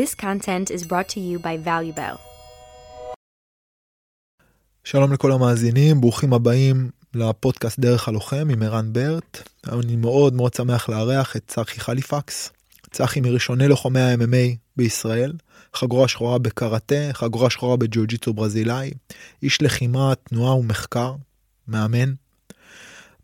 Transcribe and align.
This 0.00 0.14
content 0.14 0.66
is 0.76 0.82
brought 0.90 1.08
to 1.14 1.20
you 1.20 1.38
by 1.38 1.56
ValueBell. 1.66 2.16
שלום 4.84 5.12
לכל 5.12 5.32
המאזינים, 5.32 6.00
ברוכים 6.00 6.32
הבאים 6.32 6.90
לפודקאסט 7.14 7.78
דרך 7.78 8.08
הלוחם 8.08 8.48
עם 8.50 8.62
ערן 8.62 8.92
ברט. 8.92 9.48
אני 9.72 9.96
מאוד 9.96 10.34
מאוד 10.34 10.54
שמח 10.54 10.88
לארח 10.88 11.36
את 11.36 11.42
צחי 11.46 11.80
חליפקס. 11.80 12.50
צחי 12.90 13.20
מראשוני 13.20 13.68
לוחמי 13.68 14.00
ה-MMA 14.00 14.56
בישראל, 14.76 15.32
חגורה 15.74 16.08
שחורה 16.08 16.38
בקראטה, 16.38 17.12
חגורה 17.12 17.50
שחורה 17.50 17.76
בג'ו-ג'יצו 17.76 18.32
ברזילאי, 18.32 18.90
איש 19.42 19.62
לחימה, 19.62 20.12
תנועה 20.14 20.54
ומחקר, 20.54 21.14
מאמן. 21.68 22.12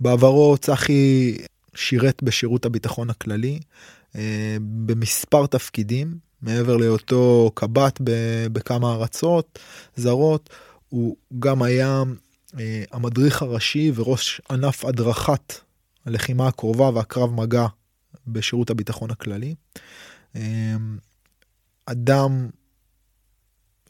בעברו 0.00 0.56
צחי 0.58 1.36
שירת 1.74 2.22
בשירות 2.22 2.66
הביטחון 2.66 3.11
הכללי 3.11 3.61
אה, 4.16 4.56
במספר 4.61 5.46
תפקידים, 5.46 6.25
מעבר 6.47 6.77
להיותו 6.77 7.51
קב"ט 7.55 8.01
בכמה 8.53 8.93
ארצות 8.93 9.59
זרות, 9.96 10.50
הוא 10.89 11.17
גם 11.39 11.63
היה 11.63 12.03
אה, 12.59 12.85
המדריך 12.93 13.43
הראשי 13.43 13.93
וראש 13.95 14.41
ענף 14.51 14.85
הדרכת 14.85 15.54
הלחימה 16.07 16.49
הקרובה 16.49 16.90
והקרב 16.95 17.31
מגע 17.31 17.67
בשירות 18.27 18.71
הביטחון 18.71 19.11
הכללי. 19.11 19.54
אה, 20.37 20.77
אדם 21.87 22.49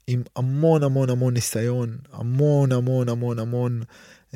עם 0.06 0.22
המון 0.36 0.82
המון 0.82 1.10
המון 1.10 1.34
ניסיון, 1.34 1.98
המון 2.12 2.72
המון 2.72 3.08
המון 3.08 3.38
המון 3.38 3.82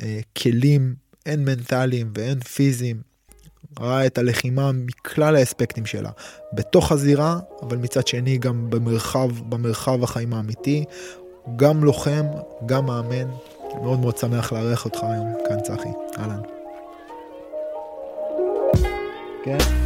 אה, 0.01 0.19
כלים, 0.37 0.95
הן 1.25 1.45
מנטליים 1.45 2.11
והן 2.15 2.39
פיזיים. 2.39 3.10
ראה 3.79 4.05
את 4.05 4.17
הלחימה 4.17 4.71
מכלל 4.71 5.35
האספקטים 5.35 5.85
שלה, 5.85 6.09
בתוך 6.53 6.91
הזירה, 6.91 7.39
אבל 7.61 7.77
מצד 7.77 8.07
שני 8.07 8.37
גם 8.37 8.69
במרחב, 8.69 9.29
במרחב 9.49 10.03
החיים 10.03 10.33
האמיתי. 10.33 10.85
גם 11.55 11.83
לוחם, 11.83 12.25
גם 12.65 12.85
מאמן. 12.85 13.27
מאוד 13.83 13.99
מאוד 13.99 14.17
שמח 14.17 14.53
לארח 14.53 14.85
אותך 14.85 14.99
היום 15.03 15.33
כאן, 15.47 15.59
צחי. 15.59 15.89
אהלן. 16.17 16.41
כן. 19.43 19.80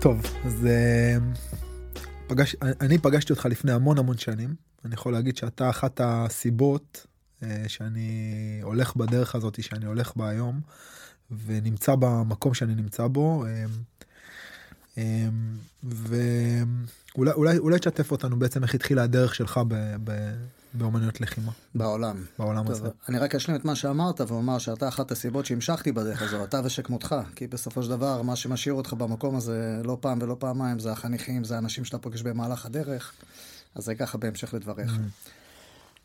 טוב, 0.00 0.22
אז 0.44 0.66
אה, 0.66 1.16
פגש, 2.26 2.56
אני 2.80 2.98
פגשתי 2.98 3.32
אותך 3.32 3.46
לפני 3.46 3.72
המון 3.72 3.98
המון 3.98 4.18
שנים. 4.18 4.54
אני 4.84 4.94
יכול 4.94 5.12
להגיד 5.12 5.36
שאתה 5.36 5.70
אחת 5.70 6.00
הסיבות 6.04 7.06
אה, 7.42 7.64
שאני 7.68 8.60
הולך 8.62 8.96
בדרך 8.96 9.34
הזאת 9.34 9.62
שאני 9.62 9.86
הולך 9.86 10.16
בה 10.16 10.28
היום, 10.28 10.60
ונמצא 11.46 11.94
במקום 11.94 12.54
שאני 12.54 12.74
נמצא 12.74 13.06
בו. 13.06 13.44
אה, 14.98 15.04
ואולי 15.82 17.32
אולי, 17.32 17.58
אולי 17.58 17.78
תשתף 17.78 18.10
אותנו 18.10 18.38
בעצם 18.38 18.62
איך 18.62 18.74
התחילה 18.74 19.02
הדרך 19.02 19.34
שלך 19.34 19.60
ב, 19.68 19.96
ב, 20.04 20.34
באומנויות 20.74 21.20
לחימה. 21.20 21.52
בעולם. 21.74 22.24
בעולם 22.38 22.62
טוב, 22.62 22.72
הזה. 22.72 22.88
אני 23.08 23.18
רק 23.18 23.34
אשלים 23.34 23.56
את 23.56 23.64
מה 23.64 23.74
שאמרת 23.74 24.20
ואומר 24.20 24.58
שאתה 24.58 24.88
אחת 24.88 25.10
הסיבות 25.10 25.46
שהמשכתי 25.46 25.92
בדרך 25.92 26.22
הזו, 26.22 26.44
אתה 26.44 26.60
ושכמותך. 26.64 27.16
כי 27.36 27.46
בסופו 27.46 27.82
של 27.82 27.90
דבר, 27.90 28.22
מה 28.22 28.36
שמשאיר 28.36 28.74
אותך 28.74 28.92
במקום 28.92 29.36
הזה 29.36 29.80
לא 29.84 29.98
פעם 30.00 30.18
ולא 30.22 30.36
פעמיים, 30.38 30.78
זה 30.78 30.92
החניכים, 30.92 31.44
זה 31.44 31.54
האנשים 31.54 31.84
שאתה 31.84 31.98
פוגש 31.98 32.22
במהלך 32.22 32.66
הדרך. 32.66 33.12
אז 33.74 33.84
זה 33.84 33.94
ככה 33.94 34.18
בהמשך 34.18 34.54
לדבריך. 34.54 34.90
Mm-hmm. 34.90 35.30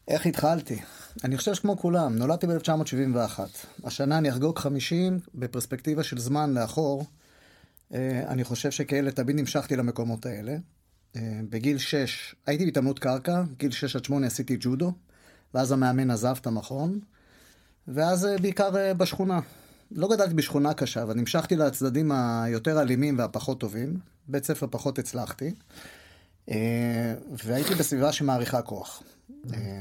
איך 0.08 0.26
התחלתי? 0.26 0.82
אני 1.24 1.38
חושב 1.38 1.54
שכמו 1.54 1.78
כולם, 1.78 2.16
נולדתי 2.16 2.48
ב-1971. 2.48 3.40
השנה 3.84 4.18
אני 4.18 4.30
אחגוג 4.30 4.60
50 4.60 5.20
בפרספקטיבה 5.36 6.04
של 6.04 6.20
זמן 6.20 6.54
לאחור. 6.54 7.06
אה, 7.94 8.24
אני 8.28 8.44
חושב 8.44 8.72
שכילד 8.72 9.14
תמיד 9.14 9.36
נמשכתי 9.36 9.76
למקומות 9.76 10.26
האלה. 10.26 10.56
אה, 11.16 11.40
בגיל 11.50 11.78
6 11.78 12.36
הייתי 12.46 12.66
בהתעמלות 12.66 13.00
קרקע, 13.00 13.44
גיל 13.58 13.72
6 13.72 13.96
עד 13.96 14.06
8 14.06 14.28
עשיתי 14.28 14.58
ג'ודו, 14.60 14.92
ואז 15.54 15.72
המאמן 15.72 16.12
עזב 16.12 16.36
את 16.42 16.48
המכון, 16.48 17.00
ואז 17.88 18.26
אה, 18.26 18.38
בעיקר 18.38 18.78
אה, 18.78 18.94
בשכונה. 18.94 19.40
לא 19.92 20.08
גדלתי 20.08 20.34
בשכונה 20.34 20.74
קשה, 20.74 21.04
אבל 21.04 21.14
נמשכתי 21.14 21.56
לצדדים 21.56 22.12
היותר 22.12 22.82
אלימים 22.82 23.18
והפחות 23.18 23.60
טובים. 23.60 24.00
בית 24.28 24.46
ספר 24.46 24.68
פחות 24.72 25.00
הצלחתי. 25.00 25.54
והייתי 27.46 27.76
בסביבה 27.80 28.12
שמעריכה 28.12 28.62
כוח. 28.62 29.04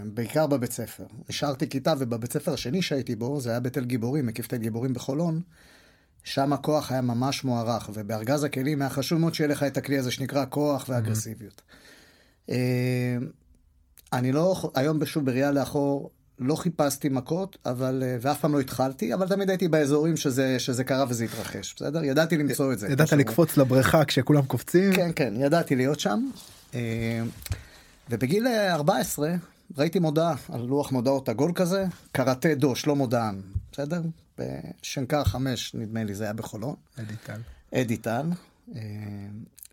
בעיקר 0.05 0.47
בבית 0.47 0.72
ספר. 0.72 1.05
השארתי 1.28 1.69
כיתה, 1.69 1.95
ובבית 1.99 2.33
ספר 2.33 2.53
השני 2.53 2.83
שהייתי 2.83 3.16
בו, 3.16 3.41
זה 3.41 3.51
היה 3.51 3.61
בתל 3.61 3.84
גיבורים, 3.84 4.27
מקיף 4.27 4.47
תל 4.47 4.56
גיבורים 4.56 4.95
בחולון. 4.95 5.41
שם 6.24 6.52
הכוח 6.52 6.92
היה 6.92 7.00
ממש 7.00 7.44
מוערך, 7.44 7.90
ובארגז 7.94 8.44
הכלים 8.44 8.82
היה 8.82 8.90
חשוב 8.90 9.18
מאוד 9.18 9.34
שיהיה 9.34 9.48
לך 9.48 9.62
את 9.62 9.76
הכלי 9.76 9.98
הזה 9.98 10.10
שנקרא 10.10 10.44
כוח 10.48 10.86
ואגרסיביות. 10.88 11.62
Mm-hmm. 12.48 12.52
אני 14.12 14.32
לא, 14.32 14.70
היום 14.74 15.06
שוב 15.06 15.26
בראייה 15.26 15.50
לאחור, 15.50 16.10
לא 16.38 16.54
חיפשתי 16.54 17.08
מכות, 17.08 17.58
אבל, 17.66 18.02
אה, 18.06 18.16
ואף 18.20 18.40
פעם 18.40 18.52
לא 18.52 18.60
התחלתי, 18.60 19.14
אבל 19.14 19.28
תמיד 19.28 19.50
הייתי 19.50 19.68
באזורים 19.68 20.16
שזה, 20.16 20.58
שזה 20.58 20.84
קרה 20.84 21.04
וזה 21.08 21.24
התרחש, 21.24 21.74
בסדר? 21.76 22.04
ידעתי 22.04 22.36
למצוא 22.36 22.72
את 22.72 22.78
זה. 22.78 22.88
ידעת 22.88 23.12
לקפוץ 23.12 23.56
לבריכה 23.56 24.04
כשכולם 24.04 24.42
קופצים? 24.42 24.92
כן, 24.92 25.10
כן, 25.16 25.34
ידעתי 25.36 25.76
להיות 25.76 26.00
שם. 26.00 26.28
אה, 26.74 27.22
ובגיל 28.10 28.46
14 28.46 29.34
ראיתי 29.76 29.98
מודעה 29.98 30.34
על 30.48 30.60
לוח 30.60 30.92
מודעות 30.92 31.28
עגול 31.28 31.52
כזה, 31.54 31.84
קראטה 32.12 32.54
דו, 32.54 32.76
שלמה 32.76 33.06
דהן, 33.06 33.41
בסדר? 33.72 34.02
בשנקר 34.38 35.25
5, 35.25 35.75
נדמה 35.75 36.04
לי, 36.04 36.14
זה 36.14 36.25
היה 36.25 36.32
בחולון. 36.32 36.75
אדי 36.98 37.16
טל. 37.26 37.41
אדי 37.74 37.97
טל. 37.97 38.26
אה, 38.76 38.80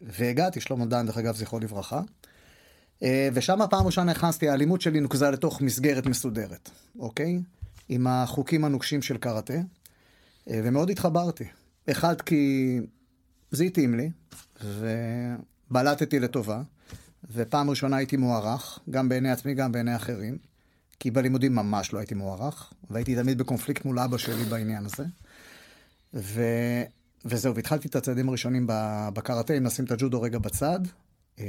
והגעתי, 0.02 0.62
שלמה 0.62 0.86
דן, 0.86 1.06
דרך 1.06 1.18
אגב, 1.18 1.36
זכרו 1.36 1.60
לברכה. 1.60 2.02
אה, 3.04 3.30
ושם 3.34 3.60
פעם 3.70 3.86
ראשונה 3.86 4.12
נכנסתי, 4.12 4.50
האלימות 4.50 4.82
שלי 4.82 5.00
נוקזה 5.00 5.30
לתוך 5.30 5.62
מסגרת 5.62 6.06
מסודרת, 6.06 6.70
אוקיי? 7.00 7.42
עם 7.90 8.08
החוקים 8.08 8.66
הנוקשים 8.66 9.02
של 9.02 9.18
קראטה, 9.18 9.54
אה, 9.54 10.62
ומאוד 10.64 10.90
התחברתי. 10.90 11.46
אחד, 11.92 12.22
כי 12.22 12.80
זה 13.52 13.64
התאים 13.64 13.96
לי, 13.96 14.10
ובלטתי 14.64 16.20
לטובה, 16.20 16.62
ופעם 17.30 17.70
ראשונה 17.70 17.98
הייתי 17.98 18.18
מוערך, 18.18 18.80
גם 18.90 19.10
בעיני 19.10 19.32
עצמי, 19.32 19.54
גם 19.54 19.72
בעיני 19.72 19.96
אחרים. 19.96 20.38
כי 21.00 21.12
בלימודים 21.12 21.56
ממש 21.56 21.94
לא 21.94 22.00
הייתי 22.00 22.16
מוערך, 22.16 22.74
והייתי 22.90 23.16
תמיד 23.16 23.38
בקונפליקט 23.38 23.86
מול 23.86 24.00
אבא 24.00 24.18
שלי 24.18 24.44
בעניין 24.44 24.86
הזה. 24.86 25.06
ו... 26.14 26.42
וזהו, 27.26 27.56
והתחלתי 27.56 27.88
את 27.88 27.96
הצעדים 27.96 28.30
הראשונים 28.30 28.66
בקראטה, 29.14 29.54
אם 29.54 29.64
נשים 29.64 29.86
את 29.86 29.92
הג'ודו 29.92 30.22
רגע 30.22 30.40
בצד, 30.40 30.80
אה, 31.40 31.46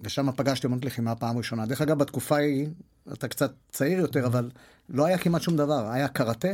ושם 0.00 0.32
פגשתי 0.32 0.66
אמנות 0.66 0.84
לחימה 0.84 1.14
פעם 1.14 1.38
ראשונה. 1.38 1.66
דרך 1.66 1.80
אגב, 1.80 1.98
בתקופה 1.98 2.36
ההיא, 2.36 2.68
אתה 3.12 3.28
קצת 3.28 3.52
צעיר 3.72 3.98
יותר, 3.98 4.26
אבל 4.26 4.50
לא 4.88 5.06
היה 5.06 5.18
כמעט 5.18 5.42
שום 5.42 5.56
דבר. 5.56 5.90
היה 5.90 6.08
קראטה, 6.08 6.48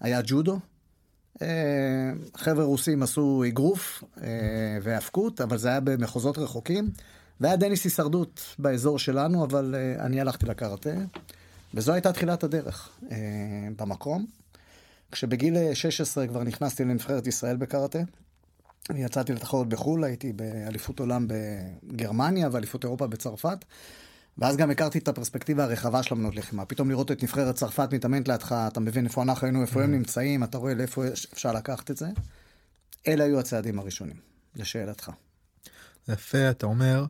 היה 0.00 0.20
ג'ודו, 0.24 0.58
אה, 1.42 2.12
חבר'ה 2.36 2.64
רוסים 2.64 3.02
עשו 3.02 3.44
אגרוף 3.48 4.04
אה, 4.22 4.78
והאבקות, 4.82 5.40
אבל 5.40 5.58
זה 5.58 5.68
היה 5.68 5.80
במחוזות 5.80 6.38
רחוקים. 6.38 6.90
והיה 7.40 7.56
דניס 7.56 7.84
הישרדות 7.84 8.40
באזור 8.58 8.98
שלנו, 8.98 9.44
אבל 9.44 9.74
אני 9.98 10.20
הלכתי 10.20 10.46
לקראטה. 10.46 10.90
וזו 11.74 11.92
הייתה 11.92 12.12
תחילת 12.12 12.44
הדרך 12.44 12.88
אה, 13.10 13.16
במקום. 13.76 14.26
כשבגיל 15.12 15.74
16 15.74 16.26
כבר 16.26 16.42
נכנסתי 16.42 16.84
לנבחרת 16.84 17.26
ישראל 17.26 17.56
בקראטה. 17.56 17.98
יצאתי 18.94 19.32
לתחרות 19.32 19.68
בחו"ל, 19.68 20.04
הייתי 20.04 20.32
באליפות 20.32 21.00
עולם 21.00 21.26
בגרמניה 21.28 22.48
ואליפות 22.52 22.84
אירופה 22.84 23.06
בצרפת. 23.06 23.64
ואז 24.38 24.56
גם 24.56 24.70
הכרתי 24.70 24.98
את 24.98 25.08
הפרספקטיבה 25.08 25.64
הרחבה 25.64 26.02
של 26.02 26.14
אמנות 26.14 26.36
לחימה. 26.36 26.64
פתאום 26.64 26.90
לראות 26.90 27.12
את 27.12 27.22
נבחרת 27.22 27.54
צרפת 27.54 27.88
מתאמנת 27.92 28.28
לידך, 28.28 28.54
אתה 28.68 28.80
מבין 28.80 29.04
איפה 29.04 29.22
אנחנו 29.22 29.46
היינו, 29.46 29.62
איפה 29.62 29.82
הם 29.82 29.90
mm. 29.90 29.96
נמצאים, 29.96 30.44
אתה 30.44 30.58
רואה 30.58 30.74
לאיפה 30.74 31.04
אפשר 31.32 31.52
לקחת 31.52 31.90
את 31.90 31.96
זה. 31.96 32.06
אלה 33.08 33.24
היו 33.24 33.40
הצעדים 33.40 33.78
הראשונים, 33.78 34.16
לשאלתך. 34.56 35.10
יפה, 36.08 36.50
אתה 36.50 36.66
אומר, 36.66 37.04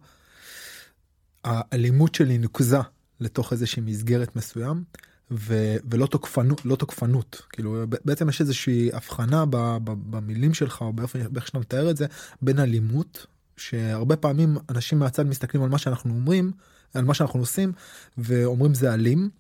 האלימות 1.44 2.14
שלי 2.14 2.38
נוקזה 2.38 2.78
לתוך 3.20 3.52
איזושהי 3.52 3.82
מסגרת 3.82 4.36
מסוים 4.36 4.84
ו, 5.30 5.76
ולא 5.90 6.06
תוקפנות 6.06 6.64
לא 6.64 6.76
תוקפנות 6.76 7.42
כאילו 7.52 7.84
בעצם 8.04 8.28
יש 8.28 8.40
איזושהי 8.40 8.90
הבחנה 8.92 9.44
ב, 9.46 9.56
ב, 9.56 9.78
במילים 9.84 10.54
שלך 10.54 10.82
או 10.82 10.92
באופן 10.92 11.20
איך 11.36 11.46
שאתה 11.46 11.58
מתאר 11.58 11.90
את 11.90 11.96
זה 11.96 12.06
בין 12.42 12.58
אלימות 12.58 13.26
שהרבה 13.56 14.16
פעמים 14.16 14.56
אנשים 14.70 14.98
מהצד 14.98 15.26
מסתכלים 15.26 15.62
על 15.62 15.70
מה 15.70 15.78
שאנחנו 15.78 16.14
אומרים, 16.14 16.52
על 16.94 17.04
מה 17.04 17.14
שאנחנו 17.14 17.40
עושים, 17.40 17.72
ואומרים 18.18 18.74
זה 18.74 18.94
אלים, 18.94 19.30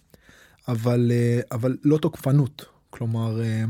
אבל, 0.68 1.10
אה, 1.14 1.40
אבל 1.52 1.76
לא 1.84 1.98
תוקפנות. 1.98 2.64
כלומר, 2.90 3.42
אה, 3.42 3.64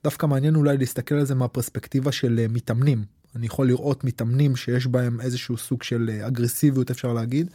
ודווקא 0.00 0.26
מעניין 0.26 0.54
אולי 0.54 0.78
להסתכל 0.78 1.14
על 1.14 1.24
זה 1.24 1.34
מהפרספקטיבה 1.34 2.12
של 2.12 2.38
אה, 2.38 2.46
מתאמנים. 2.48 3.04
אני 3.36 3.46
יכול 3.46 3.68
לראות 3.68 4.04
מתאמנים 4.04 4.56
שיש 4.56 4.86
בהם 4.86 5.20
איזשהו 5.20 5.56
סוג 5.56 5.82
של 5.82 6.20
אגרסיביות 6.26 6.90
אפשר 6.90 7.12
להגיד, 7.12 7.50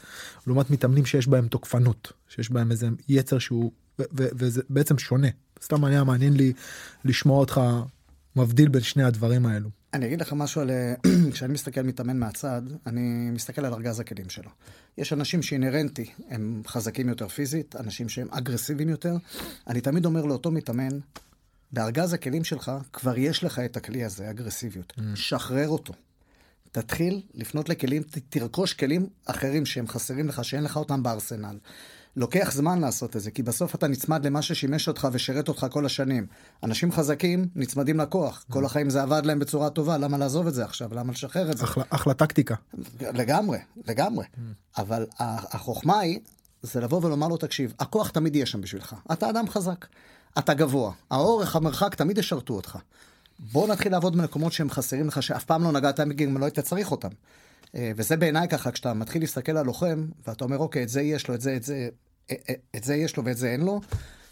לעומת 0.47 0.69
מתאמנים 0.69 1.05
שיש 1.05 1.27
בהם 1.27 1.47
תוקפנות, 1.47 2.11
שיש 2.29 2.51
בהם 2.51 2.71
איזה 2.71 2.87
יצר 3.09 3.39
שהוא, 3.39 3.71
וזה 4.11 4.61
בעצם 4.69 4.97
שונה. 4.97 5.27
סתם 5.63 5.85
היה 5.85 6.03
מעניין 6.03 6.33
לי 6.33 6.53
לשמוע 7.05 7.39
אותך 7.39 7.61
מבדיל 8.35 8.69
בין 8.69 8.81
שני 8.81 9.03
הדברים 9.03 9.45
האלו. 9.45 9.69
אני 9.93 10.05
אגיד 10.05 10.21
לך 10.21 10.33
משהו 10.33 10.61
על... 10.61 10.69
כשאני 11.33 11.53
מסתכל 11.53 11.81
מתאמן 11.81 12.19
מהצד, 12.19 12.61
אני 12.87 13.29
מסתכל 13.31 13.65
על 13.65 13.73
ארגז 13.73 13.99
הכלים 13.99 14.29
שלו. 14.29 14.49
יש 14.97 15.13
אנשים 15.13 15.41
שאינהרנטי, 15.41 16.05
הם 16.29 16.61
חזקים 16.67 17.09
יותר 17.09 17.27
פיזית, 17.27 17.75
אנשים 17.75 18.09
שהם 18.09 18.27
אגרסיביים 18.31 18.89
יותר. 18.89 19.15
אני 19.67 19.81
תמיד 19.81 20.05
אומר 20.05 20.25
לאותו 20.25 20.51
מתאמן, 20.51 20.99
בארגז 21.73 22.13
הכלים 22.13 22.43
שלך 22.43 22.71
כבר 22.93 23.17
יש 23.17 23.43
לך 23.43 23.59
את 23.59 23.77
הכלי 23.77 24.03
הזה, 24.03 24.29
אגרסיביות. 24.29 24.93
Mm. 24.97 25.01
שחרר 25.15 25.67
אותו. 25.67 25.93
תתחיל 26.71 27.21
לפנות 27.33 27.69
לכלים, 27.69 28.03
תרכוש 28.29 28.73
כלים 28.73 29.07
אחרים 29.25 29.65
שהם 29.65 29.87
חסרים 29.87 30.27
לך, 30.27 30.43
שאין 30.43 30.63
לך 30.63 30.77
אותם 30.77 31.03
בארסנל. 31.03 31.57
לוקח 32.15 32.51
זמן 32.53 32.79
לעשות 32.79 33.15
את 33.15 33.21
זה, 33.21 33.31
כי 33.31 33.43
בסוף 33.43 33.75
אתה 33.75 33.87
נצמד 33.87 34.25
למה 34.25 34.41
ששימש 34.41 34.87
אותך 34.87 35.07
ושירת 35.11 35.47
אותך 35.47 35.67
כל 35.71 35.85
השנים. 35.85 36.27
אנשים 36.63 36.91
חזקים 36.91 37.47
נצמדים 37.55 37.99
לכוח, 37.99 38.45
כל 38.51 38.65
החיים 38.65 38.89
זה 38.89 39.01
עבד 39.01 39.25
להם 39.25 39.39
בצורה 39.39 39.69
טובה, 39.69 39.97
למה 39.97 40.17
לעזוב 40.17 40.47
את 40.47 40.53
זה 40.53 40.65
עכשיו? 40.65 40.93
למה 40.93 41.11
לשחרר 41.11 41.51
את 41.51 41.57
זה? 41.57 41.63
אחלה, 41.63 41.83
אחלה 41.89 42.13
טקטיקה. 42.13 42.55
לגמרי, 43.01 43.57
לגמרי. 43.87 44.25
אבל 44.77 45.05
החוכמה 45.19 45.99
היא, 45.99 46.19
זה 46.61 46.81
לבוא 46.81 47.05
ולומר 47.05 47.27
לו, 47.27 47.37
תקשיב, 47.37 47.73
הכוח 47.79 48.09
תמיד 48.09 48.35
יהיה 48.35 48.45
שם 48.45 48.61
בשבילך. 48.61 48.95
אתה 49.11 49.29
אדם 49.29 49.49
חזק, 49.49 49.85
אתה 50.37 50.53
גבוה, 50.53 50.91
האורך, 51.11 51.55
המרחק 51.55 51.95
תמיד 51.95 52.17
ישרתו 52.17 52.53
אותך. 52.53 52.77
בוא 53.39 53.67
נתחיל 53.67 53.91
לעבוד 53.91 54.15
במקומות 54.15 54.53
שהם 54.53 54.69
חסרים 54.69 55.07
לך, 55.07 55.23
שאף 55.23 55.43
פעם 55.43 55.63
לא 55.63 55.71
נגעת 55.71 55.99
בהם, 55.99 56.37
לא 56.37 56.45
היית 56.45 56.59
צריך 56.59 56.91
אותם. 56.91 57.09
אה, 57.75 57.91
וזה 57.95 58.17
בעיניי 58.17 58.47
ככה, 58.47 58.71
כשאתה 58.71 58.93
מתחיל 58.93 59.21
להסתכל 59.21 59.57
על 59.57 59.65
לוחם, 59.65 60.05
ואתה 60.27 60.43
אומר, 60.45 60.57
אוקיי, 60.57 60.83
את 60.83 60.89
זה 60.89 61.01
יש 61.01 61.27
לו, 61.27 61.35
את 61.35 61.41
זה, 61.41 61.55
את 61.55 61.63
זה, 61.63 61.89
אה, 62.31 62.35
אה, 62.49 62.53
את 62.75 62.83
זה 62.83 62.95
יש 62.95 63.17
לו 63.17 63.25
ואת 63.25 63.37
זה 63.37 63.51
אין 63.51 63.61
לו, 63.61 63.81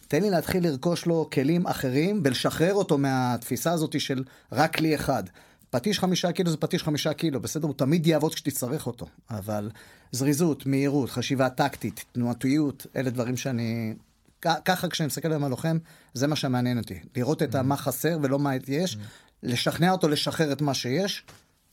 תן 0.08 0.22
לי 0.22 0.30
להתחיל 0.30 0.64
לרכוש 0.64 1.06
לו 1.06 1.30
כלים 1.34 1.68
אחרים 1.68 2.22
ולשחרר 2.24 2.74
אותו 2.74 2.98
מהתפיסה 2.98 3.72
הזאת 3.72 4.00
של 4.00 4.24
רק 4.52 4.76
כלי 4.76 4.96
אחד. 4.96 5.24
פטיש 5.70 6.00
חמישה 6.00 6.32
קילו 6.32 6.52
זה 6.52 6.58
פטיש 6.58 6.84
חמישה 6.84 7.14
קילו, 7.14 7.40
בסדר? 7.40 7.68
הוא 7.68 7.74
תמיד 7.78 8.08
יעבוד 8.08 8.36
כשתצטרך 8.36 8.88
אותו. 8.88 9.06
אבל 9.30 9.70
זריזות, 10.12 10.66
מהירות, 10.66 11.10
חשיבה 11.10 11.50
טקטית, 11.50 12.06
תנועתיות, 12.12 12.88
אלה 12.96 13.10
דברים 13.10 13.38
שאני... 13.38 13.94
ככה 14.42 14.90
כשאני 14.90 15.08
מסתכל 15.08 15.28
עליהם 15.28 15.44
על 15.44 15.50
לוחם, 15.50 15.78
זה 16.14 16.28
מה 16.28 16.36
שמעניין 16.36 16.78
אותי. 16.78 17.00
לראות 17.16 17.44
את 17.44 17.56
מה 17.56 17.78
חסר 17.78 18.18
ולא 18.22 18.40
מה 18.40 18.52
יש, 18.68 18.98
לשכנע 19.44 19.92
אותו 19.92 20.08
לשחרר 20.08 20.52
את 20.52 20.62
מה 20.62 20.74
שיש, 20.74 21.24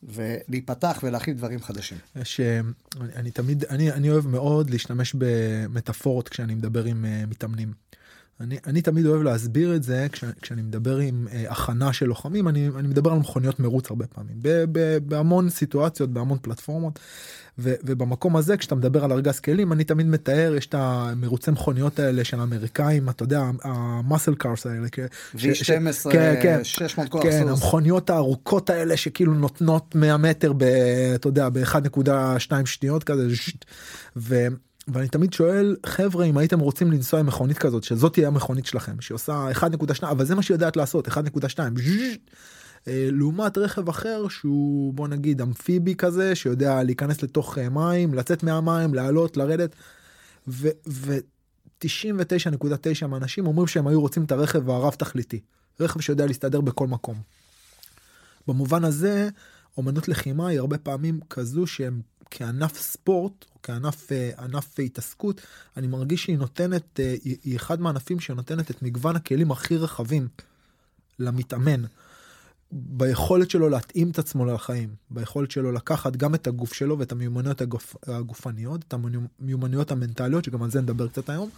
ולהיפתח 0.03 1.01
ולהכיל 1.03 1.35
דברים 1.35 1.63
חדשים. 1.63 1.99
יש, 2.17 2.41
אה, 2.41 2.61
אני, 3.01 3.13
אני 3.15 3.31
תמיד, 3.31 3.65
אני, 3.65 3.93
אני 3.93 4.11
אוהב 4.11 4.27
מאוד 4.27 4.71
להשתמש 4.71 5.15
במטאפורות 5.19 6.29
כשאני 6.29 6.55
מדבר 6.55 6.85
עם 6.85 7.05
uh, 7.05 7.31
מתאמנים. 7.31 7.73
אני, 8.41 8.59
אני 8.67 8.83
תמיד 8.83 9.07
אוהב 9.07 9.23
להסביר 9.23 9.77
את 9.77 9.83
זה 9.83 10.07
כש, 10.13 10.25
כשאני 10.43 10.63
מדבר 10.63 10.97
עם 10.97 11.27
uh, 11.31 11.53
הכנה 11.53 11.93
של 11.93 12.07
לוחמים, 12.07 12.49
אני, 12.49 12.69
אני 12.79 12.89
מדבר 12.89 13.13
על 13.13 13.19
מכוניות 13.19 13.61
מרוץ 13.61 13.91
הרבה 13.91 14.07
פעמים, 14.07 14.37
ב, 14.43 14.65
ב, 14.73 14.99
בהמון 14.99 15.51
סיטואציות, 15.51 16.11
בהמון 16.11 16.39
פלטפורמות. 16.43 16.99
ו, 17.59 17.75
ובמקום 17.83 18.37
הזה 18.37 18.57
כשאתה 18.57 18.75
מדבר 18.75 19.05
על 19.05 19.13
ארגז 19.13 19.41
כלים 19.41 19.73
אני 19.73 19.85
תמיד 19.85 20.07
מתאר 20.07 20.55
יש 20.57 20.67
את 20.67 20.75
המרוצי 20.79 21.51
מכוניות 21.51 21.99
האלה 21.99 22.25
של 22.25 22.41
האמריקאים 22.41 23.09
אתה 23.09 23.23
יודע 23.23 23.51
המאסל 23.63 24.35
קארס 24.35 24.67
האלה. 24.67 24.87
V12 25.35 26.11
כן, 26.13 26.35
כן, 26.43 26.65
600 26.65 27.09
כוח 27.09 27.23
כן, 27.23 27.41
סוס. 27.41 27.51
המכוניות 27.51 28.11
הארוכות 28.11 28.71
האלה 28.71 28.97
שכאילו 28.97 29.35
נותנות 29.35 29.95
100 29.95 30.17
מטר 30.17 30.53
ב, 30.53 30.63
אתה 31.15 31.29
יודע 31.29 31.49
ב-1.2 31.49 32.53
שניות 32.65 33.05
כזה. 33.05 33.27
ו, 34.17 34.47
ואני 34.93 35.09
תמיד 35.09 35.33
שואל 35.33 35.77
חבר'ה 35.87 36.25
אם 36.25 36.39
הייתם 36.39 36.61
רוצים 36.61 36.93
לנסוע 36.93 37.21
עם 37.21 37.27
מכונית 37.27 37.59
כזאת 37.59 37.85
שזאת 37.85 38.13
תהיה 38.13 38.29
המכונית 38.29 38.67
שלכם 38.67 39.01
שהיא 39.01 39.15
עושה 39.15 39.49
1.2 39.53 39.67
אבל 40.03 40.25
זה 40.25 40.35
מה 40.35 40.43
שהיא 40.43 40.55
יודעת 40.55 40.77
לעשות 40.77 41.09
1.2 41.09 41.59
אה, 42.89 43.09
לעומת 43.13 43.59
רכב 43.59 43.89
אחר 43.89 44.29
שהוא 44.29 44.95
בוא 44.95 45.09
נגיד 45.09 45.41
אמפיבי 45.41 45.95
כזה 45.95 46.35
שיודע 46.35 46.83
להיכנס 46.83 47.23
לתוך 47.23 47.59
אה, 47.59 47.69
מים 47.69 48.15
לצאת 48.15 48.43
מהמים 48.43 48.95
לעלות 48.95 49.37
לרדת. 49.37 49.75
ו-99.9 50.49 53.07
מהאנשים 53.07 53.47
אומרים 53.47 53.67
שהם 53.67 53.87
היו 53.87 54.01
רוצים 54.01 54.25
את 54.25 54.33
הרכב 54.33 54.71
הרב 54.71 54.95
תכליתי 54.95 55.41
רכב 55.81 56.01
שיודע 56.01 56.27
להסתדר 56.27 56.61
בכל 56.61 56.87
מקום. 56.87 57.21
במובן 58.47 58.85
הזה 58.85 59.29
אומנות 59.77 60.09
לחימה 60.09 60.49
היא 60.49 60.59
הרבה 60.59 60.79
פעמים 60.79 61.21
כזו 61.31 61.67
שהם 61.67 62.01
כענף 62.31 62.81
ספורט 62.81 63.45
כענף 63.63 64.13
אה, 64.13 64.31
ענף 64.39 64.81
התעסקות 64.81 65.41
אני 65.77 65.87
מרגיש 65.87 66.25
שהיא 66.25 66.39
נותנת 66.39 67.01
היא 67.23 67.57
אחד 67.57 67.81
מהענפים 67.81 68.21
שנותנת 68.21 68.71
את 68.71 68.83
מגוון 68.83 69.17
הכלים 69.17 69.51
הכי 69.51 69.77
רחבים 69.77 70.29
למתאמן. 71.19 71.83
ביכולת 72.73 73.51
שלו 73.51 73.69
להתאים 73.69 74.11
את 74.11 74.19
עצמו 74.19 74.45
לחיים, 74.45 74.95
ביכולת 75.11 75.51
שלו 75.51 75.73
לקחת 75.73 76.17
גם 76.17 76.35
את 76.35 76.47
הגוף 76.47 76.73
שלו 76.73 76.99
ואת 76.99 77.13
המיומנויות 77.13 77.61
הגופ, 77.61 77.97
הגופניות, 78.07 78.85
את 78.89 78.95
המיומנויות 78.95 79.93
המנטליות, 79.93 80.45
שגם 80.45 80.63
על 80.63 80.71
זה 80.71 80.81
נדבר 80.81 81.09
קצת 81.09 81.29
היום, 81.29 81.51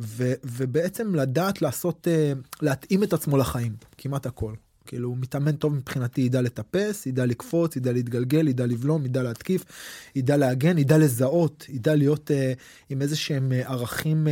ו, 0.00 0.32
ובעצם 0.44 1.14
לדעת 1.14 1.62
לעשות, 1.62 2.08
אה, 2.08 2.32
להתאים 2.62 3.02
את 3.02 3.12
עצמו 3.12 3.36
לחיים, 3.36 3.76
כמעט 3.98 4.26
הכל. 4.26 4.54
כאילו 4.90 5.08
הוא 5.08 5.16
מתאמן 5.20 5.56
טוב 5.56 5.74
מבחינתי 5.74 6.20
ידע 6.20 6.42
לטפס 6.42 7.06
ידע 7.06 7.26
לקפוץ 7.26 7.76
ידע 7.76 7.92
להתגלגל 7.92 8.48
ידע 8.48 8.66
לבלום 8.66 9.06
ידע 9.06 9.22
להתקיף 9.22 9.64
ידע 10.16 10.36
להגן 10.36 10.78
ידע 10.78 10.98
לזהות 10.98 11.66
ידע 11.68 11.94
להיות 11.94 12.30
uh, 12.30 12.58
עם 12.90 13.02
איזה 13.02 13.16
שהם 13.16 13.52
uh, 13.52 13.68
ערכים 13.68 14.26
uh, 14.26 14.30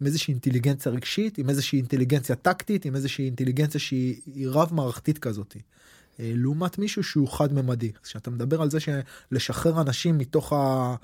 עם 0.00 0.06
איזושהי 0.06 0.32
אינטליגנציה 0.32 0.92
רגשית 0.92 1.38
עם 1.38 1.48
איזושהי 1.48 1.78
אינטליגנציה 1.78 2.36
טקטית 2.36 2.84
עם 2.84 2.96
איזושהי 2.96 3.24
אינטליגנציה 3.24 3.80
שהיא 3.80 4.48
רב 4.48 4.74
מערכתית 4.74 5.18
כזאת. 5.18 5.56
Uh, 5.56 6.18
לעומת 6.18 6.78
מישהו 6.78 7.02
שהוא 7.02 7.28
חד 7.28 7.52
ממדי 7.52 7.92
כשאתה 8.02 8.30
מדבר 8.30 8.62
על 8.62 8.70
זה 8.70 8.78
שלשחרר 8.80 9.80
אנשים 9.80 10.18
מתוך 10.18 10.52
ה... 10.52 10.94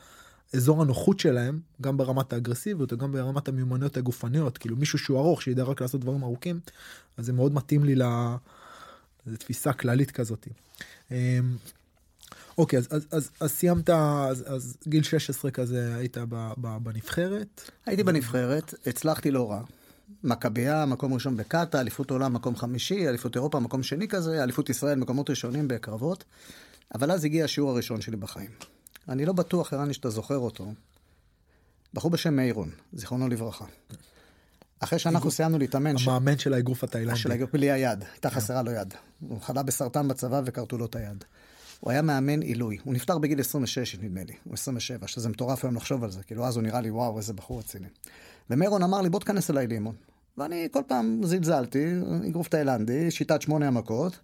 אזור 0.54 0.82
הנוחות 0.82 1.20
שלהם 1.20 1.60
גם 1.80 1.96
ברמת 1.96 2.32
האגרסיביות 2.32 2.92
וגם 2.92 3.12
ברמת 3.12 3.48
המיומנויות 3.48 3.96
הגופניות 3.96 4.58
כאילו 4.58 4.76
מישהו 4.76 4.98
שהוא 4.98 5.18
ארוך 5.18 5.42
שידע 5.42 5.62
רק 5.62 5.82
לעשות 5.82 6.00
דברים 6.00 6.22
ארוכים 6.22 6.60
אז 7.16 7.26
זה 7.26 7.32
מאוד 7.32 7.54
מתאים 7.54 7.84
לי 7.84 7.94
ל... 7.94 8.02
זו 9.30 9.36
תפיסה 9.36 9.72
כללית 9.72 10.10
כזאת. 10.10 10.48
אמ, 11.10 11.16
אוקיי 12.58 12.78
אז, 12.78 12.88
אז, 12.90 13.06
אז, 13.10 13.30
אז 13.40 13.50
סיימת 13.50 13.90
אז, 13.90 14.44
אז 14.46 14.76
גיל 14.88 15.02
16 15.02 15.50
כזה 15.50 15.96
היית 15.96 16.18
ב, 16.18 16.52
ב, 16.58 16.76
בנבחרת? 16.82 17.70
הייתי 17.86 18.02
בנבחרת 18.02 18.74
הצלחתי 18.86 19.30
לא 19.30 19.50
רע. 19.50 19.62
מכבייה 20.24 20.86
מקום 20.86 21.14
ראשון 21.14 21.36
בקאטה 21.36 21.80
אליפות 21.80 22.10
עולם 22.10 22.32
מקום 22.32 22.56
חמישי 22.56 23.08
אליפות 23.08 23.36
אירופה 23.36 23.60
מקום 23.60 23.82
שני 23.82 24.08
כזה 24.08 24.42
אליפות 24.42 24.70
ישראל 24.70 24.98
מקומות 24.98 25.30
ראשונים 25.30 25.68
בקרבות. 25.68 26.24
אבל 26.94 27.10
אז 27.10 27.24
הגיע 27.24 27.44
השיעור 27.44 27.70
הראשון 27.70 28.00
שלי 28.00 28.16
בחיים. 28.16 28.50
אני 29.08 29.26
לא 29.26 29.32
בטוח 29.32 29.72
ערני 29.72 29.94
שאתה 29.94 30.10
זוכר 30.10 30.38
אותו. 30.38 30.72
בחור 31.94 32.10
בשם 32.10 32.36
מאירון 32.36 32.70
זיכרונו 32.92 33.28
לברכה. 33.28 33.64
אחרי 34.80 34.98
שאנחנו 34.98 35.30
סיימנו 35.30 35.58
להתאמן... 35.58 35.94
המאמן 36.06 36.38
של 36.38 36.54
האגרוף 36.54 36.84
התאילנדי. 36.84 37.18
של 37.18 37.30
האגרוף 37.30 37.52
בלי 37.52 37.70
היד, 37.70 38.04
הייתה 38.12 38.30
חסרה 38.30 38.62
לו 38.62 38.72
יד. 38.72 38.94
הוא 39.28 39.40
חלה 39.40 39.62
בסרטן 39.62 40.08
בצבא 40.08 40.42
וכרתו 40.44 40.78
לו 40.78 40.86
את 40.86 40.96
היד. 40.96 41.24
הוא 41.80 41.90
היה 41.90 42.02
מאמן 42.02 42.42
עילוי. 42.42 42.78
הוא 42.84 42.94
נפטר 42.94 43.18
בגיל 43.18 43.40
26 43.40 43.98
נדמה 43.98 44.24
לי, 44.24 44.32
הוא 44.44 44.54
27, 44.54 45.06
שזה 45.06 45.28
מטורף 45.28 45.64
היום 45.64 45.76
לחשוב 45.76 46.04
על 46.04 46.10
זה, 46.10 46.22
כאילו 46.22 46.46
אז 46.46 46.56
הוא 46.56 46.62
נראה 46.62 46.80
לי 46.80 46.90
וואו 46.90 47.18
איזה 47.18 47.32
בחור 47.32 47.58
רציני. 47.58 47.86
ומיירון 48.50 48.82
אמר 48.82 49.00
לי 49.00 49.10
בוא 49.10 49.20
תכנס 49.20 49.50
אליי 49.50 49.66
לאימון. 49.66 49.94
ואני 50.38 50.68
כל 50.70 50.82
פעם 50.86 51.20
זלזלתי, 51.24 51.86
אגרוף 52.28 52.48
תאילנדי, 52.48 53.10
שיטת 53.10 53.42
שמונה 53.42 53.68
המכות. 53.68 54.18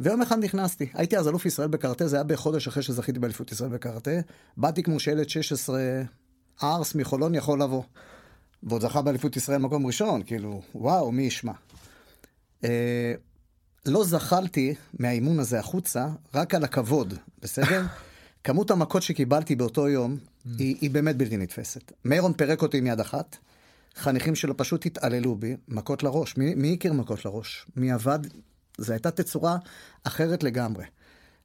ויום 0.00 0.22
אחד 0.22 0.44
נכנסתי, 0.44 0.88
הייתי 0.94 1.18
אז 1.18 1.28
אלוף 1.28 1.46
ישראל 1.46 1.68
בקרטה, 1.68 2.08
זה 2.08 2.16
היה 2.16 2.24
בחודש 2.24 2.68
אחרי 2.68 2.82
שזכיתי 2.82 3.18
באליפות 3.18 3.52
ישראל 3.52 3.70
בקרטה. 3.70 4.10
באתי 4.56 4.82
כמו 4.82 5.00
שילד 5.00 5.28
16, 5.28 5.80
ארס 6.62 6.94
מחולון 6.94 7.34
יכול 7.34 7.62
לבוא. 7.62 7.82
ועוד 8.62 8.82
זכה 8.82 9.02
באליפות 9.02 9.36
ישראל 9.36 9.58
מקום 9.58 9.86
ראשון, 9.86 10.22
כאילו, 10.22 10.62
וואו, 10.74 11.12
מי 11.12 11.22
ישמע. 11.22 11.52
אה, 12.64 13.14
לא 13.86 14.04
זכרתי 14.04 14.74
מהאימון 14.98 15.38
הזה 15.38 15.58
החוצה 15.58 16.08
רק 16.34 16.54
על 16.54 16.64
הכבוד, 16.64 17.14
בסדר? 17.42 17.82
כמות 18.44 18.70
המכות 18.70 19.02
שקיבלתי 19.02 19.56
באותו 19.56 19.88
יום 19.88 20.16
היא, 20.58 20.76
היא 20.80 20.90
באמת 20.90 21.16
בלתי 21.16 21.36
נתפסת. 21.36 21.92
מיירון 22.04 22.32
פירק 22.32 22.62
אותי 22.62 22.78
עם 22.78 22.86
יד 22.86 23.00
אחת, 23.00 23.36
חניכים 23.96 24.34
שלו 24.34 24.56
פשוט 24.56 24.86
התעללו 24.86 25.36
בי, 25.36 25.56
מכות 25.68 26.02
לראש. 26.02 26.36
מי, 26.36 26.54
מי 26.54 26.74
הכיר 26.74 26.92
מכות 26.92 27.24
לראש? 27.24 27.66
מי 27.76 27.92
עבד? 27.92 28.18
זו 28.78 28.92
הייתה 28.92 29.10
תצורה 29.10 29.56
אחרת 30.04 30.42
לגמרי. 30.42 30.84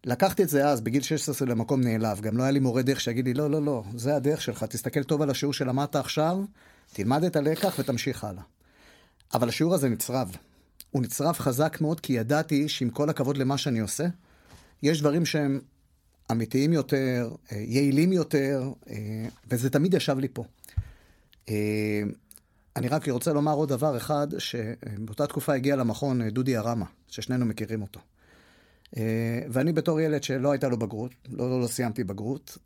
לקחתי 0.06 0.44
את 0.44 0.50
זה 0.50 0.68
אז, 0.68 0.82
בגיל 0.82 1.02
16 1.02 1.48
למקום 1.48 1.82
נעלב. 1.82 2.22
גם 2.22 2.38
לא 2.38 2.44
היה 2.44 2.52
לי 2.52 2.60
מורה 2.60 2.82
דרך 2.82 3.02
שיגיד 3.02 3.26
לי, 3.26 3.34
לא, 3.34 3.52
לא, 3.52 3.62
לא, 3.62 3.84
זה 3.96 4.16
הדרך 4.16 4.42
שלך, 4.42 4.64
תסתכל 4.64 5.04
טוב 5.04 5.22
על 5.22 5.30
השיעור 5.30 5.54
שלמדת 5.54 5.96
עכשיו, 5.96 6.38
תלמד 6.96 7.24
את 7.24 7.36
הלקח 7.36 7.76
ותמשיך 7.80 8.24
הלאה. 8.24 8.44
אבל 9.34 9.50
השיעור 9.50 9.74
הזה 9.74 9.90
נצרב. 9.90 10.36
הוא 10.92 11.02
נצרב 11.02 11.36
חזק 11.36 11.78
מאוד, 11.82 12.00
כי 12.00 12.14
ידעתי 12.14 12.70
שעם 12.70 12.90
כל 12.90 13.10
הכבוד 13.10 13.38
למה 13.38 13.58
שאני 13.58 13.80
עושה, 13.80 14.06
יש 14.84 15.00
דברים 15.00 15.26
שהם 15.26 15.60
אמיתיים 16.32 16.74
יותר, 16.74 17.30
אה, 17.52 17.58
יעילים 17.58 18.14
יותר, 18.14 18.72
אה, 18.90 19.26
וזה 19.50 19.70
תמיד 19.70 19.94
ישב 19.94 20.20
לי 20.20 20.28
פה. 20.34 20.44
אה, 21.50 22.02
אני 22.76 22.88
רק 22.88 23.10
רוצה 23.10 23.34
לומר 23.34 23.54
עוד 23.54 23.70
דבר 23.70 23.98
אחד, 23.98 24.28
שבאותה 24.38 25.28
תקופה 25.28 25.54
הגיע 25.54 25.76
למכון 25.76 26.30
דודי 26.30 26.58
ארמה, 26.58 26.86
ששנינו 27.08 27.46
מכירים 27.46 27.82
אותו. 27.82 28.00
ואני 29.50 29.74
בתור 29.74 30.02
ילד 30.02 30.24
שלא 30.24 30.52
הייתה 30.52 30.68
לו 30.68 30.80
בגרות, 30.80 31.12
לא, 31.30 31.50
לא, 31.50 31.62
לא 31.62 31.68
סיימתי 31.68 32.04
בגרות, 32.04 32.58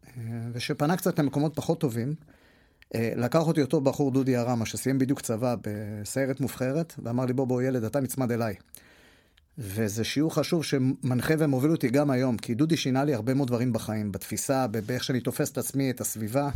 ושפנה 0.53 0.97
קצת 0.97 1.19
למקומות 1.19 1.55
פחות 1.55 1.79
טובים, 1.79 2.15
לקח 2.95 3.39
אותי 3.39 3.61
אותו 3.61 3.81
בחור 3.81 4.11
דודי 4.11 4.37
ארמה, 4.37 4.65
שסיים 4.65 4.99
בדיוק 4.99 5.21
צבא 5.21 5.55
בסיירת 5.61 6.39
מובחרת, 6.39 6.93
ואמר 7.03 7.25
לי, 7.25 7.33
בוא, 7.33 7.47
בוא, 7.47 7.61
ילד, 7.61 7.83
אתה 7.83 7.99
נצמד 7.99 8.31
אליי. 8.31 8.55
וזה 9.57 10.03
שיעור 10.03 10.35
חשוב 10.35 10.63
שמנחה 10.63 11.33
ומוביל 11.39 11.71
אותי 11.71 11.89
גם 11.89 12.09
היום, 12.09 12.37
כי 12.37 12.55
דודי 12.55 12.77
שינה 12.77 13.03
לי 13.03 13.13
הרבה 13.13 13.33
מאוד 13.33 13.47
דברים 13.47 13.73
בחיים, 13.73 14.11
בתפיסה, 14.11 14.67
באיך 14.67 15.03
שאני 15.03 15.19
תופס 15.19 15.51
את 15.51 15.57
עצמי, 15.57 15.89
את 15.89 16.01
הסביבה. 16.01 16.49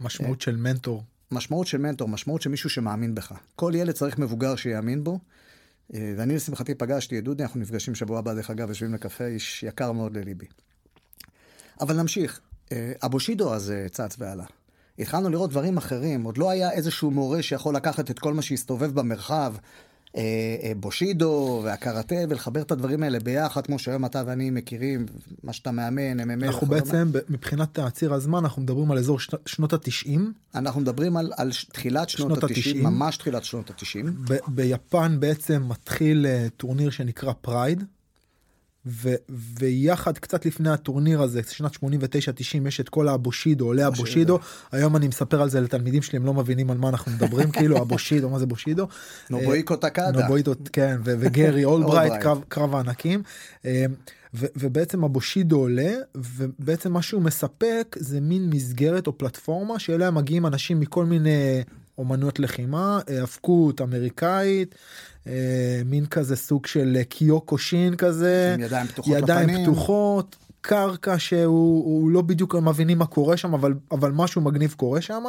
משמעות 0.00 0.40
של 0.40 0.56
מנטור. 0.56 1.02
משמעות 1.30 1.66
של 1.66 1.78
מנטור, 1.78 2.08
משמעות 2.08 2.42
של 2.42 2.50
מישהו 2.50 2.70
שמאמין 2.70 3.14
בך. 3.14 3.32
כל 3.56 3.72
ילד 3.74 3.94
צריך 3.94 4.18
מבוגר 4.18 4.56
שיאמין 4.56 5.04
בו, 5.04 5.18
אה, 5.94 6.14
ואני 6.16 6.36
לשמחתי 6.36 6.74
פגשתי 6.74 7.18
את 7.18 7.24
דודי, 7.24 7.42
אנחנו 7.42 7.60
נפגשים 7.60 7.94
שבוע 7.94 8.18
הבא, 8.18 8.34
דרך 8.34 8.50
אגב, 8.50 8.68
יושבים 8.68 8.94
לקפה, 8.94 9.26
איש 9.26 9.62
יקר 9.62 9.92
מאוד 9.92 10.16
לליבי. 10.16 10.46
אבל 11.80 11.96
נמשיך. 11.96 12.40
אה, 12.72 12.92
הבושידו 13.02 13.54
הזה 13.54 13.86
צץ 13.90 14.16
ועלה. 14.18 14.44
התחלנו 14.98 15.28
לראות 15.28 15.50
דברים 15.50 15.76
אחרים, 15.76 16.22
עוד 16.22 16.38
לא 16.38 16.50
היה 16.50 16.72
איזשהו 16.72 17.10
מורה 17.10 17.42
שיכול 17.42 17.76
לקחת 17.76 18.10
את 18.10 18.18
כל 18.18 18.34
מה 18.34 18.42
שהסתובב 18.42 18.94
במרחב, 18.94 19.54
אה, 20.16 20.22
אה, 20.62 20.72
בושידו 20.76 21.60
והקראטה, 21.64 22.14
ולחבר 22.28 22.62
את 22.62 22.72
הדברים 22.72 23.02
האלה 23.02 23.20
ביחד, 23.20 23.66
כמו 23.66 23.78
שהיום 23.78 24.04
אתה 24.04 24.22
ואני 24.26 24.50
מכירים, 24.50 25.06
מה 25.44 25.52
שאתה 25.52 25.70
מאמן, 25.70 26.20
MMA. 26.20 26.44
אנחנו 26.46 26.66
בעצם, 26.66 27.10
מבחינת 27.28 27.78
ציר 27.92 28.14
הזמן, 28.14 28.38
אנחנו 28.38 28.62
מדברים 28.62 28.90
על 28.90 28.98
אזור 28.98 29.18
שנות 29.46 29.72
התשעים. 29.72 30.32
אנחנו 30.54 30.80
מדברים 30.80 31.16
על, 31.16 31.32
על 31.36 31.50
תחילת 31.72 32.08
שנות 32.08 32.44
התשעים, 32.44 32.84
ממש 32.84 33.16
תחילת 33.16 33.44
שנות 33.44 33.70
התשעים. 33.70 34.16
ביפן 34.48 35.20
בעצם 35.20 35.62
מתחיל 35.68 36.26
אה, 36.26 36.46
טורניר 36.56 36.90
שנקרא 36.90 37.32
Pride. 37.40 37.84
ו, 38.86 39.14
ויחד 39.58 40.18
קצת 40.18 40.46
לפני 40.46 40.70
הטורניר 40.70 41.22
הזה 41.22 41.40
שנת 41.48 41.74
89-90 41.74 41.78
יש 42.68 42.80
את 42.80 42.88
כל 42.88 43.08
הבושידו 43.08 43.66
עולה 43.66 43.86
הבושידו 43.86 44.38
היום 44.72 44.96
אני 44.96 45.08
מספר 45.08 45.42
על 45.42 45.48
זה 45.48 45.60
לתלמידים 45.60 46.02
שלי 46.02 46.16
הם 46.16 46.26
לא 46.26 46.34
מבינים 46.34 46.70
על 46.70 46.78
מה 46.78 46.88
אנחנו 46.88 47.12
מדברים 47.12 47.50
כאילו 47.56 47.76
הבושידו 47.76 48.30
מה 48.30 48.38
זה 48.38 48.46
בושידו. 48.46 48.88
נובויטו 49.30 49.76
טקאדה. 49.76 50.22
נובויטו 50.22 50.52
כן 50.72 51.00
וגרי 51.04 51.64
אולברייט 51.70 52.12
קרב, 52.48 52.74
הענקים. 52.74 53.22
אה, 53.64 53.84
ובעצם 54.34 55.04
הבושידו 55.04 55.58
עולה 55.58 55.92
ובעצם 56.14 56.92
מה 56.92 57.02
שהוא 57.02 57.22
מספק 57.22 57.96
זה 57.98 58.20
מין 58.20 58.50
מסגרת 58.50 59.06
או 59.06 59.18
פלטפורמה 59.18 59.78
שאליה 59.78 60.10
מגיעים 60.10 60.46
אנשים 60.46 60.80
מכל 60.80 61.04
מיני 61.04 61.62
אומנויות 62.00 62.38
לחימה, 62.38 63.00
היאבקות 63.08 63.80
אמריקאית, 63.80 64.74
אה, 65.26 65.82
מין 65.84 66.06
כזה 66.06 66.36
סוג 66.36 66.66
של 66.66 67.02
קיוקו 67.08 67.58
שין 67.58 67.96
כזה, 67.96 68.54
עם 68.54 68.60
ידיים 68.60 68.86
פתוחות 68.86 69.18
ידיים 69.18 69.48
לפנים. 69.48 69.66
פתוחות, 69.66 70.36
קרקע 70.60 71.18
שהוא 71.18 72.10
לא 72.10 72.22
בדיוק 72.22 72.54
מבינים 72.54 72.98
מה 72.98 73.06
קורה 73.06 73.36
שם, 73.36 73.54
אבל, 73.54 73.74
אבל 73.90 74.10
משהו 74.10 74.40
מגניב 74.40 74.74
קורה 74.76 75.00
שם. 75.00 75.24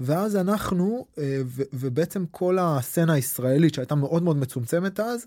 ואז 0.00 0.36
אנחנו, 0.36 1.06
אה, 1.18 1.40
ו, 1.46 1.62
ובעצם 1.72 2.24
כל 2.30 2.58
הסצנה 2.60 3.12
הישראלית 3.12 3.74
שהייתה 3.74 3.94
מאוד 3.94 4.22
מאוד 4.22 4.36
מצומצמת 4.36 5.00
אז, 5.00 5.26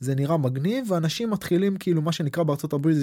זה 0.00 0.14
נראה 0.14 0.36
מגניב 0.36 0.90
ואנשים 0.92 1.30
מתחילים 1.30 1.76
כאילו 1.76 2.02
מה 2.02 2.12
שנקרא 2.12 2.42
בארצות 2.42 2.72
הברית 2.72 2.96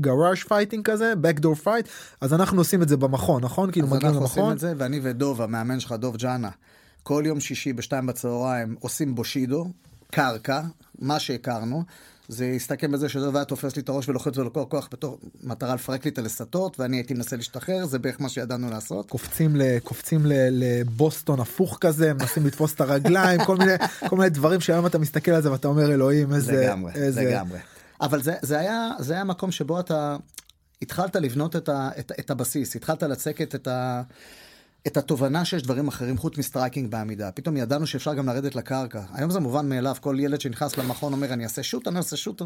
garage 0.00 0.38
fighting 0.48 0.84
כזה 0.84 1.12
backdoor 1.22 1.66
fight 1.66 1.88
אז 2.20 2.34
אנחנו 2.34 2.60
עושים 2.60 2.82
את 2.82 2.88
זה 2.88 2.96
במכון 2.96 3.44
נכון 3.44 3.70
כאילו 3.72 3.86
אז 3.86 3.92
מגיעים 3.92 4.08
אנחנו 4.12 4.24
עושים 4.24 4.42
למכון 4.42 4.54
את 4.54 4.60
זה, 4.60 4.72
ואני 4.76 5.00
ודוב, 5.02 5.42
המאמן 5.42 5.80
שלך, 5.80 5.92
דוב 5.92 6.16
ג'אנה, 6.16 6.50
כל 7.02 7.22
יום 7.26 7.40
שישי 7.40 7.72
בשתיים 7.72 8.06
בצהריים 8.06 8.76
עושים 8.80 9.14
בושידו, 9.14 9.70
קרקע, 10.10 10.62
מה 10.98 11.18
שהכרנו. 11.18 11.84
זה 12.28 12.52
הסתכם 12.56 12.92
בזה 12.92 13.08
שדוב 13.08 13.36
היה 13.36 13.44
תופס 13.44 13.76
לי 13.76 13.82
את 13.82 13.88
הראש 13.88 14.08
ולוחץ 14.08 14.36
לו 14.36 14.44
לכל 14.44 14.64
כוח 14.68 14.88
בתור 14.92 15.18
מטרה 15.42 15.74
לפרק 15.74 16.04
לי 16.04 16.10
את 16.10 16.18
הלסתות, 16.18 16.80
ואני 16.80 16.96
הייתי 16.96 17.14
מנסה 17.14 17.36
להשתחרר, 17.36 17.86
זה 17.86 17.98
בערך 17.98 18.20
מה 18.20 18.28
שידענו 18.28 18.70
לעשות. 18.70 19.10
קופצים 19.10 19.56
ל, 19.56 19.78
קופצים 19.78 20.26
ל, 20.26 20.32
לבוסטון 20.50 21.40
הפוך 21.40 21.78
כזה 21.80 22.14
מנסים 22.14 22.46
לתפוס 22.46 22.74
את 22.74 22.80
הרגליים 22.80 23.44
כל 23.44 23.56
מיני 23.56 23.72
כל 24.08 24.16
מיני 24.16 24.30
דברים 24.30 24.60
שהיום 24.60 24.86
אתה 24.86 24.98
מסתכל 24.98 25.30
על 25.30 25.42
זה 25.42 25.52
ואתה 25.52 25.68
אומר 25.68 25.92
אלוהים 25.92 26.34
איזה 26.34 26.52
לגמרי, 26.52 26.92
איזה 26.94 27.22
לגמרי. 27.22 27.58
אבל 28.00 28.22
זה, 28.22 28.34
זה, 28.42 28.58
היה, 28.58 28.90
זה 28.98 29.14
היה 29.14 29.24
מקום 29.24 29.50
שבו 29.50 29.80
אתה 29.80 30.16
התחלת 30.82 31.16
לבנות 31.16 31.56
את, 31.56 31.68
ה, 31.68 31.90
את, 31.98 32.12
את 32.20 32.30
הבסיס, 32.30 32.76
התחלת 32.76 33.02
לצקת 33.02 33.54
את, 33.54 33.68
ה, 33.68 34.02
את 34.86 34.96
התובנה 34.96 35.44
שיש 35.44 35.62
דברים 35.62 35.88
אחרים 35.88 36.18
חוץ 36.18 36.38
מ 36.38 36.44
striking 36.44 36.90
בעמידה. 36.90 37.32
פתאום 37.32 37.56
ידענו 37.56 37.86
שאפשר 37.86 38.14
גם 38.14 38.26
לרדת 38.26 38.54
לקרקע. 38.54 39.02
היום 39.12 39.30
זה 39.30 39.40
מובן 39.40 39.68
מאליו, 39.68 39.96
כל 40.00 40.16
ילד 40.20 40.40
שנכנס 40.40 40.76
למכון 40.76 41.12
אומר 41.12 41.32
אני 41.32 41.44
אעשה 41.44 41.62
שוט, 41.62 41.88
אני 41.88 41.96
אעשה 41.96 42.16
שוט. 42.16 42.42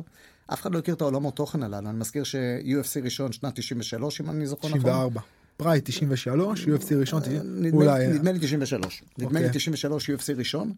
אף 0.46 0.60
אחד 0.60 0.72
לא 0.72 0.78
הכיר 0.78 0.94
את 0.94 1.00
העולמות 1.00 1.36
תוכן 1.36 1.62
הללו. 1.62 1.90
אני 1.90 1.98
מזכיר 1.98 2.24
ש-UFC 2.24 3.04
ראשון 3.04 3.32
שנת 3.32 3.54
93 3.56 4.20
אם 4.20 4.30
אני 4.30 4.46
זוכר 4.46 4.68
נכון. 4.68 4.80
94 4.80 5.20
Pride 5.56 5.82
93 5.84 6.64
UFC 6.64 6.94
ראשון 6.94 7.22
אה, 7.22 7.38
נדמה, 7.44 7.76
אולי 7.76 8.06
נדמה 8.06 8.32
לי 8.32 8.38
93. 8.38 9.02
נדמה 9.18 9.40
לי 9.40 9.46
אוקיי. 9.46 9.58
93 9.58 10.10
UFC 10.10 10.32
ראשון. 10.36 10.72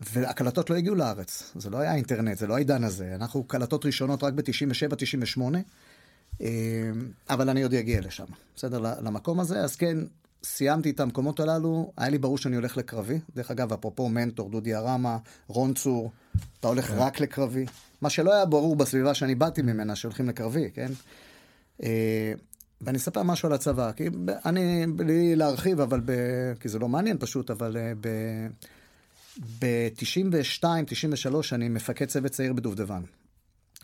והקלטות 0.00 0.70
לא 0.70 0.76
הגיעו 0.76 0.94
לארץ, 0.94 1.52
זה 1.56 1.70
לא 1.70 1.78
היה 1.78 1.94
אינטרנט, 1.94 2.38
זה 2.38 2.46
לא 2.46 2.54
העידן 2.54 2.84
הזה. 2.84 3.14
אנחנו 3.14 3.44
קלטות 3.44 3.86
ראשונות 3.86 4.22
רק 4.22 4.32
ב-97-98, 4.32 5.40
אבל 7.30 7.48
אני 7.48 7.62
עוד 7.62 7.74
אגיע 7.74 8.00
לשם, 8.00 8.24
בסדר? 8.56 8.78
למקום 8.78 9.40
הזה, 9.40 9.60
אז 9.60 9.76
כן, 9.76 9.98
סיימתי 10.44 10.90
את 10.90 11.00
המקומות 11.00 11.40
הללו, 11.40 11.92
היה 11.96 12.10
לי 12.10 12.18
ברור 12.18 12.38
שאני 12.38 12.56
הולך 12.56 12.76
לקרבי. 12.76 13.18
דרך 13.34 13.50
אגב, 13.50 13.72
אפרופו 13.72 14.08
מנטור, 14.08 14.50
דודי 14.50 14.74
ארמה, 14.74 15.18
רון 15.46 15.74
צור, 15.74 16.12
אתה 16.60 16.68
הולך 16.68 16.90
רק 16.90 17.20
לקרבי. 17.20 17.66
מה 18.00 18.10
שלא 18.10 18.34
היה 18.34 18.44
ברור 18.44 18.76
בסביבה 18.76 19.14
שאני 19.14 19.34
באתי 19.34 19.62
ממנה, 19.62 19.96
שהולכים 19.96 20.28
לקרבי, 20.28 20.70
כן? 20.74 20.92
אה, 21.82 22.32
ואני 22.80 22.98
אספר 22.98 23.22
משהו 23.22 23.48
על 23.48 23.54
הצבא, 23.54 23.92
כי 23.92 24.08
אני, 24.46 24.86
בלי 24.86 25.36
להרחיב, 25.36 25.80
אבל 25.80 26.00
ב... 26.04 26.12
כי 26.60 26.68
זה 26.68 26.78
לא 26.78 26.88
מעניין 26.88 27.18
פשוט, 27.18 27.50
אבל 27.50 27.76
אה, 27.76 27.92
ב... 28.00 28.08
ב-92, 29.58 30.64
93, 30.86 31.52
אני 31.52 31.68
מפקד 31.68 32.06
צוות 32.06 32.32
צעיר 32.32 32.52
בדובדבן, 32.52 33.02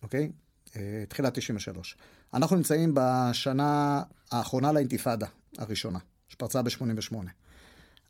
אוקיי? 0.02 0.30
אה, 0.76 1.04
תחילת 1.08 1.38
93. 1.38 1.96
אנחנו 2.34 2.56
נמצאים 2.56 2.94
בשנה 2.94 4.02
האחרונה 4.30 4.72
לאינתיפאדה 4.72 5.26
הראשונה, 5.58 5.98
שפרצה 6.34 6.62
ב-88. 6.62 7.14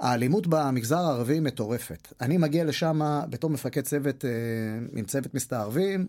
האלימות 0.00 0.46
במגזר 0.46 0.98
הערבי 0.98 1.40
מטורפת. 1.40 2.12
אני 2.20 2.36
מגיע 2.36 2.64
לשם 2.64 3.00
בתור 3.30 3.50
מפקד 3.50 3.80
צוות, 3.80 4.24
אה, 4.24 4.30
עם 4.92 5.04
צוות 5.04 5.34
מסתערבים, 5.34 6.06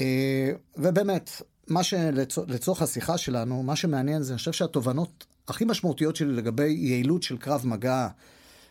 אה, 0.00 0.50
ובאמת, 0.76 1.30
מה 1.68 1.82
שלצורך 1.82 2.82
השיחה 2.82 3.18
שלנו, 3.18 3.62
מה 3.62 3.76
שמעניין 3.76 4.22
זה, 4.22 4.32
אני 4.32 4.38
חושב 4.38 4.52
שהתובנות 4.52 5.26
הכי 5.48 5.64
משמעותיות 5.64 6.16
שלי 6.16 6.32
לגבי 6.32 6.70
יעילות 6.70 7.22
של 7.22 7.38
קרב 7.38 7.62
מגע 7.66 8.08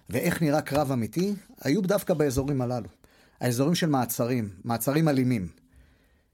ואיך 0.10 0.42
נראה 0.42 0.62
קרב 0.62 0.92
אמיתי, 0.92 1.34
היו 1.62 1.82
דווקא 1.82 2.14
באזורים 2.14 2.62
הללו. 2.62 2.88
האזורים 3.42 3.76
של 3.76 3.90
מעצרים, 3.90 4.50
מעצרים 4.64 5.10
אלימים, 5.10 5.48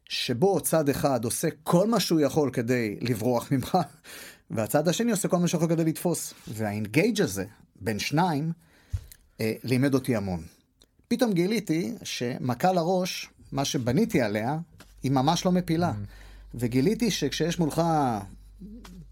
שבו 0.10 0.60
צד 0.60 0.89
אחד 0.89 1.25
עושה 1.25 1.48
כל 1.63 1.88
מה 1.88 2.00
שהוא 2.00 2.20
יכול 2.20 2.50
כדי 2.53 2.98
לברוח 3.01 3.51
ממך, 3.51 3.77
והצד 4.51 4.87
השני 4.87 5.11
עושה 5.11 5.27
כל 5.27 5.37
מה 5.37 5.47
שהוא 5.47 5.59
יכול 5.59 5.75
כדי 5.75 5.83
לתפוס. 5.83 6.33
והאינגייג' 6.47 7.21
הזה, 7.21 7.45
בין 7.81 7.99
שניים, 7.99 8.51
אה, 9.41 9.53
לימד 9.63 9.93
אותי 9.93 10.15
המון. 10.15 10.43
פתאום 11.07 11.33
גיליתי 11.33 11.95
שמכה 12.03 12.73
לראש, 12.73 13.29
מה 13.51 13.65
שבניתי 13.65 14.21
עליה, 14.21 14.57
היא 15.03 15.11
ממש 15.11 15.45
לא 15.45 15.51
מפילה. 15.51 15.93
וגיליתי 16.55 17.11
שכשיש 17.11 17.59
מולך 17.59 17.81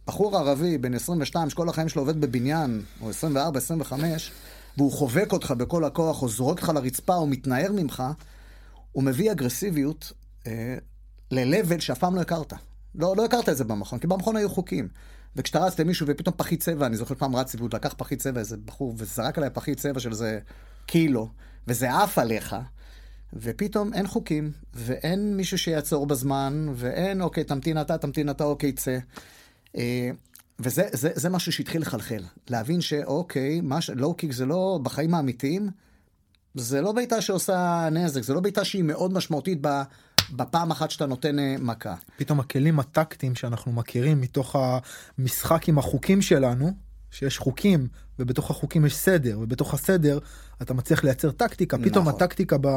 בחור 0.07 0.37
ערבי 0.37 0.77
בן 0.77 0.93
22 0.93 1.49
שכל 1.49 1.69
החיים 1.69 1.89
שלו 1.89 2.01
עובד 2.01 2.21
בבניין, 2.21 2.81
או 3.01 3.09
24, 3.09 3.57
25, 3.57 4.31
והוא 4.77 4.91
חובק 4.91 5.33
אותך 5.33 5.51
בכל 5.51 5.83
הכוח, 5.83 6.21
או 6.21 6.29
זורק 6.29 6.57
אותך 6.57 6.71
לרצפה, 6.75 7.15
או 7.15 7.27
מתנער 7.27 7.71
ממך, 7.71 8.03
הוא 8.91 9.03
מביא 9.03 9.31
אגרסיביות 9.31 10.11
אה, 10.47 10.77
ל-level 11.31 11.79
שאף 11.79 11.99
פעם 11.99 12.15
לא 12.15 12.21
הכרת. 12.21 12.53
לא, 12.95 13.15
לא 13.17 13.25
הכרת 13.25 13.49
את 13.49 13.57
זה 13.57 13.63
במכון, 13.63 13.99
כי 13.99 14.07
במכון 14.07 14.35
היו 14.35 14.49
חוקים. 14.49 14.87
וכשאתה 15.35 15.59
רץ 15.59 15.79
למישהו 15.79 16.07
ופתאום 16.09 16.35
פחית 16.37 16.59
צבע, 16.59 16.85
אני 16.85 16.95
זוכר 16.97 17.15
פעם 17.15 17.35
רצתי 17.35 17.57
והוא 17.57 17.69
לקח 17.73 17.93
פחית 17.97 18.19
צבע, 18.19 18.39
איזה 18.39 18.57
בחור, 18.57 18.93
וזרק 18.97 19.37
עליי 19.37 19.49
פחית 19.49 19.79
צבע 19.79 19.99
של 19.99 20.11
איזה 20.11 20.39
קילו, 20.85 21.29
וזה 21.67 21.93
עף 21.93 22.17
עליך, 22.17 22.55
ופתאום 23.33 23.93
אין 23.93 24.07
חוקים, 24.07 24.51
ואין 24.73 25.37
מישהו 25.37 25.57
שיעצור 25.57 26.07
בזמן, 26.07 26.67
ואין, 26.75 27.21
אוקיי, 27.21 27.43
תמתין 27.43 27.81
אתה, 27.81 27.97
תמתין 27.97 28.29
אתה, 28.29 28.43
אוקיי, 28.43 28.71
צא. 28.71 28.97
אה, 29.77 30.09
וזה 30.59 30.83
זה, 30.91 31.09
זה 31.15 31.29
משהו 31.29 31.51
שהתחיל 31.51 31.81
לחלחל. 31.81 32.23
להבין 32.49 32.81
שאוקיי, 32.81 33.61
מש, 33.63 33.89
לואו-קיק 33.89 34.31
זה 34.31 34.45
לא, 34.45 34.79
בחיים 34.83 35.13
האמיתיים, 35.13 35.69
זה 36.55 36.81
לא 36.81 36.91
בעיטה 36.91 37.21
שעושה 37.21 37.89
נזק, 37.91 38.21
זה 38.21 38.33
לא 38.33 38.39
בעיטה 38.39 38.65
שהיא 38.65 38.83
מאוד 38.83 39.13
משמעותית 39.13 39.61
בפעם 40.31 40.71
אחת 40.71 40.91
שאתה 40.91 41.05
נותן 41.05 41.39
אה, 41.39 41.55
מכה. 41.59 41.95
פתאום 42.17 42.39
הכלים 42.39 42.79
הטקטיים 42.79 43.35
שאנחנו 43.35 43.71
מכירים 43.71 44.21
מתוך 44.21 44.55
המשחק 45.17 45.69
עם 45.69 45.77
החוקים 45.77 46.21
שלנו, 46.21 46.84
שיש 47.15 47.37
חוקים 47.37 47.87
ובתוך 48.19 48.51
החוקים 48.51 48.85
יש 48.85 48.95
סדר 48.95 49.39
ובתוך 49.41 49.73
הסדר 49.73 50.19
אתה 50.61 50.73
מצליח 50.73 51.03
לייצר 51.03 51.31
טקטיקה 51.31 51.77
נכון. 51.77 51.89
פתאום 51.89 52.07
הטקטיקה 52.07 52.57
ב, 52.61 52.67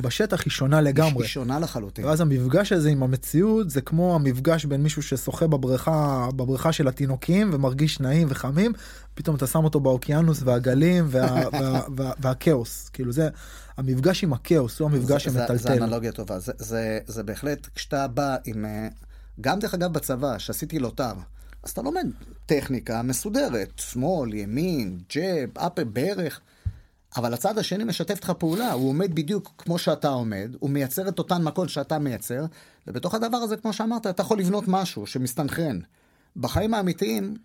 בשטח 0.00 0.44
היא 0.44 0.50
שונה 0.50 0.80
לגמרי. 0.80 1.24
היא 1.24 1.28
שונה 1.28 1.58
לחלוטין. 1.58 2.04
ואז 2.04 2.20
המפגש 2.20 2.72
הזה 2.72 2.88
עם 2.88 3.02
המציאות 3.02 3.70
זה 3.70 3.80
כמו 3.80 4.14
המפגש 4.14 4.64
בין 4.64 4.82
מישהו 4.82 5.02
ששוחה 5.02 5.46
בבריכה 5.46 6.28
בבריכה 6.36 6.72
של 6.72 6.88
התינוקים 6.88 7.50
ומרגיש 7.52 8.00
נעים 8.00 8.28
וחמים 8.30 8.72
פתאום 9.14 9.36
אתה 9.36 9.46
שם 9.46 9.64
אותו 9.64 9.80
באוקיינוס 9.80 10.42
והגלים 10.44 11.06
וה, 11.08 11.20
וה, 11.22 11.48
וה, 11.62 11.80
וה, 11.96 12.12
והכאוס 12.20 12.88
כאילו 12.88 13.12
זה 13.12 13.28
המפגש 13.76 14.24
עם 14.24 14.32
הכאוס 14.32 14.80
הוא 14.80 14.90
המפגש 14.90 15.24
שמטלטל. 15.24 15.56
זה, 15.56 15.62
זה 15.62 15.74
אנלוגיה 15.74 16.12
טובה 16.12 16.38
זה, 16.38 16.52
זה, 16.58 16.98
זה 17.06 17.22
בהחלט 17.22 17.68
כשאתה 17.74 18.08
בא 18.08 18.36
עם 18.44 18.64
אה, 18.64 18.88
גם 19.40 19.58
דרך 19.58 19.74
אגב 19.74 19.92
בצבא 19.92 20.38
שעשיתי 20.38 20.78
לוטר. 20.78 21.12
אז 21.62 21.70
אתה 21.70 21.82
לומד 21.82 22.06
טכניקה 22.46 23.02
מסודרת, 23.02 23.78
שמאל, 23.78 24.34
ימין, 24.34 24.98
ג'אב, 25.14 25.58
אפר, 25.58 25.84
ברך, 25.84 26.40
אבל 27.16 27.34
הצד 27.34 27.58
השני 27.58 27.84
משתף 27.84 28.14
איתך 28.14 28.30
פעולה, 28.30 28.72
הוא 28.72 28.88
עומד 28.88 29.14
בדיוק 29.14 29.52
כמו 29.58 29.78
שאתה 29.78 30.08
עומד, 30.08 30.56
הוא 30.60 30.70
מייצר 30.70 31.08
את 31.08 31.18
אותן 31.18 31.42
מכות 31.42 31.68
שאתה 31.68 31.98
מייצר, 31.98 32.44
ובתוך 32.86 33.14
הדבר 33.14 33.36
הזה, 33.36 33.56
כמו 33.56 33.72
שאמרת, 33.72 34.06
אתה 34.06 34.22
יכול 34.22 34.38
לבנות 34.38 34.64
משהו 34.66 35.06
שמסתנכרן. 35.06 35.78
בחיים 36.36 36.74
האמיתיים, 36.74 37.36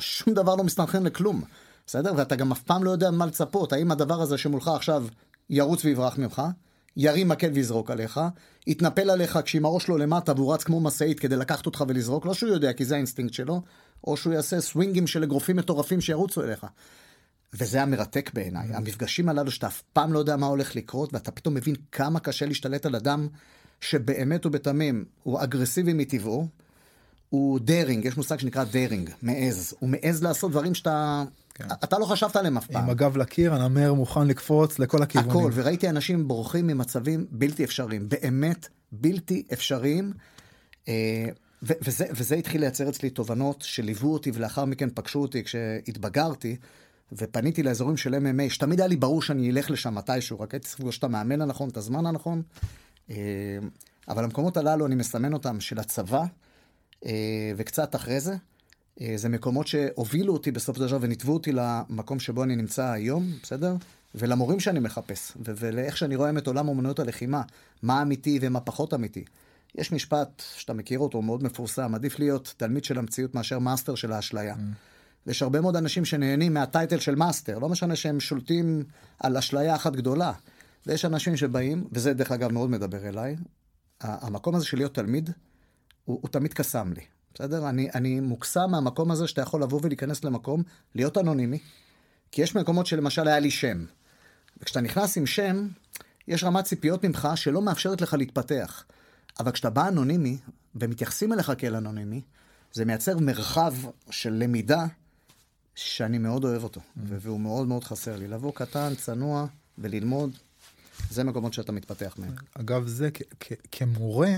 שום 0.00 0.34
דבר 0.34 0.54
לא 0.54 0.64
מסתנכרן 0.64 1.02
לכלום, 1.02 1.42
בסדר? 1.86 2.12
ואתה 2.16 2.36
גם 2.36 2.52
אף 2.52 2.62
פעם 2.62 2.84
לא 2.84 2.90
יודע 2.90 3.10
מה 3.10 3.26
לצפות, 3.26 3.72
האם 3.72 3.90
הדבר 3.90 4.20
הזה 4.20 4.38
שמולך 4.38 4.68
עכשיו 4.68 5.06
ירוץ 5.50 5.84
ויברח 5.84 6.18
ממך, 6.18 6.42
ירים 6.98 7.28
מקל 7.28 7.50
ויזרוק 7.54 7.90
עליך, 7.90 8.20
יתנפל 8.66 9.10
עליך 9.10 9.38
כשעם 9.44 9.64
הראש 9.64 9.84
שלו 9.84 9.98
למטה 9.98 10.32
והוא 10.36 10.54
רץ 10.54 10.64
כמו 10.64 10.80
משאית 10.80 11.20
כדי 11.20 11.36
לקחת 11.36 11.66
אותך 11.66 11.84
ולזרוק, 11.88 12.26
לא 12.26 12.34
שהוא 12.34 12.50
יודע 12.50 12.72
כי 12.72 12.84
זה 12.84 12.94
האינסטינקט 12.94 13.34
שלו, 13.34 13.62
או 14.06 14.16
שהוא 14.16 14.32
יעשה 14.32 14.60
סווינגים 14.60 15.06
של 15.06 15.22
אגרופים 15.22 15.56
מטורפים 15.56 16.00
שירוצו 16.00 16.42
אליך. 16.42 16.66
וזה 17.54 17.82
המרתק 17.82 18.30
בעיניי, 18.34 18.74
המפגשים 18.74 19.28
הללו 19.28 19.50
שאתה 19.50 19.66
אף 19.66 19.82
פעם 19.92 20.12
לא 20.12 20.18
יודע 20.18 20.36
מה 20.36 20.46
הולך 20.46 20.76
לקרות, 20.76 21.14
ואתה 21.14 21.30
פתאום 21.30 21.54
מבין 21.54 21.74
כמה 21.92 22.20
קשה 22.20 22.46
להשתלט 22.46 22.86
על 22.86 22.96
אדם 22.96 23.28
שבאמת 23.80 24.46
ובתמים 24.46 25.04
הוא 25.22 25.42
אגרסיבי 25.42 25.92
מטבעו, 25.92 26.46
הוא 27.30 27.60
daring, 27.60 28.04
יש 28.04 28.16
מושג 28.16 28.38
שנקרא 28.38 28.64
daring, 28.64 29.10
מעז. 29.22 29.74
הוא 29.78 29.88
מעז 29.90 30.22
לעשות 30.22 30.50
דברים 30.50 30.74
שאתה... 30.74 31.24
כן. 31.58 31.64
אתה 31.84 31.98
לא 31.98 32.04
חשבת 32.04 32.36
עליהם 32.36 32.56
אף 32.56 32.66
פעם. 32.66 32.82
עם 32.82 32.90
הגב 32.90 33.16
לקיר, 33.16 33.54
הנמר 33.54 33.94
מוכן 33.94 34.26
לקפוץ 34.26 34.78
לכל 34.78 35.02
הכיוונים. 35.02 35.30
הכל, 35.30 35.50
וראיתי 35.54 35.88
אנשים 35.88 36.28
בורחים 36.28 36.66
ממצבים 36.66 37.26
בלתי 37.30 37.64
אפשריים, 37.64 38.08
באמת 38.08 38.68
בלתי 38.92 39.42
אפשריים. 39.52 40.12
אה, 40.88 41.28
וזה, 41.62 42.06
וזה 42.10 42.34
התחיל 42.34 42.60
לייצר 42.60 42.88
אצלי 42.88 43.10
תובנות 43.10 43.62
שליוו 43.62 44.12
אותי 44.12 44.30
ולאחר 44.34 44.64
מכן 44.64 44.88
פגשו 44.94 45.18
אותי 45.18 45.44
כשהתבגרתי 45.44 46.56
ופניתי 47.12 47.62
לאזורים 47.62 47.96
של 47.96 48.14
MMA, 48.14 48.50
שתמיד 48.50 48.80
היה 48.80 48.86
לי 48.86 48.96
ברור 48.96 49.22
שאני 49.22 49.50
אלך 49.50 49.70
לשם 49.70 49.94
מתישהו, 49.94 50.40
רק 50.40 50.54
הייתי 50.54 50.66
צריך 50.66 50.80
לפגוש 50.80 50.98
את 50.98 51.04
המאמן 51.04 51.40
הנכון, 51.40 51.68
את 51.68 51.76
הזמן 51.76 52.06
הנכון. 52.06 52.42
אה, 53.10 53.16
אבל 54.08 54.24
המקומות 54.24 54.56
הללו, 54.56 54.86
אני 54.86 54.94
מסמן 54.94 55.32
אותם 55.32 55.60
של 55.60 55.78
הצבא, 55.78 56.24
אה, 57.06 57.52
וקצת 57.56 57.94
אחרי 57.94 58.20
זה. 58.20 58.36
אה, 59.00 59.12
זה 59.16 59.28
מקומות 59.28 59.66
שהובילו 59.66 60.32
אותי 60.32 60.52
בסופו 60.52 60.80
של 60.80 60.86
דבר 60.86 60.98
וניתבו 61.00 61.32
אותי 61.32 61.52
למקום 61.52 62.20
שבו 62.20 62.44
אני 62.44 62.56
נמצא 62.56 62.90
היום, 62.90 63.32
בסדר? 63.42 63.76
ולמורים 64.14 64.60
שאני 64.60 64.80
מחפש, 64.80 65.32
ולאיך 65.44 65.96
שאני 65.96 66.16
רואה 66.16 66.30
את 66.38 66.46
עולם 66.46 66.68
אומנויות 66.68 66.98
הלחימה, 66.98 67.42
מה 67.82 68.02
אמיתי 68.02 68.38
ומה 68.42 68.60
פחות 68.60 68.94
אמיתי. 68.94 69.24
יש 69.74 69.92
משפט 69.92 70.42
שאתה 70.56 70.72
מכיר 70.72 70.98
אותו, 70.98 71.22
מאוד 71.22 71.42
מפורסם, 71.42 71.94
עדיף 71.94 72.18
להיות 72.18 72.54
תלמיד 72.56 72.84
של 72.84 72.98
המציאות 72.98 73.34
מאשר 73.34 73.58
מאסטר 73.58 73.94
של 73.94 74.12
האשליה. 74.12 74.54
Mm. 74.54 74.58
ויש 75.26 75.42
הרבה 75.42 75.60
מאוד 75.60 75.76
אנשים 75.76 76.04
שנהנים 76.04 76.54
מה 76.54 76.67
title 76.67 76.98
של 76.98 77.14
מאסטר, 77.14 77.58
לא 77.58 77.68
משנה 77.68 77.96
שהם 77.96 78.20
שולטים 78.20 78.84
על 79.20 79.36
אשליה 79.36 79.74
אחת 79.74 79.92
גדולה. 79.92 80.32
ויש 80.86 81.04
אנשים 81.04 81.36
שבאים, 81.36 81.84
וזה 81.92 82.14
דרך 82.14 82.32
אגב 82.32 82.52
מאוד 82.52 82.70
מדבר 82.70 83.08
אליי, 83.08 83.36
המקום 84.00 84.54
הזה 84.54 84.64
של 84.64 84.76
להיות 84.76 84.94
תלמיד, 84.94 85.30
הוא, 86.04 86.18
הוא 86.22 86.30
תמיד 86.30 86.54
קסם 86.54 86.92
לי. 86.92 87.02
בסדר? 87.34 87.68
אני, 87.68 87.90
אני 87.94 88.20
מוקסם 88.20 88.70
מהמקום 88.70 89.10
הזה 89.10 89.28
שאתה 89.28 89.42
יכול 89.42 89.62
לבוא 89.62 89.80
ולהיכנס 89.82 90.24
למקום, 90.24 90.62
להיות 90.94 91.18
אנונימי, 91.18 91.58
כי 92.32 92.42
יש 92.42 92.54
מקומות 92.54 92.86
שלמשל 92.86 93.28
היה 93.28 93.38
לי 93.38 93.50
שם. 93.50 93.84
וכשאתה 94.60 94.80
נכנס 94.80 95.16
עם 95.16 95.26
שם, 95.26 95.68
יש 96.28 96.44
רמת 96.44 96.64
ציפיות 96.64 97.04
ממך 97.04 97.28
שלא 97.34 97.62
מאפשרת 97.62 98.00
לך 98.00 98.14
להתפתח. 98.14 98.84
אבל 99.40 99.52
כשאתה 99.52 99.70
בא 99.70 99.88
אנונימי, 99.88 100.38
ומתייחסים 100.74 101.32
אליך 101.32 101.52
כאל 101.58 101.76
אנונימי, 101.76 102.22
זה 102.72 102.84
מייצר 102.84 103.18
מרחב 103.18 103.74
של 104.10 104.32
למידה 104.32 104.86
שאני 105.74 106.18
מאוד 106.18 106.44
אוהב 106.44 106.64
אותו, 106.64 106.80
mm-hmm. 106.80 107.00
והוא 107.04 107.40
מאוד 107.40 107.68
מאוד 107.68 107.84
חסר 107.84 108.16
לי. 108.16 108.28
לבוא 108.28 108.52
קטן, 108.54 108.94
צנוע 108.94 109.46
וללמוד, 109.78 110.30
זה 111.10 111.24
מקומות 111.24 111.54
שאתה 111.54 111.72
מתפתח 111.72 112.14
מהם. 112.18 112.34
אגב, 112.54 112.86
זה 112.86 113.08
כמורה, 113.72 114.30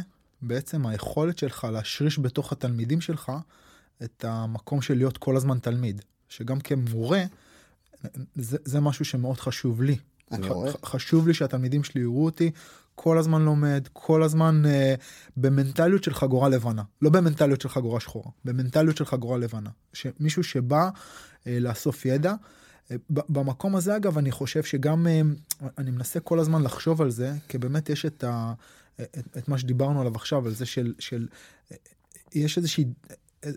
בעצם 0.43 0.87
היכולת 0.87 1.39
שלך 1.39 1.67
להשריש 1.73 2.19
בתוך 2.19 2.53
התלמידים 2.53 3.01
שלך 3.01 3.33
את 4.05 4.25
המקום 4.29 4.83
של 4.83 4.97
להיות 4.97 5.19
כל 5.19 5.37
הזמן 5.37 5.59
תלמיד, 5.59 6.03
שגם 6.29 6.61
כמורה, 6.61 7.23
זה, 8.35 8.59
זה 8.65 8.81
משהו 8.81 9.05
שמאוד 9.05 9.41
חשוב 9.41 9.83
לי. 9.83 9.97
אני 10.33 10.49
רואה. 10.49 10.73
חשוב 10.85 11.29
לי 11.29 11.35
שהתלמידים 11.35 11.85
שלי 11.85 12.01
יראו 12.01 12.25
אותי 12.25 12.51
כל 12.95 13.19
הזמן 13.19 13.43
לומד, 13.43 13.89
כל 13.93 14.23
הזמן 14.23 14.63
אה, 14.67 14.95
במנטליות 15.37 16.05
של 16.05 16.15
חגורה 16.15 16.49
לבנה. 16.49 16.83
לא 17.03 17.11
במנטליות 17.11 17.61
של 17.61 17.69
חגורה 17.69 18.01
שחורה, 18.01 18.31
במנטליות 18.45 18.97
של 18.97 19.05
חגורה 19.05 19.39
לבנה. 19.39 19.71
מישהו 20.21 20.45
שבא 20.45 20.91
אה, 21.47 21.59
לאסוף 21.61 22.07
ידע. 22.07 22.35
אה, 22.91 22.97
במקום 23.09 23.77
הזה 23.77 23.97
אגב 23.97 24.19
אני 24.19 24.31
חושב 24.31 24.63
שגם 24.63 25.07
אה, 25.07 25.21
אני 25.79 25.91
מנסה 25.91 26.21
כל 26.21 26.39
הזמן 26.39 26.63
לחשוב 26.63 27.03
על 27.03 27.11
זה 27.11 27.33
כי 27.49 27.59
באמת 27.59 27.91
יש 27.91 28.07
את, 28.07 28.25
ה, 28.25 28.53
את, 29.01 29.37
את 29.39 29.49
מה 29.49 29.59
שדיברנו 29.59 30.01
עליו 30.01 30.17
עכשיו 30.17 30.47
על 30.47 30.55
זה 30.55 30.67
של, 30.67 30.95
של 30.99 31.29
יש 32.35 32.59
איזושהי 32.59 32.85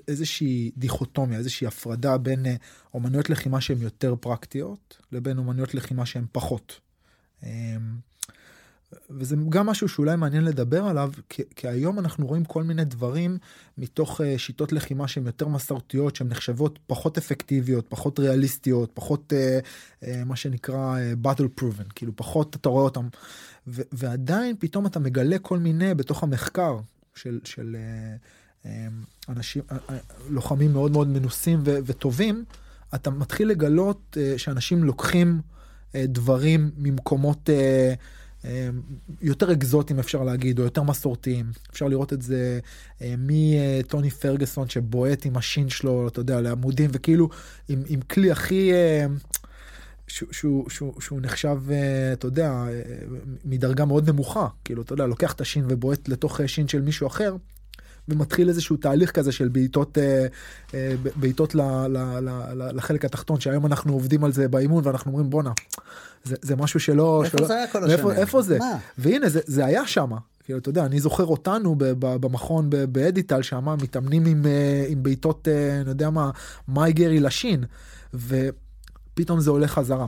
איזושהי 0.08 0.72
דיכוטומיה 0.78 1.38
איזושהי 1.38 1.68
הפרדה 1.68 2.18
בין 2.18 2.46
אומנויות 2.94 3.30
לחימה 3.30 3.62
שהן 3.62 3.82
יותר 3.82 4.16
פרקטיות 4.20 5.02
לבין 5.12 5.38
אומנויות 5.38 5.74
לחימה 5.74 6.06
שהן 6.06 6.26
פחות. 6.32 6.80
וזה 9.10 9.36
גם 9.50 9.66
משהו 9.66 9.90
שאולי 9.90 10.16
מעניין 10.16 10.44
לדבר 10.44 10.84
עליו, 10.84 11.12
כי, 11.30 11.44
כי 11.56 11.68
היום 11.68 12.00
אנחנו 12.00 12.28
רואים 12.28 12.46
כל 12.46 12.64
מיני 12.64 12.86
דברים 12.86 13.38
מתוך 13.78 14.22
uh, 14.22 14.24
שיטות 14.38 14.72
לחימה 14.72 15.08
שהן 15.08 15.26
יותר 15.26 15.48
מסורתיות, 15.48 16.16
שהן 16.16 16.28
נחשבות 16.28 16.80
פחות 16.88 17.18
אפקטיביות, 17.18 17.86
פחות 17.90 18.20
ריאליסטיות, 18.20 18.92
פחות 18.94 19.34
uh, 19.34 20.04
uh, 20.04 20.08
מה 20.26 20.36
שנקרא 20.36 20.98
uh, 20.98 21.28
battle 21.28 21.62
proven, 21.62 21.94
כאילו 21.96 22.12
פחות 22.16 22.56
אתה 22.56 22.70
רואה 22.70 22.84
אותם, 22.84 23.08
ו, 23.68 23.82
ועדיין 23.92 24.56
פתאום 24.60 24.86
אתה 24.86 25.00
מגלה 25.00 25.40
כל 25.40 25.60
מיני 25.60 25.94
בתוך 25.94 26.24
המחקר 26.24 26.78
של, 27.16 27.40
של 27.44 27.76
uh, 28.64 28.66
uh, 28.66 28.68
אנשים, 29.30 29.62
uh, 29.70 29.74
uh, 29.74 29.94
לוחמים 30.30 30.74
מאוד 30.74 30.92
מאוד 30.92 31.08
מנוסים 31.08 31.62
ו, 31.66 31.78
וטובים, 31.86 32.44
אתה 32.96 33.10
מתחיל 33.10 33.48
לגלות 33.48 34.18
uh, 34.18 34.38
שאנשים 34.38 34.84
לוקחים 34.84 35.42
uh, 35.42 35.96
דברים 36.08 36.72
ממקומות... 36.78 37.50
Uh, 37.50 38.23
יותר 39.22 39.52
אקזוטיים 39.52 40.00
אפשר 40.00 40.24
להגיד, 40.24 40.60
או 40.60 40.64
יותר 40.64 40.84
מסורתיים. 40.84 41.52
אפשר 41.72 41.88
לראות 41.88 42.14
את 42.14 42.22
זה 42.22 42.60
אה, 43.02 43.14
מטוני 43.18 44.10
פרגוסון 44.10 44.70
שבועט 44.70 45.26
עם 45.26 45.38
השין 45.38 45.70
שלו, 45.70 46.08
אתה 46.08 46.20
יודע, 46.20 46.42
לעמודים, 46.42 46.90
וכאילו 46.94 47.30
עם, 47.70 47.84
עם 47.88 48.02
כלי 48.02 48.32
הכי... 48.32 48.74
אה, 48.74 49.06
שהוא, 50.08 50.34
שהוא, 50.34 50.70
שהוא, 50.70 51.02
שהוא 51.02 51.20
נחשב, 51.22 51.58
אה, 51.72 52.14
אתה 52.14 52.28
יודע, 52.28 52.66
מדרגה 53.46 53.86
מאוד 53.86 54.10
נמוכה, 54.10 54.48
כאילו, 54.66 54.82
אתה 54.82 54.94
יודע, 54.94 55.06
לוקח 55.06 55.34
את 55.34 55.42
השין 55.42 55.66
ובועט 55.70 56.08
לתוך 56.08 56.40
שין 56.48 56.68
של 56.68 56.82
מישהו 56.82 57.08
אחר, 57.08 57.36
ומתחיל 58.10 58.50
איזשהו 58.50 58.78
תהליך 58.78 59.12
כזה 59.12 59.32
של 59.32 59.48
בעיטות 59.48 59.98
בעיטות 61.16 61.56
לחלק 62.74 63.06
התחתון 63.06 63.40
שהיום 63.40 63.66
אנחנו 63.66 63.94
עובדים 63.94 64.24
על 64.24 64.32
זה 64.32 64.48
באימון 64.48 64.88
ואנחנו 64.88 65.12
אומרים 65.12 65.30
בואנה 65.30 65.52
זה, 66.24 66.36
זה 66.42 66.56
משהו 66.56 66.80
שלא... 66.80 67.24
איפה 67.24 67.38
שלא, 67.38 67.48
זה 67.48 67.54
היה 67.54 67.68
כל 67.68 67.84
השנים? 67.84 68.12
איפה 68.12 68.42
זה? 68.42 68.60
מה? 68.60 68.78
והנה, 68.98 69.30
זה, 69.30 69.40
זה 69.46 69.66
היה 69.66 69.88
שם. 69.88 70.12
כאילו, 70.44 70.60
אתה 70.60 70.70
יודע, 70.70 70.86
אני 70.86 71.00
זוכר 71.00 71.26
אותנו 71.26 71.76
במכון 72.00 72.70
באדיטל 72.90 73.42
שם, 73.42 73.76
מתאמנים 73.82 74.26
עם, 74.26 74.46
אה, 74.46 74.86
עם 74.88 75.04
בעיטות, 75.04 75.48
אה, 75.48 75.82
אני 75.82 75.90
יודע 75.90 76.10
מה, 76.10 76.32
מייגרי 76.68 77.20
לשין, 77.20 77.64
ופתאום 78.14 79.40
זה 79.40 79.50
עולה 79.50 79.68
חזרה. 79.68 80.06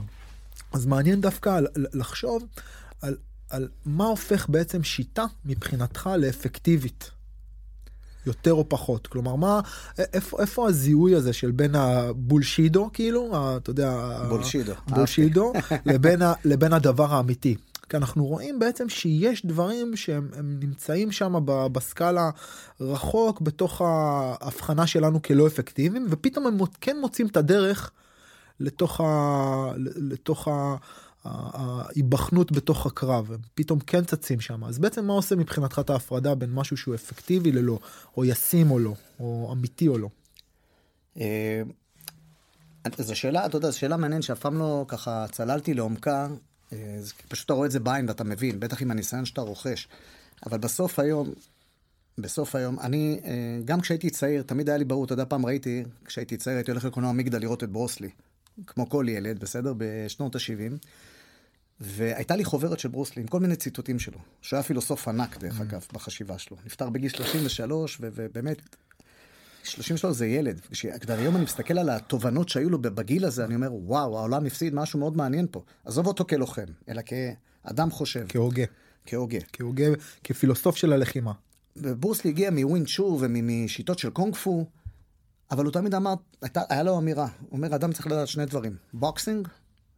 אז 0.72 0.86
מעניין 0.86 1.20
דווקא 1.20 1.60
לחשוב 1.76 2.44
על 3.02 3.16
על 3.50 3.68
מה 3.84 4.04
הופך 4.04 4.48
בעצם 4.48 4.82
שיטה 4.82 5.24
מבחינתך 5.44 6.10
לאפקטיבית. 6.18 7.10
יותר 8.26 8.52
או 8.52 8.68
פחות 8.68 9.06
כלומר 9.06 9.34
מה 9.36 9.60
איפה 9.98 10.40
איפה 10.40 10.68
הזיהוי 10.68 11.14
הזה 11.14 11.32
של 11.32 11.50
בין 11.50 11.74
הבולשידו 11.74 12.90
כאילו 12.92 13.36
ה- 13.36 13.56
אתה 13.56 13.70
יודע 13.70 14.18
בולשידו. 14.28 14.72
בולשידו 14.88 15.52
לבין 15.86 16.22
ה- 16.22 16.34
לבין 16.44 16.72
הדבר 16.72 17.14
האמיתי. 17.14 17.56
כי 17.88 17.96
אנחנו 17.96 18.24
רואים 18.26 18.58
בעצם 18.58 18.88
שיש 18.88 19.46
דברים 19.46 19.96
שהם 19.96 20.28
הם 20.36 20.56
נמצאים 20.62 21.12
שם 21.12 21.34
בסקאלה 21.46 22.30
רחוק 22.80 23.40
בתוך 23.40 23.82
ההבחנה 23.84 24.86
שלנו 24.86 25.22
כלא 25.22 25.46
אפקטיביים 25.46 26.06
ופתאום 26.10 26.46
הם 26.46 26.58
כן 26.80 26.96
מוצאים 27.00 27.26
את 27.26 27.36
הדרך 27.36 27.90
לתוך 28.60 29.00
ה... 29.00 29.72
לתוך 29.96 30.48
ה... 30.48 30.74
ההיבחנות 31.52 32.52
בתוך 32.52 32.86
הקרב 32.86 33.32
הם 33.32 33.40
פתאום 33.54 33.80
כן 33.80 34.04
צצים 34.04 34.40
שם 34.40 34.64
אז 34.64 34.78
בעצם 34.78 35.04
מה 35.04 35.12
עושה 35.12 35.36
מבחינתך 35.36 35.78
את 35.84 35.90
ההפרדה 35.90 36.34
בין 36.34 36.52
משהו 36.52 36.76
שהוא 36.76 36.94
אפקטיבי 36.94 37.52
ללא 37.52 37.78
או 38.16 38.24
ישים 38.24 38.70
או 38.70 38.78
לא 38.78 38.94
או 39.20 39.52
אמיתי 39.52 39.88
או 39.88 39.98
לא. 39.98 40.08
אה, 41.20 41.62
זו 42.98 43.16
שאלה, 43.16 43.46
אתה 43.46 43.56
יודע, 43.56 43.70
זו 43.70 43.78
שאלה 43.78 43.96
מעניינת 43.96 44.22
שאף 44.22 44.40
פעם 44.40 44.58
לא 44.58 44.84
ככה 44.88 45.26
צללתי 45.32 45.74
לעומקה, 45.74 46.28
אה, 46.72 46.98
פשוט 47.28 47.46
אתה 47.46 47.54
רואה 47.54 47.66
את 47.66 47.70
זה 47.70 47.80
בעין 47.80 48.08
ואתה 48.08 48.24
מבין, 48.24 48.60
בטח 48.60 48.82
עם 48.82 48.90
הניסיון 48.90 49.24
שאתה 49.24 49.40
רוכש. 49.40 49.88
אבל 50.46 50.58
בסוף 50.58 50.98
היום, 50.98 51.32
בסוף 52.18 52.54
היום, 52.54 52.80
אני, 52.80 53.20
אה, 53.24 53.58
גם 53.64 53.80
כשהייתי 53.80 54.10
צעיר, 54.10 54.42
תמיד 54.42 54.68
היה 54.68 54.78
לי 54.78 54.84
ברור, 54.84 55.04
אתה 55.04 55.12
יודע, 55.12 55.24
פעם 55.28 55.46
ראיתי, 55.46 55.84
כשהייתי 56.04 56.36
צעיר, 56.36 56.56
הייתי 56.56 56.70
הולך 56.70 56.84
לקולנוע 56.84 57.12
מגדל 57.12 57.38
לראות 57.38 57.64
את 57.64 57.70
ברוסלי, 57.70 58.10
כמו 58.66 58.88
כל 58.88 59.06
ילד, 59.08 59.38
בסדר? 59.40 59.72
בשנות 59.76 60.36
ה-70. 60.36 60.86
והייתה 61.80 62.36
לי 62.36 62.44
חוברת 62.44 62.78
של 62.78 62.88
ברוסלי 62.88 63.22
עם 63.22 63.28
כל 63.28 63.40
מיני 63.40 63.56
ציטוטים 63.56 63.98
שלו, 63.98 64.18
שהוא 64.42 64.56
היה 64.56 64.62
פילוסוף 64.62 65.08
ענק 65.08 65.36
דרך 65.36 65.60
אגב 65.60 65.86
בחשיבה 65.92 66.38
שלו. 66.38 66.56
נפטר 66.66 66.90
בגיל 66.90 67.10
33 67.10 67.98
ו- 68.00 68.08
ובאמת 68.14 68.76
33 69.62 70.16
זה 70.16 70.26
ילד. 70.26 70.60
כשהיום 70.70 71.36
אני 71.36 71.44
מסתכל 71.44 71.78
על 71.78 71.90
התובנות 71.90 72.48
שהיו 72.48 72.70
לו 72.70 72.82
בגיל 72.82 73.24
הזה, 73.24 73.44
אני 73.44 73.54
אומר, 73.54 73.72
וואו, 73.72 74.18
העולם 74.18 74.46
הפסיד 74.46 74.74
משהו 74.74 74.98
מאוד 74.98 75.16
מעניין 75.16 75.46
פה. 75.50 75.62
עזוב 75.84 76.06
אותו 76.06 76.24
כלוחם, 76.24 76.66
אלא 76.88 77.02
כאדם 77.06 77.90
חושב, 77.90 78.26
כהוגה 78.28 78.64
כהוגה. 79.06 79.38
כהוגה 79.52 79.84
כפילוסוף 80.24 80.76
של 80.76 80.92
הלחימה. 80.92 81.32
וברוס 81.76 82.15
לי 82.15 82.30
הגיע 82.30 82.50
מווינג 82.50 82.86
צ'ון 82.88 83.18
ומשיטות 83.20 83.98
של 83.98 84.10
קונג 84.10 84.34
פו, 84.34 84.66
אבל 85.50 85.64
הוא 85.64 85.72
תמיד 85.72 85.94
אמר, 85.94 86.14
הייתה, 86.42 86.60
היה 86.68 86.82
לו 86.82 86.98
אמירה, 86.98 87.28
הוא 87.40 87.56
אומר, 87.56 87.74
אדם 87.74 87.92
צריך 87.92 88.06
לדעת 88.06 88.28
שני 88.28 88.46
דברים, 88.46 88.76
boxing 88.92 89.48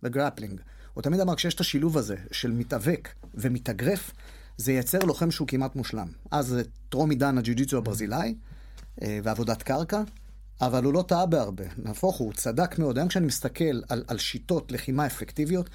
ו 0.03 0.08
grappling. 0.08 0.61
הוא 0.99 1.03
תמיד 1.03 1.21
אמר, 1.21 1.35
כשיש 1.35 1.55
את 1.55 1.61
השילוב 1.61 1.99
הזה 1.99 2.17
של 2.33 2.51
מתאבק 2.51 3.09
ומתאגרף, 3.35 4.11
זה 4.57 4.73
ייצר 4.73 4.99
לוחם 4.99 5.31
שהוא 5.31 5.49
כמעט 5.49 5.77
מושלם. 5.77 6.09
אז 6.31 6.47
זה 6.47 6.63
טרום 6.89 7.11
עידן 7.11 7.39
הג'יוג'יצו 7.39 7.79
הברזילאי 7.79 8.35
אה, 9.03 9.21
ועבודת 9.23 9.63
קרקע, 9.63 10.03
אבל 10.61 10.85
הוא 10.85 10.95
לא 10.95 11.05
טעה 11.09 11.27
בהרבה, 11.27 11.65
נהפוך 11.77 12.17
הוא, 12.17 12.33
צדק 12.33 12.79
מאוד. 12.79 12.99
היום 12.99 13.09
כשאני 13.09 13.27
מסתכל 13.27 13.81
על, 13.89 14.05
על 14.09 14.19
שיטות 14.19 14.73
לחימה 14.73 15.07
אפקטיביות, 15.07 15.71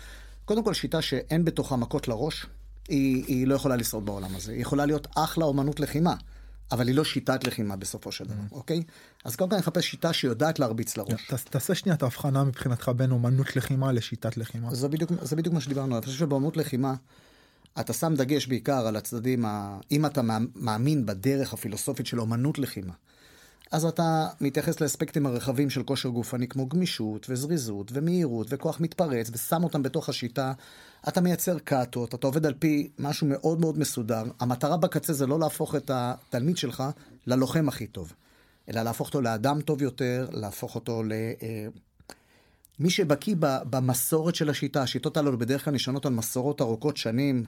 קודם 0.46 0.64
כל 0.64 0.74
שיטה 0.74 1.02
שאין 1.02 1.46
בתוכה 1.46 1.76
מכות 1.76 2.08
לראש, 2.08 2.46
היא, 2.90 3.24
היא 3.28 3.48
לא 3.48 3.56
יכולה 3.56 3.76
לשרוד 3.76 4.06
בעולם 4.06 4.36
הזה. 4.36 4.52
היא 4.52 4.62
יכולה 4.62 4.86
להיות 4.86 5.08
אחלה 5.16 5.46
אומנות 5.46 5.80
לחימה, 5.80 6.16
אבל 6.74 6.88
היא 6.88 6.96
לא 6.96 7.04
שיטת 7.04 7.44
לחימה 7.44 7.76
בסופו 7.76 8.12
של 8.12 8.26
דבר, 8.26 8.36
אוקיי? 8.52 8.84
אז 9.26 9.36
קודם 9.36 9.50
כל 9.50 9.56
אני 9.56 9.62
מחפש 9.62 9.86
שיטה 9.86 10.14
שיודעת 10.14 10.60
להרביץ 10.60 10.98
לראש. 10.98 11.12
תעשה 11.50 11.76
שנייה 11.76 11.96
את 11.96 12.04
ההבחנה 12.04 12.44
מבחינתך 12.44 12.92
בין 12.96 13.12
אומנות 13.12 13.56
לחימה 13.56 13.92
לשיטת 13.92 14.38
לחימה. 14.38 14.76
זה 15.22 15.36
בדיוק, 15.36 15.54
מה 15.54 15.62
שדיברנו. 15.62 15.98
אני 15.98 16.06
חושב 16.06 16.18
שבאמנות 16.18 16.58
לחימה, 16.58 16.94
אתה 17.80 17.94
שם 17.94 18.14
דגש 18.16 18.48
בעיקר 18.48 18.88
על 18.88 18.96
הצדדים. 18.96 19.46
אם 19.92 20.06
אתה 20.06 20.22
מאמ- 20.22 20.30
מאמין 20.56 21.06
בדרך 21.06 21.54
הפילוסופית 21.54 22.06
של 22.08 22.20
אומנות 22.20 22.60
לחימה, 22.60 22.94
אז 23.74 23.86
אתה 23.86 24.28
מתייחס 24.42 24.82
לאספקטים 24.82 25.26
הרחבים 25.26 25.70
של 25.70 25.84
כושר 25.84 26.10
גופני 26.10 26.48
כמו 26.48 26.68
גמישות 26.68 27.26
וזריזות 27.30 27.92
ומהירות 27.94 28.48
וכוח 28.50 28.80
מתפרץ 28.80 29.30
ושם 29.34 29.64
אותם 29.64 29.84
בתוך 29.84 30.10
השיטה. 30.10 30.54
אתה 31.08 31.22
מייצר 31.22 31.60
קאטות, 31.60 32.16
אתה 32.16 32.28
עובד 32.28 32.46
על 32.46 32.54
פי 32.60 32.90
משהו 33.00 33.28
מאוד 33.28 33.60
מאוד 33.60 33.80
מסודר. 33.80 34.24
המטרה 34.40 34.78
בקצה 34.78 35.14
זה 35.14 35.28
לא 35.28 35.40
להפוך 35.40 35.76
את 35.76 35.92
התלמיד 35.94 36.58
שלך 36.58 36.84
ללוחם 37.28 37.68
הכי 37.68 37.88
טוב, 37.88 38.14
אלא 38.70 38.82
להפוך 38.82 39.08
אותו 39.08 39.22
לאדם 39.22 39.62
טוב 39.62 39.82
יותר, 39.82 40.28
להפוך 40.32 40.76
אותו 40.76 41.04
ל... 41.04 41.12
אה, 41.12 41.68
מי 42.80 42.90
שבקיא 42.90 43.36
במסורת 43.40 44.36
של 44.36 44.50
השיטה, 44.50 44.82
השיטות 44.82 45.18
הללו 45.18 45.38
בדרך 45.38 45.66
כלל 45.66 45.74
נשענות 45.74 46.06
על 46.06 46.14
מסורות 46.14 46.62
ארוכות 46.62 46.98
שנים, 46.98 47.46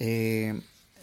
אה, 0.00 0.50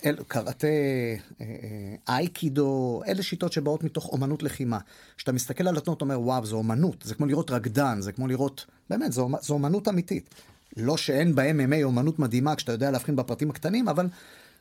אל, 0.06 0.16
קראטה, 0.28 0.68
אה, 0.68 1.16
אה, 1.42 1.96
אייקידו, 2.08 3.02
אלה 3.08 3.24
שיטות 3.24 3.54
שבאות 3.54 3.84
מתוך 3.84 4.10
אומנות 4.10 4.44
לחימה. 4.44 4.80
כשאתה 5.18 5.32
מסתכל 5.32 5.68
על 5.68 5.78
התנועות, 5.78 5.98
אתה 5.98 6.06
אומר, 6.06 6.22
וואו, 6.22 6.46
זו 6.46 6.56
אומנות, 6.56 7.04
זה 7.04 7.16
כמו 7.16 7.26
לראות 7.26 7.52
רקדן, 7.52 8.02
זה 8.02 8.12
כמו 8.12 8.28
לראות, 8.28 8.66
באמת, 8.90 9.12
זו, 9.12 9.30
זו 9.42 9.54
אומנות 9.54 9.88
אמיתית. 9.88 10.36
לא 10.78 10.98
שאין 10.98 11.36
ב-MMA 11.36 11.84
אומנות 11.84 12.20
מדהימה 12.20 12.56
כשאתה 12.56 12.72
יודע 12.72 12.92
להבחין 12.92 13.16
בפרטים 13.16 13.50
הקטנים, 13.50 13.88
אבל 13.88 14.08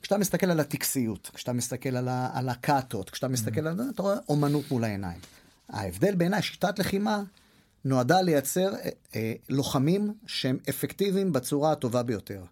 כשאתה 0.02 0.18
מסתכל 0.18 0.50
על 0.50 0.60
הטקסיות, 0.60 1.30
כשאתה 1.34 1.52
מסתכל 1.52 1.96
על, 1.96 2.08
ה, 2.08 2.30
על 2.32 2.48
הקאטות, 2.48 3.10
כשאתה 3.10 3.28
מסתכל 3.28 3.66
על 3.66 3.76
זה, 3.76 3.82
אתה 3.94 4.02
רואה 4.02 4.16
אומנות 4.28 4.70
מול 4.70 4.84
העיניים. 4.84 5.18
ההבדל 5.68 6.14
בעיניי, 6.14 6.42
שיטת 6.42 6.78
לחימה 6.78 7.22
נועדה 7.84 8.20
לייצר 8.20 8.74
אה, 8.74 8.88
אה, 9.14 9.32
לוחמים 9.48 10.14
שהם 10.26 10.58
אפקטיביים 10.68 11.32
בצורה 11.32 11.72
הטובה 11.72 12.02
ביותר. 12.02 12.42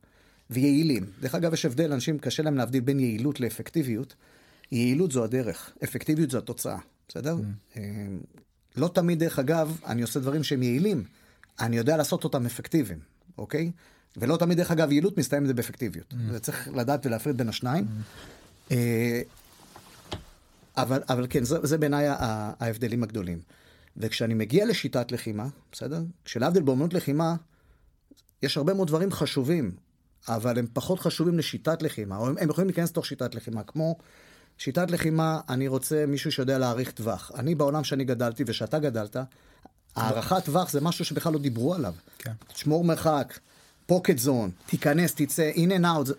ויעילים. 0.51 1.07
דרך 1.21 1.35
אגב, 1.35 1.53
יש 1.53 1.65
הבדל, 1.65 1.93
אנשים 1.93 2.19
קשה 2.19 2.43
להם 2.43 2.57
להבדיל 2.57 2.81
בין 2.81 3.01
יעילות 3.01 3.41
לאפקטיביות. 3.41 4.15
יעילות 4.73 5.13
זו 5.13 5.25
הדרך, 5.25 5.73
אפקטיביות 5.85 6.31
זו 6.31 6.39
התוצאה, 6.39 6.79
בסדר? 7.09 7.37
אה, 7.77 7.83
לא 8.77 8.91
תמיד, 8.95 9.19
דרך 9.19 9.39
אגב, 9.39 9.81
אני 9.87 10.03
עושה 10.03 10.21
דברים 10.21 10.45
שהם 10.45 10.63
יעילים, 10.63 11.05
אני 11.61 11.77
יודע 11.77 11.97
לעשות 11.97 12.25
אותם 12.25 12.47
אפקטיביים, 12.47 12.99
אוקיי? 13.39 13.71
ולא 14.17 14.37
תמיד, 14.37 14.59
דרך 14.59 14.71
אגב, 14.71 14.93
יעילות 14.93 15.19
מסתיימת 15.19 15.55
באפקטיביות. 15.55 16.15
זה 16.31 16.41
צריך 16.41 16.69
לדעת 16.75 17.07
ולהפריד 17.07 17.37
בין 17.37 17.49
השניים. 17.49 17.87
אה, 18.71 19.23
אבל, 20.77 21.03
אבל 21.09 21.27
כן, 21.31 21.45
זה, 21.45 21.57
זה 21.63 21.79
בעיניי 21.79 22.07
ההבדלים 22.09 23.03
הגדולים. 23.03 23.41
וכשאני 23.97 24.35
מגיע 24.35 24.67
לשיטת 24.67 25.13
לחימה, 25.13 25.49
בסדר? 25.73 26.03
כשלהבדיל 26.25 26.63
באמנות 26.63 26.95
לחימה, 26.95 27.37
יש 28.43 28.57
הרבה 28.57 28.75
מאוד 28.75 28.89
דברים 28.89 29.13
חשובים, 29.13 29.73
אבל 30.29 30.59
הם 30.59 30.67
פחות 30.73 31.01
חשובים 31.01 31.39
לשיטת 31.39 31.83
לחימה, 31.83 32.17
או 32.17 32.29
הם, 32.29 32.35
הם 32.41 32.51
יכולים 32.51 32.69
להיכנס 32.69 32.91
לתוך 32.91 33.07
שיטת 33.07 33.35
לחימה, 33.35 33.63
כמו 33.63 33.99
שיטת 34.59 34.91
לחימה, 34.91 35.41
אני 35.49 35.69
רוצה 35.69 36.05
מישהו 36.07 36.33
שיודע 36.33 36.59
להעריך 36.59 36.91
טווח. 36.91 37.33
אני 37.35 37.55
בעולם 37.55 37.85
שאני 37.85 38.05
גדלתי 38.05 38.45
ושאתה 38.47 38.79
גדלת, 38.79 39.17
הערכת 39.97 40.45
טווח 40.45 40.71
זה 40.71 40.81
משהו 40.81 41.05
שבכלל 41.05 41.33
לא 41.33 41.39
דיברו 41.39 41.75
עליו. 41.75 41.95
כן. 42.19 42.33
תשמור 42.53 42.85
מרחק, 42.85 43.39
פוקט 43.87 44.19
זון, 44.19 44.51
תיכנס, 44.67 45.15
תצא, 45.15 45.51
in 45.55 45.81
and 45.81 45.85
out, 45.85 46.05
זה... 46.05 46.15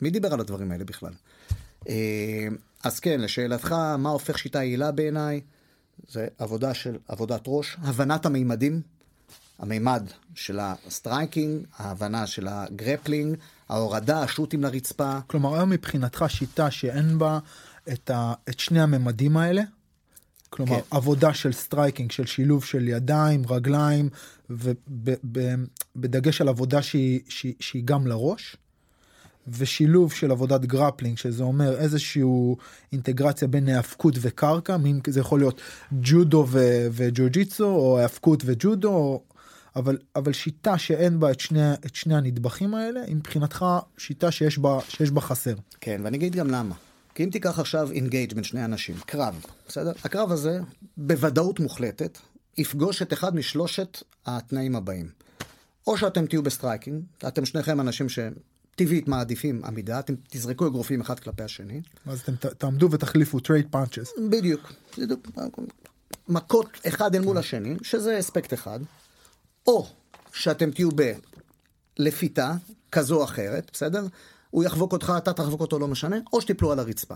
מי 0.00 0.10
דיבר 0.10 0.34
על 0.34 0.40
הדברים 0.40 0.72
האלה 0.72 0.84
בכלל? 0.84 1.12
אה, 1.88 2.48
אז 2.84 3.00
כן, 3.00 3.20
לשאלתך, 3.20 3.72
מה 3.98 4.10
הופך 4.10 4.38
שיטה 4.38 4.58
יעילה 4.58 4.92
בעיניי? 4.92 5.40
זה 6.08 6.28
עבודה 6.38 6.74
של 6.74 6.96
עבודת 7.08 7.40
ראש, 7.46 7.76
הבנת 7.82 8.26
המימדים, 8.26 8.82
המימד 9.60 10.02
של 10.34 10.58
ה 10.60 10.70
striking, 10.70 11.64
ההבנה 11.76 12.26
של 12.26 12.48
ה 12.48 12.56
grappling, 12.56 13.36
ההורדה, 13.68 14.22
ה 14.22 14.27
shootים 14.27 14.62
לרצפה. 14.62 15.18
כלומר 15.26 15.54
היום 15.54 15.70
מבחינתך 15.70 16.24
שיטה 16.28 16.70
שאין 16.70 17.18
בה 17.18 17.38
את, 17.92 18.10
ה, 18.10 18.32
את 18.48 18.60
שני 18.60 18.80
הממדים 18.80 19.36
האלה. 19.36 19.62
כלומר 20.50 20.76
כן. 20.76 20.96
עבודה 20.96 21.34
של 21.34 21.52
striking 21.52 22.10
של 22.10 22.26
שילוב 22.26 22.64
של 22.64 22.88
ידיים 22.88 23.42
רגליים 23.48 24.08
ובדגש 24.50 26.40
על 26.40 26.48
עבודה 26.48 26.82
שהיא, 26.82 27.20
שהיא, 27.28 27.54
שהיא 27.60 27.82
גם 27.84 28.06
לראש. 28.06 28.56
ושילוב 29.48 30.12
של 30.12 30.30
עבודת 30.30 30.60
grappling 30.60 31.18
שזה 31.18 31.42
אומר 31.42 31.78
איזשהו 31.78 32.56
אינטגרציה 32.92 33.48
בין 33.48 33.68
היאבקות 33.68 34.14
וקרקע 34.20 34.76
מין 34.76 35.00
זה 35.06 35.20
יכול 35.20 35.40
להיות 35.40 35.60
ג'ודו 35.92 36.46
וג'ו-ג'יצו 36.92 37.66
או 37.66 37.98
היאבקות 37.98 38.42
וג'ודו 38.46 38.88
או- 38.88 39.22
אבל 39.76 39.98
אבל 40.16 40.32
שיטה 40.32 40.78
שאין 40.78 41.20
בה 41.20 41.30
את 41.30 41.40
שני 41.40 41.72
את 41.86 41.94
שני 41.94 42.14
הנדבכים 42.14 42.74
האלה 42.74 43.02
היא 43.02 43.16
מבחינתך 43.16 43.64
שיטה 43.98 44.30
שיש 44.30 44.58
בה 44.58 44.78
שיש 44.88 45.10
בה 45.10 45.20
חסר. 45.20 45.54
כן, 45.80 46.00
ואני 46.04 46.16
אגיד 46.16 46.36
גם 46.36 46.50
למה. 46.50 46.74
כי 47.14 47.24
אם 47.24 47.30
תיקח 47.30 47.58
עכשיו 47.58 47.90
engage 47.90 48.34
בין 48.34 48.44
שני 48.44 48.64
אנשים, 48.64 48.94
קרב, 49.06 49.44
בסדר? 49.68 49.92
הקרב 50.04 50.32
הזה, 50.32 50.60
בוודאות 50.96 51.60
מוחלטת, 51.60 52.18
יפגוש 52.58 53.02
את 53.02 53.12
אחד 53.12 53.34
משלושת 53.36 54.02
התנאים 54.26 54.76
הבאים. 54.76 55.08
או 55.86 55.96
שאתם 55.98 56.26
תהיו 56.26 56.42
ב 56.42 56.48
striking, 56.48 57.02
אתם 57.28 57.44
שניכם 57.44 57.80
אנשים 57.80 58.06
שטבעית 58.08 59.08
מעדיפים 59.08 59.64
עמידה, 59.64 59.98
אתם 59.98 60.14
תזרקו 60.30 60.66
אגרופים 60.66 61.00
אחד 61.00 61.20
כלפי 61.20 61.42
השני. 61.42 61.80
אז 62.06 62.20
אתם 62.20 62.36
ת- 62.36 62.46
תעמדו 62.46 62.90
ותחליפו 62.90 63.40
trade 63.40 63.66
punches. 63.70 64.10
בדיוק. 64.30 64.72
בדיוק. 64.98 65.28
מכות 66.28 66.66
אחד 66.88 67.14
אל 67.14 67.20
מול 67.20 67.38
השני, 67.38 67.76
שזה 67.82 68.18
אספקט 68.18 68.54
אחד. 68.54 68.80
או 69.70 69.86
שאתם 70.32 70.70
תהיו 70.70 70.88
בלפיתה 71.98 72.52
כזו 72.92 73.18
או 73.18 73.24
אחרת, 73.24 73.70
בסדר? 73.72 74.06
הוא 74.50 74.64
יחבוק 74.64 74.92
אותך, 74.92 75.12
אתה 75.18 75.32
תחבוק 75.32 75.60
אותו, 75.60 75.78
לא 75.78 75.88
משנה, 75.88 76.16
או 76.32 76.40
שתיפלו 76.40 76.72
על 76.72 76.78
הרצפה. 76.78 77.14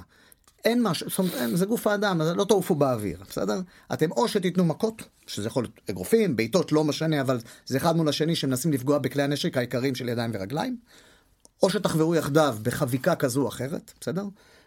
אין 0.65 0.83
משהו, 0.83 1.11
זאת 1.11 1.19
אומרת, 1.19 1.57
זה 1.57 1.67
גוף 1.67 1.87
האדם, 1.87 2.21
לא 2.21 2.45
תעופו 2.45 2.75
באוויר, 2.75 3.23
בסדר? 3.29 3.61
אתם 3.93 4.13
או 4.13 4.29
שתיתנו 4.29 4.65
מכות, 4.65 5.03
שזה 5.27 5.47
יכול 5.47 5.65
להיות 5.65 5.81
אגרופים, 5.91 6.37
בעיטות, 6.37 6.73
לא 6.73 6.85
משנה, 6.85 7.21
אבל 7.21 7.39
זה 7.67 7.77
אחד 7.77 7.97
מול 7.97 8.09
השני 8.09 8.37
שמנסים 8.37 8.73
לפגוע 8.73 8.99
בכלי 8.99 9.23
הנשק 9.23 9.57
העיקריים 9.57 9.95
של 9.95 10.09
ידיים 10.09 10.31
ורגליים, 10.35 10.77
או 11.63 11.71
שתחברו 11.71 12.15
יחדיו 12.15 12.57
בחביקה 12.63 13.15
כזו 13.15 13.43
או 13.43 13.49
אחרת, 13.49 13.93
בסדר? 14.01 14.25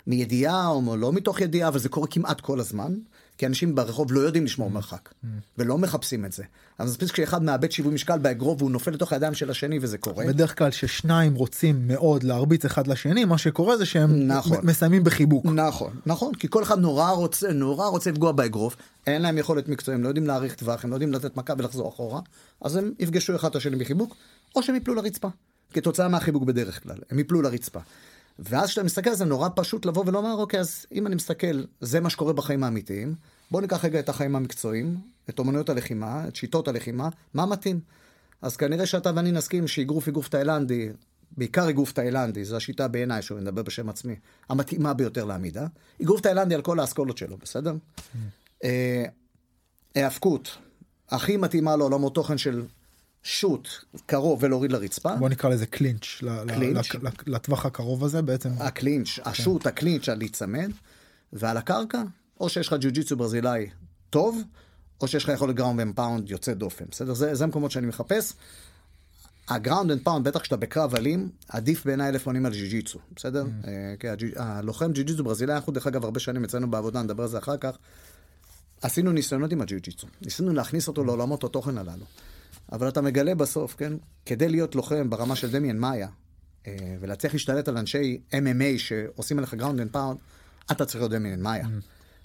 מידיעה 0.07 0.67
או 0.67 0.97
לא 0.97 1.13
מתוך 1.13 1.41
ידיעה, 1.41 1.67
אבל 1.67 1.79
זה 1.79 1.89
קורה 1.89 2.07
כמעט 2.07 2.41
כל 2.41 2.59
הזמן, 2.59 2.93
כי 3.37 3.45
אנשים 3.45 3.75
ברחוב 3.75 4.11
לא 4.11 4.19
יודעים 4.19 4.45
לשמור 4.45 4.71
מרחק, 4.71 5.09
ולא 5.57 5.77
מחפשים 5.77 6.25
את 6.25 6.31
זה. 6.31 6.43
אז 6.77 6.89
מספיק 6.89 7.11
כשאחד 7.11 7.43
מאבד 7.43 7.71
שיווי 7.71 7.93
משקל 7.93 8.17
באגרוף 8.17 8.61
והוא 8.61 8.71
נופל 8.71 8.91
לתוך 8.91 9.13
הידיים 9.13 9.33
של 9.33 9.49
השני 9.49 9.79
וזה 9.81 9.97
קורה. 9.97 10.25
בדרך 10.25 10.57
כלל 10.57 10.71
ששניים 10.71 11.35
רוצים 11.35 11.87
מאוד 11.87 12.23
להרביץ 12.23 12.65
אחד 12.65 12.87
לשני, 12.87 13.25
מה 13.25 13.37
שקורה 13.37 13.77
זה 13.77 13.85
שהם 13.85 14.27
נכון. 14.27 14.57
מסיימים 14.63 15.03
בחיבוק. 15.03 15.45
נכון, 15.45 15.93
נכון, 16.05 16.35
כי 16.35 16.47
כל 16.49 16.63
אחד 16.63 16.79
נורא 16.79 17.11
רוצה, 17.11 17.53
נורא 17.53 17.87
רוצה 17.87 18.11
לפגוע 18.11 18.31
באגרוף, 18.31 18.75
אין 19.07 19.21
להם 19.21 19.37
יכולת 19.37 19.67
מקצועית, 19.67 19.97
הם 19.97 20.03
לא 20.03 20.07
יודעים 20.07 20.27
להעריך 20.27 20.55
טווח, 20.55 20.83
הם 20.83 20.89
לא 20.89 20.95
יודעים 20.95 21.13
לתת 21.13 21.37
מכה 21.37 21.53
ולחזור 21.57 21.89
אחורה, 21.89 22.21
אז 22.61 22.75
הם 22.75 22.91
יפגשו 22.99 23.35
אחד 23.35 23.49
את 23.49 23.55
השני 23.55 23.75
בחיבוק, 23.75 24.15
או 24.55 24.63
שהם 24.63 24.75
יפלו 24.75 24.95
לרצפה, 24.95 25.27
כתוצאה 25.73 26.07
מהחיבוק 26.07 26.43
בדרך 26.43 26.83
כלל, 26.83 26.97
הם 27.09 27.19
יפלו 27.19 27.41
לרצפה. 27.41 27.79
ואז 28.39 28.69
כשאתה 28.69 28.83
מסתכל 28.83 29.13
זה 29.13 29.25
נורא 29.25 29.49
פשוט 29.55 29.85
לבוא 29.85 30.03
ולומר, 30.07 30.33
אוקיי, 30.33 30.59
אז 30.59 30.85
אם 30.91 31.07
אני 31.07 31.15
מסתכל, 31.15 31.63
זה 31.81 31.99
מה 31.99 32.09
שקורה 32.09 32.33
בחיים 32.33 32.63
האמיתיים, 32.63 33.15
בוא 33.51 33.61
ניקח 33.61 33.85
רגע 33.85 33.99
את 33.99 34.09
החיים 34.09 34.35
המקצועיים, 34.35 34.97
את 35.29 35.39
אומנויות 35.39 35.69
הלחימה, 35.69 36.27
את 36.27 36.35
שיטות 36.35 36.67
הלחימה, 36.67 37.09
מה 37.33 37.45
מתאים? 37.45 37.79
אז 38.41 38.57
כנראה 38.57 38.85
שאתה 38.85 39.11
ואני 39.15 39.31
נסכים 39.31 39.67
שאגרוף 39.67 40.07
אגרוף 40.07 40.29
תאילנדי, 40.29 40.89
בעיקר 41.37 41.69
אגרוף 41.69 41.91
תאילנדי, 41.91 42.45
זו 42.45 42.55
השיטה 42.55 42.87
בעיניי, 42.87 43.21
שאני 43.21 43.41
מדבר 43.41 43.63
בשם 43.63 43.89
עצמי, 43.89 44.15
המתאימה 44.49 44.93
ביותר 44.93 45.25
לעמידה. 45.25 45.67
אגרוף 46.01 46.21
תאילנדי 46.21 46.55
על 46.55 46.61
כל 46.61 46.79
האסכולות 46.79 47.17
שלו, 47.17 47.37
בסדר? 47.37 47.73
אה, 48.63 49.05
היאבקות, 49.95 50.57
הכי 51.09 51.37
מתאימה 51.37 51.75
לעולמות 51.75 52.15
תוכן 52.15 52.37
של 52.37 52.63
shoot, 53.23 53.69
קרוב 54.05 54.43
ולהוריד 54.43 54.71
לרצפה. 54.71 55.15
בוא 55.15 55.29
נקרא 55.29 55.49
לזה 55.49 55.65
clinch, 55.65 56.05
clinch. 56.47 56.87
לטווח 57.27 57.65
הקרוב 57.65 58.03
הזה 58.03 58.21
בעצם. 58.21 58.49
ה 58.59 58.67
clinch, 58.67 59.19
ה 59.25 59.31
shoot, 59.31 59.67
ה 59.67 59.73
clinch 59.73 60.09
על 60.09 60.17
להיצמד, 60.17 60.71
ועל 61.33 61.57
הקרקע, 61.57 62.01
או 62.39 62.49
שיש 62.49 62.67
לך 62.67 62.75
ג'ו-ג'יצו 62.81 63.15
ברזילאי 63.15 63.69
טוב, 64.09 64.41
או 65.01 65.07
שיש 65.07 65.23
לך 65.23 65.29
יכולת 65.29 65.55
ground 65.55 65.79
and 65.79 65.95
pound 65.95 66.29
יוצא 66.29 66.53
דופן, 66.53 66.85
בסדר? 66.91 67.13
זה, 67.13 67.35
זה 67.35 67.43
המקומות 67.43 67.71
שאני 67.71 67.87
מחפש. 67.87 68.33
ה 69.49 69.55
ground 69.55 69.91
and 69.91 70.01
pound, 70.03 70.27
בטח 70.27 70.39
כשאתה 70.39 70.57
בקרב 70.57 70.95
אלים, 70.95 71.29
עדיף 71.49 71.85
בעיניי 71.85 72.09
אלף 72.09 72.25
מונים 72.25 72.45
על 72.45 72.51
ג'ו-ג'יצו, 72.53 72.99
בסדר? 73.15 73.45
אה, 73.67 73.93
כי 73.99 74.07
הג'ו- 74.09 74.27
הלוחם 74.35 74.91
ג'ו-ג'יצו 74.93 75.23
ברזילאי, 75.23 75.55
אנחנו 75.55 75.73
דרך 75.73 75.87
אגב 75.87 76.03
הרבה 76.03 76.19
שנים 76.19 76.43
אצלנו 76.43 76.71
בעבודה, 76.71 77.01
נדבר 77.03 77.23
על 77.23 77.29
זה 77.29 77.37
אחר 77.37 77.57
כך, 77.57 77.77
עשינו 78.81 79.11
ניסיונות 79.11 79.51
עם 79.51 79.61
הג'ו-ג'יצו, 79.61 80.07
ניסינו 80.21 80.53
להכניס 80.53 80.87
אותו 80.87 81.03
לעולמות 81.03 81.43
התוכן 81.43 81.77
הללו. 81.77 82.05
אבל 82.71 82.87
אתה 82.87 83.01
מגלה 83.01 83.35
בסוף, 83.35 83.75
כן, 83.75 83.93
כדי 84.25 84.49
להיות 84.49 84.75
לוחם 84.75 85.09
ברמה 85.09 85.35
של 85.35 85.51
דמיאן 85.51 85.77
מאיה, 85.77 86.07
אה, 86.67 86.95
ולהצליח 86.99 87.33
להשתלט 87.33 87.67
על 87.67 87.77
אנשי 87.77 88.21
MMA 88.33 88.77
שעושים 88.77 89.37
עליך 89.37 89.53
ground 89.53 89.79
and 89.79 89.91
pound, 89.91 90.19
אתה 90.71 90.85
צריך 90.85 90.99
להיות 91.01 91.11
דמיאן 91.11 91.41
מאיה. 91.41 91.67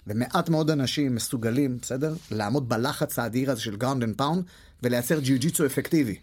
ומעט 0.07 0.49
מאוד 0.49 0.69
אנשים 0.69 1.15
מסוגלים, 1.15 1.77
בסדר? 1.81 2.15
לעמוד 2.31 2.69
בלחץ 2.69 3.19
האדיר 3.19 3.51
הזה 3.51 3.61
של 3.61 3.75
ground 3.75 4.03
and 4.03 4.17
pound, 4.17 4.43
ולייצר 4.83 5.19
ג'יו-ג'יצו 5.19 5.65
אפקטיבי 5.65 6.15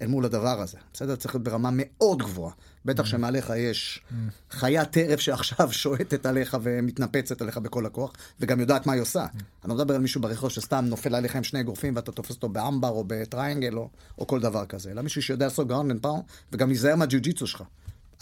אל 0.00 0.06
מול 0.06 0.24
הדבר 0.24 0.60
הזה. 0.60 0.78
בסדר? 0.92 1.16
צריך 1.16 1.34
להיות 1.34 1.44
ברמה 1.44 1.70
מאוד 1.72 2.22
גבוהה. 2.22 2.52
בטח 2.84 3.04
שמעליך 3.04 3.52
יש 3.56 4.02
חיית 4.50 4.90
טרף 4.90 5.20
שעכשיו 5.20 5.72
שועטת 5.82 6.26
עליך 6.26 6.56
ומתנפצת 6.62 7.42
עליך 7.42 7.58
בכל 7.58 7.86
הכוח, 7.86 8.12
וגם 8.40 8.60
יודעת 8.60 8.86
מה 8.86 8.92
היא 8.92 9.02
עושה. 9.02 9.26
אני 9.64 9.68
לא 9.70 9.74
מדבר 9.74 9.94
על 9.94 10.00
מישהו 10.00 10.20
ברחוב 10.20 10.50
שסתם 10.50 10.84
נופל 10.88 11.14
עליך 11.14 11.36
עם 11.36 11.44
שני 11.44 11.60
אגרופים 11.60 11.96
ואתה 11.96 12.12
תופס 12.12 12.30
אותו 12.30 12.48
ב 12.48 12.54
armbar 12.54 12.88
או 12.88 13.04
ב 13.06 13.14
triangle 13.14 13.76
או, 13.76 13.88
או 14.18 14.26
כל 14.26 14.40
דבר 14.40 14.66
כזה, 14.66 14.90
אלא 14.90 15.02
מישהו 15.02 15.22
שיודע 15.22 15.46
לעשות 15.46 15.68
ground 15.68 15.90
and 15.90 16.02
pound, 16.02 16.22
וגם 16.52 16.68
להיזהר 16.68 16.96
מהג'יו-ג'יצו 16.96 17.46
שלך. 17.46 17.62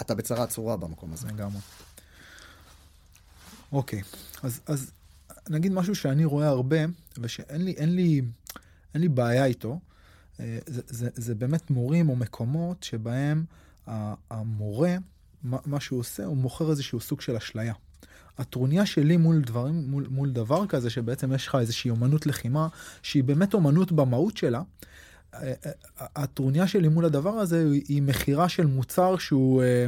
אתה 0.00 0.14
בצרה 0.14 0.46
צרורה 0.46 0.76
במקום 0.76 1.12
הזה. 1.12 1.28
לגמרי. 1.28 1.60
אוקיי, 3.72 4.02
אז, 4.42 4.60
אז 4.66 4.90
נגיד 5.48 5.72
משהו 5.72 5.94
שאני 5.94 6.24
רואה 6.24 6.48
הרבה, 6.48 6.78
ושאין 7.18 7.64
לי, 7.64 7.72
אין 7.72 7.96
לי, 7.96 8.22
אין 8.94 9.02
לי 9.02 9.08
בעיה 9.08 9.44
איתו, 9.44 9.78
זה, 10.38 10.80
זה, 10.86 11.08
זה 11.14 11.34
באמת 11.34 11.70
מורים 11.70 12.08
או 12.08 12.16
מקומות 12.16 12.82
שבהם 12.82 13.44
המורה, 14.30 14.96
מה, 15.44 15.80
שהוא 15.80 16.00
עושה, 16.00 16.24
הוא 16.24 16.36
מוכר 16.36 16.70
איזשהו 16.70 17.00
סוג 17.00 17.20
של 17.20 17.36
אשליה. 17.36 17.74
הטרוניה 18.38 18.86
שלי 18.86 19.16
מול 19.16 19.40
דברים, 19.42 19.90
מול, 19.90 20.06
מול 20.10 20.30
דבר 20.30 20.66
כזה, 20.66 20.90
שבעצם 20.90 21.32
יש 21.32 21.46
לך 21.48 21.54
איזושהי 21.54 21.90
אומנות 21.90 22.26
לחימה, 22.26 22.68
שהיא 23.02 23.24
באמת 23.24 23.54
אומנות 23.54 23.92
במהות 23.92 24.36
שלה, 24.36 24.62
אה, 25.34 25.52
אה, 25.66 25.72
הטרוניה 26.00 26.66
שלי 26.66 26.88
מול 26.88 27.04
הדבר 27.04 27.30
הזה 27.30 27.70
היא- 27.88 28.02
מכירה 28.02 28.48
של 28.48 28.66
מוצר 28.66 29.16
שהוא 29.18 29.62
אה, 29.62 29.86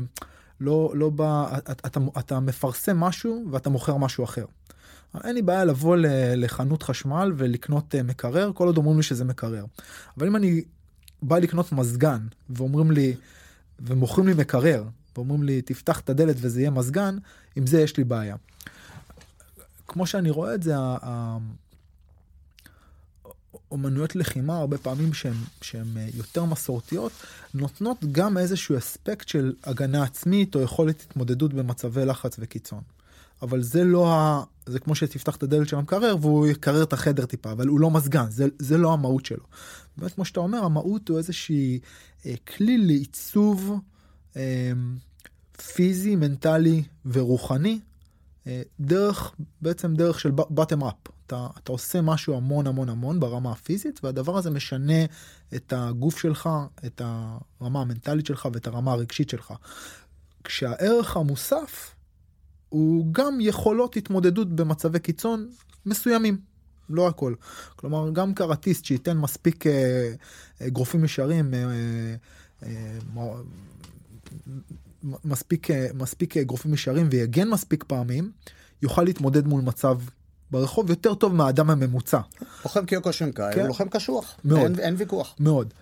לא, 0.61 0.92
לא 0.94 1.11
בא, 1.11 1.59
אתה, 1.59 1.88
אתה 2.18 2.40
מפרסם 2.40 3.00
משהו 3.00 3.44
ואתה 3.50 3.70
מוכר 3.70 3.96
משהו 3.96 4.24
אחר. 4.24 4.44
אין 5.24 5.35
לי 5.35 5.42
בעיה 5.42 5.64
לבוא 5.64 5.96
לחנות 6.37 6.83
חשמל 6.83 7.33
ולקנות 7.37 7.94
אה, 7.94 8.03
מקרר, 8.03 8.50
כל 8.55 8.66
עוד 8.66 8.77
אומרים 8.77 8.96
לי 8.96 9.03
שזה 9.03 9.24
מקרר. 9.24 9.64
אבל 10.18 10.27
אם 10.27 10.37
אני 10.37 10.62
בא 11.22 11.38
לקנות 11.38 11.72
מזגן 11.72 12.27
ואומרים 12.50 12.90
לי, 12.90 13.14
ומוכרים 13.81 14.27
לי 14.27 14.35
מקרר, 14.35 14.85
ואומרים 15.16 15.42
לי 15.42 15.62
תפתח 15.62 16.00
את 16.00 16.11
הדלת 16.11 16.37
וזה 16.38 16.61
יהיה 16.61 16.70
מזגן, 16.70 17.18
עם 17.57 17.66
זה 17.66 17.81
יש 17.81 17.96
לי 17.96 18.05
בעיה. 18.05 18.37
כמו 19.88 20.07
שאני 20.07 20.31
רואה 20.31 20.55
את 20.55 20.62
זה, 20.62 20.74
אומנויות 23.70 24.16
לחימה 24.16 24.59
הרבה 24.59 24.79
פעמים 24.79 25.11
שהן 25.62 25.96
אה, 25.96 26.09
יותר 26.14 26.44
מסורתיות 26.44 27.12
נותנות 27.55 27.98
גם 28.12 28.38
איזשהו 28.38 28.79
אספקט 28.79 29.29
של 29.29 29.55
הגנה 29.64 30.03
עצמית 30.03 30.55
או 30.55 30.61
יכולת 30.61 31.00
התמודדות 31.00 31.55
במצבי 31.55 32.05
לחץ 32.05 32.37
וקיצון. 32.38 32.81
אבל 33.42 33.62
זה 33.62 33.85
לא 33.85 34.12
ה... 34.12 34.42
זה 34.66 34.79
כמו 34.79 34.94
שתפתח 34.94 35.37
את 35.37 35.42
הדלת 35.42 35.68
של 35.68 35.77
המקרר 35.77 36.16
והוא 36.20 36.47
יקרר 36.47 36.83
את 36.83 36.92
החדר 36.92 37.27
טיפה 37.27 37.53
אבל 37.53 37.66
הוא 37.66 37.81
לא 37.81 37.90
מזגן 37.90 38.31
זה, 38.31 38.47
זה 38.59 38.79
לא 38.79 38.92
המהות 38.92 39.27
שלו. 39.27 39.44
באמת 39.97 40.14
כמו 40.14 40.25
שאתה 40.25 40.40
אומר 40.40 40.64
המהות 40.64 41.09
הוא 41.09 41.18
איזושהי 41.18 41.81
אה, 42.27 42.35
כלי 42.57 42.79
לעיצוב 42.79 43.81
אה, 44.37 44.73
פיזי 45.75 46.16
מנטלי 46.16 46.83
ורוחני 47.07 47.81
אה, 48.47 48.62
דרך 48.81 49.35
בעצם 49.62 49.94
דרך 49.94 50.20
של 50.20 50.31
bottom 50.38 50.83
up 50.83 51.11
אתה, 51.27 51.47
אתה 51.59 51.73
עושה 51.73 52.01
משהו 52.01 52.37
המון 52.37 52.66
המון 52.66 52.88
המון 52.88 53.20
ברמה 53.20 53.53
הפיזית 53.53 54.01
והדבר 54.05 54.38
הזה 54.38 54.51
משנה 54.51 55.05
את 55.55 55.73
הגוף 55.77 56.18
שלך 56.18 56.49
את 56.87 57.03
הרמה 57.05 57.81
המנטלית 57.81 58.27
שלך 58.27 58.49
ואת 58.53 58.66
הרמה 58.66 58.92
הרגשית 58.92 59.31
שלך. 59.31 59.55
כשהערך 60.44 61.16
המוסף 61.16 61.93
הוא 62.74 63.06
גם 63.12 63.38
יכולות 63.40 63.96
התמודדות 63.96 64.52
במצבי 64.52 64.98
קיצון 64.98 65.48
מסוימים 65.87 66.38
לא 66.90 67.08
הכל 67.08 67.34
כלומר 67.76 68.10
גם 68.12 68.34
קראטיסט 68.34 68.84
שייתן 68.84 69.16
מספיק 69.16 69.66
אה, 69.66 70.12
אגרופים 70.66 71.04
ישרים 71.04 71.54
אה, 71.54 71.60
אה, 72.62 72.98
מספיק 75.24 75.68
מספיק 75.94 76.37
אגרופים 76.37 76.74
ישרים 76.74 77.08
ויגן 77.10 77.48
מספיק 77.48 77.84
פעמים 77.84 78.30
יוכל 78.82 79.02
להתמודד 79.02 79.46
מול 79.46 79.62
מצב 79.62 79.98
ברחוב 80.50 80.90
יותר 80.90 81.14
טוב 81.14 81.34
מהאדם 81.34 81.70
הממוצע. 81.70 82.20
לוחם 82.64 82.87
קיוקו 82.87 83.12
שינקאי 83.12 83.54
כן. 83.54 83.60
הוא 83.60 83.68
לוחם 83.68 83.88
קשוח. 83.88 84.37
מאוד. 84.44 84.60
אין, 84.60 84.80
אין 84.80 84.94
ויכוח. 84.98 85.34
מאוד. 85.40 85.74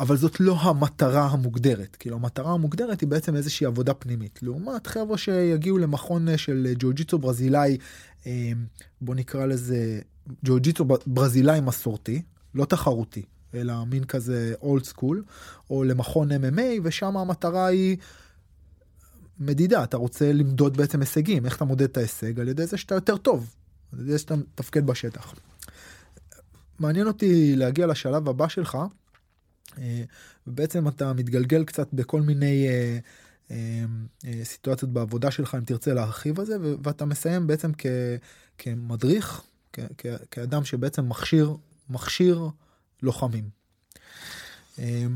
אה, 0.00 0.04
אבל 0.04 0.16
זאת 0.16 0.40
לא 0.40 0.56
המטרה 0.60 1.26
המוגדרת. 1.26 1.96
כאילו 1.96 2.16
המטרה 2.16 2.52
המוגדרת 2.52 3.00
היא 3.00 3.08
בעצם 3.08 3.36
איזושהי 3.36 3.66
עבודה 3.66 3.94
פנימית. 3.94 4.38
לעומת 4.42 4.86
חבר'ה 4.86 5.18
שיגיעו 5.18 5.78
למכון 5.78 6.28
אה, 6.28 6.38
של 6.38 6.72
ג'ו-ג'יצו 6.78 7.18
ברזילאי 7.18 7.78
אה, 8.26 8.52
בוא 9.00 9.14
נקרא 9.14 9.46
לזה 9.46 10.00
ג'ו-ג'יצו 10.44 10.84
ברזילאי 11.06 11.60
מסורתי 11.60 12.22
לא 12.54 12.64
תחרותי 12.64 13.22
אלא 13.54 13.84
מין 13.86 14.04
כזה 14.04 14.54
אולד 14.62 14.84
סקול 14.84 15.24
או 15.70 15.84
למכון 15.84 16.32
MMA 16.32 16.80
ושם 16.82 17.16
המטרה 17.16 17.66
היא 17.66 17.96
מדידה. 19.38 19.84
אתה 19.84 19.96
רוצה 19.96 20.32
למדוד 20.32 20.76
בעצם 20.76 21.00
הישגים. 21.00 21.44
איך 21.44 21.56
אתה 21.56 21.64
מודד 21.64 21.82
את 21.82 21.96
ההישג? 21.96 22.40
על 22.40 22.48
ידי 22.48 22.66
זה 22.66 22.76
שאתה 22.76 22.94
יותר 22.94 23.16
טוב. 23.16 23.54
על 23.92 24.00
ידי 24.00 24.18
שאתה 24.18 24.36
מתפקד 24.36 24.86
בשטח. 24.86 25.34
מעניין 26.78 27.06
אותי 27.06 27.56
להגיע 27.56 27.86
לשלב 27.86 28.28
הבא 28.28 28.48
שלך. 28.48 28.74
אה, 28.74 28.86
ובעצם 30.46 30.88
אתה 30.88 31.12
מתגלגל 31.12 31.64
קצת 31.64 31.88
בכל 31.92 32.20
מיני 32.20 32.68
אה, 32.68 32.98
אה, 33.50 33.84
אה, 34.26 34.44
סיטואציות 34.44 34.92
בעבודה 34.92 35.30
שלך 35.30 35.54
אם 35.54 35.64
תרצה 35.64 35.94
להרחיב 35.94 36.40
על 36.40 36.46
זה 36.46 36.56
ואתה 36.82 37.04
מסיים 37.04 37.46
בעצם 37.46 37.70
כ, 37.78 37.86
כמדריך 38.58 39.42
כ, 39.72 39.80
כ, 39.98 40.06
כאדם 40.30 40.64
שבעצם 40.64 41.08
מכשיר 41.08 41.56
מכשיר 41.90 42.48
לוחמים. 43.02 43.44
אה, 44.78 45.06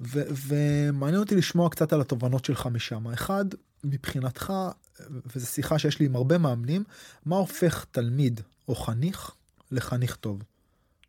ו- 0.00 0.28
ומעניין 0.46 1.20
אותי 1.20 1.36
לשמוע 1.36 1.70
קצת 1.70 1.92
על 1.92 2.00
התובנות 2.00 2.44
שלך 2.44 2.66
משם. 2.66 3.08
אחד, 3.08 3.44
מבחינתך, 3.84 4.52
וזו 5.36 5.46
שיחה 5.46 5.78
שיש 5.78 6.00
לי 6.00 6.06
עם 6.06 6.16
הרבה 6.16 6.38
מאמנים, 6.38 6.84
מה 7.26 7.36
הופך 7.36 7.86
תלמיד 7.90 8.40
או 8.68 8.74
חניך 8.74 9.30
לחניך 9.70 10.16
טוב? 10.16 10.42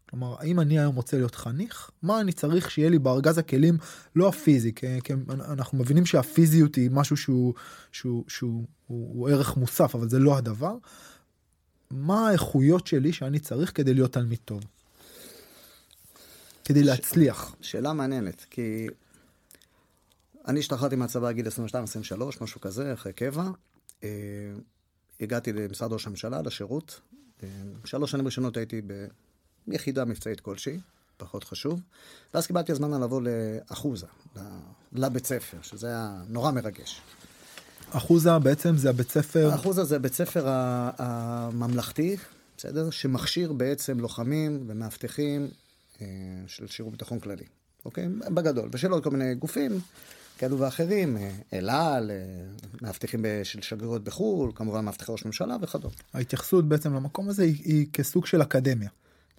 כלומר, 0.09 0.35
האם 0.39 0.59
אני 0.59 0.79
היום 0.79 0.95
רוצה 0.95 1.17
להיות 1.17 1.35
חניך? 1.35 1.89
מה 2.01 2.21
אני 2.21 2.31
צריך 2.31 2.71
שיהיה 2.71 2.89
לי 2.89 2.99
בארגז 2.99 3.37
הכלים, 3.37 3.77
לא 4.15 4.27
הפיזי, 4.27 4.73
כי, 4.73 5.01
כי 5.01 5.13
אנחנו 5.29 5.77
מבינים 5.77 6.05
שהפיזיות 6.05 6.75
היא 6.75 6.89
משהו 6.91 7.17
שהוא, 7.17 7.53
שהוא, 7.91 8.23
שהוא 8.27 8.65
הוא, 8.87 9.09
הוא 9.13 9.29
ערך 9.29 9.57
מוסף, 9.57 9.95
אבל 9.95 10.09
זה 10.09 10.19
לא 10.19 10.37
הדבר. 10.37 10.75
מה 11.91 12.29
האיכויות 12.29 12.87
שלי 12.87 13.13
שאני 13.13 13.39
צריך 13.39 13.71
כדי 13.75 13.93
להיות 13.93 14.13
תלמיד 14.13 14.39
טוב? 14.45 14.63
כדי 16.65 16.83
להצליח. 16.83 17.55
שאלה 17.61 17.93
מעניינת, 17.93 18.45
כי 18.49 18.87
אני 20.47 20.59
השתחררתי 20.59 20.95
מהצבא 20.95 21.29
בגיל 21.29 21.47
22-23, 21.47 21.51
משהו 22.41 22.61
כזה, 22.61 22.93
אחרי 22.93 23.13
קבע. 23.13 23.43
אה, 24.03 24.09
הגעתי 25.21 25.53
למשרד 25.53 25.93
ראש 25.93 26.07
הממשלה, 26.07 26.41
לשירות. 26.41 26.99
אה, 27.43 27.47
שלוש 27.85 28.11
שנים 28.11 28.25
ראשונות 28.25 28.57
הייתי 28.57 28.81
ביחידה 29.69 30.05
מבצעית 30.05 30.39
כלשהי, 30.39 30.79
פחות 31.17 31.43
חשוב. 31.43 31.81
ואז 32.33 32.47
קיבלתי 32.47 32.71
הזמנה 32.71 32.99
לבוא 32.99 33.21
לאחוזה, 33.21 34.07
לבית 34.93 35.25
ספר, 35.25 35.57
שזה 35.61 35.87
היה 35.87 36.21
נורא 36.27 36.51
מרגש. 36.51 37.01
אחוזה 37.91 38.39
בעצם 38.39 38.77
זה 38.77 38.89
הבית 38.89 39.09
ספר... 39.09 39.55
אחוזה 39.55 39.83
זה 39.83 39.99
בית 39.99 40.13
ספר 40.13 40.45
הממלכתי, 40.47 42.17
בסדר? 42.57 42.89
שמכשיר 42.89 43.53
בעצם 43.53 43.99
לוחמים 43.99 44.63
ומאבטחים 44.67 45.47
אה, 46.01 46.07
של 46.47 46.67
שירות 46.67 46.91
ביטחון 46.91 47.19
כללי, 47.19 47.45
אוקיי? 47.85 48.07
בגדול, 48.33 48.69
ושל 48.73 48.91
עוד 48.91 49.03
כל 49.03 49.09
מיני 49.09 49.35
גופים 49.35 49.79
כאלו 50.37 50.59
ואחרים, 50.59 51.17
אה, 51.17 51.31
אל 51.53 51.69
על, 51.69 52.11
אה, 52.11 52.15
מאבטחים 52.81 53.25
של 53.43 53.61
שגרירות 53.61 54.03
בחו"ל, 54.03 54.51
כמובן 54.55 54.85
מאבטחי 54.85 55.11
ראש 55.11 55.25
ממשלה 55.25 55.57
וכדומה. 55.61 55.95
ההתייחסות 56.13 56.65
בעצם 56.67 56.93
למקום 56.93 57.29
הזה 57.29 57.43
היא, 57.43 57.61
היא 57.63 57.87
כסוג 57.93 58.25
של 58.25 58.41
אקדמיה. 58.41 58.89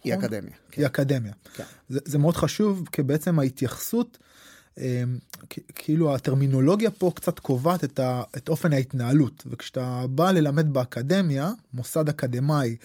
היא 0.04 0.14
נכון? 0.14 0.24
אקדמיה. 0.24 0.52
כן. 0.70 0.80
היא 0.80 0.86
אקדמיה. 0.86 1.32
כן. 1.54 1.64
זה, 1.88 1.98
זה 2.04 2.18
מאוד 2.18 2.36
חשוב, 2.36 2.88
כי 2.92 3.02
בעצם 3.02 3.38
ההתייחסות, 3.38 4.18
כאילו 5.74 6.14
הטרמינולוגיה 6.14 6.90
פה 6.90 7.12
קצת 7.14 7.38
קובעת 7.38 7.84
את, 7.84 7.98
ה, 7.98 8.22
את 8.36 8.48
אופן 8.48 8.72
ההתנהלות, 8.72 9.42
וכשאתה 9.46 10.04
בא 10.10 10.30
ללמד 10.30 10.72
באקדמיה, 10.72 11.52
מוסד 11.74 12.08
אקדמאי, 12.08 12.76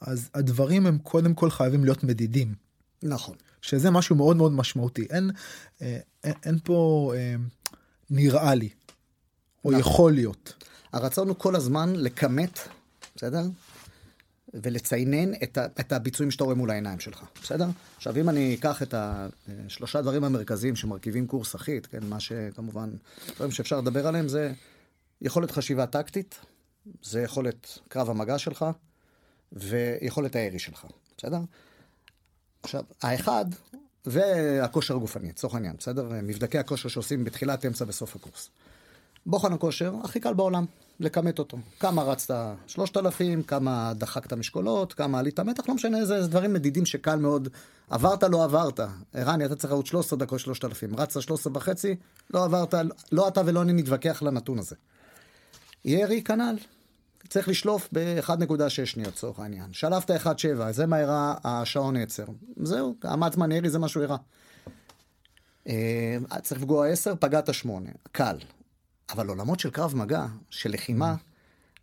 אז 0.00 0.28
הדברים 0.34 0.86
הם 0.86 0.98
קודם 0.98 1.34
כל 1.34 1.50
חייבים 1.50 1.84
להיות 1.84 2.04
מדידים. 2.04 2.54
נכון. 3.02 3.36
שזה 3.62 3.90
משהו 3.90 4.16
מאוד 4.16 4.36
מאוד 4.36 4.52
משמעותי. 4.52 5.06
אין, 5.10 5.30
אה, 5.82 5.98
אין, 6.24 6.34
אין 6.44 6.58
פה 6.64 7.12
אה, 7.16 7.34
נראה 8.10 8.54
לי, 8.54 8.68
או 9.64 9.70
נכון. 9.70 9.80
יכול 9.80 10.12
להיות. 10.12 10.64
הרצון 10.92 11.28
הוא 11.28 11.36
כל 11.38 11.56
הזמן 11.56 11.92
לכמת, 11.96 12.58
בסדר? 13.16 13.42
ולציינן 14.62 15.34
את, 15.42 15.58
ה, 15.58 15.66
את 15.80 15.92
הביצועים 15.92 16.30
שאתה 16.30 16.44
רואה 16.44 16.54
מול 16.56 16.70
העיניים 16.70 17.00
שלך, 17.00 17.24
בסדר? 17.42 17.66
עכשיו, 17.96 18.16
אם 18.16 18.28
אני 18.28 18.54
אקח 18.54 18.82
את 18.82 18.94
השלושה 18.96 20.02
דברים 20.02 20.24
המרכזיים 20.24 20.76
שמרכיבים 20.76 21.26
קורס 21.26 21.54
אחיד, 21.54 21.86
כן, 21.86 22.06
מה 22.08 22.20
שכמובן, 22.20 22.90
דברים 23.34 23.50
שאפשר 23.50 23.80
לדבר 23.80 24.06
עליהם 24.06 24.28
זה 24.28 24.52
יכולת 25.22 25.50
חשיבה 25.50 25.86
טקטית, 25.86 26.38
זה 27.02 27.22
יכולת 27.22 27.78
קרב 27.88 28.10
המגע 28.10 28.38
שלך, 28.38 28.66
ויכולת 29.52 30.36
הירי 30.36 30.58
שלך, 30.58 30.86
בסדר? 31.18 31.38
עכשיו, 32.62 32.84
האחד, 33.02 33.44
והכושר 34.06 34.96
הגופני, 34.96 35.28
לצורך 35.28 35.54
העניין, 35.54 35.76
בסדר? 35.78 36.08
מבדקי 36.22 36.58
הכושר 36.58 36.88
שעושים 36.88 37.24
בתחילת, 37.24 37.66
אמצע 37.66 37.84
וסוף 37.88 38.16
הקורס. 38.16 38.50
בוחן 39.26 39.52
הכושר, 39.52 39.94
הכי 40.04 40.20
קל 40.20 40.34
בעולם, 40.34 40.64
לכמת 41.00 41.38
אותו. 41.38 41.58
כמה 41.80 42.02
רצת 42.02 42.34
3,000, 42.66 43.42
כמה 43.42 43.92
דחקת 43.94 44.32
משקולות, 44.32 44.92
כמה 44.92 45.18
עלית 45.18 45.40
מתח, 45.40 45.68
לא 45.68 45.74
משנה 45.74 45.98
איזה 45.98 46.26
דברים 46.26 46.52
מדידים 46.52 46.86
שקל 46.86 47.16
מאוד. 47.16 47.48
עברת, 47.90 48.22
לא 48.22 48.44
עברת. 48.44 48.80
ערני, 49.14 49.44
אתה 49.44 49.56
צריך 49.56 49.72
לעוד 49.72 49.86
13 49.86 50.18
דקות 50.18 50.40
3,000. 50.40 50.96
רצת 50.96 51.22
13 51.22 51.52
וחצי, 51.56 51.96
לא 52.34 52.44
עברת, 52.44 52.74
לא 53.12 53.28
אתה 53.28 53.40
ולא 53.46 53.62
אני 53.62 53.72
נתווכח 53.72 54.22
לנתון 54.22 54.58
הזה. 54.58 54.76
ירי, 55.84 56.22
כנ"ל. 56.22 56.56
צריך 57.28 57.48
לשלוף 57.48 57.88
ב-1.6 57.92 58.68
שניות, 58.68 59.14
לצורך 59.14 59.38
העניין. 59.38 59.72
שלפת 59.72 60.10
1.7, 60.10 60.70
זה 60.70 60.86
מה 60.86 60.98
הראה 60.98 61.34
השעון 61.44 61.96
נעצר. 61.96 62.24
זהו, 62.56 62.94
עמד 63.04 63.32
זמן 63.32 63.52
ירי 63.52 63.70
זה 63.70 63.78
מה 63.78 63.88
שהוא 63.88 64.02
הראה. 64.02 64.16
אה, 65.68 66.16
צריך 66.42 66.60
לפגוע 66.60 66.88
10, 66.88 67.14
פגעת 67.20 67.54
8. 67.54 67.90
קל. 68.12 68.36
אבל 69.10 69.28
עולמות 69.28 69.60
של 69.60 69.70
קרב 69.70 69.96
מגע, 69.96 70.26
של 70.50 70.70
לחימה, 70.72 71.14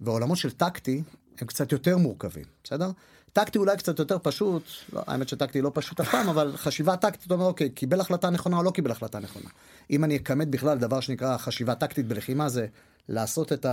ועולמות 0.01 0.37
של 0.37 0.51
טקטי, 0.51 1.03
הם 1.41 1.47
קצת 1.47 1.71
יותר 1.71 1.97
מורכבים, 1.97 2.45
בסדר? 2.63 2.91
טקטי 3.33 3.57
אולי 3.57 3.77
קצת 3.77 3.99
יותר 3.99 4.17
פשוט, 4.23 4.63
לא, 4.93 5.01
האמת 5.07 5.29
שטקטי 5.29 5.61
לא 5.61 5.71
פשוט 5.73 5.99
אף 5.99 6.09
פעם, 6.11 6.29
אבל 6.29 6.57
חשיבה 6.57 6.97
טקטית, 6.97 7.31
אומר, 7.31 7.45
אוקיי, 7.45 7.69
קיבל 7.69 8.01
החלטה 8.01 8.29
נכונה 8.29 8.57
או 8.57 8.63
לא 8.63 8.71
קיבל 8.71 8.91
החלטה 8.91 9.19
נכונה. 9.19 9.49
אם 9.91 10.03
אני 10.03 10.17
אכמת 10.17 10.47
בכלל 10.47 10.77
דבר 10.77 10.99
שנקרא 10.99 11.37
חשיבה 11.37 11.75
טקטית 11.75 12.07
בלחימה, 12.07 12.49
זה 12.49 12.67
לעשות 13.09 13.53
את 13.53 13.65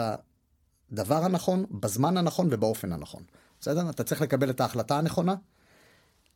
הדבר 0.92 1.24
הנכון, 1.24 1.64
בזמן 1.70 2.16
הנכון 2.16 2.48
ובאופן 2.50 2.92
הנכון. 2.92 3.22
בסדר? 3.60 3.90
אתה 3.90 4.04
צריך 4.04 4.22
לקבל 4.22 4.50
את 4.50 4.60
ההחלטה 4.60 4.98
הנכונה, 4.98 5.34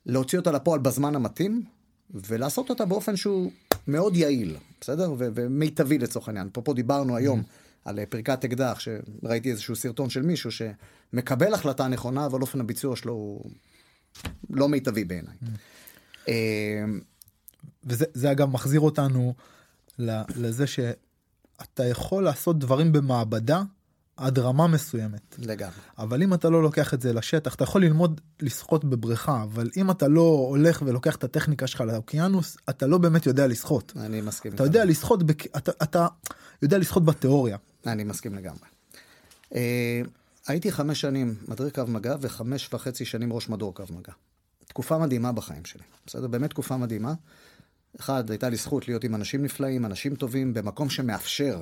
להוציא 0.06 0.38
אותה 0.38 0.52
לפועל 0.52 0.80
בזמן 0.80 1.14
המתאים, 1.14 1.64
ולעשות 2.10 2.70
אותה 2.70 2.84
באופן 2.84 3.16
שהוא 3.16 3.52
מאוד 3.86 4.16
יעיל, 4.16 4.56
בסדר? 4.80 5.12
ו- 5.18 5.28
ומיטבי 5.34 5.98
לצורך 5.98 6.28
העניין. 6.28 6.48
פה 6.52 6.74
דיברנו 6.74 7.16
היום 7.16 7.40
mm-hmm. 7.40 7.88
על 7.88 7.98
אה, 7.98 8.06
פריקת 8.06 8.44
אקדח, 8.44 8.78
שראיתי 8.80 9.50
איזשהו 9.50 9.76
סרטון 9.76 10.10
של 10.10 10.22
מישהו 10.22 10.50
שמקבל 10.52 11.54
החלטה 11.54 11.88
נכונה, 11.88 12.26
אבל 12.26 12.40
אופן 12.40 12.60
הביצוע 12.60 12.96
שלו 12.96 13.12
הוא 13.12 13.50
לא 14.50 14.68
מיטבי 14.68 15.04
בעיניי. 15.04 15.34
Mm-hmm. 15.42 16.30
וזה 17.84 18.30
אגב 18.30 18.48
מחזיר 18.50 18.80
אותנו 18.80 19.34
לזה 20.36 20.66
שאתה 20.66 21.84
יכול 21.84 22.24
לעשות 22.24 22.58
דברים 22.58 22.92
במעבדה 22.92 23.62
עד 24.16 24.38
רמה 24.38 24.66
מסוימת. 24.66 25.36
לגמרי. 25.38 25.74
אבל 25.98 26.22
אם 26.22 26.34
אתה 26.34 26.50
לא 26.50 26.62
לוקח 26.62 26.94
את 26.94 27.00
זה 27.00 27.12
לשטח, 27.12 27.54
אתה 27.54 27.64
יכול 27.64 27.84
ללמוד 27.84 28.20
לשחות 28.40 28.84
בבריכה, 28.84 29.42
אבל 29.42 29.70
אם 29.76 29.90
אתה 29.90 30.08
לא 30.08 30.46
הולך 30.48 30.82
ולוקח 30.86 31.16
את 31.16 31.24
הטכניקה 31.24 31.66
שלך 31.66 31.80
לאוקיינוס, 31.80 32.56
אתה 32.70 32.86
לא 32.86 32.98
באמת 32.98 33.26
יודע 33.26 33.46
לשחות. 33.46 33.92
אני 33.96 34.20
מסכים. 34.20 34.54
אתה 34.54 34.64
יודע 34.64 34.84
לשחות, 34.84 35.22
בק... 35.22 35.56
אתה, 35.56 35.72
אתה 35.82 36.06
יודע 36.62 36.78
לשחות 36.78 37.04
בתיאוריה. 37.04 37.56
אני 37.86 38.04
מסכים 38.04 38.34
לגמרי. 38.34 38.68
אה, 39.54 40.02
הייתי 40.46 40.72
חמש 40.72 41.00
שנים 41.00 41.34
מדריך 41.48 41.74
קו 41.74 41.86
מגע 41.86 42.16
וחמש 42.20 42.74
וחצי 42.74 43.04
שנים 43.04 43.32
ראש 43.32 43.48
מדור 43.48 43.74
קו 43.74 43.82
מגע. 43.90 44.12
תקופה 44.68 44.98
מדהימה 44.98 45.32
בחיים 45.32 45.64
שלי. 45.64 45.82
בסדר? 46.06 46.26
באמת 46.26 46.50
תקופה 46.50 46.76
מדהימה. 46.76 47.14
אחד, 48.00 48.30
הייתה 48.30 48.48
לי 48.48 48.56
זכות 48.56 48.88
להיות 48.88 49.04
עם 49.04 49.14
אנשים 49.14 49.42
נפלאים, 49.42 49.86
אנשים 49.86 50.14
טובים, 50.14 50.54
במקום 50.54 50.90
שמאפשר 50.90 51.60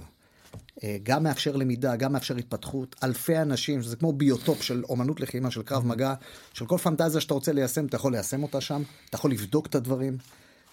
גם 1.02 1.22
מאפשר 1.22 1.56
למידה, 1.56 1.96
גם 1.96 2.12
מאפשר 2.12 2.36
התפתחות, 2.36 2.96
אלפי 3.02 3.38
אנשים, 3.38 3.82
שזה 3.82 3.96
כמו 3.96 4.12
ביוטופ 4.12 4.62
של 4.62 4.82
אומנות 4.88 5.20
לחימה, 5.20 5.50
של 5.50 5.62
קרב 5.62 5.86
מגע, 5.86 6.14
של 6.52 6.66
כל 6.66 6.78
פנטזיה 6.78 7.20
שאתה 7.20 7.34
רוצה 7.34 7.52
ליישם, 7.52 7.86
אתה 7.86 7.96
יכול 7.96 8.12
ליישם 8.12 8.42
אותה 8.42 8.60
שם, 8.60 8.82
אתה 9.08 9.16
יכול 9.16 9.30
לבדוק 9.30 9.66
את 9.66 9.74
הדברים. 9.74 10.18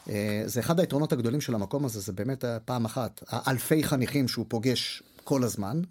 אה, 0.09 0.43
זה 0.45 0.59
אחד 0.59 0.79
היתרונות 0.79 1.13
הגדולים 1.13 1.41
של 1.41 1.55
המקום 1.55 1.85
הזה, 1.85 1.99
זה 1.99 2.13
באמת 2.13 2.43
פעם 2.65 2.85
אחת, 2.85 3.23
האלפי 3.27 3.83
חניכים 3.83 4.27
שהוא 4.27 4.45
פוגש 4.47 5.03
כל 5.23 5.43
הזמן, 5.43 5.81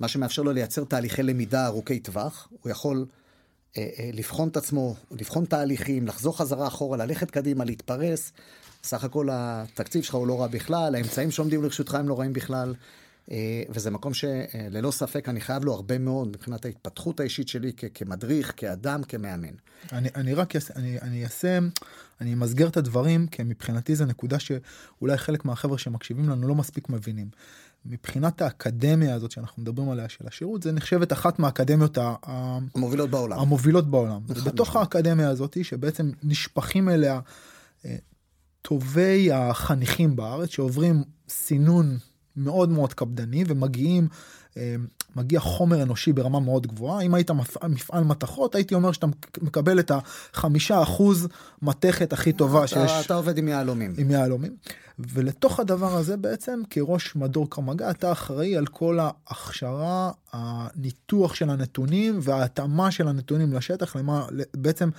מה 0.00 0.08
שמאפשר 0.08 0.42
לו 0.42 0.52
לייצר 0.52 0.84
תהליכי 0.84 1.22
למידה 1.22 1.66
ארוכי 1.66 2.00
טווח, 2.00 2.48
הוא 2.62 2.70
יכול 2.70 3.06
אה, 3.76 4.10
לבחון 4.12 4.48
את 4.48 4.56
עצמו, 4.56 4.94
לבחון 5.10 5.44
תהליכים, 5.44 6.06
לחזור 6.06 6.38
חזרה 6.38 6.66
אחורה, 6.66 6.96
ללכת 6.96 7.30
קדימה, 7.30 7.64
להתפרס. 7.64 8.32
סך 8.84 9.04
הכל 9.04 9.28
התקציב 9.32 10.02
שלך 10.02 10.14
הוא 10.14 10.26
לא 10.26 10.40
רע 10.40 10.46
בכלל, 10.46 10.94
האמצעים 10.94 11.30
שעומדים 11.30 11.62
לרשותך 11.62 11.94
הם 11.94 12.08
לא 12.08 12.18
רעים 12.18 12.32
בכלל. 12.32 12.74
אה, 13.30 13.62
וזה 13.68 13.90
מקום 13.90 14.14
שללא 14.14 14.90
ספק 14.90 15.28
אני 15.28 15.40
חייב 15.40 15.64
לו 15.64 15.74
הרבה 15.74 15.98
מאוד 15.98 16.28
מבחינת 16.28 16.64
ההתפתחות 16.64 17.20
האישית 17.20 17.48
שלי 17.48 17.72
כ- 17.76 17.84
כמדריך, 17.94 18.52
כאדם, 18.56 19.02
כמאמן. 19.02 19.54
אני, 19.92 20.08
אני 20.14 20.34
רק 20.34 20.56
אעשה, 20.56 20.74
אני, 20.76 21.00
אני 21.00 21.24
אעשה, 21.24 21.58
אני 22.20 22.32
אמסגר 22.34 22.68
את 22.68 22.76
הדברים, 22.76 23.26
כי 23.26 23.42
מבחינתי 23.42 23.96
זו 23.96 24.04
נקודה 24.04 24.38
שאולי 24.38 25.16
חלק 25.16 25.44
מהחבר'ה 25.44 25.78
שמקשיבים 25.78 26.28
לנו 26.28 26.48
לא 26.48 26.54
מספיק 26.54 26.88
מבינים. 26.88 27.28
מבחינת 27.84 28.42
האקדמיה 28.42 29.14
הזאת 29.14 29.30
שאנחנו 29.30 29.62
מדברים 29.62 29.90
עליה 29.90 30.08
של 30.08 30.24
השירות, 30.26 30.62
זה 30.62 30.72
נחשבת 30.72 31.12
אחת 31.12 31.38
מהאקדמיות 31.38 31.98
המובילות 32.22 33.10
בעולם. 33.10 33.38
המובילות 33.38 33.90
בעולם. 33.90 34.20
ובתוך 34.28 34.76
האקדמיה 34.76 35.28
הזאת, 35.28 35.56
שבעצם 35.62 36.10
נשפכים 36.22 36.88
אליה 36.88 37.20
אה, 37.84 37.96
טובי 38.62 39.32
החניכים 39.32 40.16
בארץ, 40.16 40.48
שעוברים 40.48 41.02
סינון 41.28 41.98
מאוד 42.36 42.68
מאוד 42.68 42.94
קפדני 42.94 43.44
ומגיעים 43.46 44.08
אה, 44.56 44.74
מגיע 45.16 45.40
חומר 45.40 45.82
אנושי 45.82 46.12
ברמה 46.12 46.40
מאוד 46.40 46.66
גבוהה. 46.66 47.00
אם 47.00 47.14
היית 47.14 47.30
מפעל, 47.30 47.70
מפעל 47.70 48.04
מתכות 48.04 48.54
הייתי 48.54 48.74
אומר 48.74 48.92
שאתה 48.92 49.06
מקבל 49.40 49.80
את 49.80 49.92
החמישה 49.94 50.82
אחוז 50.82 51.28
מתכת 51.62 52.12
הכי 52.12 52.32
טובה 52.32 52.58
אתה, 52.58 52.68
שיש. 52.68 53.06
אתה 53.06 53.14
עובד 53.14 53.38
עם 53.38 53.48
יהלומים. 53.48 53.94
עם 53.98 54.10
יהלומים. 54.10 54.56
ולתוך 54.98 55.60
הדבר 55.60 55.96
הזה 55.96 56.16
בעצם 56.16 56.62
כראש 56.70 57.16
מדור 57.16 57.50
קרמגע 57.50 57.90
אתה 57.90 58.12
אחראי 58.12 58.56
על 58.56 58.66
כל 58.66 58.98
ההכשרה 59.00 60.10
הניתוח 60.32 61.34
של 61.34 61.50
הנתונים 61.50 62.18
וההתאמה 62.22 62.90
של 62.90 63.08
הנתונים 63.08 63.52
לשטח 63.52 63.96
למה 63.96 64.26
בעצם 64.56 64.90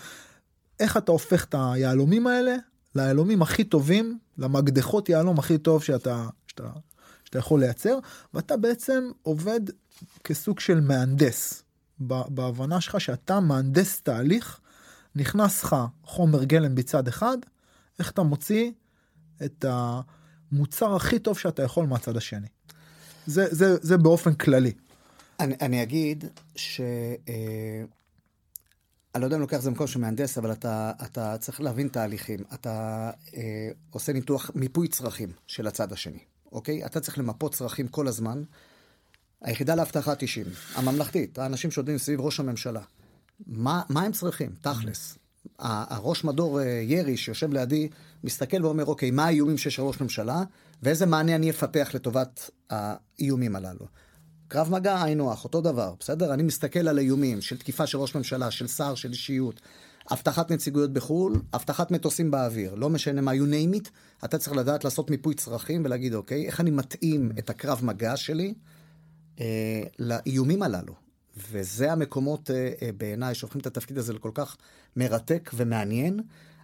איך 0.79 0.97
אתה 0.97 1.11
הופך 1.11 1.45
את 1.45 1.55
היהלומים 1.57 2.27
האלה 2.27 2.55
ליהלומים 2.95 3.41
הכי 3.41 3.63
טובים 3.63 4.19
למקדחות 4.37 5.09
יהלום 5.09 5.39
הכי 5.39 5.57
טוב 5.57 5.83
שאתה 5.83 6.25
שאתה 6.47 6.69
שאתה 7.31 7.39
יכול 7.39 7.59
לייצר 7.59 7.97
ואתה 8.33 8.57
בעצם 8.57 9.11
עובד 9.21 9.61
כסוג 10.23 10.59
של 10.59 10.81
מהנדס 10.81 11.63
בהבנה 11.99 12.81
שלך 12.81 13.01
שאתה 13.01 13.39
מהנדס 13.39 14.01
תהליך 14.01 14.59
נכנס 15.15 15.63
לך 15.63 15.75
חומר 16.03 16.43
גלם 16.43 16.75
בצד 16.75 17.07
אחד 17.07 17.37
איך 17.99 18.11
אתה 18.11 18.23
מוציא 18.23 18.71
את 19.45 19.65
המוצר 19.67 20.95
הכי 20.95 21.19
טוב 21.19 21.37
שאתה 21.37 21.63
יכול 21.63 21.85
מהצד 21.85 22.17
השני. 22.17 22.47
זה 23.25 23.47
זה 23.51 23.75
זה 23.81 23.97
באופן 23.97 24.33
כללי. 24.33 24.73
אני, 25.39 25.55
אני 25.61 25.83
אגיד 25.83 26.25
ש... 26.55 26.81
אה, 27.29 27.83
אני 29.15 29.21
לא 29.21 29.25
יודע 29.25 29.35
אם 29.35 29.41
לוקח 29.41 29.57
זה 29.57 29.71
מקום 29.71 29.87
של 29.87 29.99
מהנדס, 29.99 30.37
אבל 30.37 30.51
אתה, 30.51 30.91
אתה 31.05 31.37
צריך 31.37 31.61
להבין 31.61 31.87
תהליכים. 31.87 32.39
אתה 32.53 33.09
אה, 33.35 33.69
עושה 33.89 34.13
ניתוח 34.13 34.51
מיפוי 34.55 34.87
צרכים 34.87 35.31
של 35.47 35.67
הצד 35.67 35.93
השני. 35.93 36.30
אוקיי? 36.51 36.85
אתה 36.85 36.99
צריך 36.99 37.17
למפות 37.17 37.53
צרכים 37.53 37.87
כל 37.87 38.07
הזמן. 38.07 38.43
היחידה 39.41 39.75
לאבטחת 39.75 40.23
90, 40.23 40.45
הממלכתית, 40.75 41.39
האנשים 41.39 41.71
שעובדים 41.71 41.97
סביב 41.97 42.21
ראש 42.21 42.39
הממשלה. 42.39 42.81
מה, 43.47 43.81
מה 43.89 44.01
הם 44.01 44.11
צריכים, 44.11 44.49
תכלס? 44.61 45.17
הראש 45.59 46.23
מדור 46.23 46.61
אה, 46.61 46.65
ירי 46.65 47.17
שיושב 47.17 47.53
לידי, 47.53 47.89
מסתכל 48.23 48.65
ואומר, 48.65 48.85
אוקיי, 48.85 49.11
מה 49.11 49.25
האיומים 49.25 49.57
שיש 49.57 49.79
על 49.79 49.85
ראש 49.85 50.01
ממשלה, 50.01 50.43
ואיזה 50.83 51.05
מענה 51.05 51.35
אני 51.35 51.49
אפתח 51.49 51.91
לטובת 51.93 52.49
האיומים 52.69 53.55
הללו. 53.55 53.85
קרב 54.47 54.71
מגע 54.71 55.03
היינו 55.03 55.31
הך, 55.31 55.43
אותו 55.43 55.61
דבר, 55.61 55.93
בסדר? 55.99 56.33
אני 56.33 56.43
מסתכל 56.43 56.87
על 56.87 56.97
האיומים 56.97 57.41
של 57.41 57.57
תקיפה 57.57 57.87
של 57.87 57.97
ראש 57.97 58.15
ממשלה, 58.15 58.51
של 58.51 58.67
שר, 58.67 58.95
של 58.95 59.11
אישיות, 59.11 59.61
אבטחת 60.11 60.51
נציגויות 60.51 60.93
בחו"ל, 60.93 61.41
אבטחת 61.53 61.91
מטוסים 61.91 62.31
באוויר, 62.31 62.75
לא 62.75 62.89
משנה 62.89 63.21
מה, 63.21 63.31
you 63.31 63.35
name 63.35 63.77
it, 63.77 63.89
אתה 64.25 64.37
צריך 64.37 64.55
לדעת 64.55 64.83
לעשות 64.83 65.09
מיפוי 65.09 65.35
צרכים 65.35 65.85
ולהגיד, 65.85 66.13
אוקיי, 66.13 66.45
איך 66.45 66.59
אני 66.59 66.71
מתאים 66.71 67.31
את 67.39 67.49
הקרב 67.49 67.85
מגע 67.85 68.17
שלי 68.17 68.53
אה, 69.39 69.83
לאיומים 69.99 70.63
הללו. 70.63 70.93
וזה 71.51 71.91
המקומות 71.91 72.51
אה, 72.51 72.71
אה, 72.81 72.89
בעיניי 72.97 73.35
שהופכים 73.35 73.61
את 73.61 73.67
התפקיד 73.67 73.97
הזה 73.97 74.13
לכל 74.13 74.31
כך 74.33 74.57
מרתק 74.95 75.51
ומעניין. 75.53 76.19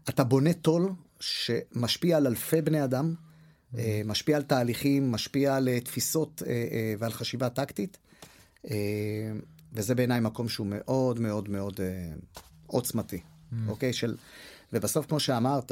אתה 0.09 0.23
בונה 0.23 0.53
טול 0.53 0.91
שמשפיע 1.19 2.17
על 2.17 2.27
אלפי 2.27 2.61
בני 2.61 2.83
אדם, 2.83 3.13
אה, 3.77 4.01
משפיע 4.05 4.37
על 4.37 4.43
תהליכים, 4.43 5.11
משפיע 5.11 5.55
על 5.55 5.69
אה, 5.69 5.79
תפיסות 5.79 6.43
אה, 6.45 6.51
אה, 6.51 6.93
ועל 6.99 7.11
חשיבה 7.11 7.49
טקטית. 7.49 7.97
אה, 8.71 8.75
וזה 9.73 9.95
בעיניי 9.95 10.19
מקום 10.19 10.49
שהוא 10.49 10.67
מאוד 10.67 11.19
מאוד 11.19 11.49
מאוד 11.49 11.81
אה, 11.81 12.13
עוצמתי, 12.67 13.17
mm. 13.17 13.55
אוקיי? 13.67 13.93
של... 13.93 14.17
ובסוף, 14.73 15.05
כמו 15.05 15.19
שאמרת, 15.19 15.71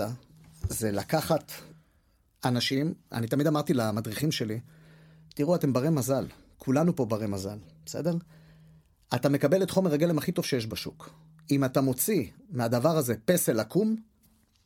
זה 0.70 0.92
לקחת 0.92 1.52
אנשים, 2.46 2.94
אני 3.12 3.28
תמיד 3.28 3.48
אמרתי 3.48 3.74
למדריכים 3.74 4.32
שלי, 4.32 4.60
תראו, 5.36 5.56
אתם 5.56 5.74
ברי 5.74 5.90
מזל, 5.90 6.26
כולנו 6.58 6.96
פה 6.96 7.06
ברי 7.06 7.28
מזל, 7.28 7.58
בסדר? 7.86 8.18
אתה 9.16 9.30
מקבל 9.30 9.64
את 9.64 9.72
חומר 9.72 9.94
הגלם 9.94 10.18
הכי 10.18 10.32
טוב 10.32 10.46
שיש 10.46 10.68
בשוק. 10.68 11.10
אם 11.52 11.66
אתה 11.66 11.82
מוציא 11.82 12.28
מהדבר 12.50 12.98
הזה 12.98 13.16
פסל 13.26 13.60
עקום, 13.60 13.96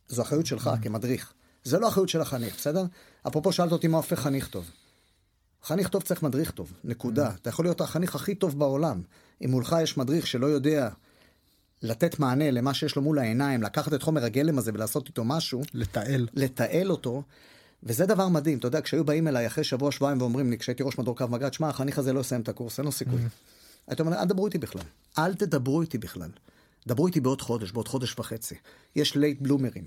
זו 0.08 0.22
אחריות 0.22 0.46
שלך 0.46 0.68
mm. 0.68 0.84
כמדריך. 0.84 1.34
זה 1.64 1.80
לא 1.80 1.88
אחריות 1.88 2.10
של 2.10 2.22
החניך, 2.22 2.56
בסדר? 2.56 2.84
אפרופו 3.28 3.52
שאלת 3.52 3.72
אותי 3.72 3.88
מה 3.88 3.98
הופך 3.98 4.20
חניך 4.20 4.48
טוב. 4.48 4.72
חניך 5.64 5.88
טוב 5.88 6.04
צריך 6.04 6.24
מדריך 6.24 6.52
טוב, 6.52 6.74
נקודה. 6.84 7.30
Mm. 7.30 7.34
אתה 7.42 7.50
יכול 7.50 7.66
להיות 7.66 7.82
החניך 7.82 8.16
הכי 8.16 8.36
טוב 8.36 8.60
בעולם. 8.60 9.02
אם 9.46 9.52
מולך 9.52 9.76
יש 9.82 9.98
מדריך 9.98 10.28
שלא 10.28 10.46
יודע 10.46 10.90
לתת 11.82 12.20
מענה 12.20 12.52
למה 12.52 12.74
שיש 12.74 12.96
לו 12.96 13.02
מול 13.02 13.20
העיניים, 13.20 13.64
לקחת 13.64 13.94
את 13.94 14.04
חומר 14.04 14.24
הגלם 14.24 14.58
הזה 14.58 14.72
ולעשות 14.74 15.08
איתו 15.08 15.24
משהו. 15.24 15.62
לתעל. 15.74 16.28
לתעל 16.34 16.92
אותו. 16.92 17.24
וזה 17.84 18.06
דבר 18.06 18.28
מדהים, 18.28 18.58
אתה 18.58 18.68
יודע, 18.68 18.82
כשהיו 18.82 19.06
באים 19.06 19.28
אליי 19.28 19.48
אחרי 19.48 19.64
שבוע, 19.64 19.92
שבועיים 19.92 20.22
ואומרים 20.22 20.52
לי, 20.52 20.58
כשהייתי 20.58 20.84
ראש 20.84 20.98
מדור 20.98 21.18
קרב 21.18 21.28
מגע, 21.28 21.54
שמע, 21.54 21.70
החניך 21.70 22.00
הזה 22.00 22.14
לא 22.14 22.20
יסיים 22.20 22.42
את 22.42 22.50
הקורס, 22.50 22.80
אין 22.80 22.86
לו 22.86 22.92
סיכוי. 22.92 23.20
Mm-hmm. 23.20 23.88
הייתי 23.88 24.02
אומר, 24.02 24.14
אל 24.14 24.26
תדברו 24.26 24.46
איתי 24.46 24.58
בכלל. 24.58 24.82
אל 25.18 25.34
תדברו 25.34 25.82
איתי 25.82 25.98
בכלל. 25.98 26.30
דברו 26.88 27.08
איתי 27.08 27.20
בעוד 27.20 27.42
חודש, 27.42 27.72
בעוד 27.72 27.88
חודש 27.88 28.16
וחצי. 28.20 28.56
יש 28.96 29.16
late 29.16 29.41
bloomer 29.41 29.71
ים. 29.71 29.84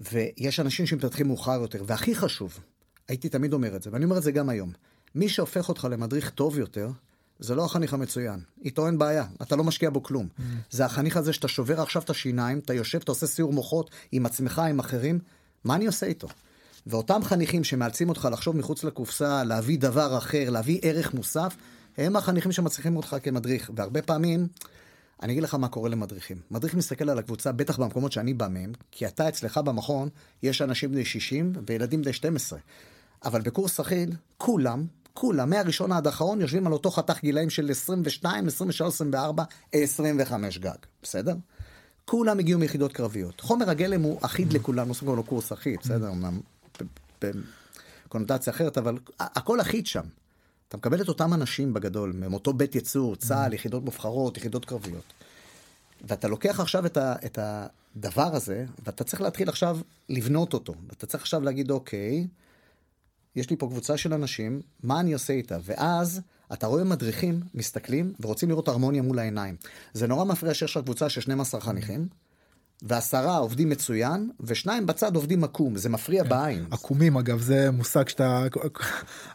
ויש 0.00 0.60
אנשים 0.60 0.86
שמתפתחים 0.86 1.26
מאוחר 1.26 1.58
יותר. 1.60 1.84
והכי 1.86 2.14
חשוב, 2.14 2.60
הייתי 3.08 3.28
תמיד 3.28 3.52
אומר 3.52 3.76
את 3.76 3.82
זה, 3.82 3.90
ואני 3.92 4.04
אומר 4.04 4.18
את 4.18 4.22
זה 4.22 4.32
גם 4.32 4.48
היום, 4.48 4.72
מי 5.14 5.28
שהופך 5.28 5.68
אותך 5.68 5.88
למדריך 5.90 6.30
טוב 6.30 6.58
יותר, 6.58 6.90
זה 7.38 7.54
לא 7.54 7.64
החניך 7.64 7.94
המצוין, 7.94 8.40
איתו 8.64 8.86
אין 8.86 8.98
בעיה, 8.98 9.24
אתה 9.42 9.56
לא 9.56 9.64
משקיע 9.64 9.90
בו 9.90 10.02
כלום. 10.02 10.28
Mm. 10.38 10.42
זה 10.70 10.84
החניך 10.84 11.16
הזה 11.16 11.32
שאתה 11.32 11.48
שובר 11.48 11.80
עכשיו 11.80 12.02
את 12.02 12.10
השיניים, 12.10 12.58
אתה 12.58 12.74
יושב, 12.74 12.98
אתה 12.98 13.12
עושה 13.12 13.26
סיור 13.26 13.52
מוחות 13.52 13.90
עם 14.12 14.26
עצמך, 14.26 14.58
עם 14.58 14.78
אחרים, 14.78 15.18
מה 15.64 15.74
אני 15.74 15.86
עושה 15.86 16.06
איתו? 16.06 16.28
ואותם 16.86 17.20
חניכים 17.24 17.64
שמאלצים 17.64 18.08
אותך 18.08 18.28
לחשוב 18.32 18.56
מחוץ 18.56 18.84
לקופסה, 18.84 19.44
להביא 19.44 19.78
דבר 19.78 20.18
אחר, 20.18 20.50
להביא 20.50 20.78
ערך 20.82 21.14
מוסף, 21.14 21.56
הם 21.96 22.16
החניכים 22.16 22.52
שמצליחים 22.52 22.96
אותך 22.96 23.16
כמדריך. 23.22 23.70
והרבה 23.76 24.02
פעמים, 24.02 24.48
אני 25.22 25.32
אגיד 25.32 25.42
לך 25.42 25.54
מה 25.54 25.68
קורה 25.68 25.88
למדריכים. 25.88 26.36
מדריך 26.50 26.74
מסתכל 26.74 27.10
על 27.10 27.18
הקבוצה, 27.18 27.52
בטח 27.52 27.78
במקומות 27.78 28.12
שאני 28.12 28.34
בא 28.34 28.48
מהם, 28.48 28.72
כי 28.90 29.06
אתה 29.06 29.28
אצלך 29.28 29.58
במכון, 29.58 30.08
יש 30.42 30.62
אנשים 30.62 30.92
בני 30.92 31.04
60 31.04 31.52
וילדים 31.66 32.02
בני 32.02 32.12
12. 32.12 32.58
אבל 33.24 33.40
בקורס 33.40 33.80
אחיד, 33.80 34.14
כולם 34.38 34.86
כולם, 35.16 35.50
מהראשון 35.50 35.92
עד 35.92 36.06
האחרון, 36.06 36.40
יושבים 36.40 36.66
על 36.66 36.72
אותו 36.72 36.90
חתך 36.90 37.20
גילאים 37.22 37.50
של 37.50 37.70
22, 37.70 38.46
23, 38.46 38.94
24, 38.94 39.44
25 39.72 40.58
גג, 40.58 40.70
בסדר? 41.02 41.34
כולם 42.04 42.38
הגיעו 42.38 42.60
מיחידות 42.60 42.92
קרביות. 42.92 43.40
חומר 43.40 43.70
הגלם 43.70 44.02
הוא 44.02 44.18
אחיד 44.22 44.52
לכולם, 44.52 44.88
לא 44.88 44.94
סוגר 44.94 45.12
לו 45.12 45.24
קורס 45.24 45.52
אחיד, 45.52 45.78
בסדר? 45.82 46.08
אמנם 46.08 46.40
בקונוטציה 48.06 48.52
אחרת, 48.52 48.78
אבל 48.78 48.98
הכל 49.20 49.60
אחיד 49.60 49.86
שם. 49.86 50.04
אתה 50.68 50.76
מקבל 50.76 51.02
את 51.02 51.08
אותם 51.08 51.34
אנשים 51.34 51.74
בגדול, 51.74 52.12
מאותו 52.12 52.52
בית 52.52 52.74
יצור, 52.74 53.16
צה"ל, 53.16 53.52
יחידות 53.52 53.84
מובחרות, 53.84 54.36
יחידות 54.36 54.64
קרביות. 54.64 55.12
ואתה 56.04 56.28
לוקח 56.28 56.60
עכשיו 56.60 56.86
את, 56.86 56.96
ה, 56.96 57.14
את 57.24 57.38
הדבר 57.42 58.36
הזה, 58.36 58.64
ואתה 58.84 59.04
צריך 59.04 59.22
להתחיל 59.22 59.48
עכשיו 59.48 59.78
לבנות 60.08 60.54
אותו. 60.54 60.74
ואתה 60.88 61.06
צריך 61.06 61.22
עכשיו 61.22 61.42
להגיד, 61.42 61.70
אוקיי, 61.70 62.26
יש 63.36 63.50
לי 63.50 63.56
פה 63.56 63.66
קבוצה 63.66 63.96
של 63.96 64.12
אנשים, 64.12 64.60
מה 64.82 65.00
אני 65.00 65.12
עושה 65.12 65.32
איתה? 65.32 65.58
ואז 65.64 66.20
אתה 66.52 66.66
רואה 66.66 66.84
מדריכים 66.84 67.40
מסתכלים 67.54 68.12
ורוצים 68.20 68.48
לראות 68.48 68.68
הרמוניה 68.68 69.02
מול 69.02 69.18
העיניים. 69.18 69.56
זה 69.92 70.06
נורא 70.06 70.24
מפריע 70.24 70.54
שיש 70.54 70.76
לך 70.76 70.82
קבוצה 70.84 71.08
של 71.08 71.20
12 71.20 71.60
חניכים, 71.60 72.08
ועשרה 72.82 73.36
עובדים 73.36 73.68
מצוין, 73.68 74.30
ושניים 74.40 74.86
בצד 74.86 75.16
עובדים 75.16 75.44
עקום, 75.44 75.76
זה 75.76 75.88
מפריע 75.88 76.24
כן. 76.24 76.28
בעין. 76.28 76.66
עקומים 76.70 77.16
אגב, 77.16 77.40
זה 77.40 77.70
מושג 77.70 78.08
שאתה... 78.08 78.42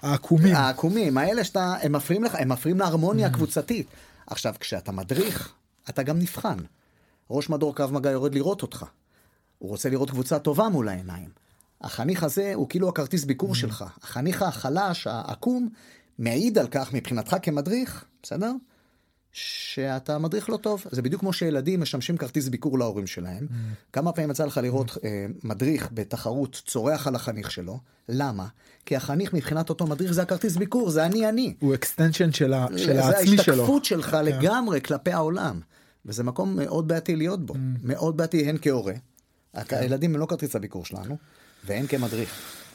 העקומים. 0.01 0.55
העקומים, 0.55 1.17
האלה 1.17 1.43
שאתה... 1.43 1.75
הם 1.81 1.91
מפריעים 1.91 2.23
לך, 2.23 2.35
הם 2.35 2.49
מפריעים 2.49 2.79
להרמוניה 2.79 3.27
mm. 3.27 3.29
הקבוצתית. 3.29 3.87
עכשיו, 4.27 4.53
כשאתה 4.59 4.91
מדריך, 4.91 5.53
אתה 5.89 6.03
גם 6.03 6.19
נבחן. 6.19 6.57
ראש 7.29 7.49
מדור 7.49 7.75
קו 7.75 7.87
מגע 7.91 8.11
יורד 8.11 8.35
לראות 8.35 8.61
אותך. 8.61 8.85
הוא 9.57 9.69
רוצה 9.69 9.89
לראות 9.89 10.09
קבוצה 10.09 10.39
טובה 10.39 10.69
מול 10.69 10.89
העיניים. 10.89 11.29
החניך 11.81 12.23
הזה 12.23 12.51
הוא 12.55 12.69
כאילו 12.69 12.89
הכרטיס 12.89 13.23
ביקור 13.23 13.51
mm. 13.51 13.55
שלך. 13.55 13.85
החניך 14.03 14.41
החלש, 14.41 15.07
העקום, 15.07 15.69
מעיד 16.19 16.57
על 16.57 16.67
כך 16.67 16.93
מבחינתך 16.93 17.35
כמדריך, 17.41 18.05
בסדר? 18.23 18.51
שאתה 19.33 20.17
מדריך 20.17 20.49
לא 20.49 20.57
טוב. 20.57 20.83
זה 20.91 21.01
בדיוק 21.01 21.21
כמו 21.21 21.33
שילדים 21.33 21.81
משמשים 21.81 22.17
כרטיס 22.17 22.47
ביקור 22.47 22.79
להורים 22.79 23.07
שלהם. 23.07 23.47
Mm. 23.49 23.53
כמה 23.93 24.11
פעמים 24.11 24.31
יצא 24.31 24.45
לך 24.45 24.57
לראות 24.57 24.91
mm. 24.91 24.97
אה, 25.03 25.25
מדריך 25.43 25.89
בתחרות 25.91 26.61
צורח 26.65 27.07
על 27.07 27.15
החניך 27.15 27.51
שלו? 27.51 27.79
למה? 28.09 28.47
כי 28.85 28.95
החניך 28.95 29.33
מבחינת 29.33 29.69
אותו 29.69 29.87
מדריך 29.87 30.11
זה 30.11 30.21
הכרטיס 30.21 30.57
ביקור, 30.57 30.89
זה 30.89 31.05
אני 31.05 31.29
אני. 31.29 31.53
הוא 31.59 31.75
extension 31.75 32.31
של, 32.31 32.53
ה... 32.53 32.65
של 32.77 32.99
העצמי 32.99 33.37
שלו. 33.37 33.43
זה 33.43 33.51
ההשתקפות 33.51 33.85
שלך 33.85 34.07
yeah. 34.07 34.11
כן. 34.11 34.25
לגמרי 34.25 34.81
כלפי 34.81 35.11
העולם. 35.11 35.59
וזה 36.05 36.23
מקום 36.23 36.55
מאוד 36.55 36.87
בעייתי 36.87 37.15
להיות 37.15 37.45
בו. 37.45 37.53
Mm. 37.53 37.57
מאוד 37.83 38.17
בעייתי 38.17 38.49
הן 38.49 38.57
כהורה. 38.61 38.93
כן. 39.65 39.77
הילדים 39.77 40.13
הם 40.15 40.21
לא 40.21 40.25
כרטיס 40.25 40.55
הביקור 40.55 40.85
שלנו. 40.85 41.17
והן 41.63 41.87
כמדריך. 41.87 42.29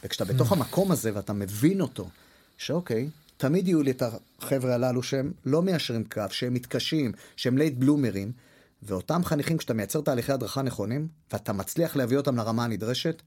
וכשאתה 0.05 0.25
בתוך 0.25 0.53
המקום 0.53 0.93
הזה 0.93 1.11
ואתה 1.15 1.33
מבין 1.33 1.81
אותו, 1.81 2.09
שאוקיי, 2.57 3.09
תמיד 3.37 3.69
יהיו 3.69 3.83
לי 3.83 3.91
את 3.91 4.03
החבר'ה 4.03 4.75
הללו 4.75 5.03
שהם 5.03 5.33
לא 5.45 5.63
מיישרים 5.63 6.05
קו, 6.05 6.23
שהם 6.31 6.55
מתקשים, 6.55 7.13
שהם 7.37 7.59
late 7.59 7.75
bloomer 7.75 8.15
ים, 8.15 8.33
ואותם 8.83 9.25
חניכים, 9.25 9.59
כשאתה 9.59 9.75
מייצר 9.75 10.01
תהליכי 10.01 10.33
הדרכה 10.33 10.63
נכונים, 10.63 11.09
ואתה 11.33 11.53
מצליח 11.53 11.97
להביא 11.97 12.17
אותם 12.17 12.37
לרמה 12.37 12.65
הנדרשת, 12.65 13.23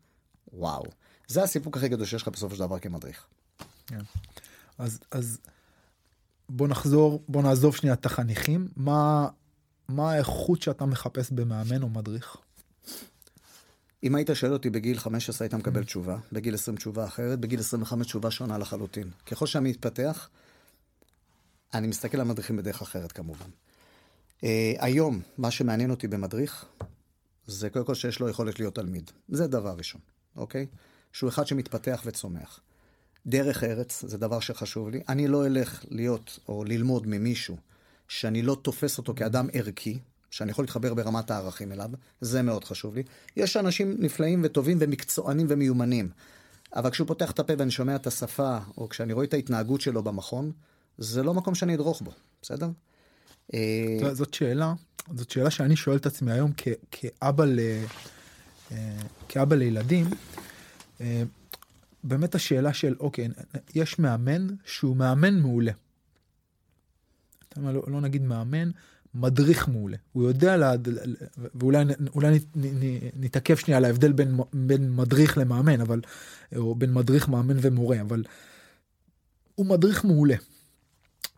וואו. 0.53 0.83
זה 1.27 1.43
הסיפוק 1.43 1.77
הכי 1.77 1.89
גדול 1.89 2.05
שיש 2.05 2.21
לך 2.21 2.27
בסופו 2.27 2.55
של 2.55 2.59
דבר 2.59 2.79
כמדריך. 2.79 3.25
Yeah. 3.59 3.63
כן. 3.87 4.01
אז, 4.77 4.99
אז 5.11 5.39
בוא 6.49 6.67
נחזור, 6.67 7.23
בוא 7.27 7.43
נעזוב 7.43 7.75
שנייה 7.75 7.93
את 7.93 8.05
החניכים, 8.05 8.67
מה, 8.75 9.27
מה 9.89 10.11
האיכות 10.11 10.61
שאתה 10.61 10.85
מחפש 10.85 11.31
במאמן 11.31 11.83
או 11.83 11.89
מדריך? 11.89 12.37
אם 14.03 14.15
היית 14.15 14.29
שואל 14.33 14.53
אותי 14.53 14.69
בגיל 14.69 14.97
15 14.97 15.45
היית 15.45 15.53
מקבל 15.53 15.83
תשובה, 15.83 16.17
בגיל 16.31 16.53
20 16.53 16.77
תשובה 16.77 17.05
אחרת, 17.05 17.39
בגיל 17.39 17.59
25 17.59 18.07
תשובה 18.07 18.31
שונה 18.31 18.57
לחלוטין. 18.57 19.11
ככל 19.25 19.47
שאני 19.47 19.69
מתפתח, 19.69 20.29
אני 21.73 21.87
מסתכל 21.87 22.19
על 22.19 22.27
מדריכים 22.27 22.57
בדרך 22.57 22.81
אחרת 22.81 23.11
כמובן. 23.11 23.49
Uh, 24.39 24.43
היום, 24.77 25.21
מה 25.37 25.51
שמעניין 25.51 25.91
אותי 25.91 26.07
במדריך, 26.07 26.65
זה 27.47 27.69
קודם 27.69 27.85
כל 27.85 27.95
שיש 27.95 28.19
לו 28.19 28.29
יכולת 28.29 28.59
להיות 28.59 28.75
תלמיד. 28.75 29.11
זה 29.29 29.47
דבר 29.47 29.73
ראשון, 29.77 30.01
אוקיי? 30.35 30.65
שהוא 31.13 31.29
אחד 31.29 31.47
שמתפתח 31.47 32.01
וצומח. 32.05 32.59
דרך 33.25 33.63
ארץ 33.63 34.05
זה 34.05 34.17
דבר 34.17 34.39
שחשוב 34.39 34.89
לי. 34.89 35.01
אני 35.09 35.27
לא 35.27 35.45
אלך 35.45 35.85
להיות 35.89 36.39
או 36.47 36.63
ללמוד 36.63 37.07
ממישהו 37.07 37.57
שאני 38.07 38.41
לא 38.41 38.57
תופס 38.61 38.97
אותו 38.97 39.13
כאדם 39.15 39.47
ערכי, 39.53 39.99
שאני 40.31 40.51
יכול 40.51 40.63
להתחבר 40.63 40.93
ברמת 40.93 41.31
הערכים 41.31 41.71
אליו, 41.71 41.89
זה 42.21 42.41
מאוד 42.41 42.63
חשוב 42.63 42.95
לי. 42.95 43.03
יש 43.37 43.57
אנשים 43.57 43.95
נפלאים 43.99 44.41
וטובים 44.43 44.77
ומקצוענים 44.79 45.47
ומיומנים, 45.49 46.09
אבל 46.75 46.89
כשהוא 46.89 47.07
פותח 47.07 47.31
את 47.31 47.39
הפה 47.39 47.53
ואני 47.57 47.71
שומע 47.71 47.95
את 47.95 48.07
השפה, 48.07 48.57
או 48.77 48.89
כשאני 48.89 49.13
רואה 49.13 49.25
את 49.25 49.33
ההתנהגות 49.33 49.81
שלו 49.81 50.03
במכון, 50.03 50.51
זה 50.97 51.23
לא 51.23 51.33
מקום 51.33 51.55
שאני 51.55 51.75
אדרוך 51.75 52.01
בו, 52.01 52.11
בסדר? 52.41 52.69
אה, 53.53 54.13
זאת 54.13 54.33
שאלה, 54.33 54.73
זאת 55.15 55.29
שאלה 55.29 55.49
שאני 55.49 55.75
שואל 55.75 55.97
את 55.97 56.05
עצמי 56.05 56.31
היום 56.31 56.51
כאבא, 56.91 57.45
ל, 57.45 57.59
אה, 58.71 58.97
כאבא 59.29 59.55
לילדים. 59.55 60.05
אה, 61.01 61.23
באמת 62.03 62.35
השאלה 62.35 62.73
של 62.73 62.95
אוקיי 62.99 63.27
יש 63.75 63.99
מאמן 63.99 64.47
שהוא 64.65 64.95
מאמן 64.95 65.39
מעולה. 65.39 65.71
לא, 67.57 67.83
לא 67.87 68.01
נגיד 68.01 68.21
מאמן 68.21 68.71
מדריך 69.13 69.67
מעולה 69.67 69.97
הוא 70.11 70.27
יודע 70.27 70.57
לה, 70.57 70.73
ואולי 71.55 71.83
אולי 72.15 72.39
נתעכב 73.15 73.55
שנייה 73.55 73.77
על 73.77 73.85
ההבדל 73.85 74.11
בין, 74.11 74.37
בין 74.53 74.95
מדריך 74.95 75.37
למאמן 75.37 75.81
אבל 75.81 76.01
או 76.55 76.75
בין 76.75 76.93
מדריך 76.93 77.27
מאמן 77.27 77.57
ומורה 77.61 78.01
אבל 78.01 78.23
הוא 79.55 79.65
מדריך 79.65 80.05
מעולה. 80.05 80.35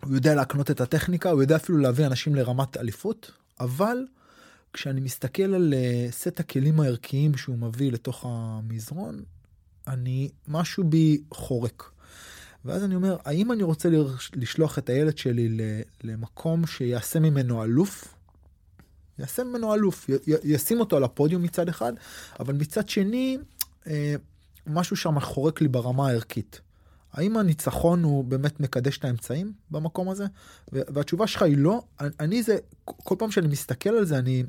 הוא 0.03 0.15
יודע 0.15 0.35
להקנות 0.35 0.71
את 0.71 0.81
הטכניקה 0.81 1.29
הוא 1.29 1.41
יודע 1.41 1.55
אפילו 1.55 1.77
להביא 1.77 2.05
אנשים 2.05 2.35
לרמת 2.35 2.77
אליפות 2.77 3.31
אבל 3.59 3.97
כשאני 4.73 5.01
מסתכל 5.01 5.53
על 5.53 5.73
אה, 5.73 6.07
סט 6.11 6.39
הכלים 6.39 6.79
הערכיים 6.79 7.37
שהוא 7.37 7.57
מביא 7.57 7.91
לתוך 7.91 8.25
המזרון 8.27 9.23
אני 9.87 10.29
משהו 10.47 10.83
בי 10.83 11.21
חורק. 11.33 11.91
ואז 12.65 12.83
אני 12.83 12.95
אומר 12.95 13.17
האם 13.25 13.51
אני 13.51 13.63
רוצה 13.63 13.89
לשלוח 14.35 14.77
את 14.77 14.89
הילד 14.89 15.17
שלי 15.17 15.57
למקום 16.03 16.67
שיעשה 16.67 17.19
ממנו 17.19 17.63
אלוף. 17.63 18.15
יעשה 19.19 19.43
ממנו 19.43 19.73
אלוף 19.73 20.09
ישים 20.43 20.79
אותו 20.79 20.97
על 20.97 21.03
הפודיום 21.03 21.43
מצד 21.43 21.69
אחד 21.69 21.93
אבל 22.39 22.53
מצד 22.53 22.89
שני 22.89 23.37
אה, 23.87 24.15
משהו 24.67 24.95
שם 24.95 25.19
חורק 25.19 25.61
לי 25.61 25.67
ברמה 25.67 26.07
הערכית. 26.07 26.61
האם 27.13 27.37
הניצחון 27.37 28.03
הוא 28.03 28.23
באמת 28.23 28.59
מקדש 28.59 28.97
את 28.97 29.05
האמצעים 29.05 29.53
במקום 29.71 30.09
הזה 30.09 30.25
והתשובה 30.71 31.27
שלך 31.27 31.41
היא 31.41 31.57
לא 31.57 31.83
אני 32.19 32.43
זה 32.43 32.57
כל 32.85 33.15
פעם 33.19 33.31
שאני 33.31 33.47
מסתכל 33.47 33.89
על 33.89 34.05
זה 34.05 34.17
אני 34.17 34.43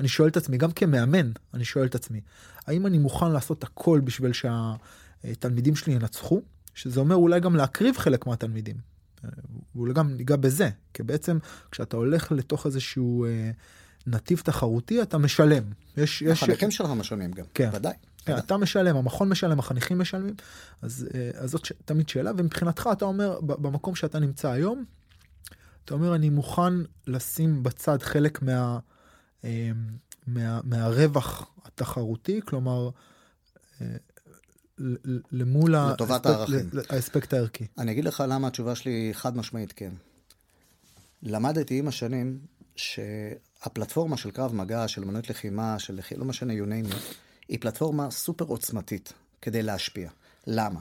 אני 0.00 0.08
שואל 0.08 0.28
את 0.28 0.36
עצמי 0.36 0.56
גם 0.56 0.72
כמאמן 0.72 1.30
אני 1.54 1.64
שואל 1.64 1.86
את 1.86 1.94
עצמי 1.94 2.20
האם 2.66 2.86
אני 2.86 2.98
מוכן 2.98 3.32
לעשות 3.32 3.64
הכל 3.64 4.00
בשביל 4.04 4.32
שהתלמידים 4.32 5.76
שלי 5.76 5.92
ינצחו 5.92 6.40
שזה 6.80 7.00
אומר 7.00 7.16
אולי 7.16 7.40
גם 7.40 7.56
להקריב 7.56 7.96
חלק 7.96 8.26
מהתלמידים. 8.26 8.76
ואולי 9.74 9.94
גם 9.94 10.16
ניגע 10.16 10.36
בזה 10.36 10.70
כי 10.94 11.02
בעצם 11.02 11.38
כשאתה 11.70 11.96
הולך 11.96 12.32
לתוך 12.32 12.66
איזשהו 12.66 13.24
אה, 13.24 13.50
נתיב 14.06 14.40
תחרותי 14.44 15.02
אתה 15.02 15.18
משלם. 15.18 15.62
יש 15.96 16.22
יש 16.22 16.42
החניכים 16.42 16.70
שלך 16.70 16.90
משלמים 16.90 17.32
גם 17.32 17.44
כן. 17.54 17.70
ודאי. 17.72 17.94
כן, 18.24 18.38
אתה 18.38 18.56
משלם 18.56 18.96
המכון 18.96 19.28
משלם 19.28 19.58
החניכים 19.58 19.98
משלמים 19.98 20.34
אז, 20.82 21.08
אה, 21.14 21.30
אז 21.34 21.50
זאת 21.50 21.64
ש... 21.64 21.72
תמיד 21.84 22.08
שאלה 22.08 22.30
ומבחינתך 22.36 22.88
אתה 22.92 23.04
אומר 23.04 23.40
במקום 23.40 23.94
שאתה 23.94 24.18
נמצא 24.18 24.50
היום. 24.50 24.84
אתה 25.84 25.94
אומר 25.94 26.14
אני 26.14 26.30
מוכן 26.30 26.72
לשים 27.06 27.62
בצד 27.62 28.02
חלק 28.02 28.42
מה, 28.42 28.78
אה, 29.44 29.70
מה, 30.26 30.60
מהרווח 30.64 31.50
התחרותי 31.64 32.40
כלומר 32.44 32.90
למול 35.32 35.76
לטובת 35.76 36.26
הערכים. 36.26 36.70
האספקט 36.88 37.34
הערכי. 37.34 37.66
אני 37.78 37.92
אגיד 37.92 38.04
לך 38.04 38.24
למה 38.28 38.48
התשובה 38.48 38.74
שלי 38.74 39.10
חד 39.12 39.36
משמעית 39.36 39.72
כן. 39.72 39.90
למדתי 41.22 41.78
עם 41.78 41.88
השנים 41.88 42.38
שהפלטפורמה 42.76 44.16
של 44.16 44.30
קרב 44.30 44.54
מגע, 44.54 44.88
של 44.88 45.02
אמנות 45.02 45.30
לחימה, 45.30 45.78
של 45.78 45.98
לחי... 45.98 46.14
לא 46.16 46.24
משנה 46.24 46.52
you 46.52 46.66
name 46.66 46.92
it, 46.92 47.14
היא 47.48 47.58
פלטפורמה 47.60 48.10
סופר 48.10 48.44
עוצמתית 48.44 49.12
כדי 49.42 49.62
להשפיע. 49.62 50.10
למה? 50.46 50.80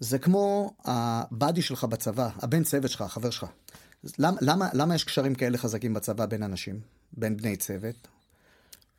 זה 0.00 0.18
כמו 0.18 0.74
הבאדי 0.84 1.62
שלך 1.62 1.84
בצבא, 1.84 2.28
הבן 2.36 2.64
צוות 2.64 2.90
שלך, 2.90 3.00
החבר 3.00 3.30
שלך. 3.30 3.46
למה, 4.18 4.38
למה, 4.40 4.68
למה 4.72 4.94
יש 4.94 5.04
קשרים 5.04 5.34
כאלה 5.34 5.58
חזקים 5.58 5.94
בצבא 5.94 6.26
בין 6.26 6.42
אנשים, 6.42 6.80
בין 7.12 7.36
בני 7.36 7.56
צוות? 7.56 8.08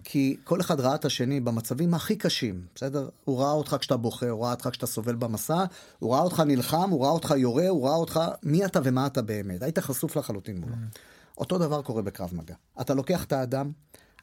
כי 0.04 0.38
כל 0.44 0.62
אחד 0.62 0.80
ראה 0.80 0.96
את 0.96 1.06
השני 1.06 1.40
במצבים 1.40 1.94
הכי 1.94 2.16
קשים, 2.16 2.66
בסדר? 2.76 3.10
הוא 3.26 3.40
ראה 3.40 3.52
אותך 3.52 3.76
כשאתה 3.80 3.98
בוכה, 3.98 4.30
הוא 4.30 4.44
ראה 4.44 4.52
אותך 4.52 4.70
כשאתה 4.72 4.88
סובל 4.88 5.16
במסע, 5.16 5.66
הוא 6.00 6.14
ראה 6.14 6.22
אותך 6.22 6.40
נלחם, 6.40 6.90
הוא 6.90 7.04
ראה 7.04 7.12
אותך 7.12 7.34
יורה, 7.38 7.68
הוא 7.68 7.88
ראה 7.88 7.96
אותך 7.96 8.20
מי 8.44 8.66
אתה 8.66 8.80
ומה 8.84 9.08
אתה 9.08 9.22
באמת. 9.22 9.64
היית 9.64 9.80
חשוף 9.80 10.16
לחלוטין 10.16 10.58
מולו. 10.58 10.76
אותו 11.38 11.58
דבר 11.58 11.82
קורה 11.82 12.02
בקרב 12.02 12.30
מגע. 12.34 12.56
אתה 12.82 12.94
לוקח 12.94 13.24
את 13.24 13.32
האדם, 13.32 13.72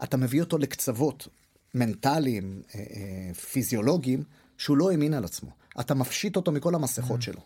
אתה 0.02 0.16
מביא 0.16 0.40
אותו 0.40 0.58
לקצוות 0.58 1.28
מנטליים, 1.74 2.62
אה, 2.74 2.80
אה, 2.80 3.34
פיזיולוגיים, 3.34 4.22
שהוא 4.58 4.76
לא 4.76 4.90
האמין 4.90 5.14
על 5.14 5.24
עצמו. 5.24 5.50
אתה 5.80 5.94
מפשיט 5.94 6.36
אותו 6.36 6.52
מכל 6.52 6.74
המסכות. 6.74 7.22
שלו. 7.22 7.40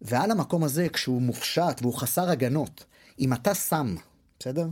ועל 0.00 0.30
המקום 0.30 0.64
הזה, 0.64 0.88
כשהוא 0.88 1.22
מופשט 1.22 1.78
והוא 1.80 1.94
חסר 1.94 2.30
הגנות, 2.30 2.84
אם 3.18 3.32
אתה 3.32 3.54
שם, 3.54 3.96
בסדר? 4.38 4.68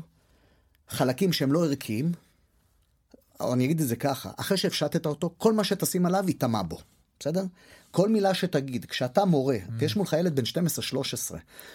חלקים 0.88 1.32
שהם 1.32 1.52
לא 1.52 1.64
ערכיים, 1.64 2.12
או 3.43 3.55
אני 3.55 3.64
אגיד 3.64 3.80
את 3.80 3.88
זה 3.88 3.97
ככה, 3.97 4.30
אחרי 4.36 4.57
שהפשטת 4.57 5.07
אותו, 5.07 5.34
כל 5.38 5.53
מה 5.53 5.64
שתשים 5.64 6.07
עליו 6.07 6.24
ייטמע 6.26 6.62
בו, 6.62 6.78
בסדר? 7.20 7.45
כל 7.90 8.09
מילה 8.09 8.34
שתגיד, 8.34 8.84
כשאתה 8.84 9.24
מורה, 9.24 9.57
mm. 9.57 9.70
ויש 9.78 9.97
מולך 9.97 10.12
ילד 10.12 10.36
בן 10.36 10.43
12-13, 11.32 11.34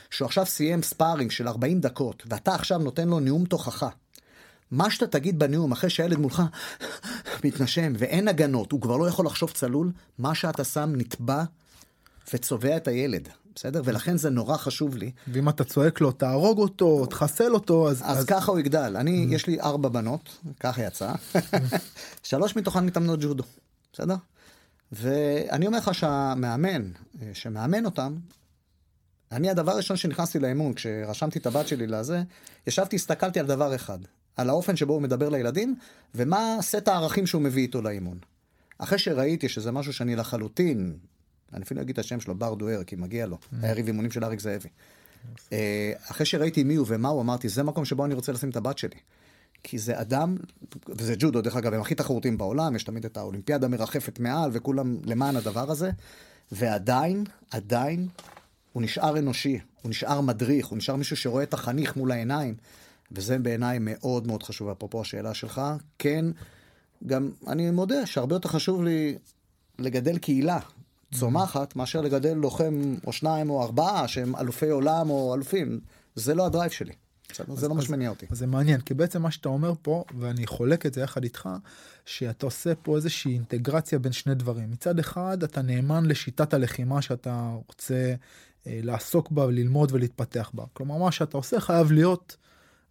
שהוא 0.09 0.25
עכשיו 0.25 0.45
סיים 0.45 0.83
ספארינג 0.83 1.31
של 1.31 1.47
40 1.47 1.81
דקות, 1.81 2.23
ואתה 2.29 2.55
עכשיו 2.55 2.77
נותן 2.77 3.07
לו 3.07 3.19
נאום 3.19 3.45
תוכחה, 3.45 3.89
מה 4.71 4.89
שאתה 4.89 5.07
תגיד 5.07 5.39
בנאום 5.39 5.71
אחרי 5.71 5.89
שהילד 5.89 6.17
מולך 6.17 6.43
מתנשם 7.43 7.93
ואין 7.97 8.27
הגנות, 8.27 8.71
הוא 8.71 8.81
כבר 8.81 8.97
לא 8.97 9.07
יכול 9.07 9.25
לחשוב 9.25 9.51
צלול, 9.51 9.91
מה 10.17 10.35
שאתה 10.35 10.63
שם 10.63 10.93
נתבע 10.95 11.43
וצובע 12.33 12.77
את 12.77 12.87
הילד. 12.87 13.29
בסדר? 13.57 13.81
ולכן 13.85 14.17
זה 14.17 14.29
נורא 14.29 14.57
חשוב 14.57 14.97
לי. 14.97 15.11
ואם 15.27 15.49
אתה 15.49 15.63
צועק 15.63 16.01
לו 16.01 16.11
תהרוג 16.11 16.59
אותו, 16.59 17.05
תחסל 17.05 17.53
אותו, 17.53 17.89
אז... 17.89 18.01
אז, 18.05 18.19
אז... 18.19 18.25
ככה 18.25 18.51
הוא 18.51 18.59
יגדל. 18.59 18.97
אני, 18.97 19.27
mm. 19.29 19.35
יש 19.35 19.47
לי 19.47 19.61
ארבע 19.61 19.89
בנות, 19.89 20.37
ככה 20.59 20.83
יצא. 20.83 21.13
שלוש 22.23 22.55
מתוכן 22.55 22.85
מתאמנות 22.85 23.19
ג'ודו, 23.21 23.43
בסדר? 23.93 24.15
ואני 24.91 25.67
אומר 25.67 25.77
לך 25.77 25.93
שהמאמן, 25.93 26.91
שמאמן 27.33 27.85
אותם, 27.85 28.17
אני 29.31 29.49
הדבר 29.49 29.71
הראשון 29.71 29.97
שנכנסתי 29.97 30.39
לאימון, 30.39 30.73
כשרשמתי 30.73 31.39
את 31.39 31.45
הבת 31.45 31.67
שלי 31.67 31.87
לזה, 31.87 32.23
ישבתי, 32.67 32.95
הסתכלתי 32.95 33.39
על 33.39 33.45
דבר 33.45 33.75
אחד, 33.75 33.99
על 34.35 34.49
האופן 34.49 34.75
שבו 34.75 34.93
הוא 34.93 35.01
מדבר 35.01 35.29
לילדים, 35.29 35.75
ומה 36.15 36.57
סט 36.61 36.87
הערכים 36.87 37.27
שהוא 37.27 37.41
מביא 37.41 37.61
איתו 37.61 37.81
לאימון. 37.81 38.17
אחרי 38.77 38.99
שראיתי 38.99 39.49
שזה 39.49 39.71
משהו 39.71 39.93
שאני 39.93 40.15
לחלוטין 40.15 40.97
אני 41.53 41.63
אפילו 41.63 41.81
אגיד 41.81 41.93
את 41.93 42.05
השם 42.05 42.19
שלו, 42.19 42.35
בר 42.35 42.53
דואר, 42.53 42.83
כי 42.83 42.95
מגיע 42.95 43.25
לו, 43.25 43.35
mm. 43.35 43.55
היה 43.61 43.73
ריב 43.73 43.87
אימונים 43.87 44.11
של 44.11 44.23
אריק 44.23 44.39
זאבי. 44.39 44.69
אה, 45.53 45.91
אחרי 46.11 46.25
שראיתי 46.25 46.63
מי 46.63 46.75
הוא 46.75 46.85
ומה 46.89 47.09
הוא, 47.09 47.21
אמרתי, 47.21 47.49
זה 47.49 47.63
מקום 47.63 47.85
שבו 47.85 48.05
אני 48.05 48.13
רוצה 48.13 48.31
לשים 48.31 48.49
את 48.49 48.55
הבת 48.55 48.77
שלי. 48.77 48.97
כי 49.63 49.77
זה 49.77 50.01
אדם, 50.01 50.37
וזה 50.89 51.15
ג'ודו, 51.19 51.41
דרך 51.41 51.55
אגב, 51.55 51.73
הם 51.73 51.81
הכי 51.81 51.95
תחרותיים 51.95 52.37
בעולם, 52.37 52.75
יש 52.75 52.83
תמיד 52.83 53.05
את 53.05 53.17
האולימפיאדה 53.17 53.67
מרחפת 53.67 54.19
מעל, 54.19 54.49
וכולם 54.53 54.97
למען 55.05 55.35
הדבר 55.35 55.71
הזה, 55.71 55.91
ועדיין, 56.51 57.23
עדיין, 57.51 58.07
הוא 58.73 58.83
נשאר 58.83 59.19
אנושי, 59.19 59.59
הוא 59.81 59.89
נשאר 59.89 60.21
מדריך, 60.21 60.67
הוא 60.67 60.77
נשאר 60.77 60.95
מישהו 60.95 61.15
שרואה 61.15 61.43
את 61.43 61.53
החניך 61.53 61.95
מול 61.95 62.11
העיניים, 62.11 62.55
וזה 63.11 63.39
בעיניי 63.39 63.77
מאוד 63.81 64.27
מאוד 64.27 64.43
חשוב, 64.43 64.69
אפרופו 64.69 65.01
השאלה 65.01 65.33
שלך. 65.33 65.61
כן, 65.99 66.25
גם 67.07 67.31
אני 67.47 67.71
מודה 67.71 68.05
שהרבה 68.05 68.35
יותר 68.35 68.49
חשוב 68.49 68.83
לי 68.83 69.17
לגדל 69.79 70.17
קהילה, 70.17 70.59
צומחת 71.13 71.75
מאשר 71.75 72.01
לגדל 72.01 72.33
לוחם 72.33 72.95
או 73.07 73.13
שניים 73.13 73.49
או 73.49 73.63
ארבעה 73.63 74.07
שהם 74.07 74.35
אלופי 74.35 74.69
עולם 74.69 75.09
או 75.09 75.35
אלופים. 75.35 75.79
זה 76.15 76.35
לא 76.35 76.45
הדרייב 76.45 76.71
שלי. 76.71 76.93
אז, 77.39 77.59
זה 77.59 77.67
לא 77.67 77.75
מה 77.75 77.81
שמניע 77.81 78.09
אותי. 78.09 78.25
זה 78.31 78.47
מעניין 78.47 78.81
כי 78.81 78.93
בעצם 78.93 79.21
מה 79.21 79.31
שאתה 79.31 79.49
אומר 79.49 79.73
פה 79.81 80.03
ואני 80.19 80.47
חולק 80.47 80.85
את 80.85 80.93
זה 80.93 81.01
יחד 81.01 81.23
איתך 81.23 81.49
שאתה 82.05 82.45
עושה 82.45 82.75
פה 82.75 82.95
איזושהי 82.95 83.33
אינטגרציה 83.33 83.99
בין 83.99 84.11
שני 84.11 84.35
דברים 84.35 84.71
מצד 84.71 84.99
אחד 84.99 85.43
אתה 85.43 85.61
נאמן 85.61 86.05
לשיטת 86.05 86.53
הלחימה 86.53 87.01
שאתה 87.01 87.51
רוצה 87.67 88.13
אה, 88.67 88.79
לעסוק 88.83 89.31
בה, 89.31 89.45
ללמוד 89.45 89.91
ולהתפתח 89.91 90.51
בה. 90.53 90.63
כלומר, 90.73 90.97
מה 90.97 91.11
שאתה 91.11 91.37
עושה 91.37 91.59
חייב 91.59 91.91
להיות 91.91 92.37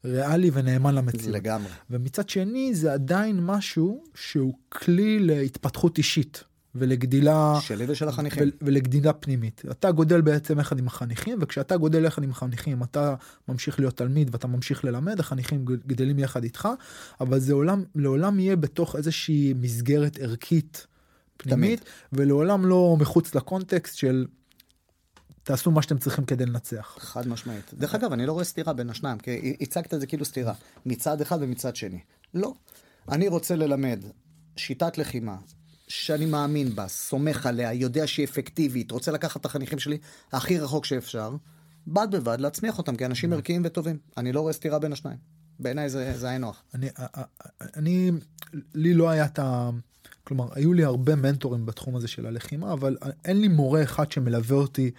ריאלי 0.04 0.50
ונאמן 0.52 0.94
למציאות. 0.94 1.34
לגמרי. 1.34 1.68
ומצד 1.90 2.28
שני, 2.28 2.74
זה 2.74 2.92
עדיין 2.92 3.40
משהו 3.40 4.04
שהוא 4.14 4.54
כלי 4.68 5.18
להתפתחות 5.18 5.98
אישית. 5.98 6.44
ולגדילה 6.78 7.58
שלי 7.60 7.84
ושל 7.88 8.08
החניכים 8.08 8.50
ולגדילה 8.62 9.12
פנימית 9.12 9.62
אתה 9.70 9.92
גודל 9.92 10.20
בעצם 10.20 10.60
יחד 10.60 10.78
עם 10.78 10.86
החניכים 10.86 11.38
וכשאתה 11.40 11.76
גודל 11.76 12.04
יחד 12.04 12.22
עם 12.22 12.30
החניכים 12.30 12.82
אתה 12.82 13.14
ממשיך 13.48 13.78
להיות 13.80 13.96
תלמיד 13.96 14.28
ואתה 14.32 14.46
ממשיך 14.46 14.84
ללמד 14.84 15.20
החניכים 15.20 15.64
גדלים 15.64 16.18
יחד 16.18 16.44
איתך 16.44 16.68
אבל 17.20 17.38
זה 17.38 17.52
עולם 17.52 17.84
לעולם 17.94 18.40
יהיה 18.40 18.56
בתוך 18.56 18.96
איזושהי 18.96 19.54
מסגרת 19.60 20.18
ערכית 20.18 20.86
פנימית 21.36 21.80
תמיד. 21.80 21.90
ולעולם 22.12 22.66
לא 22.66 22.96
מחוץ 23.00 23.34
לקונטקסט 23.34 23.96
של 23.96 24.26
תעשו 25.42 25.70
מה 25.70 25.82
שאתם 25.82 25.98
צריכים 25.98 26.24
כדי 26.24 26.46
לנצח. 26.46 26.96
חד 27.00 27.28
משמעית. 27.28 27.74
דרך 27.74 27.94
אגב 27.94 28.12
אני 28.12 28.26
לא 28.26 28.32
רואה 28.32 28.44
סתירה 28.44 28.72
בין 28.72 28.90
השניים 28.90 29.18
כי 29.18 29.56
הצגת 29.60 29.94
את 29.94 30.00
זה 30.00 30.06
כאילו 30.06 30.24
סתירה 30.24 30.54
מצד 30.86 31.20
אחד 31.20 31.38
ומצד 31.40 31.76
שני. 31.76 32.00
לא. 32.34 32.54
אני 33.08 33.28
רוצה 33.28 33.56
ללמד 33.56 34.04
שיטת 34.56 34.98
לחימה 34.98 35.36
שאני 35.88 36.26
מאמין 36.26 36.74
בה, 36.74 36.88
סומך 36.88 37.46
עליה, 37.46 37.72
יודע 37.72 38.06
שהיא 38.06 38.26
אפקטיבית, 38.26 38.90
רוצה 38.90 39.12
לקחת 39.12 39.40
את 39.40 39.46
החניכים 39.46 39.78
שלי 39.78 39.98
הכי 40.32 40.58
רחוק 40.58 40.84
שאפשר, 40.84 41.36
בד 41.86 42.08
בבד 42.10 42.40
להצמיח 42.40 42.78
אותם 42.78 42.96
כאנשים 42.96 43.32
ערכיים 43.32 43.62
וטובים. 43.64 43.98
אני 44.16 44.32
לא 44.32 44.40
רואה 44.40 44.52
סתירה 44.52 44.78
בין 44.78 44.92
השניים. 44.92 45.18
בעיניי 45.58 45.90
זה, 45.90 46.18
זה 46.18 46.28
היה 46.28 46.38
נוח. 46.38 46.62
אני, 46.74 46.88
אני, 47.76 48.10
לי 48.74 48.94
לא 48.94 49.10
היה 49.10 49.24
את 49.24 49.38
ה... 49.38 49.70
כלומר, 50.24 50.48
היו 50.52 50.72
לי 50.72 50.84
הרבה 50.84 51.16
מנטורים 51.16 51.66
בתחום 51.66 51.96
הזה 51.96 52.08
של 52.08 52.26
הלחימה, 52.26 52.72
אבל 52.72 52.96
אין 53.24 53.40
לי 53.40 53.48
מורה 53.48 53.82
אחד 53.82 54.12
שמלווה 54.12 54.56
אותי 54.56 54.90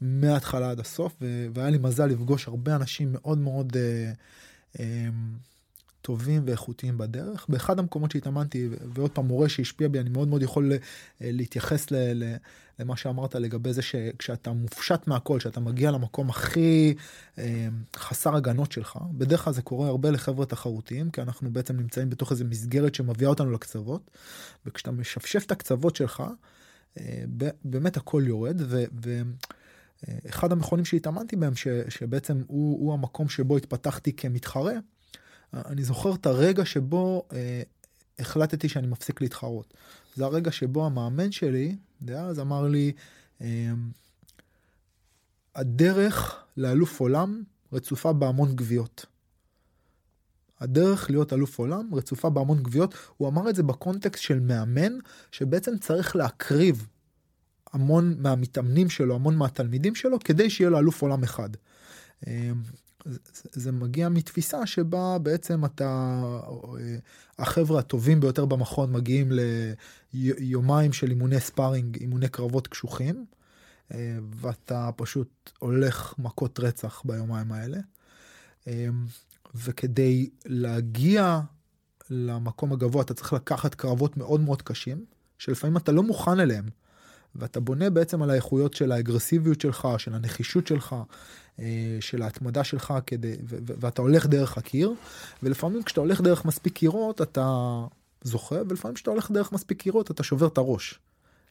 מההתחלה 0.00 0.70
עד 0.70 0.80
הסוף, 0.80 1.16
והיה 1.54 1.70
לי 1.70 1.78
מזל 1.78 2.06
לפגוש 2.06 2.48
הרבה 2.48 2.76
אנשים 2.76 3.12
מאוד 3.12 3.38
מאוד... 3.38 3.76
אה, 3.76 4.12
אה, 4.80 5.08
טובים 6.02 6.42
ואיכותיים 6.46 6.98
בדרך. 6.98 7.46
באחד 7.48 7.78
המקומות 7.78 8.10
שהתאמנתי, 8.10 8.68
ועוד 8.94 9.10
פעם 9.10 9.26
מורה 9.26 9.48
שהשפיע 9.48 9.88
בי, 9.88 10.00
אני 10.00 10.10
מאוד 10.10 10.28
מאוד 10.28 10.42
יכול 10.42 10.72
אה, 10.72 10.78
להתייחס 11.20 11.90
ל, 11.90 11.96
ל, 11.96 12.34
למה 12.78 12.96
שאמרת 12.96 13.34
לגבי 13.34 13.72
זה 13.72 13.82
שכשאתה 13.82 14.52
מופשט 14.52 15.06
מהכל, 15.06 15.40
שאתה 15.40 15.60
מגיע 15.60 15.90
למקום 15.90 16.30
הכי 16.30 16.94
אה, 17.38 17.68
חסר 17.96 18.36
הגנות 18.36 18.72
שלך, 18.72 18.98
בדרך 19.12 19.44
כלל 19.44 19.52
זה 19.52 19.62
קורה 19.62 19.88
הרבה 19.88 20.10
לחבר'ה 20.10 20.46
תחרותיים, 20.46 21.10
כי 21.10 21.22
אנחנו 21.22 21.52
בעצם 21.52 21.76
נמצאים 21.76 22.10
בתוך 22.10 22.32
איזה 22.32 22.44
מסגרת 22.44 22.94
שמביאה 22.94 23.30
אותנו 23.30 23.50
לקצוות, 23.50 24.10
וכשאתה 24.66 24.90
משפשף 24.90 25.44
את 25.46 25.50
הקצוות 25.50 25.96
שלך, 25.96 26.22
אה, 26.98 27.24
באמת 27.64 27.96
הכל 27.96 28.22
יורד, 28.26 28.60
ו... 28.60 28.84
ו 29.04 29.22
אחד 30.28 30.52
המכונים 30.52 30.84
שהתאמנתי 30.84 31.36
בהם 31.36 31.56
ש, 31.56 31.68
שבעצם 31.88 32.42
הוא, 32.46 32.80
הוא 32.80 32.94
המקום 32.94 33.28
שבו 33.28 33.56
התפתחתי 33.56 34.12
כמתחרה 34.12 34.72
אני 35.54 35.84
זוכר 35.84 36.14
את 36.14 36.26
הרגע 36.26 36.64
שבו 36.64 37.28
אה, 37.32 37.62
החלטתי 38.18 38.68
שאני 38.68 38.86
מפסיק 38.86 39.20
להתחרות. 39.20 39.74
זה 40.16 40.24
הרגע 40.24 40.52
שבו 40.52 40.86
המאמן 40.86 41.32
שלי, 41.32 41.76
דאז 42.02 42.40
אמר 42.40 42.68
לי, 42.68 42.92
אה, 43.40 43.72
הדרך 45.54 46.44
לאלוף 46.56 47.00
עולם 47.00 47.42
רצופה 47.72 48.12
בהמון 48.12 48.56
גביעות. 48.56 49.06
הדרך 50.60 51.10
להיות 51.10 51.32
אלוף 51.32 51.58
עולם 51.58 51.94
רצופה 51.94 52.30
בהמון 52.30 52.62
גביעות. 52.62 52.94
הוא 53.16 53.28
אמר 53.28 53.50
את 53.50 53.54
זה 53.54 53.62
בקונטקסט 53.62 54.22
של 54.22 54.40
מאמן 54.40 54.92
שבעצם 55.32 55.78
צריך 55.78 56.16
להקריב 56.16 56.86
המון 57.72 58.14
מהמתאמנים 58.18 58.90
שלו, 58.90 59.14
המון 59.14 59.36
מהתלמידים 59.36 59.94
שלו, 59.94 60.18
כדי 60.18 60.50
שיהיה 60.50 60.70
לו 60.70 60.78
אלוף 60.78 61.02
עולם 61.02 61.22
אחד. 61.22 61.50
אה, 63.06 63.12
זה, 63.52 63.72
מגיע 63.72 64.08
מתפיסה 64.08 64.66
שבה 64.66 65.18
בעצם 65.18 65.64
אתה, 65.64 66.22
החבר'ה 67.38 67.78
הטובים 67.78 68.20
ביותר 68.20 68.44
במכון 68.44 68.92
מגיעים 68.92 69.32
ליומיים 70.12 70.92
של 70.92 71.10
אימוני 71.10 71.40
ספארינג, 71.40 71.96
אימוני 71.96 72.28
קרבות 72.28 72.66
קשוחים, 72.66 73.24
אה, 73.94 74.18
ואתה 74.34 74.90
פשוט 74.96 75.50
הולך 75.58 76.14
מכות 76.18 76.60
רצח 76.60 77.02
ביומיים 77.04 77.52
האלה. 77.52 77.78
אה, 78.66 78.88
וכדי 79.54 80.30
להגיע 80.46 81.40
למקום 82.10 82.72
הגבוה 82.72 83.02
אתה 83.02 83.14
צריך 83.14 83.32
לקחת 83.32 83.74
קרבות 83.74 84.16
מאוד 84.16 84.40
מאוד 84.40 84.62
קשים, 84.62 85.04
שלפעמים 85.38 85.76
אתה 85.76 85.92
לא 85.92 86.02
מוכן 86.02 86.40
אליהם. 86.40 86.64
ואתה 87.36 87.60
בונה 87.60 87.90
בעצם 87.90 88.22
על 88.22 88.30
האיכויות 88.30 88.74
של 88.74 88.92
האגרסיביות 88.92 89.60
שלך, 89.60 89.88
של 89.98 90.14
הנחישות 90.14 90.66
שלך, 90.66 90.96
אה, 91.58 91.96
של 92.00 92.22
ההתמדה 92.22 92.64
שלך 92.64 92.94
כדי, 93.06 93.36
ואתה 93.48 94.02
הולך 94.02 94.26
דרך 94.26 94.58
הקיר, 94.58 94.94
ולפעמים 95.42 95.82
כשאתה 95.82 96.00
הולך 96.00 96.20
דרך 96.20 96.44
מספיק 96.44 96.72
קירות 96.72 97.22
אתה 97.22 97.78
זוכה, 98.22 98.56
ולפעמים 98.68 98.94
כשאתה 98.94 99.10
הולך 99.10 99.30
דרך 99.30 99.52
מספיק 99.52 99.82
קירות 99.82 100.10
אתה 100.10 100.22
שובר 100.22 100.46
את 100.46 100.58
הראש. 100.58 100.98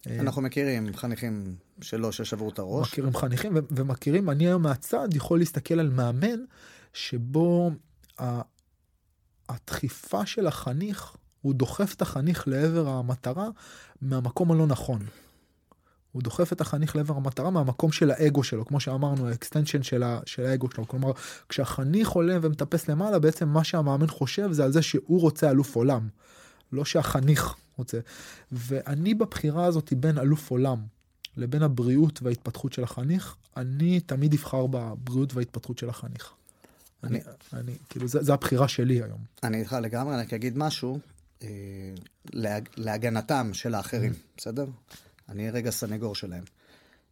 אה, 0.08 0.20
אנחנו 0.20 0.42
מכירים 0.42 0.96
חניכים 0.96 1.56
שלא 1.82 2.12
ששברו 2.12 2.50
את 2.50 2.60
הראש. 2.60 2.88
מכירים 2.92 3.16
חניכים 3.16 3.58
ומכירים, 3.72 4.30
אני 4.30 4.48
היום 4.48 4.62
מהצד 4.62 5.08
יכול 5.14 5.40
להסתכל 5.40 5.80
על 5.80 5.90
מאמן 5.90 6.40
שבו 6.94 7.72
הדחיפה 9.50 10.26
של 10.26 10.48
החניך, 10.48 11.16
הוא 11.42 11.54
דוחף 11.54 11.94
את 11.94 12.02
החניך 12.02 12.48
לעבר 12.48 12.88
המטרה 12.88 13.50
מהמקום 14.02 14.52
הלא 14.52 14.68
נכון. 14.68 15.00
הוא 16.12 16.24
דוחף 16.24 16.54
את 16.54 16.62
החניך 16.62 16.96
לעבר 16.96 17.16
המטרה 17.16 17.50
מהמקום 17.50 17.92
של 17.92 18.12
האגו 18.12 18.44
שלו 18.44 18.66
כמו 18.66 18.80
שאמרנו 18.80 19.28
ה 19.28 19.34
extension 19.34 19.84
של, 19.84 20.04
של 20.26 20.46
האגו 20.46 20.68
שלו 20.72 20.88
כלומר 20.88 21.12
כשהחניך 21.50 22.10
עולה 22.10 22.38
ומטפס 22.42 22.90
למעלה 22.90 23.20
בעצם 23.20 23.50
מה 23.50 23.64
שהמאמן 23.64 24.08
חושב 24.08 24.52
זה 24.52 24.64
על 24.64 24.72
זה 24.72 24.82
שהוא 24.82 25.22
רוצה 25.22 25.50
אלוף 25.50 25.76
עולם 25.76 26.08
לא 26.72 26.86
שהחניך 26.86 27.54
רוצה 27.78 28.00
ואני 28.52 29.14
בבחירה 29.14 29.66
הזאת 29.66 29.94
בין 29.94 30.18
אלוף 30.18 30.52
עולם 30.52 30.78
לבין 31.38 31.64
הבריאות 31.64 32.20
וההתפתחות 32.24 32.74
של 32.74 32.84
החניך 32.84 33.36
אני 33.58 34.00
תמיד 34.00 34.34
אבחר 34.34 34.68
בבריאות 34.68 35.34
וההתפתחות 35.34 35.78
של 35.78 35.90
החניך. 35.90 36.34
אני, 37.04 37.20
אני 37.54 37.78
כאילו 37.90 38.08
זה, 38.08 38.24
זה 38.24 38.34
הבחירה 38.34 38.68
שלי 38.68 39.04
היום. 39.04 39.20
אני 39.44 39.60
איתך 39.60 39.76
לגמרי 39.82 40.16
אני 40.16 40.24
אגיד 40.34 40.58
משהו 40.58 41.00
אה, 41.44 41.48
להג, 42.34 42.70
להגנתם 42.78 43.50
של 43.54 43.76
האחרים 43.76 44.14
בסדר. 44.38 44.66
אני 45.32 45.50
רגע 45.50 45.72
סנגור 45.72 46.16
שלהם. 46.16 46.44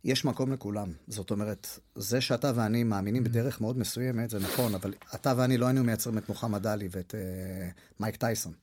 יש 0.04 0.26
מקום 0.26 0.54
לכולם. 0.54 0.92
זאת 1.08 1.32
אומרת, 1.32 1.80
זה 1.96 2.22
שאתה 2.22 2.52
ואני 2.56 2.84
מאמינים 2.84 3.24
בדרך 3.24 3.62
מאוד 3.62 3.78
מסוימת, 3.78 4.30
זה 4.30 4.40
נכון, 4.40 4.76
אבל 4.76 4.94
אתה 5.16 5.34
ואני 5.38 5.58
לא 5.58 5.66
היינו 5.66 5.84
מייצרים 5.84 6.18
את 6.18 6.30
מוחמד 6.30 6.68
עלי 6.68 6.88
ואת 6.92 7.16
uh, 7.16 7.74
מייק 8.00 8.16
טייסון, 8.16 8.54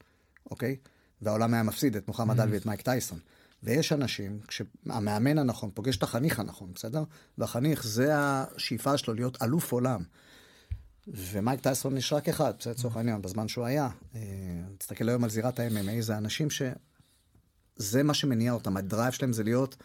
אוקיי? 0.50 0.76
והעולם 1.22 1.54
היה 1.54 1.62
מפסיד 1.62 1.96
את 1.96 2.08
מוחמד 2.08 2.40
עלי 2.40 2.52
ואת 2.52 2.66
מייק 2.66 2.80
טייסון. 2.80 3.18
ויש 3.62 3.92
אנשים, 3.92 4.40
כשהמאמן 4.48 5.38
הנכון 5.38 5.70
פוגש 5.74 5.96
את 5.96 6.02
החניך 6.02 6.40
הנכון, 6.40 6.72
בסדר? 6.74 7.04
והחניך 7.38 7.86
זה 7.86 8.12
השאיפה 8.14 8.98
שלו 8.98 9.14
להיות 9.14 9.42
אלוף 9.42 9.72
עולם. 9.72 10.02
ומייק 11.08 11.60
טייסון 11.60 11.96
יש 11.96 12.12
רק 12.12 12.28
אחד, 12.28 12.52
בסדר, 12.58 12.72
לצורך 12.72 12.96
העניין, 12.96 13.22
בזמן 13.22 13.48
שהוא 13.48 13.64
היה. 13.64 13.88
אה, 14.14 14.20
תסתכל 14.78 15.08
היום 15.08 15.24
על 15.24 15.30
זירת 15.30 15.60
ה-MMA, 15.60 16.00
זה 16.00 16.16
אנשים 16.16 16.50
ש... 16.50 16.62
זה 17.76 18.02
מה 18.02 18.14
שמניע 18.14 18.52
אותם, 18.52 18.76
הדרייב 18.76 19.12
שלהם 19.12 19.32
זה 19.32 19.42
להיות, 19.42 19.76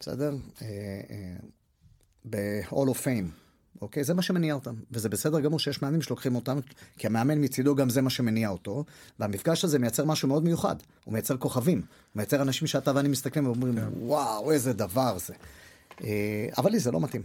בסדר? 0.00 0.34
אה, 0.62 0.66
אה, 1.10 1.36
ב-all 2.24 2.88
of 2.88 3.04
fame, 3.04 3.30
אוקיי? 3.82 4.04
זה 4.04 4.14
מה 4.14 4.22
שמניע 4.22 4.54
אותם. 4.54 4.74
וזה 4.90 5.08
בסדר 5.08 5.40
גמור 5.40 5.58
שיש 5.58 5.82
מאמנים 5.82 6.02
שלוקחים 6.02 6.34
אותם, 6.34 6.58
כי 6.98 7.06
המאמן 7.06 7.44
מצידו 7.44 7.74
גם 7.74 7.90
זה 7.90 8.02
מה 8.02 8.10
שמניע 8.10 8.48
אותו, 8.48 8.84
והמפגש 9.18 9.64
הזה 9.64 9.78
מייצר 9.78 10.04
משהו 10.04 10.28
מאוד 10.28 10.44
מיוחד. 10.44 10.76
הוא 11.04 11.12
מייצר 11.12 11.36
כוכבים, 11.36 11.78
הוא 11.78 11.86
מייצר 12.14 12.42
אנשים 12.42 12.68
שאתה 12.68 12.92
ואני 12.94 13.08
מסתכלים 13.08 13.46
ואומרים, 13.46 13.74
כן. 13.74 13.88
וואו, 14.00 14.50
איזה 14.50 14.72
דבר 14.72 15.18
זה. 15.18 15.34
אה, 16.04 16.46
אבל 16.58 16.70
לי 16.70 16.78
זה 16.78 16.90
לא 16.90 17.00
מתאים. 17.00 17.22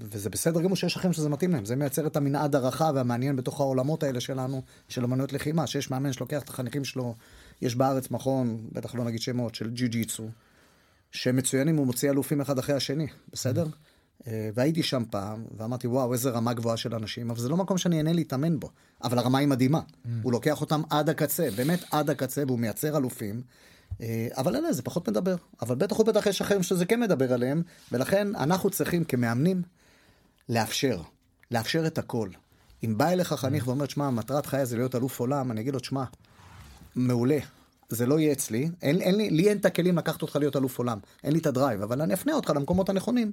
וזה 0.00 0.30
בסדר 0.30 0.62
גמור 0.62 0.76
שיש 0.76 0.96
אחרים 0.96 1.12
שזה 1.12 1.28
מתאים 1.28 1.52
להם, 1.52 1.64
זה 1.64 1.76
מייצר 1.76 2.06
את 2.06 2.16
המנעד 2.16 2.54
הרחב 2.54 2.92
והמעניין 2.94 3.36
בתוך 3.36 3.60
העולמות 3.60 4.02
האלה 4.02 4.20
שלנו, 4.20 4.62
של 4.88 5.04
אמנויות 5.04 5.32
לחימה, 5.32 5.66
שיש 5.66 5.90
מאמן 5.90 6.12
שלוקח 6.12 6.42
את 6.42 6.48
החניכים 6.48 6.84
שלו 6.84 7.14
יש 7.62 7.74
בארץ 7.74 8.10
מכון, 8.10 8.68
בטח 8.72 8.94
לא 8.94 9.04
נגיד 9.04 9.20
שמות, 9.20 9.54
של 9.54 9.70
ג'י 9.70 9.88
ג'יצו, 9.88 10.28
שמצוינים, 11.10 11.76
הוא 11.76 11.86
מוציא 11.86 12.10
אלופים 12.10 12.40
אחד 12.40 12.58
אחרי 12.58 12.74
השני, 12.74 13.06
בסדר? 13.32 13.66
אה, 14.26 14.50
והייתי 14.54 14.82
שם 14.82 15.02
פעם, 15.10 15.44
ואמרתי, 15.56 15.86
וואו, 15.86 16.12
איזה 16.12 16.30
רמה 16.30 16.52
גבוהה 16.52 16.76
של 16.76 16.94
אנשים, 16.94 17.30
אבל 17.30 17.40
זה 17.40 17.48
לא 17.48 17.56
מקום 17.56 17.78
שאני 17.78 17.98
אהנה 17.98 18.12
להתאמן 18.12 18.60
בו. 18.60 18.70
אבל 19.04 19.18
הרמה 19.18 19.38
היא 19.38 19.48
מדהימה. 19.48 19.80
הוא 20.22 20.32
לוקח 20.32 20.60
אותם 20.60 20.82
עד 20.90 21.08
הקצה, 21.08 21.48
באמת 21.56 21.84
עד 21.90 22.10
הקצה, 22.10 22.42
והוא 22.46 22.58
מייצר 22.58 22.96
אלופים. 22.96 23.42
אה, 24.00 24.28
אבל 24.36 24.56
אלה, 24.56 24.72
זה 24.72 24.82
פחות 24.82 25.08
מדבר. 25.08 25.36
אבל 25.62 25.74
בטח 25.74 26.00
ובטח 26.00 26.26
יש 26.26 26.40
אחרים 26.40 26.62
שזה 26.62 26.86
כן 26.86 27.00
מדבר 27.00 27.32
עליהם, 27.32 27.62
ולכן 27.92 28.36
אנחנו 28.36 28.70
צריכים 28.70 29.04
כמאמנים 29.04 29.62
לאפשר, 30.48 31.02
לאפשר 31.50 31.86
את 31.86 31.98
הכל. 31.98 32.28
אם 32.84 32.98
בא 32.98 33.08
אליך 33.08 33.32
חניך 33.32 33.66
ואומר, 33.66 33.86
שמע, 33.86 34.10
מטרת 34.10 34.46
חיי 34.46 34.66
זה 34.66 34.76
להיות 34.76 34.94
אלוף 34.94 35.20
עולם, 35.20 35.50
אני 35.50 35.60
אגיד 35.60 35.74
לו, 35.74 35.84
שמע, 35.84 36.04
מעולה. 36.98 37.38
זה 37.88 38.06
לא 38.06 38.18
יהיה 38.18 38.32
אצלי, 38.32 38.70
אין, 38.82 39.00
אין 39.00 39.14
לי, 39.14 39.30
לי 39.30 39.48
אין 39.48 39.58
את 39.58 39.64
הכלים 39.64 39.98
לקחת 39.98 40.22
אותך 40.22 40.36
להיות 40.36 40.56
אלוף 40.56 40.78
עולם, 40.78 40.98
אין 41.24 41.32
לי 41.32 41.38
את 41.38 41.46
הדרייב, 41.46 41.82
אבל 41.82 42.02
אני 42.02 42.14
אפנה 42.14 42.32
אותך 42.32 42.50
למקומות 42.50 42.88
הנכונים, 42.88 43.32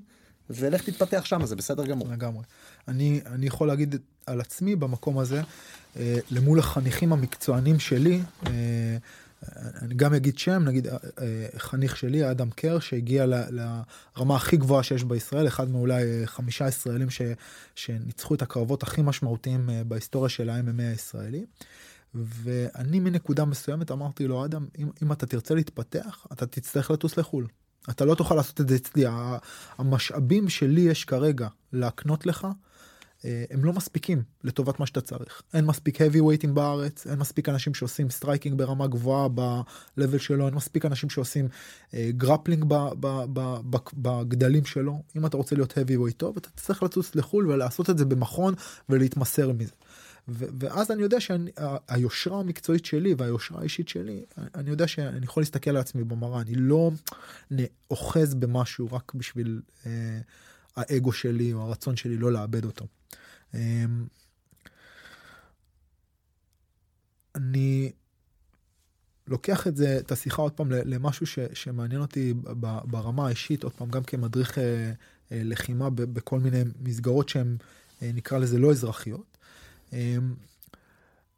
ולך 0.50 0.84
תתפתח 0.84 1.26
שם, 1.26 1.46
זה 1.46 1.56
בסדר 1.56 1.86
גמור. 1.86 2.08
לגמרי. 2.08 2.44
אני, 2.88 3.22
אני 3.26 3.46
יכול 3.48 3.68
להגיד 3.68 3.96
על 4.26 4.42
עצמי 4.42 4.76
במקום 4.76 5.20
הזה, 5.20 5.42
אה, 5.98 6.18
למול 6.32 6.60
החניכים 6.60 7.14
המקצוענים 7.14 7.80
שלי, 7.80 8.22
אה, 8.48 8.98
אני 9.82 9.96
גם 9.96 10.14
אגיד 10.14 10.38
שם, 10.38 10.64
נגיד 10.66 10.88
אה, 10.88 10.98
אה, 11.22 11.46
חניך 11.58 11.98
שלי, 11.98 12.32
אדם 12.32 12.50
קר, 12.50 12.80
שהגיע 12.80 13.26
ל, 13.26 13.34
לרמה 13.50 14.36
הכי 14.36 14.58
גבוהה 14.58 14.84
שיש 14.84 15.04
בישראל, 15.04 15.48
אחד 15.48 15.70
מאולי 15.70 16.04
אה, 16.04 16.22
חמישה 16.26 16.68
ישראלים 16.68 17.10
ש, 17.10 17.22
שניצחו 17.76 18.36
את 18.36 18.42
הקרבות 18.42 18.84
הכי 18.84 19.02
משמעותיים 19.02 19.70
אה, 19.70 19.84
בהיסטוריה 19.84 20.30
של 20.30 20.50
ה-MMA 20.50 20.82
הישראלי. 20.82 21.46
ואני 22.16 23.00
מנקודה 23.00 23.46
מסוימת 23.46 23.92
אמרתי 23.92 24.28
לו, 24.28 24.46
אדם, 24.46 24.66
אם, 24.78 24.90
אם 25.04 25.12
אתה 25.12 25.26
תרצה 25.26 25.56
להתפתח, 25.56 26.28
אתה 26.34 26.46
תצטרך 26.46 26.92
לטוס 26.92 27.18
לחו"ל. 27.18 27.48
אתה 27.90 28.06
לא 28.06 28.16
תוכל 28.16 28.36
לעשות 28.36 28.62
את 28.62 28.70
זה 28.70 28.76
אצלי. 28.76 29.04
המשאבים 29.78 30.50
שלי 30.50 30.82
יש 30.82 31.06
כרגע 31.06 31.48
להקנות 31.74 32.26
לך, 32.26 32.48
אה, 33.26 33.44
הם 33.52 33.66
לא 33.66 33.74
מספיקים 33.74 34.24
לטובת 34.44 34.80
מה 34.80 34.86
שאתה 34.86 35.02
צריך. 35.02 35.42
אין 35.54 35.66
מספיק 35.66 36.02
heavyweight 36.02 36.16
ים 36.16 36.52
בארץ, 36.54 37.08
אין 37.08 37.20
מספיק 37.20 37.50
אנשים 37.50 37.74
שעושים 37.74 38.10
striking 38.10 38.58
ברמה 38.58 38.88
גבוהה 38.88 39.28
ב-level 39.36 40.20
שלו, 40.20 40.46
אין 40.46 40.54
מספיק 40.54 40.86
אנשים 40.86 41.10
שעושים 41.10 41.48
grappling 41.94 42.74
אה, 42.74 42.92
בגדלים 43.94 44.66
שלו. 44.66 45.02
אם 45.16 45.26
אתה 45.26 45.38
רוצה 45.38 45.56
להיות 45.56 45.72
heavyweight 45.72 46.14
טוב, 46.18 46.38
אתה 46.38 46.50
צריך 46.56 46.84
לטוס 46.84 47.16
לחו"ל 47.16 47.48
ולעשות 47.48 47.90
את 47.90 47.98
זה 47.98 48.06
במכון 48.06 48.54
ולהתמסר 48.90 49.52
לזה. 49.52 49.72
ואז 50.28 50.92
אני 50.92 51.02
יודע 51.02 51.18
שהיושרה 51.20 52.40
המקצועית 52.40 52.86
שלי 52.86 53.14
והיושרה 53.18 53.60
האישית 53.60 53.90
שלי, 53.90 54.26
אני 54.56 54.70
יודע 54.70 54.88
שאני 54.88 55.26
יכול 55.26 55.42
להסתכל 55.42 55.70
על 55.70 55.78
עצמי 55.78 56.04
במראה, 56.04 56.42
אני 56.42 56.56
לא 56.56 56.92
אוחז 57.92 58.34
במשהו 58.34 58.88
רק 58.92 59.14
בשביל 59.14 59.62
אה, 59.86 60.20
האגו 60.76 61.12
שלי 61.12 61.54
או 61.54 61.62
הרצון 61.62 61.96
שלי 61.96 62.18
לא 62.18 62.32
לאבד 62.32 62.66
אותו. 62.66 62.86
אה, 63.54 63.86
אני 67.36 67.92
לוקח 69.28 69.68
את 69.68 69.76
זה, 69.76 69.98
את 69.98 70.12
השיחה 70.12 70.42
עוד 70.42 70.52
פעם 70.52 70.72
למשהו 70.72 71.26
ש, 71.26 71.40
שמעניין 71.54 72.02
אותי 72.02 72.34
ברמה 72.86 73.28
האישית, 73.28 73.64
עוד 73.64 73.74
פעם 73.74 73.90
גם 73.90 74.04
כמדריך 74.04 74.58
אה, 74.58 74.64
אה, 75.32 75.42
לחימה 75.44 75.90
בכל 75.90 76.40
מיני 76.40 76.62
מסגרות 76.82 77.30
שהן 77.30 77.58
אה, 78.02 78.12
נקרא 78.14 78.38
לזה 78.38 78.58
לא 78.58 78.72
אזרחיות. 78.72 79.35
אמ, 79.96 80.34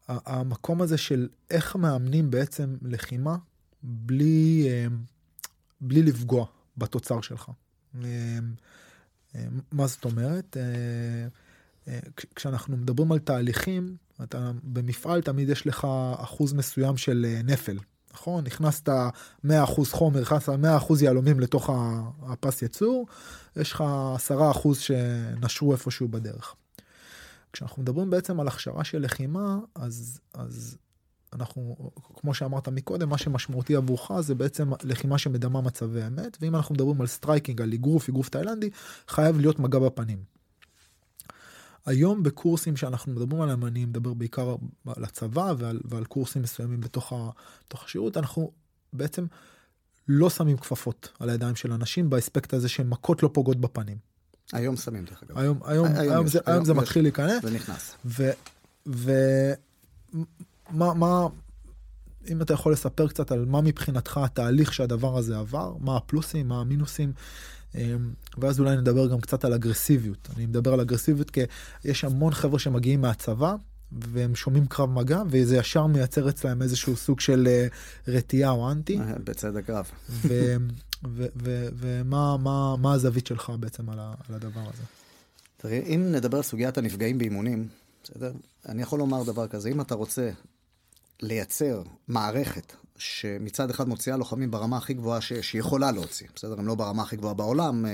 המקום 0.08 0.82
הזה 0.82 0.98
של 0.98 1.28
איך 1.50 1.76
מאמנים 1.76 2.32
בעצם 2.32 2.76
לחימה 2.82 3.38
בלי, 3.84 4.68
אמ, 4.68 4.98
בלי 5.82 6.04
לפגוע 6.04 6.46
בתוצר 6.78 7.22
שלך. 7.22 7.52
אמ, 7.96 8.02
מה 9.72 9.88
זאת 9.88 10.06
אומרת? 10.06 10.58
אה, 10.58 11.28
אה, 11.88 12.00
כשאנחנו 12.36 12.78
מדברים 12.78 13.12
על 13.12 13.20
תהליכים, 13.20 13.96
אתה 14.24 14.52
במפעל 14.64 15.22
תמיד 15.22 15.50
יש 15.50 15.68
לך 15.68 15.88
אחוז 16.18 16.54
מסוים 16.54 16.98
של 16.98 17.26
אה, 17.30 17.42
נפל, 17.44 17.78
נכון? 18.14 18.44
נכנסת 18.44 18.90
100% 19.46 19.50
חומר, 19.92 20.22
נכנסת 20.22 20.50
100% 20.50 20.94
יהלומים 21.02 21.40
לתוך 21.40 21.70
הפס 22.22 22.62
ייצור, 22.62 23.08
יש 23.56 23.72
לך 23.72 23.84
10% 24.30 24.34
שנשרו 24.74 25.72
איפשהו 25.72 26.08
בדרך. 26.08 26.56
כשאנחנו 27.54 27.82
מדברים 27.82 28.10
בעצם 28.10 28.40
על 28.40 28.48
הכשרה 28.48 28.84
של 28.84 29.02
לחימה, 29.02 29.60
אז, 29.76 30.20
אז 30.34 30.78
אנחנו, 31.34 31.92
כמו 32.16 32.34
שאמרת 32.34 32.68
מקודם, 32.68 33.10
מה 33.10 33.18
שמשמעותי 33.18 33.76
עבורך 33.76 34.12
זה 34.20 34.36
בעצם 34.36 34.72
לחימה 34.84 35.18
שמדמה 35.18 35.62
מצבי 35.62 36.08
אמת, 36.08 36.38
ואם 36.42 36.56
אנחנו 36.56 36.76
מדברים 36.76 37.02
על 37.02 37.08
striking, 37.08 37.62
על 37.62 37.74
אגרוף, 37.74 38.10
אגרוף 38.10 38.30
תאילנדי, 38.30 38.70
חייב 39.08 39.40
להיות 39.40 39.60
מגע 39.60 39.80
בפנים. 39.80 40.24
היום 41.86 42.24
בקורסים 42.24 42.78
שאנחנו 42.78 43.12
מדברים 43.12 43.42
עליהם, 43.42 43.66
אני 43.66 43.86
מדבר 43.86 44.14
בעיקר 44.14 44.56
על 44.96 45.04
הצבא 45.04 45.54
ועל, 45.58 45.80
ועל 45.86 46.06
קורסים 46.06 46.42
מסוימים 46.42 46.82
בתוך, 46.82 47.14
ה, 47.14 47.30
בתוך 47.66 47.84
השירות, 47.86 48.18
אנחנו 48.18 48.52
בעצם 48.94 49.26
לא 50.08 50.30
שמים 50.30 50.58
כפפות 50.58 51.10
על 51.20 51.30
הידיים 51.30 51.56
של 51.56 51.72
אנשים 51.72 52.10
באספקט 52.10 52.54
הזה 52.54 52.70
שמכות 52.70 53.24
לא 53.24 53.30
פוגעות 53.34 53.58
בפנים. 53.58 53.98
היום 54.54 54.76
שמים 54.76 55.06
דרך 55.06 55.24
אגב. 55.24 55.38
היום, 55.38 55.60
היום, 55.66 55.88
היום, 55.88 56.12
היום, 56.12 56.28
זה, 56.28 56.40
היום 56.46 56.66
זה 56.66 56.74
מתחיל 56.74 57.02
להיכנס. 57.02 57.42
זה 57.42 57.52
נכנס. 57.52 57.96
ומה, 58.86 59.56
מה, 60.94 61.28
אם 62.30 62.42
אתה 62.42 62.54
יכול 62.54 62.72
לספר 62.74 63.08
קצת 63.08 63.32
על 63.32 63.46
מה 63.46 63.62
מבחינתך 63.62 64.18
התהליך 64.18 64.74
שהדבר 64.74 65.18
הזה 65.18 65.38
עבר, 65.38 65.74
מה 65.80 65.98
הפלוסים, 65.98 66.48
מה 66.48 66.62
המינוסים, 66.62 67.14
אמ, 67.76 68.12
ואז 68.38 68.60
אולי 68.60 68.78
נדבר 68.78 69.08
גם 69.08 69.22
קצת 69.22 69.46
על 69.46 69.54
אגרסיביות. 69.54 70.30
אני 70.36 70.46
מדבר 70.46 70.74
על 70.74 70.80
אגרסיביות 70.80 71.30
כי 71.30 71.42
יש 71.86 72.04
המון 72.04 72.34
חבר'ה 72.34 72.60
שמגיעים 72.60 73.02
מהצבא, 73.02 73.56
והם 73.92 74.36
שומעים 74.36 74.68
קרב 74.68 74.90
מגע 74.90 75.22
וזה 75.30 75.58
ישר 75.58 75.86
מייצר 75.88 76.30
אצלם 76.30 76.62
איזשהו 76.62 76.96
סוג 76.96 77.20
של 77.20 77.48
אה, 77.48 77.68
רתיעה 78.08 78.52
או 78.52 78.72
אנטי. 78.72 79.00
אה, 79.00 79.14
בצדק 79.24 79.70
רב. 79.70 79.92
ומה 81.04 82.38
מה, 82.38 82.76
מה 82.78 82.94
הזווית 82.94 83.28
שלך 83.28 83.52
בעצם 83.60 83.90
על, 83.90 84.00
על 84.00 84.36
הדבר 84.36 84.62
הזה? 84.62 84.84
תראי, 85.58 85.96
אם 85.96 86.12
נדבר 86.12 86.38
על 86.38 86.44
סוגיית 86.44 86.78
הנפגעים 86.78 87.18
באימונים, 87.18 87.68
בסדר? 88.04 88.32
אני 88.70 88.82
יכול 88.82 89.00
לומר 89.00 89.24
דבר 89.24 89.48
כזה, 89.48 89.70
אם 89.70 89.82
אתה 89.82 89.96
רוצה 89.96 90.30
לייצר 91.22 91.82
מערכת 92.08 92.74
שמצד 92.98 93.70
אחד 93.70 93.88
מוציאה 93.88 94.18
לוחמים 94.18 94.52
ברמה 94.52 94.78
הכי 94.78 94.94
גבוהה 94.94 95.22
ש... 95.22 95.34
שיכולה 95.34 95.92
להוציא, 95.92 96.28
בסדר? 96.36 96.60
הם 96.60 96.68
לא 96.68 96.76
ברמה 96.76 97.04
הכי 97.04 97.16
גבוהה 97.16 97.34
בעולם, 97.34 97.86
אה, 97.86 97.92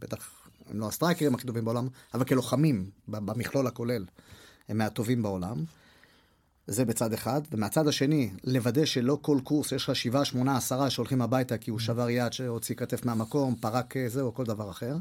בטח 0.00 0.30
הם 0.70 0.80
לא 0.80 0.88
ה 0.88 0.93
striker 0.93 1.25
ים 1.25 1.34
הכי 1.34 1.46
טובים 1.46 1.64
בעולם, 1.64 1.88
אבל 2.14 2.24
כלוחמים, 2.24 2.90
במכלול 3.08 3.66
הכולל, 3.66 4.04
הם 4.68 4.78
מהטובים 4.78 5.22
בעולם. 5.22 5.64
זה 6.66 6.84
בצד 6.84 7.12
אחד, 7.12 7.40
ומהצד 7.52 7.88
השני, 7.88 8.30
לוודא 8.44 8.84
שלא 8.84 9.18
כל 9.22 9.38
קורס 9.44 9.72
יש 9.72 9.84
לך 9.84 9.96
שבעה, 9.96 10.24
שמונה, 10.24 10.56
עשרה 10.56 10.90
שהולכים 10.90 11.22
הביתה 11.22 11.58
כי 11.58 11.70
הוא 11.70 11.78
שבר 11.78 12.10
יד, 12.10 12.32
שהוציא 12.32 12.74
כתף 12.74 13.04
מהמקום, 13.04 13.54
פרק 13.54 13.94
זה 14.08 14.20
או 14.20 14.34
כל 14.34 14.44
דבר 14.44 14.70
אחר. 14.70 14.96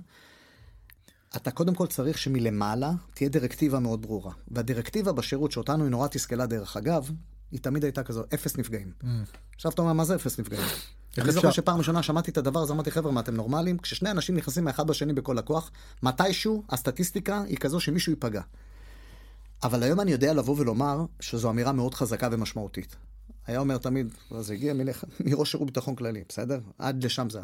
אתה 1.36 1.51
קודם 1.51 1.76
כל 1.76 1.88
צריך 1.88 2.18
שמלמעלה 2.18 2.91
תהיה 3.14 3.30
דירקטיבה 3.30 3.80
מאוד 3.80 4.01
ברורה. 4.01 4.32
והדירקטיבה 4.47 5.11
בשירות 5.11 5.51
שאותנו 5.51 5.84
היא 5.84 5.91
נורא 5.91 6.07
תסכלה 6.07 6.45
דרך 6.45 6.78
אגב, 6.78 7.11
היא 7.51 7.59
תמיד 7.59 7.84
הייתה 7.84 8.03
כזו, 8.03 8.24
אפס 8.34 8.57
נפגעים. 8.57 8.91
Mm. 9.01 9.05
עכשיו 9.55 9.72
אתה 9.72 9.82
אומר, 9.82 9.93
מה 9.93 10.05
זה 10.05 10.16
אפס 10.16 10.39
נפגעים? 10.39 10.64
אני 11.18 11.32
זוכר 11.32 11.51
שפעם 11.51 11.78
ראשונה 11.78 12.03
שמעתי 12.03 12.32
את 12.32 12.38
הדבר 12.38 12.59
הזה, 12.59 12.74
אמרתי, 12.74 12.91
חבר'ה, 12.91 13.11
מה 13.11 13.20
אתם 13.20 13.36
נורמלים? 13.36 13.78
כששני 13.78 14.11
אנשים 14.11 14.36
נכנסים 14.36 14.64
מאחד 14.64 14.88
בשני 14.88 15.14
בכל 15.14 15.38
הכוח, 15.38 15.72
מתישהו 16.03 16.64
הסטטיסטיקה 16.70 17.41
היא 17.41 17.57
כזו 17.57 17.80
שמישהו 17.80 18.11
ייפגע. 18.11 18.41
אבל 19.64 19.84
היום 19.84 19.99
אני 19.99 20.11
יודע 20.11 20.34
לבוא 20.34 20.55
ולומר 20.57 21.05
שזו 21.20 21.49
אמירה 21.49 21.72
מאוד 21.72 21.93
חזקה 21.93 22.30
ומשמעותית. 22.32 22.95
היה 23.47 23.59
אומר 23.59 23.78
תמיד, 23.78 24.14
זה 24.39 24.53
הגיע 24.53 24.74
מלך, 24.74 25.03
מראש 25.26 25.51
שירות 25.51 25.68
ביטחון 25.68 25.95
כללי, 25.95 26.24
בסדר? 26.30 26.59
עד 26.78 27.03
לשם 27.03 27.30
זה 27.30 27.39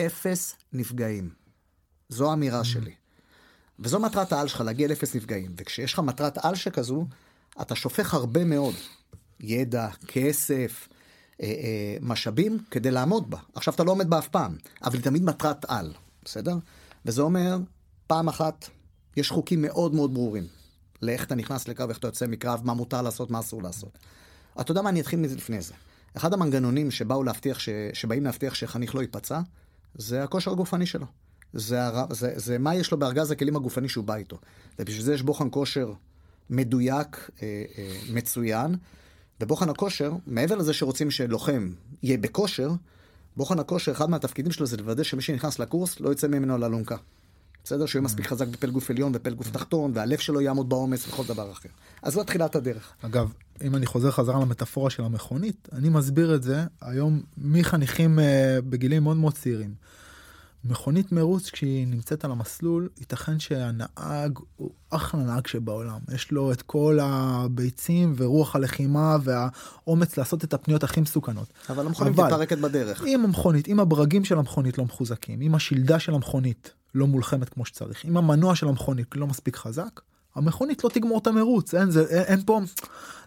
אפס 0.00 0.56
נפגעים. 0.72 1.30
זו 2.08 2.30
האמירה 2.30 2.60
mm. 2.60 2.64
שלי. 2.64 2.94
וזו 3.78 4.00
מטרת 4.00 4.32
העל 4.32 4.48
שלך, 4.48 4.60
להגיע 4.60 4.88
לאפס 4.88 5.16
נפגעים. 5.16 5.54
וכשיש 5.56 5.92
לך 5.92 5.98
מטרת 5.98 6.38
על 6.44 6.54
שכזו, 6.54 7.06
אתה 7.60 7.74
שופך 7.74 8.14
הרבה 8.14 8.44
מאוד 8.44 8.74
ידע, 9.40 9.88
כסף, 10.06 10.88
אה, 11.42 11.46
אה, 11.46 11.96
משאבים 12.00 12.58
כדי 12.70 12.90
לעמוד 12.90 13.30
בה. 13.30 13.38
עכשיו 13.54 13.74
אתה 13.74 13.84
לא 13.84 13.90
עומד 13.90 14.10
בה 14.10 14.18
אף 14.18 14.28
פעם, 14.28 14.56
אבל 14.84 14.94
היא 14.94 15.02
תמיד 15.02 15.22
מטרת 15.22 15.64
על, 15.68 15.92
בסדר? 16.24 16.56
וזה 17.06 17.22
אומר, 17.22 17.58
פעם 18.06 18.28
אחת, 18.28 18.68
יש 19.16 19.30
חוקים 19.30 19.62
מאוד 19.62 19.94
מאוד 19.94 20.14
ברורים. 20.14 20.46
לאיך 21.02 21.24
אתה 21.24 21.34
נכנס 21.34 21.68
לקרב, 21.68 21.88
איך 21.88 21.98
אתה 21.98 22.08
יוצא 22.08 22.26
מקרב, 22.26 22.60
מה 22.64 22.74
מותר 22.74 23.02
לעשות, 23.02 23.30
מה 23.30 23.40
אסור 23.40 23.62
לעשות. 23.62 23.98
אתה 24.60 24.70
יודע 24.70 24.82
מה, 24.82 24.88
אני 24.88 25.00
אתחיל 25.00 25.18
מזה 25.18 25.36
לפני 25.36 25.60
זה. 25.60 25.74
אחד 26.16 26.32
המנגנונים 26.32 26.90
שבאו 26.90 27.22
להבטיח, 27.22 27.58
ש... 27.58 27.68
שבאים 27.92 28.24
להבטיח 28.24 28.54
שחניך 28.54 28.94
לא 28.94 29.00
ייפצע, 29.00 29.40
זה 29.94 30.24
הכושר 30.24 30.50
הגופני 30.50 30.86
שלו. 30.86 31.06
זה, 31.52 31.86
הר... 31.86 32.06
זה, 32.10 32.32
זה 32.36 32.58
מה 32.58 32.74
יש 32.74 32.90
לו 32.90 32.98
בארגז 32.98 33.30
הכלים 33.30 33.56
הגופני 33.56 33.88
שהוא 33.88 34.04
בא 34.04 34.14
איתו. 34.14 34.38
ובשביל 34.78 35.02
זה 35.02 35.14
יש 35.14 35.22
בוחן 35.22 35.48
כושר 35.50 35.92
מדויק, 36.50 37.30
אה, 37.42 37.64
אה, 37.78 37.98
מצוין. 38.12 38.74
ובוחן 39.40 39.68
הכושר, 39.68 40.12
מעבר 40.26 40.54
לזה 40.54 40.72
שרוצים 40.72 41.10
שלוחם 41.10 41.70
יהיה 42.02 42.18
בכושר, 42.18 42.70
בוחן 43.36 43.58
הכושר, 43.58 43.92
אחד 43.92 44.10
מהתפקידים 44.10 44.52
שלו 44.52 44.66
זה 44.66 44.76
לוודא 44.76 45.02
שמי 45.02 45.22
שנכנס 45.22 45.58
לקורס 45.58 46.00
לא 46.00 46.08
יוצא 46.08 46.28
ממנו 46.28 46.58
לאלונקה. 46.58 46.96
בסדר? 47.66 47.86
שהוא 47.86 48.00
יהיה 48.00 48.04
מספיק 48.04 48.26
חזק 48.26 48.46
בפל 48.46 48.70
גוף 48.70 48.90
עליון 48.90 49.12
ופל 49.14 49.34
גוף 49.34 49.50
תחתון, 49.50 49.92
והלב 49.94 50.18
שלו 50.18 50.40
יעמוד 50.40 50.68
בעומס 50.68 51.08
וכל 51.08 51.22
דבר 51.24 51.52
אחר. 51.52 51.68
אז 52.02 52.12
זו 52.12 52.24
תחילת 52.24 52.56
הדרך. 52.56 52.92
אגב, 53.02 53.32
אם 53.62 53.76
אני 53.76 53.86
חוזר 53.86 54.10
חזרה 54.10 54.40
למטאפורה 54.40 54.90
של 54.90 55.02
המכונית, 55.02 55.68
אני 55.72 55.88
מסביר 55.88 56.34
את 56.34 56.42
זה 56.42 56.64
היום 56.80 57.22
מחניכים 57.38 58.18
אה, 58.18 58.58
בגילים 58.68 59.02
מאוד 59.02 59.16
מאוד 59.16 59.32
צעירים. 59.32 59.74
מכונית 60.64 61.12
מרוץ 61.12 61.50
כשהיא 61.50 61.86
נמצאת 61.86 62.24
על 62.24 62.30
המסלול 62.30 62.88
ייתכן 62.98 63.38
שהנהג 63.38 64.38
הוא 64.56 64.70
אחלה 64.90 65.22
נהג 65.22 65.46
שבעולם 65.46 65.98
יש 66.14 66.32
לו 66.32 66.52
את 66.52 66.62
כל 66.62 66.98
הביצים 67.02 68.14
ורוח 68.16 68.56
הלחימה 68.56 69.16
והאומץ 69.22 70.16
לעשות 70.16 70.44
את 70.44 70.54
הפניות 70.54 70.84
הכי 70.84 71.00
מסוכנות. 71.00 71.52
אבל 71.70 71.86
המכונית 71.86 72.18
מתפרקת 72.18 72.58
בדרך. 72.58 73.02
אם 73.06 73.24
המכונית 73.24 73.68
אם 73.68 73.80
הברגים 73.80 74.24
של 74.24 74.38
המכונית 74.38 74.78
לא 74.78 74.84
מחוזקים 74.84 75.42
אם 75.42 75.54
השלדה 75.54 75.98
של 75.98 76.14
המכונית 76.14 76.72
לא 76.96 77.06
מולחמת 77.06 77.48
כמו 77.48 77.64
שצריך. 77.64 78.04
אם 78.04 78.16
המנוע 78.16 78.54
של 78.54 78.68
המכונית 78.68 79.06
לא 79.14 79.26
מספיק 79.26 79.56
חזק, 79.56 80.00
המכונית 80.36 80.84
לא 80.84 80.88
תגמור 80.88 81.18
את 81.18 81.26
המרוץ, 81.26 81.74
אין, 81.74 81.90
זה, 81.90 82.04
אין, 82.08 82.22
אין 82.22 82.42
פה, 82.46 82.60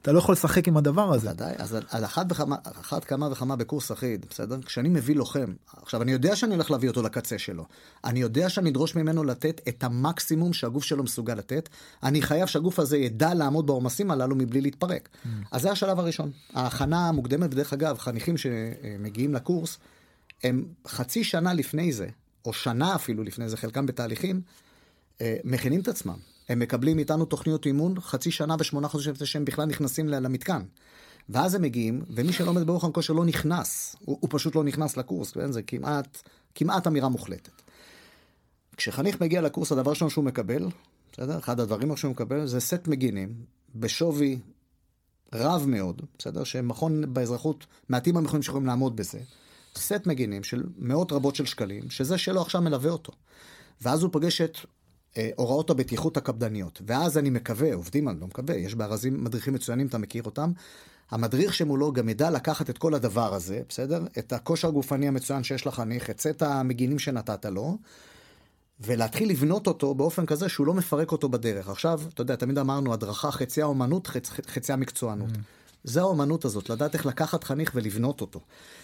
אתה 0.02 0.12
לא 0.12 0.20
יכול 0.20 0.34
לשחק 0.34 0.68
עם 0.68 0.78
הדבר 0.78 1.14
הזה. 1.14 1.32
ודאי, 1.32 1.54
אז 1.58 1.74
על, 1.74 1.84
על 1.90 2.06
אחת, 2.06 2.26
וכמה, 2.32 2.56
אחת 2.64 3.04
כמה 3.04 3.30
וכמה 3.32 3.56
בקורס 3.56 3.92
אחיד, 3.92 4.26
בסדר? 4.30 4.62
כשאני 4.62 4.90
מביא 4.90 5.16
לוחם, 5.16 5.54
עכשיו 5.78 6.02
אני 6.02 6.12
יודע 6.12 6.36
שאני 6.36 6.54
הולך 6.54 6.72
להביא 6.72 6.90
אותו 6.90 7.02
לקצה 7.02 7.38
שלו, 7.38 7.66
אני 8.04 8.20
יודע 8.20 8.50
שאני 8.50 8.70
אדרוש 8.70 8.96
ממנו 8.96 9.24
לתת 9.24 9.62
את 9.68 9.84
המקסימום 9.84 10.54
שהגוף 10.54 10.84
שלו 10.84 11.04
מסוגל 11.04 11.34
לתת, 11.34 11.70
אני 12.04 12.22
חייב 12.22 12.48
שהגוף 12.48 12.80
הזה 12.80 12.98
ידע 12.98 13.34
לעמוד 13.34 13.68
בעומסים 13.68 14.12
הללו 14.12 14.36
מבלי 14.36 14.62
להתפרק. 14.62 15.10
Mm. 15.10 15.28
אז 15.52 15.62
זה 15.62 15.72
השלב 15.72 16.00
הראשון. 16.00 16.32
ההכנה 16.54 17.10
המוקדמת, 17.10 17.54
ודרך 17.54 17.74
אגב, 17.74 17.98
חניכים 17.98 18.38
שמגיעים 18.38 19.34
לקורס, 19.34 19.78
הם 20.44 20.66
חצי 20.88 21.24
שנה 21.24 21.54
לפני 21.54 21.92
זה, 21.92 22.08
או 22.46 22.54
שנה 22.54 22.96
אפילו 22.96 23.24
לפני 23.24 23.50
זה, 23.50 23.58
חלקם 23.58 23.86
בתהליכים, 23.86 24.42
אה, 25.22 25.38
מכינים 25.44 25.82
את 25.82 25.88
עצמם. 25.88 26.18
הם 26.50 26.60
מקבלים 26.60 26.96
מאיתנו 26.96 27.26
תוכניות 27.26 27.66
אימון 27.66 28.00
חצי 28.00 28.32
שנה 28.32 28.56
ושמונה 28.60 28.88
חודשים 28.88 29.14
לפני 29.14 29.28
שהם 29.28 29.46
בכלל 29.46 29.66
נכנסים 29.66 30.10
למתקן. 30.10 30.62
ואז 31.30 31.56
הם 31.56 31.62
מגיעים, 31.62 32.02
ומי 32.10 32.34
שלא 32.34 32.50
עומד 32.50 32.68
ברוחם 32.68 32.92
כושר 32.92 33.14
לא 33.14 33.26
נכנס, 33.26 33.96
הוא, 34.00 34.18
הוא 34.22 34.30
פשוט 34.32 34.56
לא 34.56 34.64
נכנס 34.64 34.98
לקורס, 34.98 35.32
כן? 35.32 35.52
זה 35.52 35.62
כמעט, 35.62 36.22
כמעט 36.56 36.88
אמירה 36.88 37.10
מוחלטת. 37.10 37.62
כשחניך 38.78 39.22
מגיע 39.22 39.42
לקורס, 39.42 39.72
הדבר 39.72 39.90
ראשון 39.90 40.10
שהוא 40.10 40.26
מקבל, 40.26 40.68
בסדר? 41.12 41.38
אחד 41.38 41.60
הדברים 41.60 41.96
שהוא 41.96 42.12
מקבל 42.12 42.46
זה 42.46 42.60
סט 42.60 42.88
מגינים 42.88 43.34
בשווי 43.76 44.40
רב 45.34 45.66
מאוד, 45.68 46.02
בסדר? 46.18 46.44
שמכון 46.44 47.14
באזרחות, 47.14 47.66
מעטים 47.90 48.18
המכונים 48.18 48.44
שיכולים 48.44 48.68
לעמוד 48.68 48.96
בזה. 48.96 49.20
סט 49.80 50.06
מגינים 50.06 50.44
של 50.44 50.64
מאות 50.78 51.12
רבות 51.12 51.36
של 51.36 51.46
שקלים, 51.46 51.90
שזה 51.90 52.18
שלו 52.18 52.42
עכשיו 52.42 52.62
מלווה 52.62 52.92
אותו. 52.92 53.12
ואז 53.82 54.04
הוא 54.04 54.12
פוגש 54.12 54.42
את 54.42 54.58
אה, 55.18 55.30
הוראות 55.36 55.70
הבטיחות 55.70 56.18
הקפדניות. 56.18 56.82
ואז 56.88 57.18
אני 57.18 57.30
מקווה, 57.30 57.74
עובדים, 57.74 58.10
אני 58.10 58.20
לא 58.20 58.28
מקווה, 58.28 58.56
יש 58.56 58.76
בארזים 58.76 59.24
מדריכים 59.24 59.54
מצוינים, 59.54 59.88
אתה 59.88 59.98
מכיר 59.98 60.24
אותם. 60.24 60.52
המדריך 61.12 61.54
שמולו 61.54 61.94
גם 61.94 62.10
ידע 62.10 62.30
לקחת 62.30 62.70
את 62.70 62.78
כל 62.78 62.94
הדבר 62.94 63.34
הזה, 63.34 63.62
בסדר? 63.70 64.04
את 64.20 64.34
הכושר 64.34 64.68
הגופני 64.68 65.08
המצוין 65.08 65.44
שיש 65.44 65.68
לחניך, 65.68 66.10
את 66.10 66.22
סט 66.22 66.42
המגינים 66.42 67.00
שנתת 67.00 67.46
לו, 67.46 67.78
ולהתחיל 68.80 69.30
לבנות 69.30 69.68
אותו 69.68 69.96
באופן 69.96 70.26
כזה 70.26 70.50
שהוא 70.50 70.68
לא 70.68 70.74
מפרק 70.74 71.12
אותו 71.12 71.30
בדרך. 71.30 71.70
עכשיו, 71.70 72.02
אתה 72.14 72.22
יודע, 72.22 72.36
תמיד 72.36 72.58
אמרנו, 72.58 72.94
הדרכה 72.94 73.32
חציה 73.32 73.66
אומנות, 73.66 74.08
חצ, 74.08 74.30
חציה 74.30 74.76
מקצוענות. 74.76 75.30
Mm. 75.30 75.59
זה 75.84 76.02
האומנות 76.02 76.46
הזאת, 76.46 76.70
לדעת 76.70 76.94
איך 76.94 77.06
לקחת 77.06 77.44
חניך 77.44 77.72
ולבנות 77.76 78.22
אותו. 78.22 78.40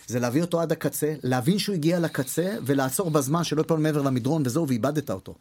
זה 0.07 0.19
להביא 0.19 0.41
אותו 0.41 0.61
עד 0.61 0.71
הקצה, 0.71 1.15
להבין 1.23 1.59
שהוא 1.59 1.75
הגיע 1.75 1.99
לקצה, 1.99 2.55
ולעצור 2.65 3.11
בזמן 3.11 3.43
שלא 3.43 3.61
יפול 3.61 3.79
מעבר 3.79 4.01
למדרון 4.01 4.43
וזהו, 4.45 4.67
ואיבדת 4.67 5.11
אותו. 5.11 5.35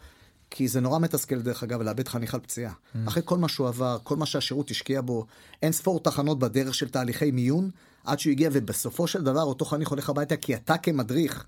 כי 0.51 0.69
זה 0.69 0.81
נורא 0.81 0.99
מתסכל, 0.99 1.41
דרך 1.43 1.63
אגב, 1.63 1.83
לאבד 1.83 2.09
חניך 2.09 2.35
על 2.35 2.41
פציעה. 2.41 2.73
Mm. 2.73 2.99
אחרי 3.09 3.23
כל 3.25 3.39
מה 3.39 3.49
שהוא 3.49 3.69
עבר, 3.69 3.99
כל 4.03 4.17
מה 4.17 4.27
שהשירות 4.27 4.71
השקיע 4.71 5.01
בו, 5.01 5.27
אין 5.63 5.73
ספור 5.73 6.01
תחנות 6.01 6.39
בדרך 6.39 6.75
של 6.75 6.89
תהליכי 6.89 7.31
מיון, 7.31 7.71
עד 8.05 8.19
שהוא 8.19 8.31
הגיע, 8.31 8.51
ובסופו 8.53 9.07
של 9.07 9.23
דבר 9.23 9.43
אותו 9.43 9.65
חניך 9.65 9.89
הולך 9.89 10.11
הביתה, 10.11 10.37
כי 10.37 10.55
אתה 10.55 10.77
כמדריך, 10.77 11.47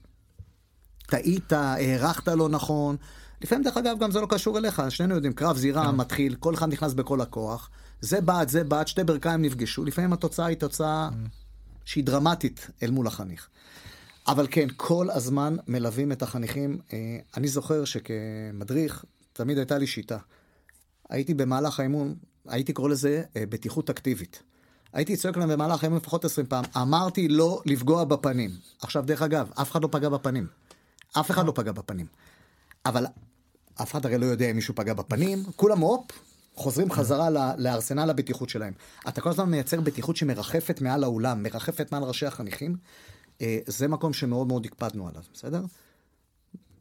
טעית, 1.07 1.53
הערכת 1.53 2.29
לא 2.29 2.49
נכון. 2.49 2.97
לפעמים, 3.43 3.65
דרך 3.65 3.77
אגב, 3.77 3.99
גם 3.99 4.11
זה 4.11 4.21
לא 4.21 4.27
קשור 4.31 4.59
אליך, 4.59 4.83
שנינו 4.89 5.15
יודעים, 5.15 5.33
קרב 5.33 5.57
זירה 5.57 5.89
mm. 5.89 5.93
מתחיל, 5.93 6.35
כל 6.35 6.55
אחד 6.55 6.69
נכנס 6.69 6.93
בכל 6.93 7.21
הכוח, 7.21 7.71
זה 8.01 8.21
בעד, 8.21 8.49
זה 8.49 8.65
בעד, 8.65 8.89
שתי 8.89 9.05
ברכיים 9.05 9.43
נפגשו, 9.43 9.85
לפעמים 9.85 10.13
התוצאה 10.13 10.47
היא 10.47 10.57
תוצאה 10.57 11.09
mm. 11.13 11.29
שהיא 11.85 12.05
דרמטית 12.05 12.71
אל 12.83 12.91
מול 12.91 13.07
החניך. 13.07 13.49
אבל 14.29 14.47
כן, 14.51 14.69
כל 14.77 15.11
הזמן 15.11 15.57
מלווים 15.69 16.13
את 16.13 16.23
החניכים. 16.23 16.79
אה, 16.93 17.19
אני 17.37 17.49
זוכר 17.49 17.85
שכמדריך, 17.85 19.05
תמיד 19.33 19.59
הייתה 19.59 19.79
לי 19.79 19.87
שיטה. 19.87 20.19
הייתי 21.09 21.35
במהלך 21.35 21.81
האימון, 21.81 22.15
הייתי 22.49 22.73
קורא 22.73 22.89
לזה 22.89 23.23
אה, 23.37 23.45
בטיחות 23.49 23.91
אקטיבית. 23.91 24.43
הייתי 24.93 25.17
צועק 25.17 25.37
להם 25.37 25.49
במהלך 25.49 25.83
האימון 25.83 25.99
לפחות 25.99 26.25
20 26.25 26.47
פעם, 26.47 26.65
אמרתי 26.77 27.29
לא 27.29 27.63
לפגוע 27.67 28.05
בפנים. 28.05 28.51
עכשיו, 28.83 29.05
דרך 29.07 29.23
אגב, 29.23 29.51
אף 29.55 29.71
אחד 29.71 29.83
לא 29.83 29.89
פגע 29.93 30.09
בפנים. 30.09 30.47
אף 31.21 31.31
אחד 31.31 31.47
לא 31.47 31.53
פגע 31.55 31.73
בפנים. 31.73 32.07
אבל 32.87 33.07
אף 33.83 33.91
אחד 33.91 34.07
הרי 34.07 34.19
לא 34.19 34.27
יודע 34.27 34.51
אם 34.51 34.57
מישהו 34.57 34.75
פגע 34.75 34.95
בפנים, 34.95 35.45
כולם 35.57 35.79
הופ, 35.79 36.07
חוזרים 36.57 36.91
חזרה 36.91 37.55
לארסנל 37.59 38.11
הבטיחות 38.11 38.49
שלהם. 38.49 38.73
אתה 39.09 39.21
כל 39.21 39.29
הזמן 39.29 39.51
מייצר 39.51 39.81
בטיחות 39.81 40.17
שמרחפת 40.17 40.81
מעל 40.81 41.05
האולם, 41.05 41.43
מרחפת 41.43 41.93
מעל 41.93 42.03
ראשי 42.03 42.27
החניכים, 42.27 42.77
אה, 43.41 43.59
זה 43.67 43.89
מקום 43.89 44.13
שמאוד 44.13 44.47
מאוד 44.47 44.67
הקפדנו 44.67 45.09
עליו, 45.09 45.23
בסדר? 45.35 45.63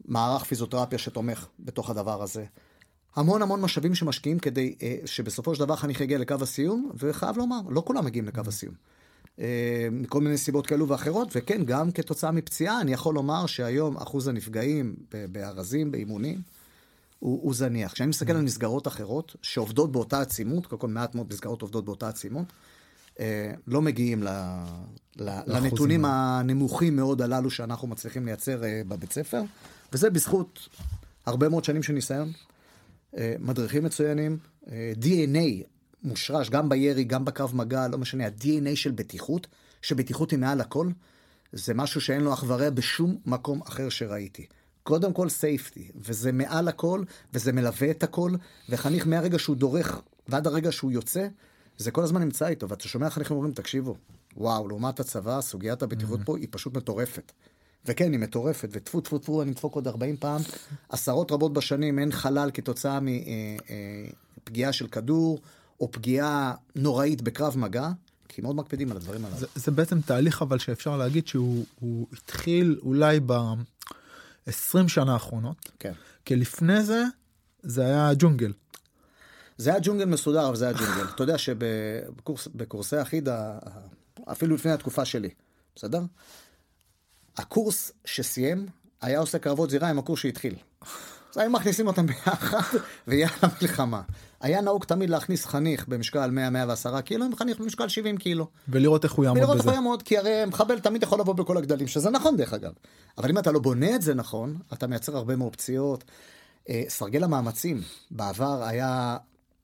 מערך 0.04 0.44
פיזיותרפיה 0.44 0.98
שתומך 0.98 1.46
בתוך 1.60 1.90
הדבר 1.90 2.22
הזה. 2.22 2.44
המון 3.16 3.42
המון 3.42 3.60
משאבים 3.60 3.94
שמשקיעים 3.94 4.38
כדי 4.38 4.74
אה, 4.82 4.96
שבסופו 5.04 5.54
של 5.54 5.60
דבר 5.60 5.76
חניך 5.76 6.00
יגיע 6.00 6.18
לקו 6.18 6.34
הסיום, 6.40 6.90
וחייב 6.98 7.36
לומר, 7.36 7.60
לא 7.68 7.82
כולם 7.86 8.04
מגיעים 8.04 8.26
לקו 8.26 8.42
הסיום. 8.46 8.74
אה, 9.40 9.88
מכל 9.92 10.20
מיני 10.20 10.38
סיבות 10.38 10.66
כאלו 10.66 10.88
ואחרות, 10.88 11.28
וכן, 11.34 11.64
גם 11.64 11.92
כתוצאה 11.92 12.30
מפציעה, 12.30 12.80
אני 12.80 12.92
יכול 12.92 13.14
לומר 13.14 13.46
שהיום 13.46 13.96
אחוז 13.96 14.28
הנפגעים 14.28 14.96
בארזים, 15.32 15.90
באימונים, 15.90 16.40
הוא, 17.18 17.40
הוא 17.42 17.54
זניח. 17.54 17.92
כשאני 17.92 18.08
מסתכל 18.08 18.32
על 18.32 18.42
מסגרות 18.42 18.88
אחרות, 18.88 19.36
שעובדות 19.42 19.92
באותה 19.92 20.20
עצימות, 20.20 20.66
קודם 20.66 20.80
כל 20.80 20.88
מעט 20.88 21.14
מאוד 21.14 21.26
מסגרות 21.30 21.62
עובדות 21.62 21.84
באותה 21.84 22.08
עצימות, 22.08 22.52
אה, 23.20 23.52
לא 23.66 23.82
מגיעים 23.82 24.22
ל, 24.22 24.28
ל, 25.16 25.38
לנתונים 25.46 26.04
הנמוכים 26.04 26.96
מאוד 26.96 27.22
הללו 27.22 27.50
שאנחנו 27.50 27.88
מצליחים 27.88 28.26
לייצר 28.26 28.64
אה, 28.64 28.82
בבית 28.88 29.12
ספר, 29.12 29.42
וזה 29.92 30.10
בזכות 30.10 30.68
הרבה 31.26 31.48
מאוד 31.48 31.64
שנים 31.64 31.82
של 31.82 31.92
ניסיון, 31.92 32.32
אה, 33.16 33.34
מדריכים 33.38 33.84
מצוינים, 33.84 34.38
DNA 35.00 35.64
מושרש 36.02 36.50
גם 36.50 36.68
בירי, 36.68 37.04
גם 37.04 37.24
בקרב 37.24 37.56
מגע, 37.56 37.88
לא 37.88 37.98
משנה, 37.98 38.26
ה-DNA 38.26 38.76
של 38.76 38.90
בטיחות, 38.90 39.46
שבטיחות 39.82 40.30
היא 40.30 40.38
מעל 40.38 40.60
הכל, 40.60 40.88
זה 41.52 41.74
משהו 41.74 42.00
שאין 42.00 42.22
לו 42.22 42.32
אח 42.32 42.44
ורע 42.46 42.70
בשום 42.70 43.16
מקום 43.26 43.60
אחר 43.62 43.88
שראיתי. 43.88 44.46
קודם 44.86 45.12
כל 45.12 45.28
סייפטי, 45.28 45.88
וזה 45.94 46.32
מעל 46.32 46.68
הכל, 46.68 47.02
וזה 47.34 47.52
מלווה 47.52 47.90
את 47.90 48.02
הכל, 48.02 48.32
וחניך 48.68 49.06
מהרגע 49.06 49.38
שהוא 49.38 49.56
דורך 49.56 50.00
ועד 50.28 50.46
הרגע 50.46 50.72
שהוא 50.72 50.92
יוצא, 50.92 51.28
זה 51.78 51.90
כל 51.90 52.02
הזמן 52.02 52.22
נמצא 52.22 52.46
איתו, 52.46 52.68
ואתה 52.68 52.88
שומע 52.88 53.10
חניכים 53.10 53.36
אומרים, 53.36 53.54
תקשיבו, 53.54 53.96
וואו, 54.36 54.68
לעומת 54.68 55.00
הצבא, 55.00 55.40
סוגיית 55.40 55.82
הבטיחות 55.82 56.20
mm-hmm. 56.20 56.24
פה 56.24 56.36
היא 56.36 56.48
פשוט 56.50 56.76
מטורפת. 56.76 57.32
וכן, 57.86 58.12
היא 58.12 58.20
מטורפת, 58.20 58.68
וטפו 58.72 59.00
טפו 59.00 59.18
טפו, 59.18 59.42
אני 59.42 59.50
אדפוק 59.50 59.74
עוד 59.74 59.88
40 59.88 60.16
פעם. 60.16 60.40
עשרות 60.88 61.32
רבות 61.32 61.52
בשנים 61.52 61.98
אין 61.98 62.12
חלל 62.12 62.50
כתוצאה 62.54 63.00
מפגיעה 63.00 64.66
אה, 64.66 64.66
אה, 64.66 64.72
של 64.72 64.86
כדור, 64.86 65.40
או 65.80 65.92
פגיעה 65.92 66.54
נוראית 66.76 67.22
בקרב 67.22 67.58
מגע, 67.58 67.88
כי 68.28 68.42
מאוד 68.42 68.56
מקפידים 68.56 68.90
על 68.90 68.96
הדברים 68.96 69.24
הללו. 69.24 69.38
זה, 69.38 69.46
זה 69.54 69.70
בעצם 69.70 70.00
תהליך 70.00 70.42
אבל 70.42 70.58
שאפשר 70.58 70.96
להגיד 70.96 71.26
שהוא 71.26 71.64
התחיל 72.12 72.78
אולי 72.82 73.20
ב-20 74.46 74.88
שנה 74.88 75.12
האחרונות. 75.12 75.70
כן. 75.78 75.92
כי 76.24 76.36
לפני 76.36 76.82
זה, 76.82 77.02
זה 77.62 77.84
היה 77.84 78.10
ג'ונגל. 78.18 78.52
זה 79.58 79.70
היה 79.70 79.78
ג'ונגל 79.82 80.04
מסודר, 80.04 80.48
אבל 80.48 80.56
זה 80.56 80.64
היה 80.64 80.74
ג'ונגל. 80.78 81.04
אתה 81.14 81.22
יודע 81.22 81.38
שבקורסי 81.38 83.02
אחיד, 83.02 83.28
אפילו 84.32 84.54
לפני 84.54 84.70
התקופה 84.72 85.04
שלי, 85.04 85.30
בסדר? 85.74 86.00
הקורס 87.36 87.92
שסיים 88.04 88.66
היה 89.00 89.18
עושה 89.18 89.38
קרבות 89.38 89.70
זירה 89.70 89.90
עם 89.90 89.98
הקורס 89.98 90.20
שהתחיל. 90.20 90.54
אז 91.30 91.38
היו 91.38 91.50
מכניסים 91.50 91.86
אותם 91.86 92.06
ביחד, 92.06 92.78
ויאללה 93.08 93.48
מלחמה. 93.62 94.02
היה 94.40 94.60
נהוג 94.60 94.84
תמיד 94.84 95.10
להכניס 95.10 95.44
חניך 95.46 95.88
במשקל 95.88 96.30
100-110 96.96 97.00
קילו, 97.00 97.24
עם 97.24 97.36
חניך 97.36 97.60
במשקל 97.60 97.88
70 97.88 98.16
קילו. 98.16 98.46
ולראות 98.68 99.04
איך 99.04 99.12
הוא 99.12 99.24
יעמוד 99.24 99.38
בזה. 99.38 99.44
ולראות 99.44 99.60
איך 99.60 99.66
הוא 99.66 99.74
יעמוד, 99.74 100.02
כי 100.02 100.18
הרי 100.18 100.44
מחבל 100.46 100.78
תמיד 100.78 101.02
יכול 101.02 101.20
לבוא 101.20 101.34
בכל 101.34 101.56
הגדלים, 101.56 101.86
שזה 101.86 102.10
נכון 102.10 102.36
דרך 102.36 102.52
אגב. 102.52 102.72
אבל 103.18 103.30
אם 103.30 103.38
אתה 103.38 103.52
לא 103.52 103.58
בונה 103.58 103.94
את 103.94 104.02
זה 104.02 104.14
נכון, 104.14 104.58
אתה 104.72 104.86
מייצר 104.86 105.16
הרבה 105.16 105.36
מאוד 105.36 105.52
פציעות. 105.52 106.04
אה, 106.68 106.82
סרגל 106.88 107.24
המאמצים 107.24 107.80
בעבר 108.10 108.64
היה 108.64 109.16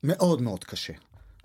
מאוד 0.03 0.43
מאוד 0.43 0.65
קשה. 0.65 0.93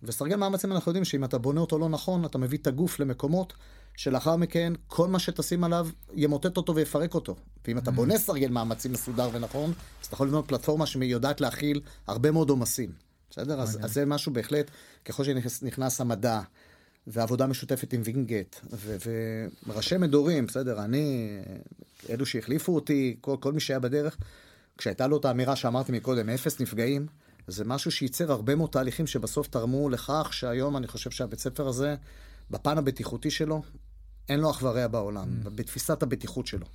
וסרגל 0.04 0.36
מאמצים 0.36 0.72
אנחנו 0.72 0.90
יודעים 0.90 1.06
שאם 1.06 1.24
אתה 1.24 1.38
בונה 1.38 1.62
אותו 1.62 1.80
לא 1.80 1.90
נכון, 1.90 2.26
אתה 2.26 2.38
מביא 2.38 2.58
את 2.58 2.68
הגוף 2.68 3.00
למקומות 3.00 3.54
שלאחר 3.98 4.36
מכן 4.36 4.74
כל 4.88 5.08
מה 5.08 5.20
שתשים 5.20 5.64
עליו 5.64 5.88
ימוטט 6.14 6.58
אותו 6.58 6.76
ויפרק 6.76 7.14
אותו. 7.14 7.36
ואם 7.68 7.78
אתה 7.78 7.92
בונה 7.92 8.18
סרגל 8.18 8.50
מאמצים 8.50 8.92
מסודר 8.92 9.30
ונכון, 9.34 9.74
אז 10.02 10.06
אתה 10.06 10.14
יכול 10.14 10.28
לבנות 10.28 10.48
פלטפורמה 10.48 10.86
שיודעת 10.86 11.42
להכיל 11.42 11.82
הרבה 12.08 12.32
מאוד 12.32 12.50
עומסים. 12.50 12.92
בסדר? 13.30 13.62
אז, 13.62 13.80
אז 13.82 13.94
זה 13.94 14.06
משהו 14.06 14.34
בהחלט, 14.34 14.72
ככל 15.06 15.24
שנכנס 15.24 16.02
המדע, 16.02 16.42
ועבודה 17.08 17.48
משותפת 17.48 17.94
עם 17.94 18.02
וינגייט, 18.06 18.56
וראשי 19.68 19.98
מדורים, 19.98 20.46
בסדר, 20.46 20.84
אני, 20.84 21.38
אלו 22.10 22.26
שהחליפו 22.26 22.76
אותי, 22.76 23.18
כל, 23.22 23.36
כל 23.40 23.54
מי 23.54 23.60
שהיה 23.60 23.80
בדרך, 23.80 24.18
כשהייתה 24.78 25.08
לו 25.08 25.18
את 25.18 25.26
האמירה 25.26 25.56
שאמרתי 25.56 25.92
מקודם, 25.92 26.30
אפס 26.30 26.60
נפגעים, 26.60 27.08
זה 27.48 27.66
משהו 27.66 27.92
שייצר 27.92 28.32
הרבה 28.32 28.56
מאוד 28.56 28.70
תהליכים 28.70 29.08
שבסוף 29.08 29.48
תרמו 29.48 29.90
לכך 29.90 30.30
שהיום 30.32 30.78
אני 30.78 30.88
חושב 30.88 31.12
שהבית 31.12 31.40
ספר 31.40 31.68
הזה, 31.68 31.96
בפן 32.52 32.78
הבטיחותי 32.78 33.32
שלו, 33.32 33.62
אין 34.30 34.40
לו 34.40 34.52
אח 34.52 34.64
ורע 34.64 34.88
בעולם, 34.88 35.28
mm. 35.46 35.50
בתפיסת 35.50 36.04
הבטיחות 36.04 36.48
שלו. 36.48 36.66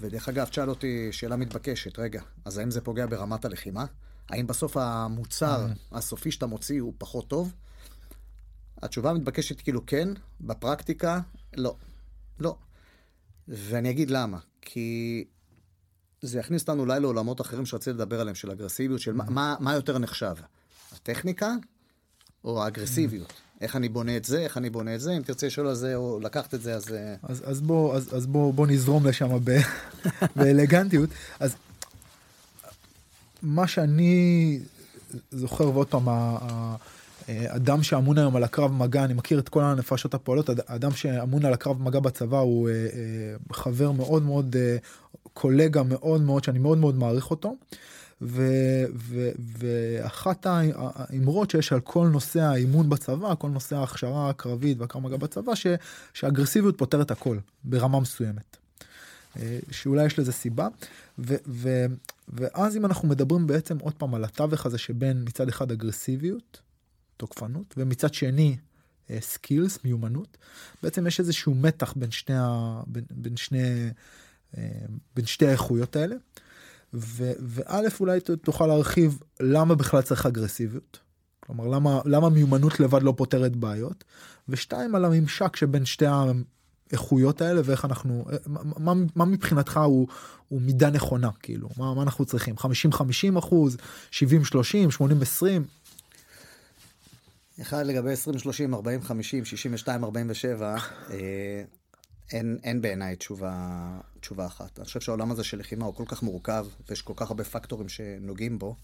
ודרך 0.00 0.28
אגב, 0.28 0.46
תשאל 0.46 0.70
אותי 0.70 1.08
שאלה 1.12 1.36
מתבקשת, 1.36 1.98
רגע, 1.98 2.22
אז 2.44 2.58
האם 2.58 2.70
זה 2.70 2.80
פוגע 2.80 3.06
ברמת 3.06 3.44
הלחימה? 3.44 3.84
האם 4.30 4.46
בסוף 4.46 4.76
המוצר 4.76 5.66
הסופי 5.92 6.30
שאתה 6.30 6.46
מוציא 6.46 6.80
הוא 6.80 6.94
פחות 6.98 7.28
טוב? 7.28 7.52
התשובה 8.82 9.10
המתבקשת 9.10 9.60
כאילו 9.60 9.86
כן, 9.86 10.08
בפרקטיקה, 10.40 11.20
לא. 11.56 11.76
לא. 12.40 12.56
ואני 13.48 13.90
אגיד 13.90 14.10
למה. 14.10 14.38
כי 14.62 15.24
זה 16.22 16.38
יכניס 16.38 16.62
אותנו 16.62 16.82
אולי 16.82 17.00
לעולמות 17.00 17.40
אחרים 17.40 17.66
שרציתי 17.66 17.90
לדבר 17.90 18.20
עליהם, 18.20 18.34
של 18.34 18.50
אגרסיביות, 18.50 19.00
של 19.00 19.12
מה, 19.12 19.24
מה, 19.24 19.56
מה 19.60 19.74
יותר 19.74 19.98
נחשב? 19.98 20.34
הטכניקה 20.92 21.54
או 22.44 22.64
האגרסיביות? 22.64 23.32
איך 23.60 23.76
אני 23.76 23.88
בונה 23.88 24.16
את 24.16 24.24
זה, 24.24 24.38
איך 24.38 24.56
אני 24.56 24.70
בונה 24.70 24.94
את 24.94 25.00
זה, 25.00 25.12
אם 25.12 25.22
תרצה 25.22 25.46
לשאול 25.46 25.66
על 25.66 25.74
זה 25.74 25.94
או 25.94 26.20
לקחת 26.22 26.54
את 26.54 26.62
זה, 26.62 26.74
אז... 26.74 26.92
אה, 26.92 27.14
אז, 27.22 27.42
אז 27.46 27.60
בוא, 27.60 27.94
אז, 27.94 28.16
אז 28.16 28.26
בוא, 28.26 28.54
בוא 28.54 28.66
נזרום 28.66 29.06
לשם 29.06 29.38
ב, 29.44 29.58
באלגנטיות. 30.36 31.10
אז 31.40 31.54
מה 33.42 33.66
שאני 33.66 34.58
זוכר, 35.30 35.68
ועוד 35.68 35.86
פעם, 35.86 36.08
האדם 37.28 37.82
שאמון 37.82 38.18
היום 38.18 38.36
על 38.36 38.44
הקרב 38.44 38.72
מגע, 38.72 39.04
אני 39.04 39.14
מכיר 39.14 39.38
את 39.38 39.48
כל 39.48 39.62
הנפשות 39.62 40.14
הפועלות, 40.14 40.50
האדם 40.66 40.92
שאמון 40.92 41.44
על 41.44 41.52
הקרב 41.52 41.82
מגע 41.82 42.00
בצבא 42.00 42.38
הוא 42.38 42.68
אה, 42.68 42.74
אה, 42.74 43.34
חבר 43.52 43.90
מאוד 43.90 44.22
מאוד, 44.22 44.56
קולגה 45.32 45.82
מאוד 45.82 46.20
מאוד, 46.20 46.44
שאני 46.44 46.58
מאוד 46.58 46.78
מאוד 46.78 46.94
מעריך 46.94 47.30
אותו. 47.30 47.54
ואחת 49.58 50.46
האמרות 50.46 51.50
שיש 51.50 51.72
על 51.72 51.80
כל 51.80 52.08
נושא 52.08 52.40
האימון 52.40 52.90
בצבא, 52.90 53.34
כל 53.38 53.48
נושא 53.48 53.76
ההכשרה 53.76 54.30
הקרבית 54.30 54.78
והקרב 54.78 55.02
מגע 55.02 55.16
בצבא, 55.16 55.54
ש, 55.54 55.66
שאגרסיביות 56.14 56.78
פותרת 56.78 57.10
הכל 57.10 57.38
ברמה 57.64 58.00
מסוימת. 58.00 58.56
אה, 59.36 59.58
שאולי 59.70 60.06
יש 60.06 60.18
לזה 60.18 60.32
סיבה. 60.32 60.68
ו, 61.18 61.34
ו, 61.46 61.86
ואז 62.28 62.76
אם 62.76 62.86
אנחנו 62.86 63.08
מדברים 63.08 63.46
בעצם 63.46 63.78
עוד 63.78 63.94
פעם 63.94 64.14
על 64.14 64.24
התווך 64.24 64.66
הזה 64.66 64.78
שבין 64.78 65.22
מצד 65.26 65.48
אחד 65.48 65.72
אגרסיביות, 65.72 66.60
תוקפנות, 67.16 67.74
ומצד 67.76 68.14
שני 68.14 68.56
סקילס, 69.20 69.76
אה, 69.76 69.80
מיומנות, 69.84 70.36
בעצם 70.82 71.06
יש 71.06 71.20
איזשהו 71.20 71.54
מתח 71.54 71.92
בין 71.96 72.10
שני, 72.10 72.36
ה, 72.38 72.80
בין, 72.86 73.04
בין 73.10 73.36
שני, 73.36 73.90
אה, 74.58 74.62
בין 75.16 75.26
שתי 75.26 75.46
האיכויות 75.46 75.96
האלה. 75.96 76.16
וא' 76.92 77.88
אולי 78.00 78.20
תוכל 78.20 78.66
להרחיב 78.66 79.18
למה 79.40 79.74
בכלל 79.74 80.02
צריך 80.02 80.26
אגרסיביות. 80.26 80.98
כלומר 81.40 81.66
למה 81.66 82.00
למה 82.04 82.28
מיומנות 82.28 82.80
לבד 82.80 83.02
לא 83.02 83.14
פותרת 83.16 83.56
בעיות 83.56 84.04
ושתיים 84.48 84.94
על 84.94 85.04
הממשק 85.04 85.56
שבין 85.56 85.84
שתי 85.84 86.04
האיכויות 86.06 87.40
האלה 87.40 87.60
ואיך 87.64 87.84
אנחנו 87.84 88.24
מה, 88.46 88.92
מה 89.16 89.24
מבחינתך 89.24 89.80
הוא, 89.84 90.08
הוא 90.48 90.60
מידה 90.60 90.90
נכונה 90.90 91.30
כאילו 91.42 91.68
מה, 91.76 91.94
מה 91.94 92.02
אנחנו 92.02 92.24
צריכים 92.24 92.58
50 92.58 92.92
50 92.92 93.36
אחוז 93.36 93.76
70 94.10 94.44
30 94.44 94.90
80 94.90 95.22
20. 95.22 95.64
אחד 97.60 97.86
לגבי 97.86 98.12
20 98.12 98.38
30 98.38 98.74
40 98.74 99.02
50 99.02 99.44
62 99.44 100.04
47 100.04 100.76
אין, 102.32 102.58
אין 102.62 102.80
בעיניי 102.80 103.16
תשובה, 103.16 104.00
תשובה 104.20 104.46
אחת. 104.46 104.78
אני 104.78 104.84
חושב 104.84 105.00
שהעולם 105.00 105.30
הזה 105.30 105.44
של 105.44 105.58
לחימה 105.58 105.84
הוא 105.84 105.94
כל 105.94 106.04
כך 106.06 106.22
מורכב, 106.22 106.66
ויש 106.88 107.02
כל 107.02 107.12
כך 107.16 107.30
הרבה 107.30 107.44
פקטורים 107.44 107.88
שנוגעים 107.88 108.58
בו, 108.58 108.76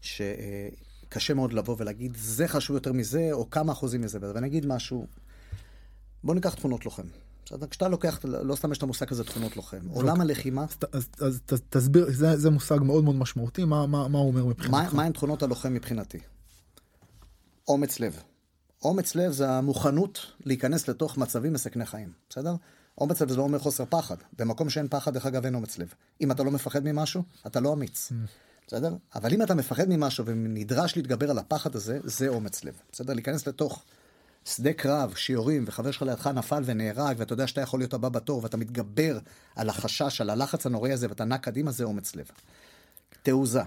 שקשה 0.00 1.34
מאוד 1.34 1.52
לבוא 1.52 1.76
ולהגיד, 1.78 2.16
זה 2.16 2.48
חשוב 2.48 2.76
יותר 2.76 2.92
מזה, 2.92 3.28
או 3.32 3.50
כמה 3.50 3.72
אחוזים 3.72 4.00
מזה. 4.00 4.18
ואני 4.22 4.46
אגיד 4.46 4.66
משהו, 4.66 5.06
בוא 6.24 6.34
ניקח 6.34 6.54
תכונות 6.54 6.84
לוחם. 6.84 7.06
כשאתה 7.70 7.88
לוקח, 7.88 8.20
לא 8.24 8.56
סתם 8.56 8.72
יש 8.72 8.78
את 8.78 8.82
המושג 8.82 9.12
הזה 9.12 9.24
תכונות 9.24 9.56
לוחם. 9.56 9.88
עולם 9.88 10.20
הלחימה... 10.20 10.66
אז, 10.92 11.08
אז, 11.20 11.40
אז 11.48 11.62
תסביר, 11.70 12.06
זה, 12.10 12.36
זה 12.36 12.50
מושג 12.50 12.78
מאוד 12.82 13.04
מאוד 13.04 13.16
משמעותי, 13.16 13.64
מה, 13.64 13.86
מה, 13.86 14.08
מה 14.08 14.18
הוא 14.18 14.28
אומר 14.28 14.44
מבחינתך? 14.44 14.94
מה, 14.94 15.04
עם 15.04 15.12
תכונות 15.12 15.42
הלוחם 15.42 15.74
מבחינתי? 15.74 16.18
אומץ 17.68 18.00
לב. 18.00 18.22
אומץ 18.82 19.14
לב 19.14 19.32
זה 19.32 19.50
המוכנות 19.50 20.20
להיכנס 20.40 20.88
לתוך 20.88 21.18
מצבים 21.18 21.52
מסכני 21.52 21.86
חיים, 21.86 22.12
בסדר? 22.30 22.54
אומץ 23.00 23.22
לב 23.22 23.28
זה 23.28 23.36
לא 23.36 23.42
אומר 23.42 23.58
חוסר 23.58 23.84
פחד. 23.88 24.16
במקום 24.38 24.70
שאין 24.70 24.88
פחד, 24.90 25.14
דרך 25.14 25.26
אגב, 25.26 25.44
אין 25.44 25.54
אומץ 25.54 25.78
לב. 25.78 25.94
אם 26.20 26.30
אתה 26.30 26.42
לא 26.42 26.50
מפחד 26.50 26.84
ממשהו, 26.84 27.22
אתה 27.46 27.60
לא 27.60 27.72
אמיץ. 27.72 28.12
Mm. 28.12 28.14
בסדר? 28.66 28.94
אבל 29.14 29.32
אם 29.32 29.42
אתה 29.42 29.54
מפחד 29.54 29.88
ממשהו 29.88 30.26
ונדרש 30.26 30.96
להתגבר 30.96 31.30
על 31.30 31.38
הפחד 31.38 31.76
הזה, 31.76 31.98
זה 32.04 32.28
אומץ 32.28 32.64
לב. 32.64 32.74
בסדר? 32.92 33.14
להיכנס 33.14 33.46
לתוך 33.46 33.84
שדה 34.44 34.72
קרב, 34.72 35.14
שיורים, 35.14 35.64
וחבר 35.66 35.90
שלך 35.90 36.02
לידך 36.02 36.26
נפל 36.26 36.62
ונהרג, 36.64 37.16
ואתה 37.18 37.32
יודע 37.32 37.46
שאתה 37.46 37.60
יכול 37.60 37.80
להיות 37.80 37.94
הבא 37.94 38.08
בתור, 38.08 38.42
ואתה 38.42 38.56
מתגבר 38.56 39.18
על 39.56 39.68
החשש, 39.68 40.20
על 40.20 40.30
הלחץ 40.30 40.66
הנוראי 40.66 40.92
הזה, 40.92 41.06
ואתה 41.08 41.24
נע 41.24 41.38
קדימה, 41.38 41.70
זה 41.70 41.84
אומץ 41.84 42.16
לב. 42.16 42.26
תעוזה. 43.22 43.62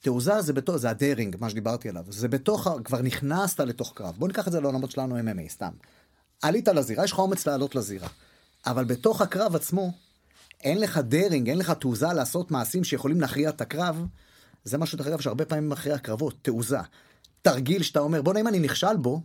תעוזה 0.00 0.42
זה 0.42 0.52
בתוך, 0.52 0.76
זה 0.76 0.90
הדרינג, 0.90 1.36
מה 1.40 1.50
שדיברתי 1.50 1.88
עליו. 1.88 2.04
זה 2.08 2.28
בתוך, 2.28 2.68
כבר 2.84 3.02
נכנסת 3.02 3.60
לתוך 3.60 3.92
קרב. 3.94 4.14
בוא 4.18 4.28
ניקח 4.28 4.46
את 4.46 4.52
זה 4.52 4.60
לעולמות 4.60 4.90
שלנו 4.90 5.18
MMA, 5.18 5.48
סתם. 5.48 5.72
עלית 6.42 6.68
לזירה, 6.68 7.04
יש 7.04 7.12
לך 7.12 7.18
אומץ 7.18 7.46
לעלות 7.46 7.74
לזירה. 7.74 8.08
אבל 8.66 8.84
בתוך 8.84 9.20
הקרב 9.20 9.56
עצמו, 9.56 9.92
אין 10.64 10.80
לך 10.80 10.98
daring, 10.98 11.48
אין 11.48 11.58
לך 11.58 11.70
תעוזה 11.70 12.06
לעשות 12.06 12.50
מעשים 12.50 12.84
שיכולים 12.84 13.20
להכריע 13.20 13.48
את 13.48 13.60
הקרב. 13.60 14.06
זה 14.64 14.78
משהו, 14.78 14.98
דרך 14.98 15.06
אגב, 15.06 15.20
שהרבה 15.20 15.44
פעמים 15.44 15.68
מכריע 15.68 15.98
קרבות, 15.98 16.34
תעוזה. 16.42 16.78
תרגיל 17.42 17.82
שאתה 17.82 18.00
אומר, 18.00 18.22
בוא'נה, 18.22 18.40
אם 18.40 18.48
אני 18.48 18.58
נכשל 18.58 18.96
בו, 18.96 19.20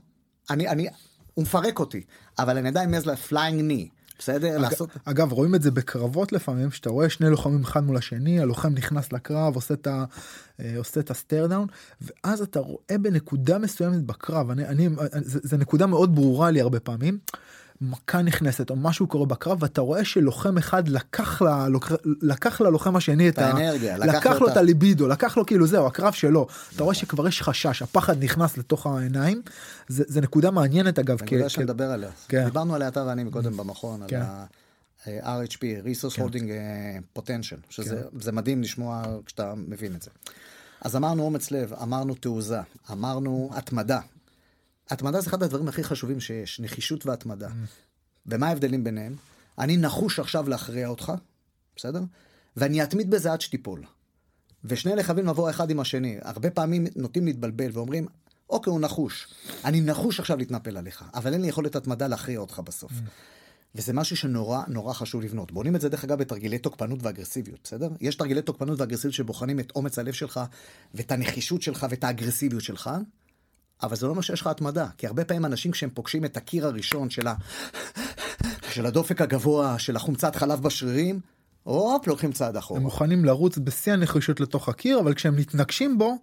אני, 0.49 0.69
אני, 0.69 0.87
הוא 1.33 1.43
מפרק 1.43 1.79
אותי, 1.79 2.03
אבל 2.39 2.57
אני 2.57 2.67
עדיין 2.67 2.91
מעז 2.91 3.05
ל 3.05 3.13
flying 3.13 3.61
knee. 3.61 3.89
בסדר? 4.19 4.55
אג, 4.55 4.61
לעשות... 4.61 4.89
אגב, 5.05 5.31
רואים 5.31 5.55
את 5.55 5.61
זה 5.61 5.71
בקרבות 5.71 6.31
לפעמים, 6.31 6.71
שאתה 6.71 6.89
רואה 6.89 7.09
שני 7.09 7.29
לוחמים 7.29 7.63
אחד 7.63 7.83
מול 7.83 7.97
השני, 7.97 8.39
הלוחם 8.39 8.73
נכנס 8.73 9.13
לקרב, 9.13 9.55
עושה 9.55 9.73
את, 9.73 9.87
ה, 9.87 10.05
אה, 10.59 10.73
עושה 10.77 10.99
את 10.99 11.11
ה 11.11 11.16
stare 11.16 11.42
down, 11.42 11.67
ואז 12.01 12.41
אתה 12.41 12.59
רואה 12.59 12.97
בנקודה 13.01 13.57
מסוימת 13.57 14.03
בקרב, 14.03 14.49
אני, 14.49 14.67
אני, 14.67 14.89
זה, 15.21 15.39
זה 15.43 15.57
נקודה 15.57 15.85
מאוד 15.85 16.15
ברורה 16.15 16.51
לי 16.51 16.61
הרבה 16.61 16.79
פעמים. 16.79 17.19
מכה 17.81 18.21
נכנסת 18.21 18.69
או 18.69 18.75
משהו 18.75 19.07
קורה 19.07 19.25
בקרב 19.25 19.63
ואתה 19.63 19.81
רואה 19.81 20.05
שלוחם 20.05 20.57
אחד 20.57 20.87
לקח, 20.87 21.41
לה, 21.41 21.67
לקח 22.21 22.61
ללוחם 22.61 22.95
השני 22.95 23.29
את 23.29 23.37
האנרגיה, 23.37 23.97
לקח, 23.97 24.15
לקח 24.15 24.41
לו 24.41 24.47
את 24.47 24.57
הליבידו 24.57 25.07
לקח 25.07 25.37
לו 25.37 25.45
כאילו 25.45 25.67
זהו 25.67 25.87
הקרב 25.87 26.13
שלו 26.13 26.47
אתה 26.75 26.83
רואה 26.83 26.95
שכבר 26.95 27.27
יש 27.27 27.41
חשש 27.41 27.81
הפחד 27.81 28.23
נכנס 28.23 28.57
לתוך 28.57 28.85
העיניים 28.85 29.41
זה, 29.87 30.03
זה 30.07 30.21
נקודה 30.21 30.51
מעניינת 30.51 30.99
אגב. 30.99 31.23
נקודה 31.23 31.49
שנדבר 31.49 31.91
עליה. 31.91 32.09
כן. 32.27 32.45
דיברנו 32.45 32.75
עליה 32.75 32.87
אתה 32.87 33.03
ואני 33.07 33.23
מקודם 33.23 33.57
במכון 33.57 34.01
כן. 34.07 34.15
על 34.15 34.21
ה... 34.21 34.45
RHP, 35.05 35.61
Resource 35.85 36.15
כן. 36.15 36.23
Holding 36.23 36.49
אה, 36.51 36.97
Potential, 37.19 37.57
שזה 37.69 38.03
כן. 38.25 38.35
מדהים 38.35 38.61
לשמוע 38.61 39.03
כשאתה 39.25 39.53
מבין 39.55 39.95
את 39.95 40.01
זה. 40.01 40.09
אז 40.81 40.95
אמרנו 40.95 41.23
אומץ 41.23 41.51
לב, 41.51 41.73
אמרנו 41.73 42.15
תעוזה, 42.15 42.59
אמרנו 42.91 43.49
התמדה, 43.53 43.99
התמדה 44.91 45.21
זה 45.21 45.29
אחד 45.29 45.43
הדברים 45.43 45.67
הכי 45.67 45.83
חשובים 45.83 46.19
שיש, 46.19 46.59
נחישות 46.59 47.05
והתמדה. 47.05 47.47
Mm. 47.47 47.51
ומה 48.25 48.47
ההבדלים 48.47 48.83
ביניהם? 48.83 49.15
אני 49.59 49.77
נחוש 49.77 50.19
עכשיו 50.19 50.49
להכריע 50.49 50.87
אותך, 50.87 51.11
בסדר? 51.75 52.01
ואני 52.57 52.83
אתמיד 52.83 53.09
בזה 53.09 53.33
עד 53.33 53.41
שתיפול. 53.41 53.83
ושני 54.63 54.93
אלה 54.93 55.03
חייבים 55.03 55.27
לבוא 55.27 55.49
אחד 55.49 55.69
עם 55.69 55.79
השני. 55.79 56.17
הרבה 56.21 56.49
פעמים 56.49 56.87
נוטים 56.95 57.25
להתבלבל 57.25 57.69
ואומרים, 57.73 58.07
אוקיי, 58.49 58.71
הוא 58.71 58.79
נחוש. 58.79 59.27
אני 59.65 59.81
נחוש 59.81 60.19
עכשיו 60.19 60.37
להתנפל 60.37 60.77
עליך, 60.77 61.03
אבל 61.13 61.33
אין 61.33 61.41
לי 61.41 61.47
יכולת 61.47 61.75
התמדה 61.75 62.07
להכריע 62.07 62.39
אותך 62.39 62.61
בסוף. 62.65 62.91
Mm. 62.91 63.09
וזה 63.75 63.93
משהו 63.93 64.17
שנורא 64.17 64.63
נורא 64.67 64.93
חשוב 64.93 65.21
לבנות. 65.21 65.51
בונים 65.51 65.75
את 65.75 65.81
זה 65.81 65.89
דרך 65.89 66.03
אגב 66.03 66.17
בתרגילי 66.19 66.57
תוקפנות 66.57 66.99
ואגרסיביות, 67.03 67.59
בסדר? 67.63 67.89
יש 68.01 68.15
תרגילי 68.15 68.41
תוקפנות 68.41 68.79
ואגרסיביות 68.79 69.13
שבוחנים 69.13 69.59
את 69.59 69.71
אומץ 69.75 69.99
הלב 69.99 70.13
שלך, 70.13 70.39
ואת 70.93 71.11
הנחישות 71.11 71.61
שלך, 71.61 71.87
ואת 71.89 72.03
האגרסיביות 72.03 72.63
שלך, 72.63 72.89
אבל 73.83 73.95
זה 73.95 74.05
לא 74.05 74.11
אומר 74.11 74.21
שיש 74.21 74.41
לך 74.41 74.47
התמדה, 74.47 74.87
כי 74.97 75.07
הרבה 75.07 75.25
פעמים 75.25 75.45
אנשים 75.45 75.71
כשהם 75.71 75.89
פוגשים 75.89 76.25
את 76.25 76.37
הקיר 76.37 76.65
הראשון 76.65 77.09
של, 77.09 77.27
ה... 77.27 77.33
של 78.71 78.85
הדופק 78.85 79.21
הגבוה, 79.21 79.79
של 79.79 79.95
החומצת 79.95 80.35
חלב 80.35 80.61
בשרירים, 80.63 81.19
הופ, 81.63 82.07
לוקחים 82.07 82.31
צעד 82.31 82.57
אחורה. 82.57 82.79
הם 82.79 82.83
מוכנים 82.83 83.25
לרוץ 83.25 83.57
בשיא 83.57 83.93
הנחישות 83.93 84.39
לתוך 84.39 84.69
הקיר, 84.69 84.99
אבל 84.99 85.13
כשהם 85.13 85.35
מתנגשים 85.35 85.97
בו... 85.97 86.17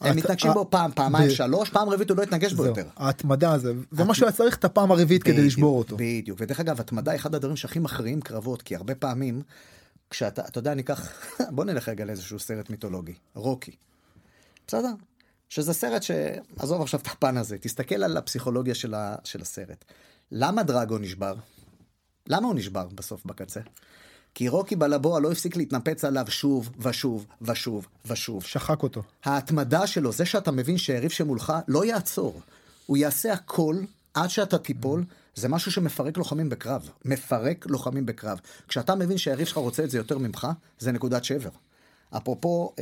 הם 0.00 0.16
מתנגשים 0.16 0.52
בו 0.52 0.66
פעם, 0.70 0.90
פעמיים, 0.94 1.30
שלוש, 1.30 1.70
פעם 1.70 1.88
רביעית 1.88 2.10
הוא 2.10 2.16
לא 2.16 2.22
יתנגש 2.22 2.52
בו 2.52 2.64
יותר. 2.64 2.86
ההתמדה 2.96 3.58
זה, 3.58 3.72
זה 3.90 4.04
מה 4.04 4.14
שהיה 4.14 4.32
צריך 4.32 4.56
את 4.56 4.64
הפעם 4.64 4.90
הרביעית 4.90 5.22
כדי 5.22 5.46
לשבור 5.46 5.78
אותו. 5.78 5.96
בדיוק, 5.98 6.38
ודרך 6.40 6.60
אגב, 6.60 6.80
התמדה 6.80 7.14
אחד 7.14 7.34
הדברים 7.34 7.56
שהכי 7.56 7.78
מכריעים 7.78 8.20
קרבות, 8.20 8.62
כי 8.62 8.76
הרבה 8.76 8.94
פעמים, 8.94 9.42
כשאתה, 10.10 10.42
אתה 10.46 10.58
יודע, 10.58 10.72
אני 10.72 10.82
אקח, 10.82 11.08
בוא 11.54 11.64
נלך 11.64 11.88
רגע 11.88 12.04
לאיזשהו 12.04 12.38
סרט 12.38 12.70
מיתולוגי, 12.70 13.14
רוקי. 13.34 13.72
בסדר? 14.66 14.92
שזה 15.50 15.72
סרט 15.72 16.02
שעזוב 16.02 16.82
עכשיו 16.82 17.00
את 17.00 17.06
הפן 17.06 17.36
הזה, 17.36 17.58
תסתכל 17.58 18.02
על 18.02 18.16
הפסיכולוגיה 18.16 18.74
של, 18.74 18.94
ה... 18.94 19.16
של 19.24 19.42
הסרט. 19.42 19.84
למה 20.32 20.62
דרגו 20.62 20.98
נשבר? 20.98 21.34
למה 22.26 22.46
הוא 22.46 22.54
נשבר 22.54 22.86
בסוף 22.94 23.24
בקצה? 23.24 23.60
כי 24.34 24.48
רוקי 24.48 24.76
בלבוע 24.76 25.20
לא 25.20 25.32
הפסיק 25.32 25.56
להתנפץ 25.56 26.04
עליו 26.04 26.24
שוב 26.28 26.70
ושוב 26.78 27.26
ושוב 27.42 27.86
ושוב. 28.06 28.44
שחק 28.44 28.82
אותו. 28.82 29.02
ההתמדה 29.24 29.86
שלו, 29.86 30.12
זה 30.12 30.26
שאתה 30.26 30.50
מבין 30.50 30.78
שהיריב 30.78 31.10
שמולך 31.10 31.52
לא 31.68 31.84
יעצור. 31.84 32.40
הוא 32.86 32.96
יעשה 32.96 33.32
הכל 33.32 33.76
עד 34.14 34.30
שאתה 34.30 34.58
תיפול, 34.58 35.04
זה 35.34 35.48
משהו 35.48 35.72
שמפרק 35.72 36.18
לוחמים 36.18 36.48
בקרב. 36.48 36.90
מפרק 37.04 37.66
לוחמים 37.66 38.06
בקרב. 38.06 38.40
כשאתה 38.68 38.94
מבין 38.94 39.18
שהיריב 39.18 39.46
שלך 39.46 39.56
רוצה 39.56 39.84
את 39.84 39.90
זה 39.90 39.98
יותר 39.98 40.18
ממך, 40.18 40.46
זה 40.78 40.92
נקודת 40.92 41.24
שבר. 41.24 41.50
אפרופו 42.16 42.74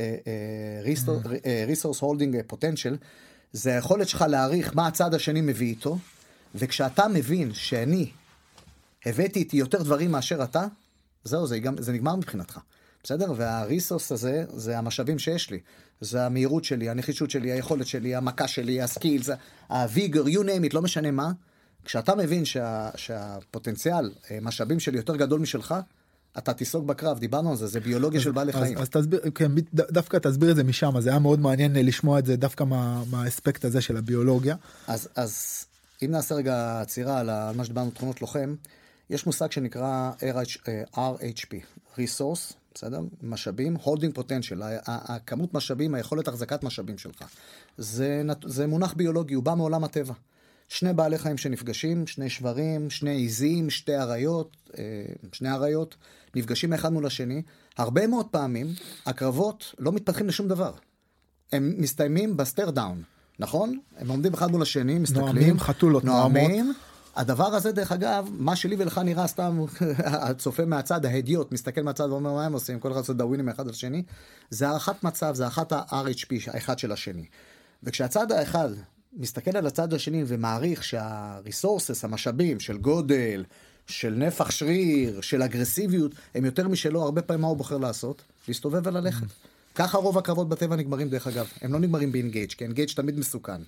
resource 1.67 1.99
holding 2.01 2.53
potential, 2.53 2.95
זה 3.53 3.75
היכולת 3.75 4.07
שלך 4.07 4.25
להעריך 4.29 4.75
מה 4.75 4.87
הצד 4.87 5.13
השני 5.13 5.41
מביא 5.41 5.67
איתו, 5.67 5.97
וכשאתה 6.55 7.07
מבין 7.07 7.53
שאני 7.53 8.11
הבאתי 9.05 9.39
איתי 9.39 9.57
יותר 9.57 9.83
דברים 9.83 10.11
מאשר 10.11 10.43
אתה, 10.43 10.65
זהו, 11.23 11.47
זה, 11.47 11.59
גם, 11.59 11.75
זה 11.81 11.91
נגמר 11.91 12.15
מבחינתך. 12.15 12.59
בסדר? 13.03 13.33
והריסוס 13.35 14.11
הזה, 14.11 14.45
זה 14.49 14.77
המשאבים 14.77 15.19
שיש 15.19 15.49
לי. 15.49 15.59
זה 16.01 16.25
המהירות 16.25 16.63
שלי, 16.63 16.89
הנחישות 16.89 17.29
שלי, 17.29 17.51
היכולת 17.51 17.87
שלי, 17.87 18.15
המכה 18.15 18.47
שלי, 18.47 18.81
הסקילס, 18.81 19.29
הוויגר, 19.67 20.23
you 20.23 20.39
name 20.43 20.71
it, 20.71 20.73
לא 20.73 20.81
משנה 20.81 21.11
מה. 21.11 21.31
כשאתה 21.85 22.15
מבין 22.15 22.45
שה, 22.45 22.89
שהפוטנציאל, 22.95 24.11
אה, 24.31 24.37
משאבים 24.41 24.79
שלי 24.79 24.97
יותר 24.97 25.15
גדול 25.15 25.39
משלך, 25.39 25.75
אתה 26.37 26.53
תיסוג 26.53 26.87
בקרב, 26.87 27.19
דיברנו 27.19 27.51
על 27.51 27.57
זה, 27.57 27.67
זה 27.67 27.79
ביולוגיה 27.79 28.21
של 28.21 28.31
בעלי 28.31 28.53
חיים. 28.53 28.77
אז 28.77 28.89
תסביר, 28.89 29.19
כן, 29.35 29.51
דווקא 29.73 30.17
תסביר 30.17 30.51
את 30.51 30.55
זה 30.55 30.63
משם, 30.63 30.99
זה 30.99 31.09
היה 31.09 31.19
מאוד 31.19 31.39
מעניין 31.39 31.75
אה, 31.75 31.81
לשמוע 31.81 32.19
את 32.19 32.25
זה 32.25 32.35
דווקא 32.35 32.63
מה, 32.63 33.03
מהאספקט 33.09 33.65
הזה 33.65 33.81
של 33.81 33.97
הביולוגיה. 33.97 34.55
אז, 34.87 35.65
אם 36.05 36.11
נעשה 36.11 36.35
רגע 36.35 36.81
עצירה 36.81 37.19
על 37.19 37.29
מה 37.55 37.65
שדיברנו 37.65 37.91
תכונות 37.91 38.21
לוחם, 38.21 38.55
יש 39.09 39.25
מושג 39.25 39.51
שנקרא 39.51 40.11
RH, 40.19 40.57
אה, 40.67 41.13
RHP, 41.13 41.55
Resource, 41.97 42.53
בסדר? 42.73 43.01
משאבים, 43.23 43.75
holding 43.75 44.17
potential, 44.17 44.61
הכמות 44.85 45.53
משאבים, 45.53 45.95
היכולת 45.95 46.27
החזקת 46.27 46.63
משאבים 46.63 46.97
שלך. 46.97 47.23
זה, 47.77 48.21
זה 48.45 48.67
מונח 48.67 48.93
ביולוגי, 48.93 49.33
הוא 49.33 49.43
בא 49.43 49.55
מעולם 49.55 49.83
הטבע. 49.83 50.13
שני 50.69 50.93
בעלי 50.93 51.17
חיים 51.17 51.37
שנפגשים, 51.37 52.07
שני 52.07 52.29
שברים, 52.29 52.89
שני 52.89 53.11
עיזים, 53.11 53.69
שתי 53.69 53.97
אריות, 53.97 54.57
אה, 54.77 54.83
שני 55.31 55.51
אריות, 55.51 55.95
נפגשים 56.35 56.73
אחד 56.73 56.93
מול 56.93 57.05
השני. 57.05 57.41
הרבה 57.77 58.07
מאוד 58.07 58.25
פעמים 58.25 58.67
הקרבות 59.05 59.75
לא 59.79 59.91
מתפתחים 59.91 60.27
לשום 60.27 60.47
דבר. 60.47 60.73
הם 61.51 61.73
מסתיימים 61.77 62.37
ב 62.37 62.42
stare 62.42 62.69
down, 62.69 63.03
נכון? 63.39 63.79
הם 63.97 64.09
עומדים 64.09 64.33
אחד 64.33 64.51
מול 64.51 64.61
השני, 64.61 64.99
מסתכלים. 64.99 65.25
נוהמים, 65.25 65.59
חתולות, 65.59 66.03
נוהמים. 66.03 66.73
הדבר 67.15 67.55
הזה, 67.55 67.71
דרך 67.71 67.91
אגב, 67.91 68.29
מה 68.31 68.55
שלי 68.55 68.75
ולך 68.79 68.97
נראה 68.97 69.27
סתם, 69.27 69.59
הצופה 70.27 70.65
מהצד, 70.65 71.05
ההדיוט, 71.05 71.51
מסתכל 71.51 71.81
מהצד 71.81 72.09
ואומר 72.09 72.33
מה 72.33 72.45
הם 72.45 72.53
עושים, 72.53 72.79
כל 72.79 72.91
אחד 72.91 72.99
עושה 72.99 73.13
דאווינים 73.13 73.49
אחד 73.49 73.67
על 73.67 73.73
שני, 73.73 74.03
זה 74.49 74.69
הערכת 74.69 75.03
מצב, 75.03 75.35
זה 75.35 75.43
הערכת 75.43 75.71
ה-RHP 75.71 76.33
האחד 76.47 76.79
של 76.79 76.91
השני. 76.91 77.25
וכשהצד 77.83 78.31
האחד 78.31 78.69
מסתכל 79.13 79.57
על 79.57 79.67
הצד 79.67 79.93
השני 79.93 80.23
ומעריך 80.27 80.83
שה-resources, 80.83 81.99
המשאבים 82.03 82.59
של 82.59 82.77
גודל, 82.77 83.43
של 83.87 84.13
נפח 84.13 84.51
שריר, 84.51 85.21
של 85.21 85.41
אגרסיביות, 85.41 86.11
הם 86.35 86.45
יותר 86.45 86.67
משלו, 86.67 87.03
הרבה 87.03 87.21
פעמים 87.21 87.41
מה 87.41 87.47
הוא 87.47 87.57
בוחר 87.57 87.77
לעשות? 87.77 88.21
להסתובב 88.47 88.87
וללכת. 88.87 89.27
ככה 89.75 89.97
רוב 89.97 90.17
הקרבות 90.17 90.49
בטבע 90.49 90.75
נגמרים 90.75 91.09
דרך 91.09 91.27
אגב, 91.27 91.47
הם 91.61 91.73
לא 91.73 91.79
נגמרים 91.79 92.11
ב 92.11 92.16
engage, 92.16 92.51
כי 92.51 92.63
engage 92.63 92.89
תמיד 92.91 93.19
מסוכן. 93.19 93.61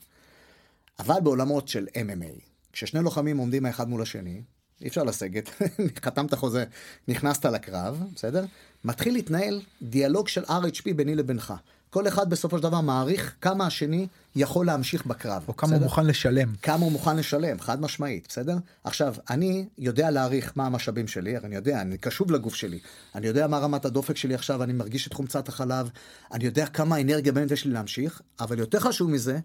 אבל 1.00 1.20
בעולמות 1.24 1.68
של 1.68 1.88
MMA, 1.96 2.42
כששני 2.74 3.04
לוחמים 3.04 3.38
עומדים 3.38 3.66
האחד 3.66 3.90
מול 3.90 4.02
השני, 4.02 4.42
אי 4.82 4.88
אפשר 4.88 5.04
לסגת, 5.04 5.50
חתמת 6.06 6.34
חוזה, 6.34 6.66
נכנסת 7.08 7.46
לקרב, 7.46 8.04
בסדר? 8.16 8.46
מתחיל 8.84 9.14
להתנהל 9.14 9.62
דיאלוג 9.82 10.28
של 10.28 10.44
RHP 10.44 10.94
ביני 10.96 11.16
לבינך. 11.16 11.54
כל 11.92 12.08
אחד 12.08 12.30
בסופו 12.30 12.58
של 12.58 12.64
דבר 12.64 12.82
מעריך 12.82 13.36
כמה 13.42 13.66
השני 13.66 14.08
יכול 14.36 14.66
להמשיך 14.66 15.06
בקרב. 15.06 15.44
או 15.48 15.56
כמה 15.56 15.68
בסדר? 15.68 15.80
הוא 15.80 15.84
מוכן 15.84 16.06
לשלם. 16.06 16.54
כמה 16.62 16.84
הוא 16.86 16.92
מוכן 16.92 17.18
לשלם, 17.18 17.60
חד 17.60 17.82
משמעית, 17.82 18.28
בסדר? 18.30 18.58
עכשיו, 18.84 19.16
אני 19.30 19.68
יודע 19.78 20.12
להעריך 20.12 20.52
מה 20.56 20.66
המשאבים 20.66 21.08
שלי, 21.08 21.38
אני 21.38 21.56
יודע, 21.56 21.82
אני 21.82 21.98
קשוב 21.98 22.32
לגוף 22.32 22.56
שלי. 22.56 22.80
אני 23.16 23.28
יודע 23.28 23.48
מה 23.48 23.60
רמת 23.60 23.86
הדופק 23.86 24.18
שלי 24.18 24.36
עכשיו, 24.36 24.64
אני 24.64 24.74
מרגיש 24.74 25.08
את 25.08 25.14
חומצת 25.14 25.50
החלב, 25.50 25.90
אני 26.32 26.46
יודע 26.46 26.66
כמה 26.66 27.02
אנרגיה 27.02 27.32
באמת 27.32 27.52
יש 27.52 27.66
לי 27.66 27.74
להמשיך, 27.74 28.22
אבל 28.40 28.60
יותר 28.60 28.80
חשוב 28.80 29.10
מזה, 29.10 29.40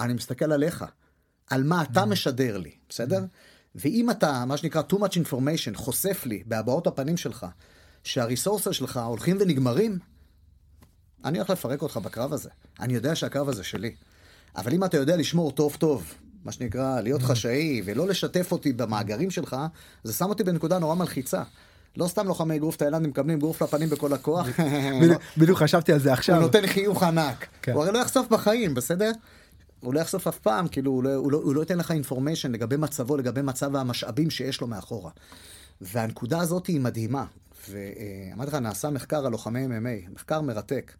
אני 0.00 0.14
מסתכל 0.14 0.52
עליך. 0.52 0.84
על 1.50 1.62
מה 1.62 1.82
אתה 1.82 2.04
משדר 2.04 2.58
לי, 2.58 2.70
בסדר? 2.88 3.24
ואם 3.74 4.10
אתה, 4.10 4.44
מה 4.46 4.56
שנקרא 4.56 4.82
too 4.92 4.96
much 4.96 5.16
information, 5.26 5.74
חושף 5.74 6.22
לי 6.26 6.42
בהבעות 6.46 6.86
הפנים 6.86 7.16
שלך, 7.16 7.46
שהריסורסר 8.04 8.72
שלך 8.72 8.96
הולכים 8.96 9.36
ונגמרים, 9.40 9.98
אני 11.24 11.38
הולך 11.38 11.50
לפרק 11.50 11.82
אותך 11.82 11.96
בקרב 11.96 12.32
הזה. 12.32 12.48
אני 12.80 12.94
יודע 12.94 13.14
שהקרב 13.14 13.48
הזה 13.48 13.64
שלי. 13.64 13.94
אבל 14.56 14.74
אם 14.74 14.84
אתה 14.84 14.96
יודע 14.96 15.16
לשמור 15.16 15.52
טוב 15.52 15.76
טוב, 15.78 16.14
מה 16.44 16.52
שנקרא, 16.52 17.00
להיות 17.00 17.22
חשאי, 17.22 17.82
ולא 17.84 18.06
לשתף 18.06 18.52
אותי 18.52 18.72
במאגרים 18.72 19.30
שלך, 19.30 19.56
זה 20.04 20.12
שם 20.12 20.28
אותי 20.28 20.44
בנקודה 20.44 20.78
נורא 20.78 20.94
מלחיצה. 20.94 21.42
לא 21.96 22.06
סתם 22.06 22.26
לוחמי 22.26 22.56
אגרוף 22.56 22.76
תאילנדים 22.76 23.10
מקבלים 23.10 23.38
אגרוף 23.38 23.62
לפנים 23.62 23.88
בכל 23.88 24.12
הכוח. 24.12 24.46
בדיוק 25.36 25.58
חשבתי 25.62 25.92
על 25.92 25.98
זה 25.98 26.12
עכשיו. 26.12 26.34
הוא 26.34 26.42
נותן 26.42 26.66
חיוך 26.66 27.02
ענק. 27.02 27.46
כן. 27.62 27.72
הוא 27.72 27.82
הרי 27.82 27.92
לא 27.92 27.98
יחשוף 27.98 28.28
בחיים, 28.28 28.74
בסדר? 28.74 29.10
הוא 29.80 29.94
לא 29.94 30.00
יחשוף 30.00 30.26
אף 30.26 30.38
פעם, 30.38 30.68
כאילו, 30.68 30.90
הוא 30.90 31.04
לא, 31.04 31.14
הוא 31.14 31.32
לא, 31.32 31.38
הוא 31.38 31.54
לא 31.54 31.60
ייתן 31.60 31.78
לך 31.78 31.90
אינפורמיישן 31.90 32.52
לגבי 32.52 32.76
מצבו, 32.76 33.16
לגבי 33.16 33.42
מצב 33.42 33.76
המשאבים 33.76 34.30
שיש 34.30 34.60
לו 34.60 34.66
מאחורה. 34.66 35.10
והנקודה 35.80 36.40
הזאת 36.40 36.66
היא 36.66 36.80
מדהימה. 36.80 37.24
ואמרתי 37.70 38.50
לך, 38.50 38.54
נעשה 38.54 38.90
מחקר 38.90 39.26
על 39.26 39.32
לוחמי 39.32 39.66
MMA, 39.66 40.10
מחקר 40.14 40.40
מרתק. 40.40 40.92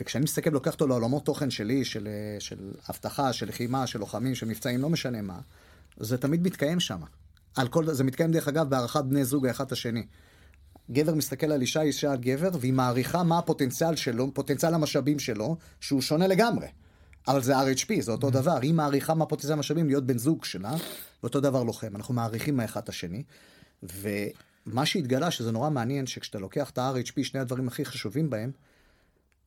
וכשאני 0.00 0.24
מסתכל, 0.24 0.50
לוקח 0.50 0.72
אותו 0.72 0.86
לעולמות 0.86 1.24
תוכן 1.24 1.50
שלי, 1.50 1.84
של, 1.84 2.08
של 2.38 2.72
אבטחה, 2.90 3.32
של 3.32 3.48
לחימה, 3.48 3.86
של 3.86 3.98
לוחמים, 3.98 4.34
של 4.34 4.46
מבצעים, 4.46 4.82
לא 4.82 4.88
משנה 4.88 5.22
מה, 5.22 5.38
זה 5.96 6.18
תמיד 6.18 6.42
מתקיים 6.42 6.80
שם. 6.80 7.00
על 7.56 7.68
כל, 7.68 7.94
זה 7.94 8.04
מתקיים 8.04 8.32
דרך 8.32 8.48
אגב 8.48 8.70
בהערכת 8.70 9.04
בני 9.04 9.24
זוג 9.24 9.46
האחד 9.46 9.66
את 9.66 9.72
השני. 9.72 10.06
גבר 10.90 11.14
מסתכל 11.14 11.52
על 11.52 11.60
אישה, 11.60 11.82
אישה 11.82 12.12
על 12.12 12.18
גבר, 12.18 12.50
והיא 12.60 12.72
מעריכה 12.72 13.22
מה 13.22 13.38
הפוטנציאל 13.38 13.96
שלו, 13.96 14.34
פוטנציאל 14.34 14.74
המשאבים 14.74 15.18
שלו, 15.18 15.56
שהוא 15.80 16.00
שונה 16.00 16.26
לגמרי. 16.26 16.66
אבל 17.28 17.42
זה 17.42 17.60
RHP, 17.60 18.00
זה 18.00 18.12
אותו 18.12 18.28
mm-hmm. 18.28 18.30
דבר. 18.30 18.58
היא 18.62 18.74
מעריכה 18.74 19.14
מה 19.14 19.26
פוטנציאל 19.26 19.52
המשאבים 19.52 19.86
להיות 19.86 20.06
בן 20.06 20.18
זוג 20.18 20.44
שלה, 20.44 20.74
ואותו 21.22 21.40
דבר 21.40 21.62
לוחם. 21.62 21.96
אנחנו 21.96 22.14
מעריכים 22.14 22.56
מהאחד 22.56 22.82
את 22.82 22.88
השני. 22.88 23.22
ומה 23.82 24.86
שהתגלה, 24.86 25.30
שזה 25.30 25.52
נורא 25.52 25.70
מעניין, 25.70 26.06
שכשאתה 26.06 26.38
לוקח 26.38 26.70
את 26.70 26.78
ה-RHP, 26.78 27.24
שני 27.24 27.40
הדברים 27.40 27.68
הכי 27.68 27.84
חשובים 27.84 28.30
בהם, 28.30 28.50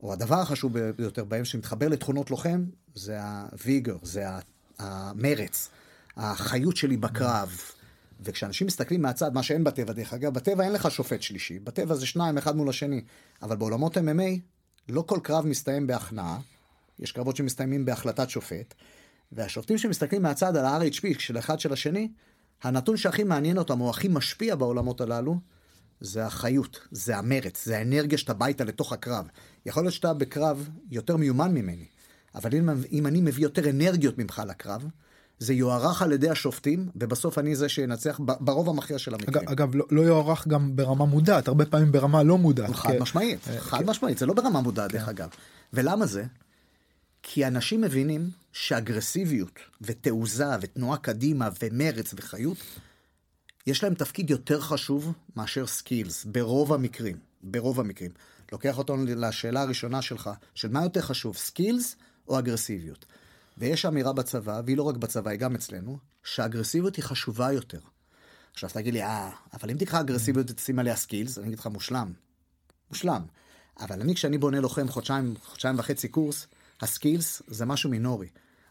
או 0.04 0.14
הדבר 0.14 0.40
החשוב 0.40 0.80
ביותר 0.80 1.24
בהם, 1.24 1.46
שמתחבר 1.46 1.88
לתכונות 1.88 2.32
לוחם, 2.32 2.66
זה 2.96 3.20
הוויגר, 3.52 3.98
זה 4.02 4.26
המרץ, 4.80 5.70
החיות 6.18 6.78
שלי 6.78 6.98
בקרב. 6.98 7.58
וכשאנשים 8.22 8.68
מסתכלים 8.68 9.02
מהצד, 9.02 9.34
מה 9.34 9.44
שאין 9.44 9.64
בטבע, 9.64 9.94
דרך 9.94 10.14
אגב, 10.14 10.34
בטבע 10.34 10.64
אין 10.64 10.72
לך 10.72 10.92
שופט 10.92 11.22
שלישי, 11.22 11.60
בטבע 11.60 11.96
זה 11.96 12.06
שניים, 12.06 12.38
אחד 12.38 12.56
מול 12.56 12.70
השני. 12.70 13.02
אבל 13.42 13.56
בעולמות 13.56 13.98
MMA, 13.98 14.40
לא 14.90 15.04
כל 15.08 15.20
קרב 15.24 15.46
מסתיים 15.46 15.88
בהכנעה, 15.88 16.40
יש 17.00 17.12
קרבות 17.12 17.36
שמסתיימים 17.36 17.86
בהחלטת 17.86 18.30
שופט, 18.30 18.74
והשופטים 19.32 19.78
שמסתכלים 19.78 20.22
מהצד 20.22 20.58
על 20.58 20.66
ה-RHP 20.66 21.20
של 21.20 21.38
אחד 21.38 21.60
של 21.60 21.74
השני, 21.74 22.12
הנתון 22.64 22.98
שהכי 22.98 23.24
מעניין 23.24 23.58
אותם, 23.58 23.82
או 23.82 23.90
הכי 23.90 24.08
משפיע 24.08 24.56
בעולמות 24.56 25.02
הללו, 25.02 25.38
זה 26.00 26.26
החיות, 26.26 26.80
זה 26.92 27.18
המרץ, 27.18 27.66
זה 27.66 27.78
האנרגיה 27.78 28.18
שאתה 28.18 28.34
בא 28.34 28.46
איתה 28.46 28.64
לתוך 28.64 28.94
הקרב. 28.94 29.28
יכול 29.66 29.84
להיות 29.84 29.94
שאתה 29.94 30.14
בקרב 30.14 30.70
יותר 30.92 31.18
מיומן 31.18 31.54
ממני, 31.54 31.86
אבל 32.36 32.56
אם, 32.56 32.70
אם 32.92 33.08
אני 33.08 33.22
מביא 33.22 33.44
יותר 33.44 33.70
אנרגיות 33.70 34.18
ממך 34.18 34.42
לקרב, 34.48 34.86
זה 35.40 35.54
יוערך 35.54 36.02
על 36.02 36.12
ידי 36.12 36.30
השופטים, 36.30 36.90
ובסוף 36.96 37.40
אני 37.40 37.56
זה 37.56 37.70
שינצח 37.70 38.20
ברוב 38.20 38.70
המכריע 38.70 39.00
של 39.00 39.14
המקרים. 39.14 39.38
אגב, 39.38 39.52
אגב 39.52 39.76
לא, 39.76 39.86
לא 39.92 40.02
יוערך 40.02 40.48
גם 40.48 40.76
ברמה 40.76 41.06
מודעת, 41.06 41.48
הרבה 41.48 41.66
פעמים 41.66 41.92
ברמה 41.92 42.24
לא 42.24 42.38
מודעת. 42.38 42.76
חד 42.76 42.92
כי... 42.92 43.00
משמעית, 43.00 43.48
אה, 43.48 43.60
חד 43.60 43.78
כי... 43.78 43.84
משמעית, 43.88 44.18
זה 44.18 44.26
לא 44.26 44.34
ברמה 44.34 44.62
מודעת 44.62 44.92
כן. 44.92 44.98
דרך 44.98 45.10
אגב. 45.10 45.30
ולמה 45.74 46.06
זה? 46.06 46.24
כי 47.24 47.48
אנשים 47.48 47.82
מבינים 47.82 48.30
שאגרסיביות 48.52 49.60
ותעוזה 49.82 50.48
ותנועה 50.62 50.98
קדימה 50.98 51.50
ומרץ 51.64 52.14
וחיות, 52.18 52.58
יש 53.68 53.84
להם 53.84 53.94
תפקיד 53.94 54.30
יותר 54.30 54.62
חשוב 54.62 55.14
מאשר 55.36 55.68
skills, 55.68 56.26
ברוב 56.26 56.74
המקרים, 56.74 57.18
ברוב 57.44 57.80
המקרים. 57.80 58.12
לוקח 58.52 58.78
אותנו 58.78 59.06
לשאלה 59.08 59.62
הראשונה 59.62 60.02
שלך, 60.02 60.30
של 60.56 60.70
מה 60.70 60.84
יותר 60.84 61.02
חשוב, 61.02 61.38
skills 61.38 61.96
או 62.28 62.40
אגרסיביות. 62.40 63.06
ויש 63.58 63.86
אמירה 63.86 64.14
בצבא, 64.14 64.62
והיא 64.66 64.78
לא 64.78 64.84
רק 64.84 64.98
בצבא, 64.98 65.32
היא 65.32 65.40
גם 65.40 65.56
אצלנו, 65.56 65.98
שאגרסיביות 66.24 66.96
היא 66.96 67.04
חשובה 67.04 67.52
יותר. 67.52 67.80
עכשיו 68.54 68.70
תגיד 68.74 68.94
לי, 68.94 69.04
אה, 69.04 69.30
אבל 69.54 69.70
אם 69.70 69.78
תיקח 69.78 70.00
אגרסיביות 70.00 70.52
ותשים 70.52 70.80
עליה 70.80 70.96
skills, 70.96 71.38
אני 71.38 71.48
אגיד 71.48 71.60
לך 71.60 71.68
מושלם. 71.68 72.14
מושלם. 72.90 73.22
אבל 73.80 74.02
אני, 74.02 74.16
כשאני 74.16 74.38
בונה 74.38 74.60
לוחם 74.60 74.88
חודשיים, 74.88 75.34
חודשיים 75.44 75.80
וחצי 75.80 76.08
קורס, 76.08 76.48
ה 76.82 76.90
skills 76.90 77.42
זה 77.48 77.66
משהו 77.66 77.90
מינורי. 77.90 78.28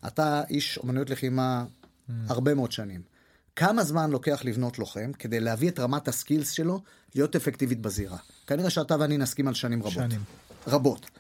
אתה 0.07 0.43
איש 0.51 0.79
אומנויות 0.79 1.11
לחימה 1.11 1.65
mm. 1.65 2.13
הרבה 2.29 2.55
מאוד 2.55 2.73
שנים. 2.73 3.12
כמה 3.57 3.85
זמן 3.85 4.11
לוקח 4.11 4.41
לבנות 4.45 4.79
לוחם 4.79 5.13
כדי 5.19 5.41
להביא 5.41 5.71
את 5.71 5.79
רמת 5.79 6.09
ה 6.09 6.15
skills 6.15 6.51
שלו 6.51 6.81
להיות 7.15 7.37
אפקטיבית 7.37 7.81
בזירה? 7.81 8.19
כנראה 8.47 8.71
שאתה 8.71 8.97
ואני 9.01 9.19
נסכים 9.19 9.49
על 9.49 9.55
שנים 9.55 9.81
רבות. 9.81 9.93
שנים. 9.93 10.21
רבות. 10.67 11.11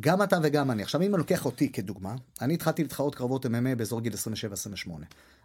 גם 0.00 0.22
אתה 0.22 0.38
וגם 0.42 0.70
אני. 0.70 0.82
עכשיו, 0.82 1.02
אם 1.02 1.14
אני 1.14 1.18
לוקח 1.18 1.44
אותי 1.44 1.72
כדוגמה, 1.72 2.14
אני 2.40 2.54
התחלתי 2.54 2.82
להתחרות 2.82 3.14
קרבות 3.14 3.46
MMA 3.46 3.74
באזור 3.76 4.00
גיל 4.00 4.12
27-28. 4.86 4.90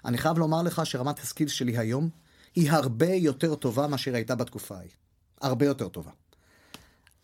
אני 0.05 0.17
חייב 0.17 0.37
לומר 0.37 0.61
לך 0.61 0.85
שרמת 0.85 1.19
הסקילס 1.19 1.51
שלי 1.51 1.77
היום 1.77 2.09
היא 2.55 2.71
הרבה 2.71 3.13
יותר 3.13 3.55
טובה 3.55 3.87
מאשר 3.87 4.15
הייתה 4.15 4.35
בתקופה 4.35 4.77
ההיא. 4.77 4.89
הרבה 5.41 5.65
יותר 5.65 5.87
טובה. 5.87 6.11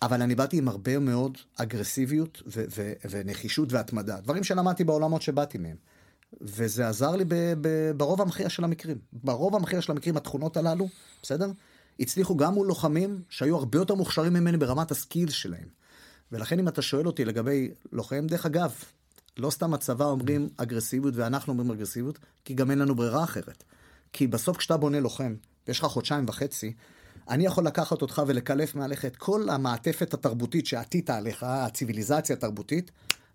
אבל 0.01 0.21
אני 0.21 0.35
באתי 0.35 0.57
עם 0.57 0.67
הרבה 0.67 0.99
מאוד 0.99 1.37
אגרסיביות 1.55 2.41
ו- 2.47 2.63
ו- 2.75 2.93
ונחישות 3.09 3.73
והתמדה. 3.73 4.19
דברים 4.21 4.43
שלמדתי 4.43 4.83
בעולמות 4.83 5.21
שבאתי 5.21 5.57
מהם. 5.57 5.75
וזה 6.41 6.87
עזר 6.87 7.15
לי 7.15 7.25
ב- 7.25 7.53
ב- 7.61 7.91
ברוב 7.97 8.21
המכריע 8.21 8.49
של 8.49 8.63
המקרים. 8.63 8.97
ברוב 9.13 9.55
המכריע 9.55 9.81
של 9.81 9.91
המקרים 9.91 10.17
התכונות 10.17 10.57
הללו, 10.57 10.87
בסדר? 11.23 11.51
הצליחו 11.99 12.37
גם 12.37 12.53
מול 12.53 12.67
לוחמים 12.67 13.21
שהיו 13.29 13.55
הרבה 13.55 13.77
יותר 13.77 13.95
מוכשרים 13.95 14.33
ממני 14.33 14.57
ברמת 14.57 14.91
הסקילס 14.91 15.33
שלהם. 15.33 15.67
ולכן 16.31 16.59
אם 16.59 16.67
אתה 16.67 16.81
שואל 16.81 17.07
אותי 17.07 17.25
לגבי 17.25 17.71
לוחם, 17.91 18.27
דרך 18.27 18.45
אגב, 18.45 18.73
לא 19.37 19.49
סתם 19.49 19.73
הצבא 19.73 20.05
אומרים 20.05 20.49
אגרסיביות 20.57 21.15
ואנחנו 21.15 21.53
אומרים 21.53 21.71
אגרסיביות, 21.71 22.19
כי 22.45 22.53
גם 22.53 22.71
אין 22.71 22.79
לנו 22.79 22.95
ברירה 22.95 23.23
אחרת. 23.23 23.63
כי 24.13 24.27
בסוף 24.27 24.57
כשאתה 24.57 24.77
בונה 24.77 24.99
לוחם, 24.99 25.35
ויש 25.67 25.79
לך 25.79 25.85
חודשיים 25.85 26.25
וחצי, 26.27 26.73
אני 27.29 27.45
יכול 27.45 27.65
לקחת 27.65 28.01
אותך 28.01 28.21
ולקלף 28.27 28.75
מעליך 28.75 29.05
את 29.05 29.15
כל 29.15 29.49
המעטפת 29.49 30.13
התרבותית 30.13 30.67
שעטית 30.67 31.09
עליך, 31.09 31.43
הציוויליזציה 31.43 32.35
התרבותית, 32.35 32.91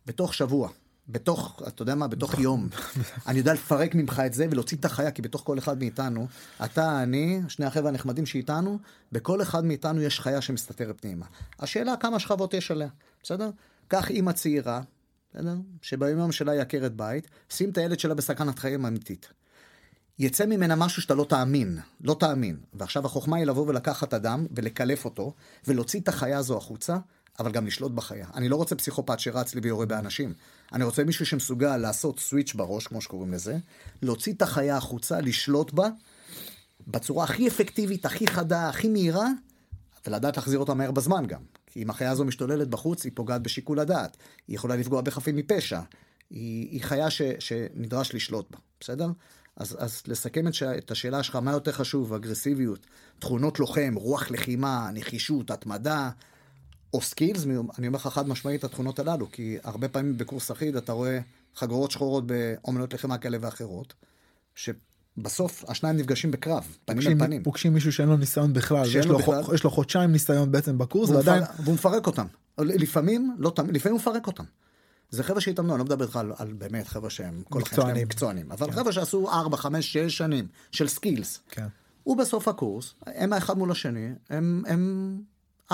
בתוך 0.06 0.34
שבוע. 0.34 0.68
בתוך, 1.08 1.62
אתה 1.68 1.82
יודע 1.82 1.94
מה, 1.94 2.08
בתוך 2.08 2.38
יום. 2.38 2.68
אני 3.26 3.38
יודע 3.38 3.54
לפרק 3.54 3.94
ממך 3.94 4.22
את 4.26 4.34
זה 4.34 4.46
ולהוציא 4.50 4.76
את 4.76 4.84
החיה, 4.84 5.10
כי 5.10 5.22
בתוך 5.22 5.42
כל 5.44 5.58
אחד 5.58 5.78
מאיתנו, 5.78 6.26
אתה, 6.64 7.02
אני, 7.02 7.40
שני 7.48 7.66
החבר'ה 7.66 7.88
הנחמדים 7.88 8.26
שאיתנו, 8.26 8.78
בכל 9.12 9.42
אחד 9.42 9.64
מאיתנו 9.64 10.02
יש 10.02 10.20
חיה 10.20 10.40
שמסתתרת 10.40 11.00
פנימה. 11.00 11.26
השאלה 11.58 11.96
כמה 11.96 12.18
שכבות 12.18 12.54
יש 12.54 12.70
עליה, 12.70 12.88
בסדר? 13.22 13.50
קח 13.88 14.10
אימא 14.10 14.32
צעירה, 14.32 14.80
בסדר? 15.30 15.54
שביום 15.82 16.32
שלה 16.32 16.52
היא 16.52 16.60
עקרת 16.60 16.96
בית, 16.96 17.28
שים 17.50 17.70
את 17.70 17.78
הילד 17.78 17.98
שלה 17.98 18.14
בסכנת 18.14 18.58
חיים 18.58 18.86
אמיתית. 18.86 19.28
יצא 20.18 20.46
ממנה 20.46 20.76
משהו 20.76 21.02
שאתה 21.02 21.14
לא 21.14 21.26
תאמין, 21.28 21.78
לא 22.00 22.16
תאמין. 22.20 22.56
ועכשיו 22.74 23.06
החוכמה 23.06 23.36
היא 23.36 23.46
לבוא 23.46 23.66
ולקחת 23.66 24.14
אדם 24.14 24.46
ולקלף 24.56 25.04
אותו, 25.04 25.32
ולהוציא 25.66 26.00
את 26.00 26.08
החיה 26.08 26.38
הזו 26.38 26.56
החוצה, 26.56 26.96
אבל 27.38 27.52
גם 27.52 27.66
לשלוט 27.66 27.92
בחיה. 27.92 28.26
אני 28.34 28.48
לא 28.48 28.56
רוצה 28.56 28.74
פסיכופת 28.74 29.20
שרץ 29.20 29.54
לי 29.54 29.60
ויורה 29.64 29.86
באנשים. 29.86 30.34
אני 30.72 30.84
רוצה 30.84 31.04
מישהו 31.04 31.26
שמסוגל 31.26 31.76
לעשות 31.76 32.20
סוויץ' 32.20 32.54
בראש, 32.54 32.86
כמו 32.86 33.00
שקוראים 33.00 33.32
לזה, 33.32 33.58
להוציא 34.02 34.32
את 34.32 34.42
החיה 34.42 34.76
החוצה, 34.76 35.20
לשלוט 35.20 35.72
בה, 35.72 35.88
בצורה 36.86 37.24
הכי 37.24 37.48
אפקטיבית, 37.48 38.06
הכי 38.06 38.26
חדה, 38.26 38.68
הכי 38.68 38.88
מהירה, 38.88 39.28
ולדעת 40.06 40.36
להחזיר 40.36 40.58
אותה 40.58 40.74
מהר 40.74 40.90
בזמן 40.90 41.26
גם. 41.26 41.40
כי 41.66 41.82
אם 41.82 41.90
החיה 41.90 42.10
הזו 42.10 42.24
משתוללת 42.24 42.68
בחוץ, 42.68 43.04
היא 43.04 43.12
פוגעת 43.14 43.42
בשיקול 43.42 43.78
הדעת. 43.78 44.16
היא 44.48 44.56
יכולה 44.56 44.76
לפגוע 44.76 45.00
בחפים 45.00 45.36
מפשע. 45.36 45.80
היא, 46.30 46.68
היא 46.70 46.82
חיה 46.82 47.10
ש, 47.10 47.22
שנדרש 47.38 48.14
לשלוט 48.14 48.50
בה, 48.50 48.58
בסדר? 48.80 49.08
אז, 49.56 49.76
אז 49.78 50.02
לסכם 50.06 50.48
את, 50.48 50.54
ש... 50.54 50.62
את 50.62 50.90
השאלה 50.90 51.22
שלך, 51.22 51.36
מה 51.36 51.52
יותר 51.52 51.72
חשוב, 51.72 52.14
אגרסיביות, 52.14 52.86
תכונות 53.18 53.58
לוחם, 53.60 53.94
רוח 53.96 54.30
לחימה, 54.30 54.90
נחישות, 54.94 55.50
התמדה, 55.50 56.10
או 56.92 57.00
skills, 57.00 57.44
אני 57.78 57.86
אומר 57.86 57.98
לך 57.98 58.06
חד 58.06 58.28
משמעית 58.28 58.64
התכונות 58.64 58.98
הללו, 58.98 59.30
כי 59.30 59.56
הרבה 59.62 59.88
פעמים 59.88 60.18
בקורס 60.18 60.50
אחיד 60.50 60.76
אתה 60.76 60.92
רואה 60.92 61.18
חגורות 61.56 61.90
שחורות 61.90 62.24
באומנות 62.26 62.94
לחימה 62.94 63.18
כאלה 63.18 63.38
ואחרות, 63.40 63.94
שבסוף 64.54 65.64
השניים 65.68 65.96
נפגשים 65.96 66.30
בקרב, 66.30 66.76
פנים 66.84 67.08
אל 67.08 67.26
פנים. 67.26 67.42
פוגשים 67.42 67.74
מישהו 67.74 67.92
שאין 67.92 68.08
לו 68.08 68.16
ניסיון 68.16 68.52
בכלל, 68.52 68.86
ויש 68.86 69.06
לו 69.06 69.18
בכלל. 69.18 69.42
חו- 69.42 69.54
יש 69.54 69.64
לו 69.64 69.70
חודשיים 69.70 70.12
ניסיון 70.12 70.52
בעצם 70.52 70.78
בקורס, 70.78 71.08
והוא, 71.10 71.18
ועדיין... 71.18 71.42
מפרק, 71.42 71.60
והוא 71.60 71.74
מפרק 71.74 72.06
אותם. 72.06 72.26
לפעמים, 72.58 73.36
לא 73.38 73.52
תמיד, 73.56 73.74
לפעמים 73.76 73.92
הוא 73.94 74.00
מפרק 74.00 74.26
אותם. 74.26 74.44
זה 75.10 75.22
חבר'ה 75.22 75.40
שהתאמנו, 75.40 75.72
אני 75.72 75.78
לא 75.78 75.84
מדבר 75.84 76.04
איתך 76.04 76.16
על, 76.16 76.32
על 76.38 76.52
באמת 76.52 76.88
חבר'ה 76.88 77.10
שהם 77.10 77.42
כל 77.50 77.62
החיים 77.62 77.82
שלהם 77.82 77.96
מקצוענים. 77.96 78.52
אבל 78.52 78.70
חבר'ה 78.72 78.92
שעשו 78.92 79.30
4, 79.30 79.56
5, 79.56 79.92
6 79.92 80.16
שנים 80.18 80.46
של 80.72 80.88
skills. 80.88 81.40
כן. 81.50 81.66
הוא 82.02 82.16
בסוף 82.16 82.48
הקורס, 82.48 82.94
הם 83.06 83.32
האחד 83.32 83.58
מול 83.58 83.70
השני, 83.70 84.08
הם, 84.30 84.62
הם, 84.66 85.20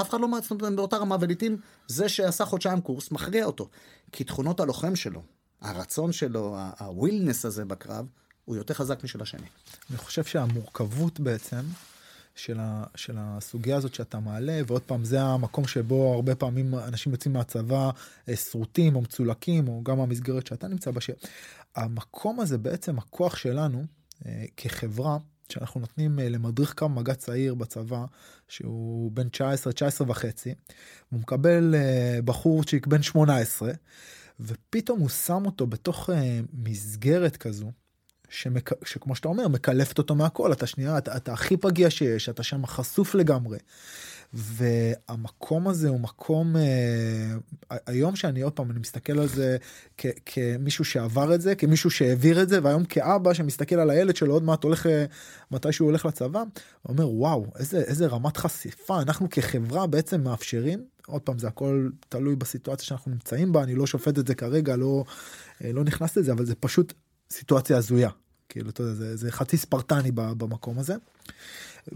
אף 0.00 0.10
אחד 0.10 0.20
לא 0.20 0.28
מעצבן 0.28 0.56
אותם 0.60 0.76
באותה 0.76 0.96
רמה, 0.96 1.16
ולעיתים 1.20 1.56
זה 1.86 2.08
שעשה 2.08 2.44
חודשיים 2.44 2.80
קורס 2.80 3.10
מכריע 3.10 3.44
אותו. 3.44 3.68
כי 4.12 4.24
תכונות 4.24 4.60
הלוחם 4.60 4.96
שלו, 4.96 5.22
הרצון 5.60 6.12
שלו, 6.12 6.56
הווילנס 6.78 7.44
הזה 7.44 7.64
בקרב, 7.64 8.06
הוא 8.44 8.56
יותר 8.56 8.74
חזק 8.74 9.04
משל 9.04 9.22
השני. 9.22 9.46
אני 9.90 9.98
חושב 9.98 10.24
שהמורכבות 10.24 11.20
בעצם 11.20 11.60
של, 12.34 12.60
ה, 12.60 12.84
של 12.94 13.14
הסוגיה 13.18 13.76
הזאת 13.76 13.94
שאתה 13.94 14.20
מעלה, 14.20 14.60
ועוד 14.66 14.82
פעם 14.82 15.04
זה 15.04 15.22
המקום 15.22 15.66
שבו 15.66 16.14
הרבה 16.14 16.34
פעמים 16.34 16.74
אנשים 16.74 17.12
יוצאים 17.12 17.34
מהצבא 17.34 17.90
אה, 18.28 18.36
שרוטים 18.36 18.96
או 18.96 19.00
מצולקים, 19.00 19.68
או 19.68 19.82
גם 19.84 20.00
המסגרת 20.00 20.46
שאתה 20.46 20.68
נמצא 20.68 20.90
בה, 20.90 21.00
שהמקום 21.00 22.40
הזה 22.40 22.58
בעצם 22.58 22.98
הכוח 22.98 23.36
שלנו 23.36 23.84
אה, 24.26 24.44
כחברה, 24.56 25.18
שאנחנו 25.52 25.80
נותנים 25.80 26.18
אה, 26.18 26.28
למדריך 26.28 26.74
קרב 26.74 26.90
מגע 26.90 27.14
צעיר 27.14 27.54
בצבא, 27.54 28.04
שהוא 28.48 29.12
בן 29.12 29.28
19, 29.28 29.72
19 29.72 30.10
וחצי, 30.10 30.54
הוא 31.10 31.20
מקבל 31.20 31.74
אה, 31.74 32.18
בחורצ'יק 32.24 32.86
בן 32.86 33.02
18, 33.02 33.72
ופתאום 34.40 35.00
הוא 35.00 35.08
שם 35.08 35.46
אותו 35.46 35.66
בתוך 35.66 36.10
אה, 36.10 36.40
מסגרת 36.52 37.36
כזו, 37.36 37.70
שמק... 38.28 38.70
שכמו 38.84 39.14
שאתה 39.14 39.28
אומר 39.28 39.48
מקלפת 39.48 39.98
אותו 39.98 40.14
מהכל 40.14 40.52
אתה 40.52 40.66
שנייה 40.66 40.98
אתה, 40.98 41.16
אתה 41.16 41.32
הכי 41.32 41.56
פגיע 41.56 41.90
שיש 41.90 42.28
אתה 42.28 42.42
שם 42.42 42.66
חשוף 42.66 43.14
לגמרי. 43.14 43.58
והמקום 44.32 45.68
הזה 45.68 45.88
הוא 45.88 46.00
מקום 46.00 46.56
אה, 46.56 47.78
היום 47.86 48.16
שאני 48.16 48.40
עוד 48.40 48.52
פעם 48.52 48.70
אני 48.70 48.78
מסתכל 48.78 49.18
על 49.18 49.28
זה 49.28 49.56
כמישהו 50.26 50.84
שעבר 50.84 51.34
את 51.34 51.40
זה 51.40 51.54
כמישהו 51.54 51.90
שהעביר 51.90 52.42
את 52.42 52.48
זה 52.48 52.58
והיום 52.62 52.84
כאבא 52.84 53.34
שמסתכל 53.34 53.74
על 53.74 53.90
הילד 53.90 54.16
שלו 54.16 54.32
עוד 54.32 54.42
מעט 54.42 54.64
הולך 54.64 54.86
אה, 54.86 55.04
מתי 55.50 55.72
שהוא 55.72 55.86
הולך 55.86 56.06
לצבא 56.06 56.42
אומר 56.88 57.08
וואו 57.08 57.46
איזה 57.58 57.78
איזה 57.78 58.06
רמת 58.06 58.36
חשיפה 58.36 59.02
אנחנו 59.02 59.30
כחברה 59.30 59.86
בעצם 59.86 60.20
מאפשרים 60.20 60.84
עוד 61.06 61.22
פעם 61.22 61.38
זה 61.38 61.48
הכל 61.48 61.88
תלוי 62.08 62.36
בסיטואציה 62.36 62.86
שאנחנו 62.86 63.10
נמצאים 63.10 63.52
בה 63.52 63.62
אני 63.62 63.74
לא 63.74 63.86
שופט 63.86 64.18
את 64.18 64.26
זה 64.26 64.34
כרגע 64.34 64.76
לא 64.76 65.04
אה, 65.64 65.72
לא 65.72 65.84
נכנס 65.84 66.16
לזה 66.16 66.32
אבל 66.32 66.46
זה 66.46 66.54
פשוט 66.54 66.92
סיטואציה 67.30 67.76
הזויה 67.76 68.10
כאילו 68.48 68.70
אתה 68.70 68.82
יודע, 68.82 68.94
זה, 68.94 69.16
זה 69.16 69.32
חצי 69.32 69.56
ספרטני 69.56 70.10
במקום 70.12 70.78
הזה. 70.78 70.94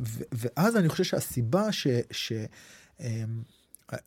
ו- 0.01 0.23
ואז 0.33 0.77
אני 0.77 0.89
חושב 0.89 1.05
שהסיבה 1.05 1.73
ש... 1.73 1.87
ש 2.11 2.33
אמ, 3.01 3.43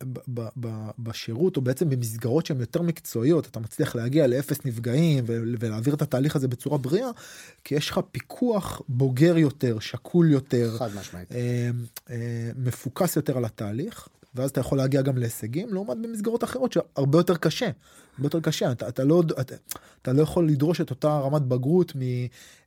ב- 0.02 0.18
ב- 0.34 0.48
ב- 0.60 0.90
בשירות 0.98 1.56
או 1.56 1.62
בעצם 1.62 1.90
במסגרות 1.90 2.46
שהן 2.46 2.60
יותר 2.60 2.82
מקצועיות 2.82 3.46
אתה 3.46 3.60
מצליח 3.60 3.94
להגיע 3.94 4.26
לאפס 4.26 4.58
נפגעים 4.64 5.24
ו- 5.26 5.42
ולהעביר 5.58 5.94
את 5.94 6.02
התהליך 6.02 6.36
הזה 6.36 6.48
בצורה 6.48 6.78
בריאה 6.78 7.08
כי 7.64 7.74
יש 7.74 7.90
לך 7.90 8.00
פיקוח 8.12 8.82
בוגר 8.88 9.38
יותר 9.38 9.78
שקול 9.78 10.30
יותר 10.30 10.78
חד 10.78 10.94
משמעית. 10.94 11.32
אה, 11.32 11.70
אה, 12.10 12.50
מפוקס 12.56 13.16
יותר 13.16 13.36
על 13.36 13.44
התהליך 13.44 14.08
ואז 14.36 14.50
אתה 14.50 14.60
יכול 14.60 14.78
להגיע 14.78 15.02
גם 15.02 15.18
להישגים 15.18 15.74
לעומת 15.74 15.96
במסגרות 16.02 16.44
אחרות 16.44 16.72
שהרבה 16.72 17.18
יותר 17.18 17.36
קשה. 17.36 17.66
הרבה 18.16 18.26
יותר 18.26 18.40
קשה 18.40 18.72
אתה, 18.72 18.88
אתה 18.88 19.04
לא 19.04 19.22
אתה, 19.40 19.54
אתה 20.02 20.12
לא 20.12 20.22
יכול 20.22 20.48
לדרוש 20.48 20.80
את 20.80 20.90
אותה 20.90 21.18
רמת 21.18 21.42
בגרות 21.42 21.92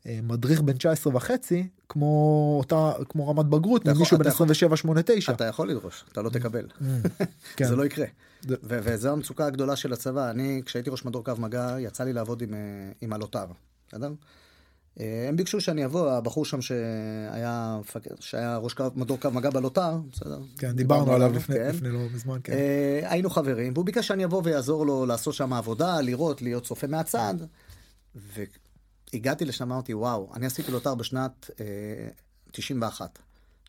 ממדריך 0.07 0.61
בן 0.61 0.73
19 0.73 1.15
וחצי 1.15 1.67
כמו 1.89 2.55
אותה 2.59 2.91
כמו 3.09 3.29
רמת 3.29 3.45
בגרות 3.45 3.85
ממישהו 3.85 4.17
בן 4.17 4.21
אתה 4.21 4.29
יכול- 4.29 4.45
27 4.51 4.75
8 4.77 5.01
9 5.05 5.31
אתה 5.33 5.45
יכול 5.45 5.69
לדרוש, 5.69 6.03
אתה 6.11 6.21
לא 6.21 6.29
תקבל. 6.29 6.65
כן. 7.55 7.65
זה 7.69 7.75
לא 7.75 7.85
יקרה. 7.85 8.05
ו- 8.49 8.55
וזו 8.63 9.09
המצוקה 9.09 9.45
הגדולה 9.45 9.75
של 9.75 9.93
הצבא. 9.93 10.29
אני, 10.29 10.61
כשהייתי 10.65 10.89
ראש 10.89 11.05
מדור 11.05 11.23
קו 11.25 11.31
מגע, 11.37 11.75
יצא 11.79 12.03
לי 12.03 12.13
לעבוד 12.13 12.41
עם, 12.41 12.53
אה, 12.53 12.59
עם 13.01 13.13
הלוטר, 13.13 13.45
בסדר? 13.89 14.11
אה, 14.99 15.25
הם 15.29 15.35
ביקשו 15.35 15.61
שאני 15.61 15.85
אבוא, 15.85 16.11
הבחור 16.11 16.45
שם 16.45 16.61
שהיה, 16.61 17.79
שהיה 18.19 18.57
ראש 18.57 18.73
קו, 18.73 18.83
מדור 18.95 19.19
קו 19.19 19.31
מגע 19.31 19.49
בלוטר, 19.49 19.97
בסדר? 20.11 20.39
כן 20.57 20.71
דיברנו 20.71 21.13
עליו 21.13 21.33
לפני 21.33 21.55
כן. 21.55 21.69
לפני 21.69 21.89
לא 21.89 21.99
מזמן 22.13 22.39
כן. 22.43 22.53
אה, 22.53 22.99
היינו 23.03 23.29
חברים, 23.29 23.73
והוא 23.73 23.85
ביקש 23.85 24.07
שאני 24.07 24.25
אבוא 24.25 24.41
ויעזור 24.43 24.85
לו 24.85 25.05
לעשות 25.05 25.33
שם 25.33 25.53
עבודה, 25.53 26.01
לראות, 26.01 26.41
להיות 26.41 26.63
צופה 26.63 26.87
מהצד. 26.87 27.33
והגעתי 28.15 29.45
לשם, 29.45 29.71
אמרתי, 29.71 29.93
וואו, 29.93 30.31
אני 30.35 30.45
עשיתי 30.45 30.71
לוטר 30.71 30.95
בשנת 30.95 31.49
אה, 31.59 31.65
91. 32.51 33.19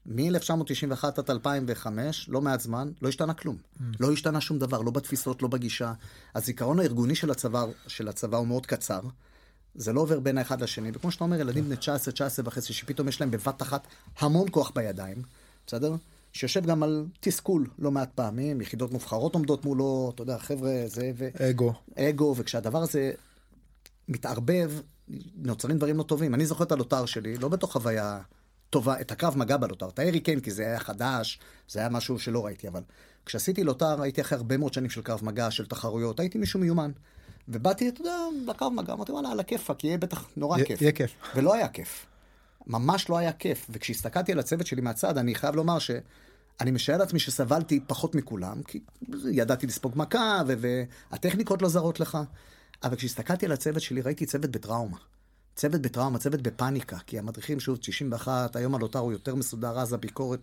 מ-1991 0.07 1.05
עד 1.17 1.31
2005, 1.31 2.29
לא 2.29 2.41
מעט 2.41 2.61
זמן, 2.61 2.91
לא 3.03 3.09
השתנה 3.09 3.35
כלום. 3.35 3.57
לא 4.01 4.13
השתנה 4.13 4.41
שום 4.41 4.59
דבר, 4.59 4.81
לא 4.81 4.91
בתפיסות, 4.91 5.43
לא 5.43 5.49
בגישה. 5.49 5.93
הזיכרון 6.35 6.81
הארגוני 6.81 7.15
של 7.15 7.31
הצבא, 7.31 7.65
של 7.87 8.09
הצבא 8.09 8.39
הוא 8.39 8.47
מאוד 8.47 8.67
קצר. 8.67 9.01
זה 9.75 9.93
לא 9.93 10.01
עובר 10.01 10.21
בין 10.21 10.39
האחד 10.39 10.63
לשני, 10.63 10.91
וכמו 10.95 11.11
שאתה 11.11 11.25
אומר, 11.25 11.41
ילדים 11.41 11.65
בני 11.65 11.77
19, 11.77 12.13
19 12.13 12.47
וחצי, 12.49 12.73
שפתאום 12.73 13.09
יש 13.09 13.21
להם 13.21 13.31
בבת 13.31 13.63
אחת 13.63 13.87
המון 14.19 14.49
כוח 14.51 14.73
בידיים, 14.75 15.23
בסדר? 15.67 15.95
שיושב 16.33 16.67
גם 16.67 16.83
על 16.83 17.07
תסכול 17.21 17.67
לא 17.79 17.91
מעט 17.91 18.11
פעמים, 18.15 18.61
יחידות 18.61 18.93
מובחרות 18.93 19.35
עומדות 19.35 19.65
מולו, 19.65 20.13
אתה 20.15 20.23
יודע, 20.23 20.39
חבר'ה, 20.39 20.83
זה, 20.87 21.13
ו... 21.17 21.29
אגו 21.51 21.73
אגו, 21.97 22.35
וכשהדבר 22.37 22.83
הזה 22.83 23.13
מתערבב, 24.09 24.73
נוצרים 25.37 25.77
דברים 25.79 25.97
לא 25.97 26.03
טובים. 26.03 26.35
אני 26.35 26.47
זוכר 26.47 26.65
את 26.65 26.73
הלוטר 26.73 27.07
שלי, 27.07 27.37
לא 27.37 27.49
בתוך 27.49 27.73
חוויה 27.73 28.21
טובה, 28.71 29.01
את 29.01 29.13
הקרב 29.13 29.39
מגע 29.39 29.57
בלוטר. 29.57 29.89
את 29.89 29.99
הירי 29.99 30.21
כן, 30.21 30.41
כי 30.41 30.51
זה 30.51 30.67
היה 30.67 30.81
חדש, 30.81 31.39
זה 31.69 31.81
היה 31.81 31.89
משהו 31.89 32.19
שלא 32.19 32.47
ראיתי, 32.47 32.69
אבל 32.69 32.83
כשעשיתי 33.27 33.65
לוטר 33.65 34.03
הייתי 34.03 34.21
אחרי 34.21 34.39
הרבה 34.39 34.57
מאוד 34.57 34.75
שנים 34.75 34.91
של 34.91 35.03
קרב 35.03 35.21
מגע, 35.25 35.51
של 35.51 35.67
תחרויות, 35.67 36.21
הייתי 36.21 36.39
מישהו 36.39 36.61
מיומן. 36.61 36.91
ובאתי, 37.53 37.89
אתה 37.89 38.01
יודע, 38.01 38.17
לקרב 38.47 38.73
מגע, 38.73 38.93
אמרתי, 38.93 39.13
וואלה, 39.13 39.31
על 39.31 39.41
הכיפאק, 39.41 39.85
יהיה 39.85 39.99
בטח 39.99 40.29
נורא 40.37 40.59
יה- 40.59 40.65
כיף. 40.65 40.83
יהיה 40.83 40.93
כיף. 40.93 41.13
ולא 41.35 41.55
היה 41.55 41.69
כיף. 41.69 42.07
ממש 42.67 43.09
לא 43.09 43.19
היה 43.19 43.33
כיף. 43.33 43.67
וכשהסתכלתי 43.71 44.33
על 44.33 44.39
הצוות 44.39 44.67
שלי 44.67 44.81
מהצד, 44.81 45.19
אני 45.19 45.35
חייב 45.35 45.55
לומר 45.57 45.79
שאני 45.79 46.71
משער 46.71 46.97
לעצמי 46.99 47.19
שסבלתי 47.21 47.81
פחות 47.87 48.15
מכולם, 48.15 48.63
כי 48.63 48.81
ידעתי 49.33 49.67
לספוג 49.67 49.93
מכה, 49.97 50.43
ו- 50.47 50.55
והטכניקות 51.11 51.63
לא 51.63 51.69
זרות 51.69 52.01
לך. 52.01 52.19
אבל 52.83 52.97
כשהסתכלתי 52.97 53.47
על 53.47 53.53
הצוות 53.53 53.83
שלי, 53.83 54.01
ראיתי 54.01 54.27
צוות 54.27 54.51
בטראומה. 54.51 54.97
צוות 55.57 55.81
בטראומה, 55.81 56.19
צוות 56.19 56.43
בפאניקה, 56.43 56.99
כי 57.07 57.19
המדריכים, 57.19 57.61
שוב, 57.61 57.77
91, 57.77 58.57
היום 58.57 58.75
הלוטר 58.75 58.99
הוא 58.99 59.13
יותר 59.13 59.35
מסודר, 59.35 59.81
אז 59.81 59.93
הביקורת... 59.93 60.41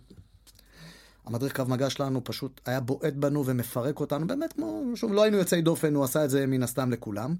המדריך 1.28 1.52
קרב 1.52 1.68
מגע 1.70 1.90
שלנו 1.90 2.24
פשוט 2.24 2.60
היה 2.66 2.80
בועט 2.80 3.14
בנו 3.14 3.46
ומפרק 3.46 4.00
אותנו, 4.00 4.26
באמת 4.26 4.52
כמו, 4.52 4.82
שוב, 4.94 5.12
לא 5.12 5.22
היינו 5.22 5.36
יוצאי 5.36 5.62
דופן, 5.62 5.94
הוא 5.94 6.04
עשה 6.04 6.24
את 6.24 6.30
זה 6.30 6.46
מן 6.46 6.62
הסתם 6.62 6.90
לכולם. 6.90 7.34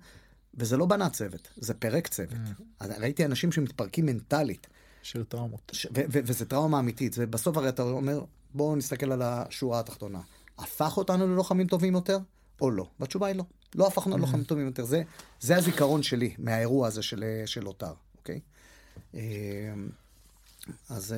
וזה 0.55 0.77
לא 0.77 0.87
בנה 0.87 1.11
צוות, 1.11 1.49
זה 1.57 1.75
פירק 1.75 2.07
צוות. 2.07 2.39
אז 2.81 2.91
ראיתי 2.91 3.25
אנשים 3.25 3.53
שמתפרקים 3.53 4.07
מנטלית, 4.07 4.67
של 5.03 5.25
טראומות. 5.25 5.73
ש- 5.73 5.87
ו- 5.87 5.91
ו- 6.13 6.21
וזה 6.25 6.45
טראומה 6.45 6.79
אמיתית. 6.79 7.13
זה 7.13 7.27
בסוף 7.27 7.57
הרי 7.57 7.69
אתה 7.69 7.83
אומר, 7.83 8.25
בואו 8.55 8.77
נסתכל 8.77 9.13
על 9.13 9.23
השורה 9.23 9.81
התחתונה. 9.81 10.21
הפך 10.59 10.97
אותנו 10.97 11.27
ללוחמים 11.27 11.67
טובים 11.67 11.95
יותר, 11.95 12.19
או 12.61 12.71
לא? 12.71 12.89
והתשובה 13.01 13.27
היא 13.27 13.37
לא. 13.37 13.45
לא 13.75 13.87
הפכנו 13.87 14.17
ללוחמים 14.17 14.45
טובים 14.45 14.67
יותר. 14.67 14.85
זה, 14.85 15.03
זה 15.41 15.57
הזיכרון 15.57 16.03
שלי 16.03 16.35
מהאירוע 16.39 16.87
הזה 16.87 17.03
של, 17.03 17.25
של 17.47 17.65
לוטר, 17.65 17.93
אוקיי? 18.19 18.41
אה, 19.15 19.21
אז... 20.89 21.15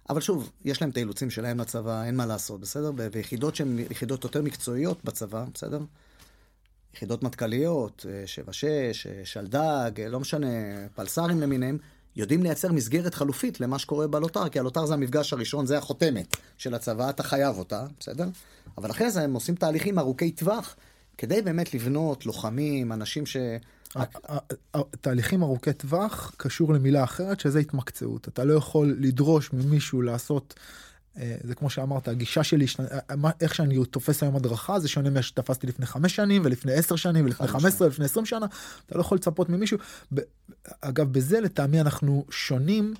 אה, 0.00 0.12
אבל 0.14 0.20
שוב, 0.20 0.50
יש 0.64 0.80
להם 0.80 0.90
את 0.90 0.96
האילוצים 0.96 1.30
שלהם 1.30 1.60
לצבא, 1.60 2.04
אין 2.04 2.16
מה 2.16 2.26
לעשות, 2.26 2.60
בסדר? 2.60 2.92
ויחידות 3.12 3.56
שהן 3.56 3.78
יחידות 3.90 4.24
יותר 4.24 4.42
מקצועיות 4.42 5.04
בצבא, 5.04 5.44
בסדר? 5.54 5.80
יחידות 6.94 7.22
מטכ"ליות, 7.22 8.06
אה, 8.08 8.26
76, 8.26 9.06
אה, 9.06 9.20
שלדג, 9.24 9.90
אה, 10.00 10.08
לא 10.08 10.20
משנה, 10.20 10.46
פלס"רים 10.94 11.40
למיניהם, 11.40 11.78
יודעים 12.16 12.42
לייצר 12.42 12.72
מסגרת 12.72 13.14
חלופית 13.14 13.60
למה 13.60 13.78
שקורה 13.78 14.06
בלוטר, 14.06 14.48
כי 14.48 14.58
הלוטר 14.58 14.86
זה 14.86 14.94
המפגש 14.94 15.32
הראשון, 15.32 15.66
זה 15.66 15.78
החותמת 15.78 16.36
של 16.58 16.74
הצבא, 16.74 17.10
אתה 17.10 17.22
חייב 17.22 17.58
אותה, 17.58 17.86
בסדר? 18.00 18.28
אבל 18.78 18.90
אחרי 18.90 19.10
זה 19.10 19.22
הם 19.22 19.34
עושים 19.34 19.54
תהליכים 19.54 19.98
ארוכי 19.98 20.30
טווח, 20.30 20.76
כדי 21.18 21.42
באמת 21.42 21.74
לבנות 21.74 22.26
לוחמים, 22.26 22.92
אנשים 22.92 23.26
ש... 23.26 23.36
תהליכים 25.00 25.42
ארוכי 25.42 25.72
טווח 25.72 26.32
קשור 26.36 26.72
למילה 26.74 27.04
אחרת 27.04 27.40
שזה 27.40 27.58
התמקצעות 27.58 28.28
אתה 28.28 28.44
לא 28.44 28.54
יכול 28.54 28.96
לדרוש 28.98 29.52
ממישהו 29.52 30.02
לעשות. 30.02 30.54
אה, 31.18 31.36
זה 31.44 31.54
כמו 31.54 31.70
שאמרת 31.70 32.08
הגישה 32.08 32.42
שלי 32.44 32.66
אה, 33.10 33.16
מה- 33.16 33.30
איך 33.40 33.54
שאני 33.54 33.84
תופס 33.84 34.22
היום 34.22 34.36
הדרכה 34.36 34.80
זה 34.80 34.88
שונה 34.88 35.10
ממה 35.10 35.22
שתפסתי 35.22 35.66
לפני 35.66 35.86
חמש 35.86 36.16
שנים 36.16 36.42
ולפני 36.44 36.72
עשר 36.72 36.96
שנים 36.96 37.24
ולפני 37.24 37.46
חמש 37.46 37.64
עשרה 37.64 37.86
ולפני 37.88 38.04
עשרים 38.04 38.26
שנה 38.26 38.46
אתה 38.86 38.94
לא 38.94 39.00
יכול 39.00 39.16
לצפות 39.18 39.48
ממישהו. 39.48 39.78
אגב 40.80 41.12
בזה 41.12 41.40
לטעמי 41.40 41.80
אנחנו 41.80 42.24
שונים 42.30 42.94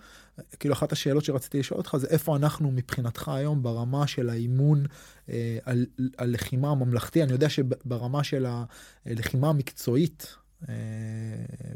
כאילו 0.60 0.74
אחת 0.74 0.92
השאלות 0.92 1.24
שרציתי 1.24 1.58
לשאול 1.58 1.78
אותך 1.78 1.96
זה 1.96 2.06
איפה 2.06 2.36
אנחנו 2.36 2.70
מבחינתך 2.70 3.28
היום 3.28 3.62
ברמה 3.62 4.06
של 4.06 4.30
האימון 4.30 4.86
אה, 5.28 5.58
על, 5.64 5.86
על 6.16 6.32
לחימה 6.32 6.70
הממלכתי 6.70 7.22
אני 7.22 7.32
יודע 7.32 7.48
שברמה 7.48 8.24
של 8.24 8.46
הלחימה 9.06 9.48
המקצועית 9.48 10.26
אה, 10.26 10.40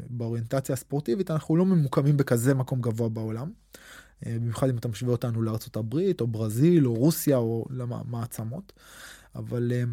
באוריינטציה 0.09 0.73
הספורטיבית 0.73 1.31
אנחנו 1.31 1.55
לא 1.55 1.65
ממוקמים 1.65 2.17
בכזה 2.17 2.53
מקום 2.53 2.81
גבוה 2.81 3.09
בעולם. 3.09 3.51
אה, 4.25 4.35
במיוחד 4.35 4.69
אם 4.69 4.77
אתה 4.77 4.87
משווה 4.87 5.11
אותנו 5.11 5.41
לארצות 5.41 5.75
הברית 5.75 6.21
או 6.21 6.27
ברזיל 6.27 6.87
או 6.87 6.93
רוסיה 6.93 7.37
או 7.37 7.65
למעצמות. 7.69 8.73
אבל 9.35 9.71
אה, 9.75 9.83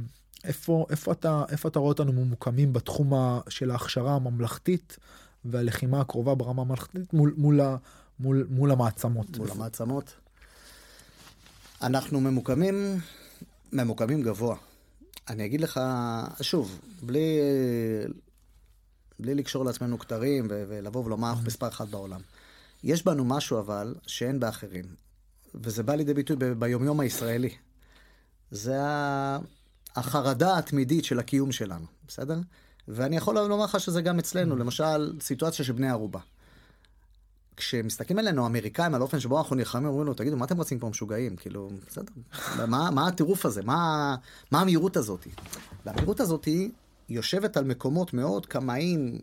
איפה 0.44 0.86
איפה 0.90 1.12
אתה 1.12 1.44
איפה 1.48 1.68
אתה 1.68 1.78
רואה 1.78 1.88
אותנו 1.88 2.12
ממוקמים 2.12 2.72
בתחום 2.72 3.12
של 3.48 3.70
ההכשרה 3.70 4.14
הממלכתית 4.14 4.96
והלחימה 5.44 6.00
הקרובה 6.00 6.34
ברמה 6.34 6.62
הממלכתית 6.62 7.12
מול 7.12 7.34
מול 7.36 7.60
מול 8.20 8.46
מול 8.50 8.70
המעצמות. 8.70 9.38
מול 9.38 9.50
המעצמות. 9.50 10.14
אנחנו 11.82 12.20
ממוקמים, 12.20 12.98
ממוקמים 13.72 14.22
גבוה. 14.22 14.56
אני 15.28 15.44
אגיד 15.44 15.60
לך, 15.60 15.80
שוב, 16.40 16.80
בלי, 17.02 17.38
בלי 19.22 19.34
לקשור 19.34 19.64
לעצמנו 19.64 19.98
כתרים 19.98 20.46
ולבוא 20.50 21.04
ולומר 21.04 21.30
אנחנו 21.30 21.46
מספר 21.46 21.68
אחת 21.68 21.88
בעולם. 21.88 22.20
יש 22.84 23.04
בנו 23.04 23.24
משהו 23.24 23.58
אבל 23.58 23.94
שאין 24.06 24.40
באחרים, 24.40 24.84
וזה 25.54 25.82
בא 25.82 25.94
לידי 25.94 26.14
ביטוי 26.14 26.36
ביומיום 26.58 27.00
הישראלי. 27.00 27.50
זה 28.50 28.78
החרדה 29.96 30.58
התמידית 30.58 31.04
של 31.04 31.18
הקיום 31.18 31.52
שלנו, 31.52 31.86
בסדר? 32.08 32.40
ואני 32.88 33.16
יכול 33.16 33.34
לומר 33.34 33.64
לך 33.64 33.80
שזה 33.80 34.02
גם 34.02 34.18
אצלנו, 34.18 34.56
למשל, 34.56 35.20
סיטואציה 35.20 35.64
של 35.64 35.72
בני 35.72 35.90
ערובה. 35.90 36.20
כשמסתכלים 37.56 38.18
עלינו 38.18 38.44
האמריקאים 38.44 38.94
על 38.94 39.00
האופן 39.00 39.20
שבו 39.20 39.38
אנחנו 39.38 39.56
נלחמים 39.56 39.86
אומרים 39.86 40.06
לו 40.06 40.14
תגידו 40.14 40.36
מה 40.36 40.44
אתם 40.44 40.60
רצים 40.60 40.78
פה 40.78 40.88
משוגעים 40.88 41.36
כאילו 41.36 41.70
בסדר 41.86 42.12
מה 42.66 42.90
מה 42.90 43.08
הטירוף 43.08 43.46
הזה 43.46 43.62
מה 43.62 44.16
מה 44.50 44.60
המהירות 44.60 44.96
הזאת 44.96 45.26
והמהירות 45.86 46.20
הזאת 46.20 46.48
יושבת 47.12 47.56
על 47.56 47.64
מקומות 47.64 48.14
מאוד 48.14 48.46
קמאיים 48.46 49.18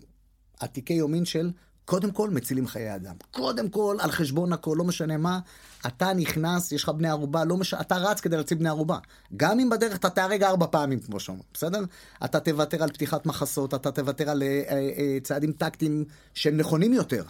עתיקי 0.59 0.93
יומין 0.93 1.25
של 1.25 1.51
קודם 1.85 2.11
כל 2.11 2.29
מצילים 2.29 2.67
חיי 2.67 2.95
אדם 2.95 3.15
קודם 3.31 3.69
כל 3.69 3.97
על 3.99 4.11
חשבון 4.11 4.53
הכל 4.53 4.75
לא 4.77 4.83
משנה 4.83 5.17
מה 5.17 5.39
אתה 5.87 6.13
נכנס 6.13 6.71
יש 6.71 6.83
לך 6.83 6.89
בני 6.89 7.09
ערובה 7.09 7.45
לא 7.45 7.57
משנה 7.57 7.81
אתה 7.81 7.97
רץ 7.97 8.21
כדי 8.21 8.37
להציל 8.37 8.57
בני 8.57 8.69
ערובה 8.69 8.97
גם 9.37 9.59
אם 9.59 9.69
בדרך 9.69 9.97
אתה 9.97 10.09
תהרג 10.09 10.43
ארבע 10.43 10.67
פעמים 10.71 10.99
כמו 10.99 11.19
שאומרים 11.19 11.45
בסדר 11.53 11.79
אתה 12.25 12.39
תוותר 12.39 12.83
על 12.83 12.89
פתיחת 12.89 13.25
מחסות 13.25 13.73
אתה 13.73 13.91
תוותר 13.91 14.29
על 14.29 14.43
אה, 14.43 14.63
אה, 14.69 14.89
אה, 14.97 15.17
צעדים 15.23 15.51
טקטיים 15.51 16.05
שהם 16.33 16.57
נכונים 16.57 16.93
יותר. 16.93 17.23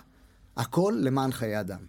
הכל 0.57 0.93
למען 0.99 1.31
חיי 1.31 1.59
אדם. 1.59 1.79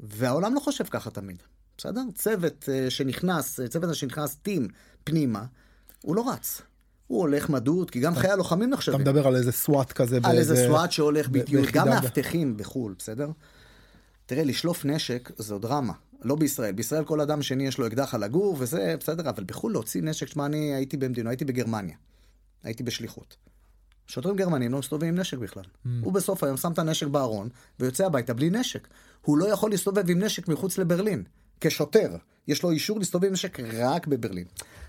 והעולם 0.00 0.54
לא 0.54 0.60
חושב 0.60 0.84
ככה 0.84 1.10
תמיד, 1.10 1.42
בסדר? 1.76 2.00
צוות 2.14 2.68
uh, 2.68 2.90
שנכנס, 2.90 3.60
אה, 3.60 3.68
צוות 3.68 3.94
שנכנס 3.94 4.34
טים 4.36 4.68
פנימה, 5.04 5.44
הוא 6.02 6.16
לא 6.16 6.30
רץ. 6.30 6.62
הוא 7.08 7.20
הולך 7.20 7.50
מדוד, 7.50 7.90
כי 7.90 8.00
גם 8.00 8.14
חיי 8.14 8.30
הלוחמים 8.30 8.68
אתה 8.68 8.76
נחשבים. 8.76 9.00
מדבר 9.00 9.26
על 9.26 9.36
איזה 9.36 9.52
סוואט 9.52 9.92
כזה. 9.92 10.18
על 10.22 10.38
איזה 10.38 10.56
סוואט 10.56 10.92
שהולך 10.92 11.28
ב- 11.28 11.32
באיטיות, 11.32 11.60
ביחידה 11.60 11.80
גם 11.80 11.88
מאבטחים 11.88 12.56
בחו"ל, 12.56 12.94
בסדר? 12.98 13.30
תראה, 14.26 14.44
לשלוף 14.44 14.84
נשק 14.84 15.30
זו 15.38 15.58
דרמה, 15.58 15.92
לא 16.22 16.34
בישראל. 16.34 16.72
בישראל 16.72 17.04
כל 17.04 17.20
אדם 17.20 17.42
שני 17.42 17.66
יש 17.66 17.78
לו 17.78 17.86
אקדח 17.86 18.14
על 18.14 18.22
הגור 18.22 18.56
וזה 18.58 18.94
בסדר, 19.00 19.30
אבל 19.30 19.44
בחו"ל 19.44 19.72
להוציא 19.72 20.02
נשק, 20.02 20.26
שמע, 20.26 20.46
אני 20.46 20.74
הייתי 20.74 20.96
במדינה, 20.96 21.30
הייתי 21.30 21.44
בגרמניה, 21.44 21.96
הייתי 22.62 22.82
בשליחות. 22.82 23.36
שוטרים 24.06 24.36
גרמנים 24.36 24.72
לא 24.72 24.78
מסתובבים 24.78 25.08
עם 25.08 25.20
נשק 25.20 25.38
בכלל. 25.38 25.62
Mm. 25.62 25.88
הוא 26.02 26.12
בסוף 26.12 26.44
היום 26.44 26.56
שם 26.56 26.72
את 26.72 26.78
הנשק 26.78 27.06
בארון 27.06 27.48
ויוצא 27.80 28.06
הביתה 28.06 28.34
בלי 28.34 28.50
נשק. 28.50 28.88
הוא 29.22 29.38
לא 29.38 29.52
יכול 29.52 29.70
להסתובב 29.70 30.10
עם 30.10 30.18
נשק 30.18 30.48
מחוץ 30.48 30.78
לברלין. 30.78 31.22
כשוטר, 31.60 32.16
יש 32.48 32.62
לו 32.62 32.70
אישור 32.70 32.98
להסתובב 32.98 33.26
עם 33.26 33.32
נשק 33.32 33.60
רק 33.60 34.06
בברלין. 34.06 34.44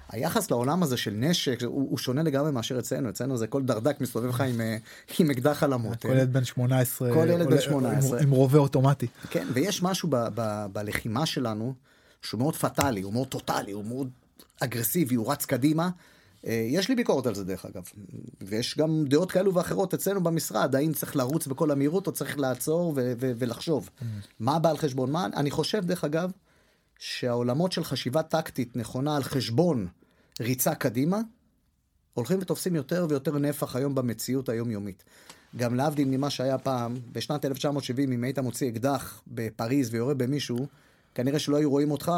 היחס 0.10 0.52
לעולם 0.52 0.84
הזה 0.84 0.98
של 0.98 1.12
נשק 1.12 1.64
הוא, 1.64 1.90
הוא 1.90 1.98
שונה 1.98 2.24
לגמרי 2.24 2.52
מאשר 2.52 2.80
אצלנו, 2.80 3.10
אצלנו 3.10 3.38
זה 3.38 3.48
כל 3.48 3.62
דרדק 3.64 4.02
מסתובב 4.02 4.30
לך 4.30 4.42
עם, 4.42 4.62
אה, 4.62 4.78
עם 5.20 5.32
אקדח 5.32 5.64
על 5.64 5.74
המותן. 5.74 6.10
כל 6.10 6.16
ילד 6.16 6.34
בן 6.34 6.44
18. 6.44 7.14
כל 7.14 7.28
ילד 7.30 7.40
בן 7.46 7.52
עולה- 7.52 7.62
18. 7.62 8.18
עם- 8.18 8.24
עם 8.24 8.32
רובה 8.32 8.60
אוטומטי. 8.60 9.08
כן, 9.30 9.48
ויש 9.54 9.84
משהו 9.84 10.10
ב- 10.12 10.28
ב- 10.36 10.66
בלחימה 10.74 11.26
שלנו 11.26 11.74
שהוא 12.22 12.40
מאוד 12.40 12.56
פטאלי, 12.56 13.02
הוא 13.02 13.14
מאוד 13.14 13.28
טוטאלי, 13.28 13.72
הוא 13.72 13.86
מאוד 13.86 14.10
אגרסיבי, 14.60 15.16
הוא 15.16 15.32
רץ 15.32 15.46
קדימה. 15.46 15.90
אה, 16.48 16.66
יש 16.70 16.90
לי 16.90 16.96
ביקורת 16.96 17.26
על 17.26 17.36
זה 17.36 17.44
דרך 17.44 17.66
אגב, 17.66 17.84
ויש 18.42 18.78
גם 18.78 19.06
דעות 19.08 19.32
כאלו 19.32 19.54
ואחרות 19.54 19.94
אצלנו 19.94 20.24
במשרד, 20.24 20.76
האם 20.76 20.94
צריך 20.94 21.16
לרוץ 21.16 21.48
בכל 21.48 21.72
המהירות 21.72 22.08
או 22.08 22.12
צריך 22.12 22.40
לעצור 22.40 22.94
ו- 22.96 23.14
ו- 23.20 23.32
ולחשוב. 23.38 23.90
מה 24.40 24.60
בא 24.60 24.70
על 24.70 24.78
חשבון 24.78 25.12
מה? 25.12 25.26
אני 25.36 25.52
חושב 25.52 25.86
דרך 25.86 26.04
אגב, 26.04 26.32
שהעולמות 27.00 27.72
של 27.72 27.84
חשיבה 27.84 28.24
טקטית 28.24 28.76
נכונה 28.78 29.16
על 29.16 29.24
חשבון 29.24 29.88
ריצה 30.40 30.76
קדימה, 30.76 31.22
הולכים 32.14 32.40
ותופסים 32.42 32.76
יותר 32.76 33.06
ויותר 33.10 33.38
נפח 33.38 33.76
היום 33.76 33.96
במציאות 33.96 34.50
היומיומית. 34.50 35.04
גם 35.56 35.76
להבדיל 35.76 36.08
ממה 36.08 36.30
שהיה 36.30 36.58
פעם, 36.58 36.96
בשנת 37.12 37.46
1970, 37.46 38.12
אם 38.12 38.24
היית 38.24 38.40
מוציא 38.40 38.70
אקדח 38.70 39.22
בפריז 39.28 39.94
ויורה 39.94 40.14
במישהו, 40.14 40.68
כנראה 41.16 41.40
שלא 41.40 41.58
היו 41.58 41.70
רואים 41.70 41.92
אותך 41.92 42.12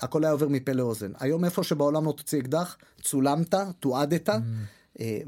והכל 0.00 0.24
היה 0.24 0.32
עובר 0.32 0.48
מפה 0.48 0.72
לאוזן. 0.72 1.12
היום 1.20 1.44
איפה 1.44 1.62
שבעולם 1.62 2.04
לא 2.04 2.12
תוציא 2.12 2.40
אקדח, 2.40 2.76
צולמת, 3.02 3.54
תועדת, 3.80 4.28
אה, 4.28 4.38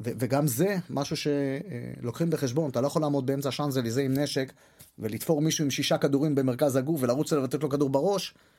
ו- 0.04 0.10
וגם 0.18 0.46
זה 0.46 0.76
משהו 0.90 1.16
שלוקחים 1.16 2.30
בחשבון, 2.30 2.70
אתה 2.70 2.80
לא 2.80 2.86
יכול 2.86 3.02
לעמוד 3.02 3.26
באמצע 3.26 3.50
שאנזליזה 3.50 4.02
עם 4.02 4.14
נשק 4.14 4.52
ולתפור 4.98 5.40
מישהו 5.42 5.64
עם 5.64 5.70
שישה 5.70 5.98
כדורים 5.98 6.34
במרכז 6.34 6.76
הגוף 6.76 7.02
ולרוץ 7.02 7.32
אליו 7.32 7.42
ולתת 7.42 7.62
לו 7.62 7.70
כדור 7.70 7.90
בראש, 7.90 8.34
אה, 8.34 8.49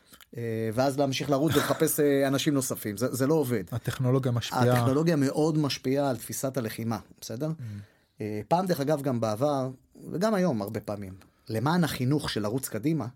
ואז 0.74 1.00
להמשיך 1.00 1.30
לרוץ 1.30 1.56
ולחפש 1.56 2.00
אה, 2.00 2.28
אנשים 2.28 2.54
נוספים, 2.54 2.98
זה, 2.98 3.16
זה 3.16 3.28
לא 3.28 3.34
עובד. 3.34 3.64
הטכנולוגיה 3.72 4.32
משפיעה. 4.32 4.62
הטכנולוגיה 4.62 5.16
מאוד 5.16 5.58
משפיעה 5.58 6.10
על 6.10 6.18
תפיסת 6.18 6.58
הלחימה, 6.58 6.98
בסדר? 7.22 7.50
אה, 8.22 8.42
פעם 8.48 8.66
דרך 8.66 8.80
אגב 8.80 9.02
גם 9.02 9.20
בעבר, 9.20 9.70
וגם 10.12 10.34
היום 10.34 10.62
הרבה 10.62 10.80
פעמים, 10.80 11.14
למען 11.50 11.84
החינוך 11.84 12.30
של 12.30 12.42
לרוץ 12.42 12.70
קדימה, 12.70 13.08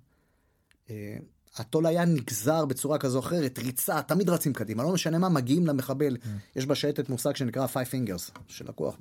אה, 0.89 1.17
הטול 1.57 1.85
היה 1.85 2.05
נגזר 2.05 2.65
בצורה 2.65 2.97
כזו 2.97 3.17
או 3.17 3.23
אחרת, 3.23 3.59
ריצה, 3.59 4.01
תמיד 4.01 4.29
רצים 4.29 4.53
קדימה, 4.53 4.83
לא 4.83 4.93
משנה 4.93 5.17
מה, 5.17 5.29
מגיעים 5.29 5.67
למחבל. 5.67 6.17
יש 6.55 6.65
בשייטת 6.65 7.09
מושג 7.09 7.35
שנקרא 7.35 7.65
five 7.65 7.91
fingers, 7.91 8.39
שלקוח 8.47 8.97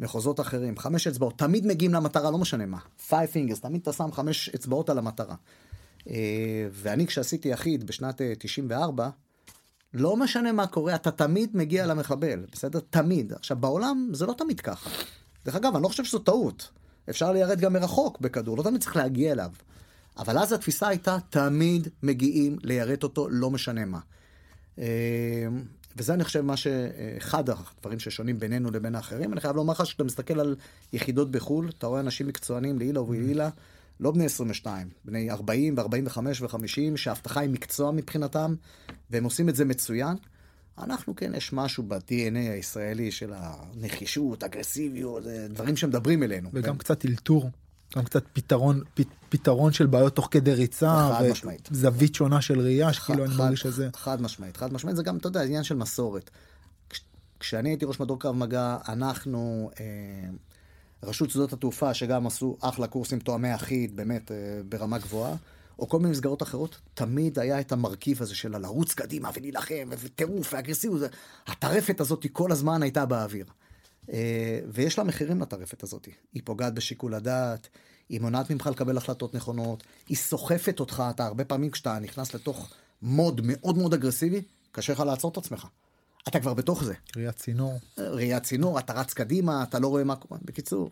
ממחוזות 0.00 0.40
אחרים, 0.40 0.78
חמש 0.78 1.06
אצבעות, 1.06 1.38
תמיד 1.38 1.66
מגיעים 1.66 1.94
למטרה, 1.94 2.30
לא 2.30 2.38
משנה 2.38 2.66
מה. 2.66 2.78
five 3.08 3.32
fingers, 3.34 3.60
תמיד 3.60 3.80
אתה 3.80 3.92
שם 3.92 4.12
חמש 4.12 4.48
אצבעות 4.48 4.90
על 4.90 4.98
המטרה. 4.98 5.34
אה, 6.08 6.68
ואני 6.72 7.06
כשעשיתי 7.06 7.48
יחיד 7.48 7.86
בשנת 7.86 8.20
אה, 8.20 8.32
94, 8.38 9.08
לא 9.94 10.16
משנה 10.16 10.52
מה 10.52 10.66
קורה, 10.66 10.94
אתה 10.94 11.10
תמיד 11.10 11.50
מגיע 11.56 11.86
למחבל, 11.86 12.46
בסדר? 12.52 12.80
תמיד. 12.90 13.32
עכשיו, 13.32 13.56
בעולם 13.56 14.10
זה 14.12 14.26
לא 14.26 14.32
תמיד 14.38 14.60
ככה. 14.60 14.90
דרך 15.44 15.54
אגב, 15.54 15.74
אני 15.74 15.82
לא 15.82 15.88
חושב 15.88 16.04
שזו 16.04 16.18
טעות. 16.18 16.70
אפשר 17.10 17.32
ליירד 17.32 17.60
גם 17.60 17.72
מרחוק 17.72 18.20
בכדור, 18.20 18.58
לא 18.58 18.62
תמיד 18.62 18.80
צריך 18.80 18.96
להגיע 18.96 19.32
אליו. 19.32 19.50
אבל 20.18 20.38
אז 20.38 20.52
התפיסה 20.52 20.88
הייתה, 20.88 21.16
תמיד 21.30 21.88
מגיעים 22.02 22.56
ליירט 22.62 23.02
אותו, 23.02 23.28
לא 23.30 23.50
משנה 23.50 23.84
מה. 23.84 23.98
אה, 24.78 24.84
וזה 25.96 26.14
אני 26.14 26.24
חושב 26.24 26.40
מה 26.40 26.56
ש... 26.56 26.66
אחד 27.18 27.44
הדברים 27.50 27.98
ששונים 27.98 28.38
בינינו 28.38 28.70
לבין 28.70 28.94
האחרים. 28.94 29.32
אני 29.32 29.40
חייב 29.40 29.56
לומר 29.56 29.72
לך 29.72 29.86
שאתה 29.86 30.04
מסתכל 30.04 30.40
על 30.40 30.56
יחידות 30.92 31.30
בחו"ל, 31.30 31.68
אתה 31.68 31.86
רואה 31.86 32.00
אנשים 32.00 32.26
מקצוענים 32.26 32.78
לעילה 32.78 33.02
ולעילה, 33.02 33.48
לא 34.00 34.10
בני 34.10 34.24
22, 34.24 34.88
בני 35.04 35.30
40 35.30 35.74
ו-45 35.78 36.18
ו-50, 36.40 36.96
שהאבטחה 36.96 37.40
היא 37.40 37.50
מקצוע 37.50 37.90
מבחינתם, 37.90 38.54
והם 39.10 39.24
עושים 39.24 39.48
את 39.48 39.56
זה 39.56 39.64
מצוין. 39.64 40.16
אנחנו 40.78 41.16
כן, 41.16 41.32
יש 41.36 41.52
משהו 41.52 41.84
ב-DNA 41.88 42.50
הישראלי 42.52 43.10
של 43.12 43.32
הנחישות, 43.34 44.44
אגרסיביות, 44.44 45.24
זה 45.24 45.46
דברים 45.50 45.76
שמדברים 45.76 46.22
אלינו. 46.22 46.50
וגם 46.52 46.78
קצת 46.78 47.06
אלתור, 47.06 47.50
גם 47.96 48.04
קצת 48.04 48.24
פתרון, 48.32 48.82
פ, 48.94 49.00
פתרון 49.28 49.72
של 49.72 49.86
בעיות 49.86 50.16
תוך 50.16 50.28
כדי 50.30 50.54
ריצה, 50.54 51.10
חד 51.18 51.24
משמעית. 51.30 51.68
זווית 51.72 52.14
שונה 52.14 52.40
של 52.40 52.60
ראייה, 52.60 52.92
שכאילו 52.92 53.24
אני 53.24 53.34
מרגיש 53.36 53.60
שזה... 53.60 53.88
חד 53.96 54.22
משמעית, 54.22 54.56
חד 54.56 54.72
משמעית, 54.72 54.96
זה 54.96 55.02
גם, 55.02 55.16
אתה 55.16 55.28
יודע, 55.28 55.42
עניין 55.42 55.62
של 55.62 55.76
מסורת. 55.76 56.30
כש- 56.90 57.00
כשאני 57.40 57.68
הייתי 57.68 57.84
ראש 57.84 58.00
מדור 58.00 58.20
קרב 58.20 58.34
מגע, 58.34 58.76
אנחנו, 58.88 59.70
אה, 59.80 59.84
רשות 61.02 61.30
שדות 61.30 61.52
התעופה, 61.52 61.94
שגם 61.94 62.26
עשו 62.26 62.56
אחלה 62.60 62.86
קורסים 62.86 63.18
תואמי 63.18 63.54
אחיד, 63.54 63.96
באמת, 63.96 64.30
אה, 64.30 64.36
ברמה 64.68 64.98
גבוהה, 64.98 65.36
או 65.78 65.88
כל 65.88 65.98
מיני 65.98 66.10
מסגרות 66.10 66.42
אחרות, 66.42 66.78
תמיד 66.94 67.38
היה 67.38 67.60
את 67.60 67.72
המרכיב 67.72 68.22
הזה 68.22 68.34
של 68.34 68.58
לרוץ 68.58 68.94
קדימה 68.94 69.30
ולהילחם, 69.34 69.88
וטירוף 69.98 70.52
ואגרסיביות. 70.52 71.10
הטרפת 71.46 72.00
הזאת 72.00 72.26
כל 72.32 72.52
הזמן 72.52 72.82
הייתה 72.82 73.06
באוויר. 73.06 73.46
אה, 74.12 74.60
ויש 74.68 74.98
לה 74.98 75.04
מחירים 75.04 75.40
לטרפת 75.40 75.82
הזאת. 75.82 76.08
היא 76.32 76.42
פוגעת 76.44 76.74
בשיקול 76.74 77.14
הדעת, 77.14 77.68
היא 78.08 78.20
מונעת 78.20 78.50
ממך 78.50 78.66
לקבל 78.66 78.96
החלטות 78.96 79.34
נכונות, 79.34 79.82
היא 80.08 80.16
סוחפת 80.16 80.80
אותך, 80.80 81.02
אתה 81.10 81.26
הרבה 81.26 81.44
פעמים 81.44 81.70
כשאתה 81.70 81.98
נכנס 81.98 82.34
לתוך 82.34 82.70
מוד 83.02 83.40
מאוד 83.44 83.78
מאוד 83.78 83.94
אגרסיבי, 83.94 84.42
קשה 84.72 84.92
לך 84.92 85.00
לעצור 85.00 85.30
את 85.30 85.36
עצמך. 85.36 85.66
אתה 86.28 86.40
כבר 86.40 86.54
בתוך 86.54 86.84
זה. 86.84 86.94
ראיית 87.16 87.36
צינור. 87.36 87.78
ראיית 87.98 88.42
צינור, 88.42 88.78
אתה 88.78 88.92
רץ 88.92 89.14
קדימה, 89.14 89.62
אתה 89.62 89.78
לא 89.78 89.88
רואה 89.88 90.04
מה 90.04 90.16
קורה. 90.16 90.40
בקיצור, 90.44 90.90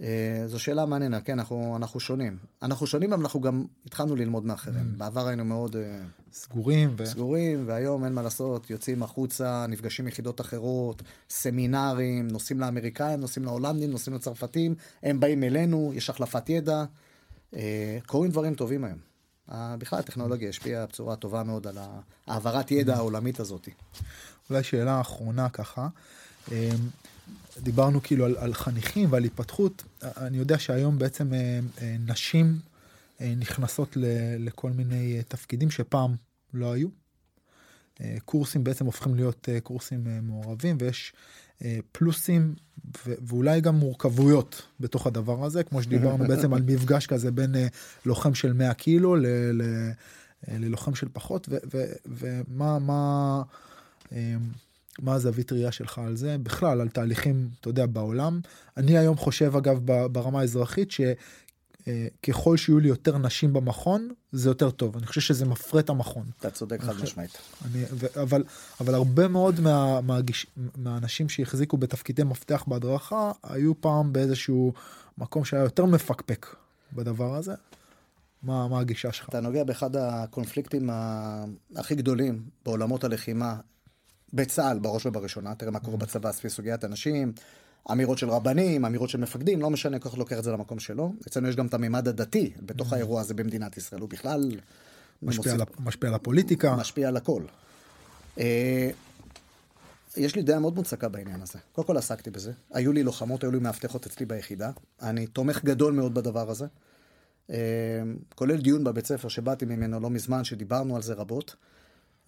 אה, 0.00 0.42
זו 0.46 0.58
שאלה 0.58 0.86
מעניינת, 0.86 1.22
כן, 1.24 1.38
אנחנו, 1.38 1.76
אנחנו 1.76 2.00
שונים. 2.00 2.36
אנחנו 2.62 2.86
שונים, 2.86 3.12
אבל 3.12 3.22
אנחנו 3.22 3.40
גם 3.40 3.64
התחלנו 3.86 4.16
ללמוד 4.16 4.44
מאחרים. 4.44 4.98
בעבר 4.98 5.26
היינו 5.26 5.44
מאוד 5.44 5.76
אה, 5.76 6.00
סגורים 6.32 6.94
ו... 6.98 7.06
סגורים, 7.06 7.64
והיום 7.66 8.04
אין 8.04 8.12
מה 8.12 8.22
לעשות, 8.22 8.70
יוצאים 8.70 9.02
החוצה, 9.02 9.66
נפגשים 9.68 10.08
יחידות 10.08 10.40
אחרות, 10.40 11.02
סמינרים, 11.30 12.28
נוסעים 12.28 12.60
לאמריקאים, 12.60 13.20
נוסעים 13.20 13.44
להולנדים, 13.46 13.90
נוסעים 13.90 14.16
לצרפתים, 14.16 14.74
הם 15.02 15.20
באים 15.20 15.44
אלינו, 15.44 15.92
יש 15.94 16.10
החלפת 16.10 16.48
ידע, 16.48 16.84
אה, 17.56 17.98
קורים 18.06 18.30
דברים 18.30 18.54
טובים 18.54 18.84
היום. 18.84 19.07
אה, 19.52 19.76
בכלל 19.76 19.98
הטכנולוגיה 19.98 20.48
השפיעה 20.48 20.86
בצורה 20.86 21.16
טובה 21.16 21.42
מאוד 21.42 21.66
על 21.66 21.78
העברת 22.26 22.70
ידע 22.70 22.96
העולמית 22.96 23.40
הזאת. 23.40 23.68
אולי 24.50 24.62
שאלה 24.62 25.00
אחרונה 25.00 25.48
ככה. 25.48 25.88
אה, 26.52 26.70
דיברנו 27.62 28.02
כאילו 28.02 28.24
על, 28.24 28.36
על 28.38 28.54
חניכים 28.54 29.12
ועל 29.12 29.24
התפתחות. 29.24 29.84
אני 30.02 30.38
יודע 30.38 30.58
שהיום 30.58 30.98
בעצם 30.98 31.34
אה, 31.34 31.60
אה, 31.82 31.96
נשים 32.06 32.58
נכנסות 33.20 33.96
ל, 33.96 34.04
לכל 34.38 34.70
מיני 34.70 35.22
תפקידים 35.28 35.70
שפעם 35.70 36.14
לא 36.54 36.72
היו. 36.72 36.88
קורסים 38.24 38.64
בעצם 38.64 38.86
הופכים 38.86 39.14
להיות 39.14 39.48
קורסים 39.62 40.04
מעורבים 40.22 40.76
ויש 40.80 41.12
פלוסים 41.92 42.54
ו- 43.06 43.14
ואולי 43.26 43.60
גם 43.60 43.74
מורכבויות 43.74 44.62
בתוך 44.80 45.06
הדבר 45.06 45.44
הזה 45.44 45.62
כמו 45.62 45.82
שדיברנו 45.82 46.24
בעצם 46.28 46.54
על 46.54 46.62
מפגש 46.66 47.06
כזה 47.06 47.30
בין 47.30 47.54
אה, 47.54 47.66
לוחם 48.06 48.34
של 48.34 48.52
100 48.52 48.74
קילו 48.74 49.16
ל- 49.16 49.26
ל- 49.52 49.90
אה, 50.48 50.58
ללוחם 50.58 50.94
של 50.94 51.08
פחות 51.12 51.48
ומה 52.06 52.78
מה 52.78 53.42
אה, 54.12 54.34
מה 54.98 55.14
הזווית 55.14 55.52
ראייה 55.52 55.72
שלך 55.72 55.98
על 55.98 56.16
זה? 56.16 56.36
בכלל 56.42 56.80
על 56.80 56.88
תהליכים 56.88 57.48
אתה 57.60 57.68
יודע 57.68 57.86
בעולם. 57.86 58.40
אני 58.76 58.98
היום 58.98 59.16
חושב 59.16 59.56
אגב 59.56 59.78
ברמה 60.12 60.40
האזרחית 60.40 60.90
ש... 60.90 61.00
אה, 61.00 61.12
ככל 62.22 62.56
שיהיו 62.56 62.78
לי 62.78 62.88
יותר 62.88 63.18
נשים 63.18 63.52
במכון 63.52 64.08
זה 64.32 64.50
יותר 64.50 64.70
טוב 64.70 64.96
אני 64.96 65.06
חושב 65.06 65.20
שזה 65.20 65.44
מפרה 65.44 65.80
את 65.80 65.88
המכון 65.88 66.26
אתה 66.40 66.50
צודק 66.50 66.80
חד 66.80 67.02
משמעית. 67.02 67.38
אבל 68.22 68.44
אבל 68.80 68.94
הרבה 68.94 69.28
מאוד 69.28 69.60
מה, 69.60 70.00
מהגיש, 70.00 70.46
מהאנשים 70.76 71.28
שהחזיקו 71.28 71.76
בתפקידי 71.76 72.22
מפתח 72.24 72.64
בהדרכה 72.66 73.32
היו 73.42 73.80
פעם 73.80 74.12
באיזשהו 74.12 74.72
מקום 75.18 75.44
שהיה 75.44 75.62
יותר 75.62 75.84
מפקפק 75.84 76.46
בדבר 76.92 77.34
הזה. 77.34 77.54
מה, 78.42 78.68
מה 78.68 78.80
הגישה 78.80 79.12
שלך? 79.12 79.28
אתה 79.28 79.40
נוגע 79.40 79.64
באחד 79.64 79.96
הקונפליקטים 79.96 80.90
ה- 80.90 81.44
הכי 81.76 81.94
גדולים 81.94 82.42
בעולמות 82.64 83.04
הלחימה, 83.04 83.56
בצה"ל 84.32 84.78
בראש 84.78 85.06
ובראשונה, 85.06 85.54
תראה 85.54 85.70
מה 85.70 85.80
קורה 85.80 85.96
בצבא 85.96 86.32
סביב 86.32 86.52
סוגיית 86.52 86.84
הנשים, 86.84 87.32
אמירות 87.92 88.18
של 88.18 88.30
רבנים, 88.30 88.84
אמירות 88.84 89.08
של 89.08 89.18
מפקדים, 89.18 89.60
לא 89.60 89.70
משנה, 89.70 89.98
כל 89.98 90.08
אחד 90.08 90.18
לוקח 90.18 90.38
את 90.38 90.44
זה 90.44 90.52
למקום 90.52 90.78
שלו. 90.78 91.12
אצלנו 91.28 91.48
יש 91.48 91.56
גם 91.56 91.66
את 91.66 91.74
הממד 91.74 92.08
הדתי 92.08 92.52
בתוך 92.62 92.92
האירוע 92.92 93.20
הזה 93.20 93.34
במדינת 93.34 93.76
ישראל, 93.76 94.00
הוא 94.00 94.08
בכלל 94.08 94.32
על, 94.32 95.60
משפיע 95.78 96.08
על 96.08 96.14
הפוליטיקה. 96.14 96.76
משפיע 96.76 97.08
על 97.08 97.16
הכל. 97.16 97.42
אה, 98.38 98.90
יש 100.16 100.36
לי 100.36 100.42
דעה 100.42 100.58
מאוד 100.58 100.74
מוצקה 100.74 101.08
בעניין 101.08 101.42
הזה. 101.42 101.58
קודם 101.72 101.86
כל 101.86 101.96
עסקתי 101.96 102.30
בזה. 102.30 102.52
היו 102.72 102.92
לי 102.92 103.02
לוחמות, 103.02 103.42
היו 103.42 103.50
לי 103.50 103.58
מאבטחות 103.58 104.06
אצלי 104.06 104.26
ביחידה. 104.26 104.70
אני 105.02 105.26
תומך 105.26 105.64
גדול 105.64 105.92
מאוד 105.92 106.14
בדבר 106.14 106.50
הזה. 106.50 106.66
אה, 107.50 107.56
כולל 108.34 108.56
דיון 108.56 108.84
בבית 108.84 109.06
ספר 109.06 109.28
שבאתי 109.28 109.64
ממנו 109.64 110.00
לא 110.00 110.10
מזמן, 110.10 110.44
שדיברנו 110.44 110.96
על 110.96 111.02
זה 111.02 111.14
רבות. 111.14 111.56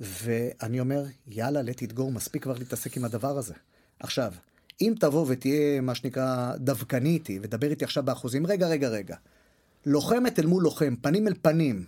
ואני 0.01 0.81
אומר, 0.81 1.05
יאללה, 1.27 1.60
let 1.60 1.90
it 1.90 1.98
go, 1.98 2.02
מספיק 2.02 2.43
כבר 2.43 2.59
להתעסק 2.59 2.97
עם 2.97 3.05
הדבר 3.05 3.39
הזה. 3.39 3.55
עכשיו, 4.01 4.32
אם 4.81 4.94
תבוא 5.01 5.27
ותהיה, 5.28 5.81
מה 5.81 5.94
שנקרא, 5.94 6.57
דווקני 6.57 7.09
איתי, 7.09 7.39
ודבר 7.43 7.70
איתי 7.70 7.85
עכשיו 7.85 8.02
באחוזים, 8.02 8.47
רגע, 8.47 8.69
רגע, 8.69 8.89
רגע. 8.89 9.16
לוחמת 9.86 10.39
אל 10.39 10.47
מול 10.47 10.62
לוחם, 10.62 10.94
פנים 11.01 11.28
אל 11.28 11.35
פנים, 11.43 11.85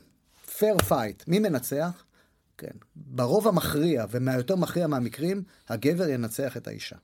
fair 0.59 0.79
fight, 0.79 1.23
מי 1.29 1.39
מנצח? 1.39 2.05
כן. 2.59 2.71
ברוב 2.97 3.49
המכריע, 3.49 4.05
ומהיותר 4.11 4.57
מכריע 4.57 4.87
מהמקרים, 4.87 5.43
הגבר 5.69 6.09
ינצח 6.09 6.57
את 6.57 6.67
האישה. 6.69 6.97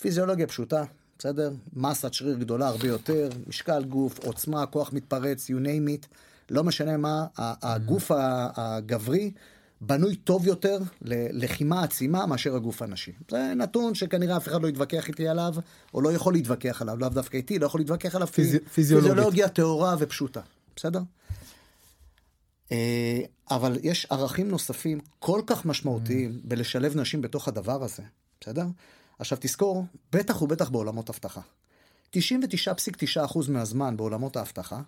פיזיולוגיה 0.00 0.46
פשוטה, 0.46 0.84
בסדר? 1.18 1.52
מסת 1.72 2.14
שריר 2.14 2.38
גדולה 2.38 2.68
הרבה 2.68 2.88
יותר, 2.88 3.28
משקל 3.46 3.84
גוף, 3.84 4.18
עוצמה, 4.18 4.66
כוח 4.66 4.92
מתפרץ, 4.92 5.50
you 5.50 5.54
name 5.64 6.04
it, 6.04 6.06
לא 6.50 6.64
משנה 6.64 6.96
מה, 6.96 7.26
ה- 7.38 7.74
הגוף 7.74 8.10
הגברי 8.56 9.30
בנוי 9.80 10.16
טוב 10.16 10.46
יותר 10.46 10.78
ללחימה 11.02 11.82
עצימה 11.82 12.26
מאשר 12.26 12.56
הגוף 12.56 12.82
הנשי. 12.82 13.12
זה 13.30 13.52
נתון 13.56 13.94
שכנראה 13.94 14.36
אף 14.36 14.48
אחד 14.48 14.62
לא 14.62 14.68
יתווכח 14.68 15.08
איתי 15.08 15.28
עליו, 15.28 15.54
או 15.94 16.00
לא 16.00 16.12
יכול 16.12 16.32
להתווכח 16.32 16.82
עליו, 16.82 16.98
לאו 16.98 17.08
דווקא 17.08 17.36
איתי, 17.36 17.58
לא 17.58 17.66
יכול 17.66 17.80
להתווכח 17.80 18.14
עליו, 18.14 18.28
פיזי- 18.28 18.58
פיזיולוגית. 18.74 19.10
פיזיולוגיה 19.12 19.48
טהורה 19.48 19.96
ופשוטה, 19.98 20.40
בסדר? 20.76 21.00
אה, 22.72 23.20
אבל 23.50 23.78
יש 23.82 24.06
ערכים 24.10 24.48
נוספים 24.48 24.98
כל 25.18 25.40
כך 25.46 25.64
משמעותיים 25.66 26.40
בלשלב 26.44 26.96
נשים 26.96 27.20
בתוך 27.22 27.48
הדבר 27.48 27.84
הזה, 27.84 28.02
בסדר? 28.40 28.66
עכשיו 29.18 29.38
תזכור, 29.40 29.84
בטח 30.12 30.42
ובטח 30.42 30.68
בעולמות 30.70 31.10
אבטחה. 31.10 31.40
99.9% 32.16 32.20
מהזמן 33.50 33.96
בעולמות 33.96 34.36
האבטחה 34.36 34.80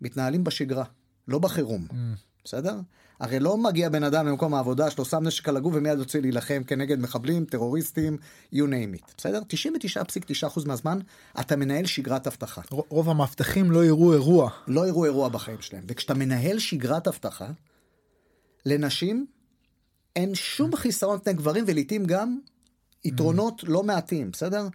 מתנהלים 0.00 0.44
בשגרה, 0.44 0.84
לא 1.28 1.38
בחירום, 1.38 1.86
בסדר? 2.48 2.74
הרי 3.20 3.40
לא 3.40 3.56
מגיע 3.56 3.88
בן 3.88 4.02
אדם 4.02 4.26
למקום 4.26 4.54
העבודה 4.54 4.90
שלו, 4.90 5.04
שם 5.04 5.24
נשק 5.24 5.48
על 5.48 5.56
הגוף 5.56 5.74
ומיד 5.76 5.98
יוצא 5.98 6.18
להילחם 6.18 6.62
כנגד 6.66 7.00
מחבלים, 7.00 7.44
טרוריסטים, 7.44 8.16
you 8.54 8.56
name 8.56 9.00
it, 9.00 9.12
בסדר? 9.16 9.40
99.9% 10.52 10.66
מהזמן 10.66 10.98
אתה 11.40 11.56
מנהל 11.56 11.86
שגרת 11.86 12.26
אבטחה. 12.26 12.60
רוב 12.70 13.08
המאבטחים 13.08 13.70
לא 13.70 13.84
יראו 13.84 14.12
אירוע. 14.12 14.50
לא 14.66 14.86
יראו 14.86 15.04
אירוע 15.04 15.28
בחיים 15.28 15.60
שלהם. 15.60 15.84
וכשאתה 15.88 16.14
מנהל 16.14 16.58
שגרת 16.58 17.08
אבטחה, 17.08 17.48
לנשים 18.66 19.26
אין 20.16 20.34
שום 20.34 20.76
חיסרון 20.76 21.18
פני 21.18 21.32
גברים, 21.32 21.64
ולעיתים 21.66 22.04
גם 22.04 22.38
יתרונות 23.04 23.64
לא 23.66 23.82
מעטים, 23.82 24.30
בסדר? 24.30 24.68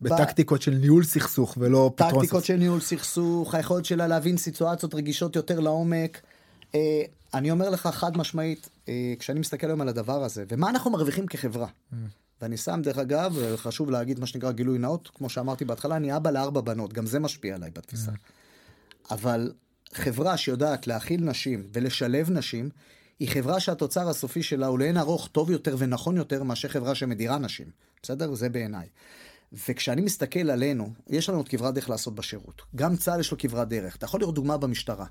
בטקטיקות 0.00 0.62
של 0.62 0.74
ניהול 0.74 1.04
סכסוך 1.04 1.54
ולא 1.58 1.90
פתרון 1.94 2.10
טקטיקות 2.10 2.28
סכסוך. 2.28 2.44
של 2.44 2.56
ניהול 2.56 2.80
סכסוך, 2.80 3.54
היכולת 3.54 3.84
שלה 3.84 4.06
להבין 4.06 4.36
סיטואציות 4.36 4.94
רגישות 4.94 5.36
יותר 5.36 5.60
לעומק. 5.60 6.20
אה, 6.74 7.02
אני 7.34 7.50
אומר 7.50 7.70
לך 7.70 7.86
חד 7.86 8.16
משמעית, 8.16 8.68
אה, 8.88 9.14
כשאני 9.18 9.40
מסתכל 9.40 9.66
היום 9.66 9.80
על 9.80 9.88
הדבר 9.88 10.24
הזה, 10.24 10.44
ומה 10.48 10.70
אנחנו 10.70 10.90
מרוויחים 10.90 11.26
כחברה. 11.26 11.68
ואני 12.42 12.56
שם, 12.56 12.80
דרך 12.82 12.98
אגב, 12.98 13.36
חשוב 13.56 13.90
להגיד 13.90 14.20
מה 14.20 14.26
שנקרא 14.26 14.52
גילוי 14.52 14.78
נאות, 14.78 15.10
כמו 15.14 15.28
שאמרתי 15.28 15.64
בהתחלה, 15.64 15.96
אני 15.96 16.16
אבא 16.16 16.30
לארבע 16.30 16.60
בנות, 16.60 16.92
גם 16.92 17.06
זה 17.06 17.18
משפיע 17.18 17.54
עליי 17.54 17.70
בתפיסה. 17.70 18.12
אבל 19.10 19.52
חברה 19.92 20.36
שיודעת 20.36 20.86
להכיל 20.86 21.24
נשים 21.24 21.66
ולשלב 21.72 22.30
נשים, 22.30 22.70
היא 23.18 23.28
חברה 23.28 23.60
שהתוצר 23.60 24.08
הסופי 24.08 24.42
שלה 24.42 24.66
הוא 24.66 24.78
לאין 24.78 24.96
ארוך 24.96 25.28
טוב 25.28 25.50
יותר 25.50 25.76
ונכון 25.78 26.16
יותר 26.16 26.42
מאשר 26.42 26.68
חברה 26.68 26.94
שמדירה 26.94 27.38
נשים. 27.38 27.66
בסדר? 28.02 28.34
זה 28.34 28.48
בעיניי. 28.48 28.86
וכשאני 29.68 30.02
מסתכל 30.02 30.50
עלינו, 30.50 30.92
יש 31.08 31.28
לנו 31.28 31.38
עוד 31.38 31.48
כברת 31.48 31.74
דרך 31.74 31.90
לעשות 31.90 32.14
בשירות. 32.14 32.62
גם 32.76 32.96
צה"ל 32.96 33.20
יש 33.20 33.30
לו 33.30 33.38
כברת 33.38 33.68
דרך. 33.68 33.96
אתה 33.96 34.04
יכול 34.04 34.20
לראות 34.20 34.34
דוגמה 34.34 34.56
במשטרה. 34.56 35.06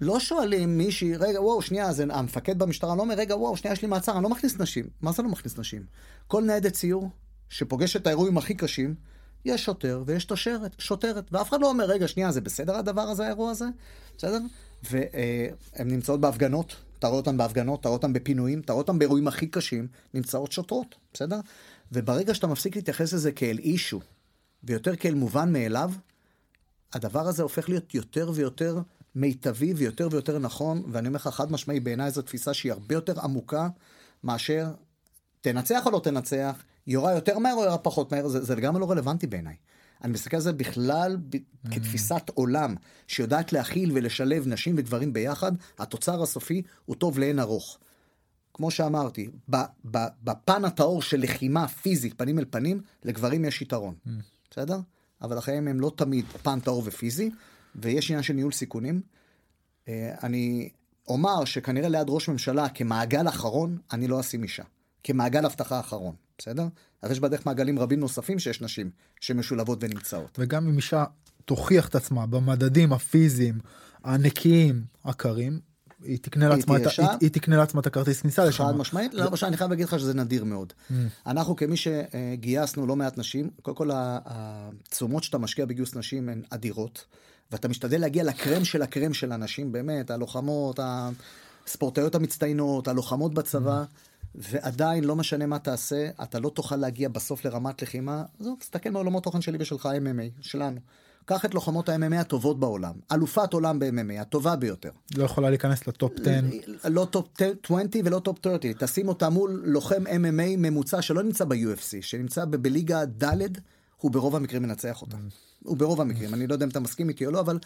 לא 0.00 0.20
שואלים 0.20 0.78
מישהי, 0.78 1.16
רגע, 1.16 1.42
וואו, 1.42 1.62
שנייה, 1.62 1.92
זה 1.92 2.04
המפקד 2.10 2.58
במשטרה 2.58 2.94
לא 2.94 3.00
אומר, 3.02 3.14
רגע, 3.14 3.36
וואו, 3.36 3.56
שנייה, 3.56 3.72
יש 3.72 3.82
לי 3.82 3.88
מעצר, 3.88 4.12
אני 4.12 4.22
לא 4.22 4.28
מכניס 4.28 4.58
נשים. 4.58 4.88
מה 5.00 5.12
זה 5.12 5.22
לא 5.22 5.28
מכניס 5.28 5.58
נשים? 5.58 5.82
כל 6.26 6.42
ניידת 6.42 6.74
סיור 6.74 7.10
שפוגש 7.48 7.96
את 7.96 8.06
האירועים 8.06 8.38
הכי 8.38 8.54
קשים, 8.54 8.94
יש 9.44 9.64
שוטר 9.64 10.02
ויש 10.06 10.24
תושרת, 10.24 10.74
שוטרת, 10.78 11.24
ואף 11.32 11.48
אחד 11.48 11.60
לא 11.60 11.68
אומר, 11.68 11.84
רגע, 11.84 12.08
שנייה, 12.08 12.32
זה 12.32 12.40
בסדר 12.40 12.76
הדבר 12.76 13.00
הזה, 13.02 13.24
האירוע 13.24 13.50
הזה? 13.50 13.64
בסדר? 14.18 14.38
והן 14.82 15.88
נמצאות 15.90 16.20
בהפגנות, 16.20 16.76
אתה 16.98 17.06
רואה 17.06 17.18
אותן 17.18 17.36
בהפגנות, 17.36 17.80
אתה 17.80 17.88
רואה 17.88 17.96
אותן 17.96 18.12
בפינויים, 18.12 18.60
אתה 18.60 18.72
רואה 18.72 18.82
אותן 18.82 18.98
באירועים 18.98 19.28
הכי 19.28 19.46
קשים, 19.46 19.88
נמצאות 20.14 20.52
שוטרות, 20.52 20.94
בסדר? 21.12 21.40
וברגע 21.92 22.34
שאתה 22.34 22.46
מפסיק 22.46 22.76
להתייחס 22.76 23.12
לזה 23.12 23.32
כאל 23.32 23.58
אישו, 23.58 24.00
ויותר 24.64 24.96
כאל 24.96 25.14
מובן 25.14 25.52
מאליו, 25.52 25.92
הדבר 26.92 27.28
הזה 27.28 27.42
הופך 27.42 27.68
להיות 27.68 27.94
יותר 27.94 28.30
ויותר 28.34 28.80
מיטבי 29.14 29.74
ויותר 29.74 30.08
ויותר 30.10 30.38
נכון, 30.38 30.82
ואני 30.88 31.08
אומר 31.08 31.16
לך 31.16 31.28
חד 31.28 31.52
משמעי, 31.52 31.80
בעיניי 31.80 32.10
זו 32.10 32.22
תפיסה 32.22 32.54
שהיא 32.54 32.72
הרבה 32.72 32.94
יותר 32.94 33.20
עמוקה 33.20 33.68
מאשר 34.24 34.70
תנצח 35.40 35.86
או 35.86 35.90
לא 35.90 36.00
תנצח, 36.04 36.62
יורה 36.86 37.12
יותר 37.12 37.38
מהר 37.38 37.54
או 37.54 37.64
יורה 37.64 37.78
פחות 37.78 38.12
מהר, 38.12 38.28
זה, 38.28 38.44
זה 38.44 38.54
לגמרי 38.54 38.80
לא 38.80 38.90
רלוונטי 38.90 39.26
בעיניי. 39.26 39.56
אני 40.04 40.12
מסתכל 40.12 40.36
על 40.36 40.42
זה 40.42 40.52
בכלל 40.52 41.16
ב, 41.30 41.36
כתפיסת 41.70 42.22
עולם 42.34 42.74
שיודעת 43.06 43.52
להכיל 43.52 43.90
ולשלב 43.94 44.46
נשים 44.46 44.74
וגברים 44.78 45.12
ביחד, 45.12 45.52
התוצר 45.78 46.22
הסופי 46.22 46.62
הוא 46.84 46.96
טוב 46.96 47.18
לאין 47.18 47.38
ארוך. 47.38 47.78
כמו 48.54 48.70
שאמרתי, 48.70 49.30
בפן 50.24 50.64
הטהור 50.64 51.02
של 51.02 51.20
לחימה 51.20 51.68
פיזית 51.68 52.14
פנים 52.18 52.38
אל 52.38 52.44
פנים, 52.50 52.80
לגברים 53.04 53.44
יש 53.44 53.62
יתרון, 53.62 53.94
בסדר? 54.50 54.80
אבל 55.22 55.38
החיים 55.38 55.68
הם 55.68 55.80
לא 55.80 55.92
תמיד 55.96 56.24
פן 56.42 56.60
טהור 56.60 56.82
ופיזי, 56.86 57.30
ויש 57.76 58.10
עניין 58.10 58.22
של 58.22 58.32
ניהול 58.34 58.52
סיכונים. 58.52 59.00
אה, 59.88 60.14
אני 60.22 60.68
אומר 61.08 61.44
שכנראה 61.44 61.88
ליד 61.88 62.06
ראש 62.10 62.28
ממשלה 62.28 62.68
כמעגל 62.68 63.28
אחרון, 63.28 63.78
אני 63.92 64.08
לא 64.08 64.20
אשים 64.20 64.42
אישה. 64.42 64.62
כמעגל 65.04 65.44
הבטחה 65.44 65.80
אחרון, 65.80 66.14
בסדר? 66.38 66.66
אז 67.02 67.10
יש 67.10 67.20
בדרך 67.20 67.46
מעגלים 67.46 67.78
רבים 67.78 68.00
נוספים 68.00 68.38
שיש 68.38 68.60
נשים 68.62 68.90
שמשולבות 69.20 69.78
ונמצאות. 69.84 70.38
וגם 70.38 70.68
אם 70.68 70.76
אישה 70.76 71.04
תוכיח 71.44 71.88
את 71.88 71.94
עצמה 71.94 72.26
במדדים 72.26 72.92
הפיזיים 72.92 73.58
הנקיים 74.04 74.84
הקרים, 75.04 75.60
היא 76.04 76.18
תקנה 76.22 76.48
לעצמה 76.48 76.76
את. 76.76 76.86
היא- 76.98 77.08
היא 77.20 77.30
תקנה 77.30 77.56
לעצמה 77.56 77.80
את 77.80 77.86
הכרטיס 77.86 78.20
כניסה 78.20 78.44
לשם. 78.44 78.64
חד 78.64 78.76
משמעית, 78.76 79.14
לא, 79.14 79.28
אני 79.42 79.56
חייב 79.56 79.70
להגיד 79.70 79.86
לך 79.86 79.98
שזה 79.98 80.14
נדיר 80.14 80.44
מאוד. 80.44 80.72
אנחנו 81.26 81.56
כמי 81.56 81.76
שגייסנו 81.76 82.86
לא 82.86 82.96
מעט 82.96 83.18
נשים, 83.18 83.50
קודם 83.62 83.76
כל 83.76 83.90
התשומות 83.94 85.22
שאתה 85.24 85.38
משקיע 85.38 85.64
בגיוס 85.66 85.94
נשים 85.96 86.28
הן 86.28 86.42
אדירות, 86.50 87.04
ואתה 87.52 87.68
משתדל 87.68 88.00
להגיע 88.00 88.24
לקרם 88.24 88.64
של 88.64 88.82
הקרם 88.82 89.14
של 89.14 89.32
הנשים, 89.32 89.72
באמת, 89.72 90.10
הלוחמות, 90.10 90.80
הספורטאיות 91.66 92.14
המצטיינות, 92.14 92.88
הלוחמות 92.88 93.34
בצבא, 93.34 93.84
ועדיין 94.34 95.04
לא 95.04 95.16
משנה 95.16 95.46
מה 95.46 95.58
תעשה, 95.58 96.08
אתה 96.22 96.38
לא 96.38 96.48
תוכל 96.48 96.76
להגיע 96.76 97.08
בסוף 97.08 97.44
לרמת 97.44 97.82
לחימה, 97.82 98.22
זהו, 98.40 98.56
תסתכל 98.56 98.90
מעולמות 98.90 99.22
תוכן 99.22 99.40
שלי 99.40 99.58
ושלך, 99.60 99.86
MMA, 99.86 100.42
שלנו. 100.42 100.80
קח 101.24 101.44
את 101.44 101.54
לוחמות 101.54 101.88
ה-MMA 101.88 102.16
הטובות 102.16 102.60
בעולם, 102.60 102.94
אלופת 103.12 103.52
עולם 103.52 103.78
ב-MMA, 103.78 104.20
הטובה 104.20 104.56
ביותר. 104.56 104.90
לא 105.16 105.24
יכולה 105.24 105.50
להיכנס 105.50 105.86
ל 105.86 105.93
top 105.93 106.12
10. 106.20 106.88
לא 106.88 107.04
top 107.10 107.28
20 107.64 107.88
ולא 108.04 108.18
top 108.18 108.38
30, 108.42 108.72
תשים 108.78 109.08
אותה 109.08 109.28
מול 109.28 109.62
לוחם 109.64 110.06
MMA 110.06 110.56
ממוצע 110.58 111.02
שלא 111.02 111.22
נמצא 111.22 111.44
ב-UFC, 111.44 111.96
שנמצא 112.00 112.44
בליגה 112.44 113.04
ד', 113.04 113.58
הוא 113.96 114.10
ברוב 114.10 114.36
המקרים 114.36 114.62
מנצח 114.62 115.02
אותה. 115.02 115.16
הוא 115.64 115.76
ברוב 115.76 116.00
המקרים, 116.00 116.34
אני 116.34 116.46
לא 116.46 116.54
יודע 116.54 116.64
אם 116.64 116.70
אתה 116.70 116.80
מסכים 116.80 117.08
איתי 117.08 117.26
או 117.26 117.30
לא, 117.30 117.40
אבל 117.40 117.58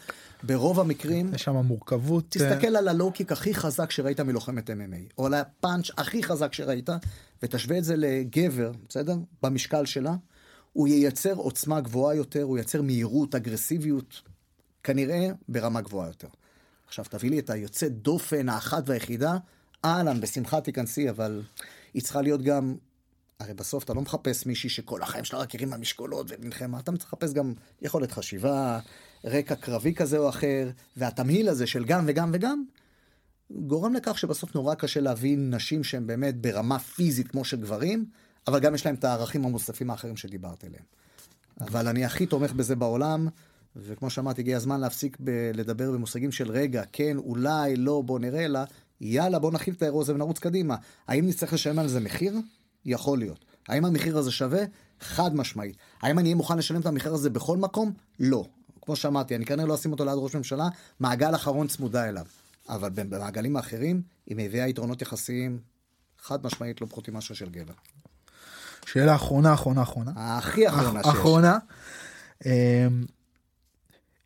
ברוב 0.43 0.79
המקרים, 0.79 1.33
יש 1.33 1.43
שם 1.43 1.55
מורכבות. 1.55 2.37
אה, 2.41 2.49
תסתכל 2.49 2.75
על 2.75 2.87
ה 2.87 2.92
low 2.92 3.09
kick 3.09 3.31
הכי 3.31 3.53
חזק 3.53 3.91
שראית 3.91 4.19
מלוחמת 4.19 4.69
MMA, 4.69 5.13
או 5.17 5.25
על 5.25 5.33
הפאנץ' 5.33 5.91
הכי 5.97 6.23
חזק 6.23 6.53
שראית, 6.53 6.89
ותשווה 7.43 7.77
את 7.77 7.83
זה 7.83 7.95
לגבר, 7.97 8.71
בסדר? 8.89 9.15
במשקל 9.43 9.85
שלה, 9.85 10.15
הוא 10.73 10.87
ייצר 10.87 11.33
עוצמה 11.33 11.81
גבוהה 11.81 12.15
יותר, 12.15 12.43
הוא 12.43 12.57
ייצר 12.57 12.81
מהירות, 12.81 13.35
אגרסיביות, 13.35 14.21
כנראה 14.83 15.27
ברמה 15.49 15.81
גבוהה 15.81 16.07
יותר. 16.07 16.27
עכשיו 16.87 17.05
תביא 17.09 17.29
לי 17.29 17.39
את 17.39 17.49
היוצא 17.49 17.87
דופן 17.87 18.49
האחת 18.49 18.89
והיחידה, 18.89 19.37
אהלן, 19.85 20.21
בשמחה 20.21 20.61
תיכנסי, 20.61 21.09
אבל 21.09 21.41
היא 21.93 22.01
צריכה 22.01 22.21
להיות 22.21 22.41
גם... 22.41 22.75
הרי 23.39 23.53
בסוף 23.53 23.83
אתה 23.83 23.93
לא 23.93 24.01
מחפש 24.01 24.45
מישהי 24.45 24.69
שכל 24.69 25.01
החיים 25.01 25.23
שלה 25.23 25.39
רק 25.39 25.55
הרימה 25.55 25.77
משקולות 25.77 26.27
ונלחמה, 26.29 26.79
אתה 26.79 26.91
מחפש 26.91 27.33
גם 27.33 27.53
יכולת 27.81 28.11
חשיבה, 28.11 28.79
רקע 29.25 29.55
קרבי 29.55 29.93
כזה 29.93 30.17
או 30.17 30.29
אחר, 30.29 30.69
והתמהיל 30.97 31.49
הזה 31.49 31.67
של 31.67 31.85
גם 31.85 32.05
וגם 32.07 32.31
וגם, 32.33 32.63
גורם 33.51 33.93
לכך 33.93 34.17
שבסוף 34.17 34.55
נורא 34.55 34.75
קשה 34.75 34.99
להבין 34.99 35.55
נשים 35.55 35.83
שהן 35.83 36.07
באמת 36.07 36.41
ברמה 36.41 36.79
פיזית 36.79 37.27
כמו 37.27 37.45
של 37.45 37.61
גברים, 37.61 38.05
אבל 38.47 38.59
גם 38.59 38.75
יש 38.75 38.85
להם 38.85 38.95
את 38.95 39.03
הערכים 39.03 39.45
המוספים 39.45 39.89
האחרים 39.89 40.17
שדיברת 40.17 40.63
עליהם. 40.63 40.83
אבל 41.61 41.87
אני 41.87 42.05
הכי 42.05 42.25
תומך 42.25 42.51
בזה 42.51 42.75
בעולם, 42.75 43.27
וכמו 43.75 44.09
שאמרתי, 44.09 44.41
הגיע 44.41 44.57
הזמן 44.57 44.79
להפסיק 44.79 45.17
ב- 45.23 45.51
לדבר 45.53 45.91
במושגים 45.91 46.31
של 46.31 46.51
רגע, 46.51 46.83
כן, 46.91 47.17
אולי, 47.17 47.75
לא, 47.75 48.01
בוא 48.05 48.19
נראה, 48.19 48.45
אלא 48.45 48.59
יאללה, 49.01 49.39
בוא 49.39 49.51
נכיל 49.51 49.73
את 49.73 49.81
האירוע 49.81 50.01
הזה 50.01 50.15
ונרוץ 50.15 50.39
קדימה. 50.39 50.75
האם 51.07 51.27
נצטרך 51.27 51.53
לשלם 51.53 51.79
על 51.79 51.87
זה 51.87 51.99
מחיר? 51.99 52.33
יכול 52.85 53.19
להיות. 53.19 53.45
האם 53.67 53.85
המחיר 53.85 54.17
הזה 54.17 54.31
שווה? 54.31 54.63
חד 55.01 55.35
משמעית. 55.35 55.77
האם 56.01 56.19
אני 56.19 56.27
אהיה 56.27 56.35
מוכן 56.35 56.57
לשלם 56.57 56.81
את 56.81 56.85
המחיר 56.85 57.13
הזה 57.13 57.29
בכל 57.29 57.57
מקום? 57.57 57.93
לא. 58.19 58.45
כמו 58.81 58.95
שאמרתי, 58.95 59.35
אני 59.35 59.45
כנראה 59.45 59.65
לא 59.65 59.75
אשים 59.75 59.91
אותו 59.91 60.05
ליד 60.05 60.13
ראש 60.17 60.35
ממשלה, 60.35 60.67
מעגל 60.99 61.35
אחרון 61.35 61.67
צמודה 61.67 62.09
אליו. 62.09 62.25
אבל 62.69 62.89
במעגלים 62.89 63.55
האחרים, 63.55 64.01
היא 64.25 64.37
מביאה 64.39 64.67
יתרונות 64.67 65.01
יחסיים 65.01 65.59
חד 66.21 66.45
משמעית 66.45 66.81
לא 66.81 66.87
פחותים 66.87 67.13
מאשר 67.13 67.33
של 67.33 67.49
גבר. 67.49 67.73
שאלה 68.85 69.15
אחרונה, 69.15 69.53
אחרונה, 69.53 69.81
אחרונה. 69.81 70.11
הכי 70.15 70.69
אחרונה 70.69 71.03
שיש. 71.03 71.13
אחרונה. 71.13 71.57
אמ, 72.45 72.51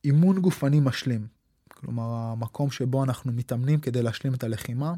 אימון 0.06 0.40
גופני 0.40 0.80
משלים. 0.80 1.27
כלומר, 1.73 2.03
המקום 2.03 2.72
שבו 2.72 3.03
אנחנו 3.03 3.31
מתאמנים 3.31 3.80
כדי 3.80 4.02
להשלים 4.02 4.34
את 4.34 4.44
הלחימה. 4.44 4.94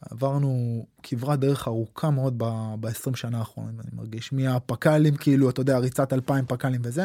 עברנו 0.00 0.84
כברת 1.02 1.40
דרך 1.40 1.68
ארוכה 1.68 2.10
מאוד 2.10 2.34
ב-20 2.80 3.16
שנה 3.16 3.38
האחרונות, 3.38 3.74
אני 3.80 3.90
מרגיש, 3.92 4.32
מהפק"לים, 4.32 5.16
כאילו, 5.16 5.50
אתה 5.50 5.60
יודע, 5.60 5.78
ריצת 5.78 6.12
2,000 6.12 6.46
פק"לים 6.46 6.80
וזה. 6.84 7.04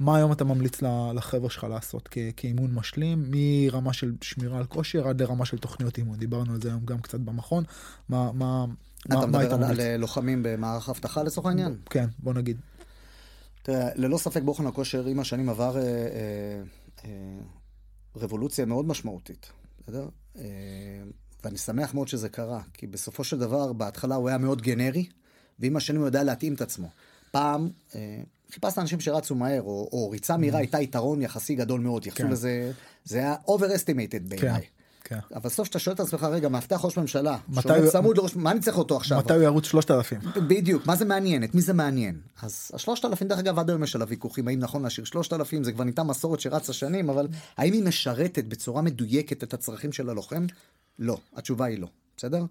מה 0.00 0.16
היום 0.16 0.32
אתה 0.32 0.44
ממליץ 0.44 0.82
לחבר'ה 1.14 1.50
שלך 1.50 1.64
לעשות 1.64 2.08
כ- 2.10 2.18
כאימון 2.36 2.74
משלים, 2.74 3.24
מרמה 3.30 3.92
של 3.92 4.12
שמירה 4.20 4.58
על 4.58 4.64
כושר 4.64 5.08
עד 5.08 5.22
לרמה 5.22 5.44
של 5.44 5.58
תוכניות 5.58 5.98
אימון? 5.98 6.18
דיברנו 6.18 6.52
על 6.52 6.60
זה 6.62 6.68
היום 6.68 6.84
גם 6.84 7.00
קצת 7.00 7.20
במכון. 7.20 7.64
מה, 8.08 8.32
מה, 8.32 8.66
מה, 8.66 8.74
אתה 9.18 9.26
מה 9.26 9.38
היית 9.38 9.52
מדבר 9.52 9.64
על 9.64 9.70
ממליץ? 9.72 9.86
על 9.86 9.96
לוחמים 9.96 10.40
במערך 10.42 10.88
אבטחה 10.88 11.22
לצורך 11.22 11.46
העניין? 11.46 11.76
כן, 11.90 12.06
בוא 12.18 12.34
נגיד. 12.34 12.56
תראה, 13.62 13.88
ללא 13.94 14.18
ספק 14.18 14.42
בוחן 14.42 14.66
הכושר 14.66 15.06
עם 15.06 15.20
השנים 15.20 15.48
עבר 15.48 15.76
אה, 15.76 15.82
אה, 15.82 16.62
אה, 17.04 17.10
רבולוציה 18.16 18.64
מאוד 18.64 18.86
משמעותית, 18.86 19.52
בסדר? 19.82 20.08
אה, 20.38 20.42
ואני 21.44 21.58
שמח 21.58 21.94
מאוד 21.94 22.08
שזה 22.08 22.28
קרה, 22.28 22.60
כי 22.72 22.86
בסופו 22.86 23.24
של 23.24 23.38
דבר, 23.38 23.72
בהתחלה 23.72 24.14
הוא 24.14 24.28
היה 24.28 24.38
מאוד 24.38 24.62
גנרי, 24.62 25.06
ועם 25.58 25.76
השנים 25.76 26.00
הוא 26.00 26.08
יודע 26.08 26.22
להתאים 26.22 26.54
את 26.54 26.60
עצמו. 26.60 26.88
פעם, 27.30 27.70
אה, 27.94 28.20
חיפשת 28.52 28.78
אנשים 28.78 29.00
שרצו 29.00 29.34
מהר, 29.34 29.62
או, 29.62 29.88
או 29.92 30.10
ריצה 30.10 30.36
מהירה 30.36 30.58
הייתה 30.58 30.80
יתרון 30.80 31.22
יחסי 31.22 31.54
גדול 31.54 31.80
מאוד, 31.80 32.06
יחסו 32.06 32.22
כן. 32.22 32.30
לזה, 32.30 32.72
זה 33.04 33.18
היה 33.18 33.36
overestimated 33.46 34.28
בעיניי. 34.28 34.60
כן. 34.60 34.68
אבל 35.12 35.40
בסוף 35.44 35.66
שאתה 35.66 35.78
שואל 35.78 35.94
את 35.94 36.00
עצמך, 36.00 36.22
רגע, 36.22 36.48
מאבטח 36.48 36.84
ראש 36.84 36.98
ממשלה, 36.98 37.36
שעומד 37.60 37.88
צמוד 37.88 38.16
לראש, 38.16 38.36
מה 38.36 38.50
אני 38.50 38.60
צריך 38.60 38.78
אותו 38.78 38.96
עכשיו? 38.96 39.18
מתי 39.18 39.34
הוא 39.34 39.42
ירוץ 39.42 39.64
3,000? 39.64 40.20
בדיוק, 40.48 40.86
מה 40.86 40.96
זה 40.96 41.04
מעניין? 41.04 41.44
את 41.44 41.54
מי 41.54 41.60
זה 41.60 41.72
מעניין? 41.72 42.20
אז 42.42 42.70
השלושת 42.74 43.04
אלפים, 43.04 43.28
דרך 43.28 43.38
אגב, 43.38 43.58
עד 43.58 43.70
היום 43.70 43.82
יש 43.82 43.94
עליו 43.94 44.08
ויכוחים, 44.08 44.48
האם 44.48 44.58
נכון 44.58 44.82
להשאיר 44.82 45.04
שלושת 45.04 45.32
אלפים, 45.32 45.64
זה 45.64 45.72
כבר 45.72 45.84
נהייתה 45.84 46.02
מסורת 46.02 46.40
שרצה 46.40 46.72
שנים, 46.72 47.10
אבל 47.10 47.28
האם 47.56 47.72
היא 47.72 47.82
משרתת 47.82 48.44
בצורה 48.44 48.82
מדויקת 48.82 49.42
את 49.42 49.54
הצרכים 49.54 49.92
של 49.92 50.10
הלוחם? 50.10 50.46
לא, 50.98 51.18
התשובה 51.36 51.64
היא 51.64 51.78
לא, 51.78 51.88
בסדר? 52.16 52.44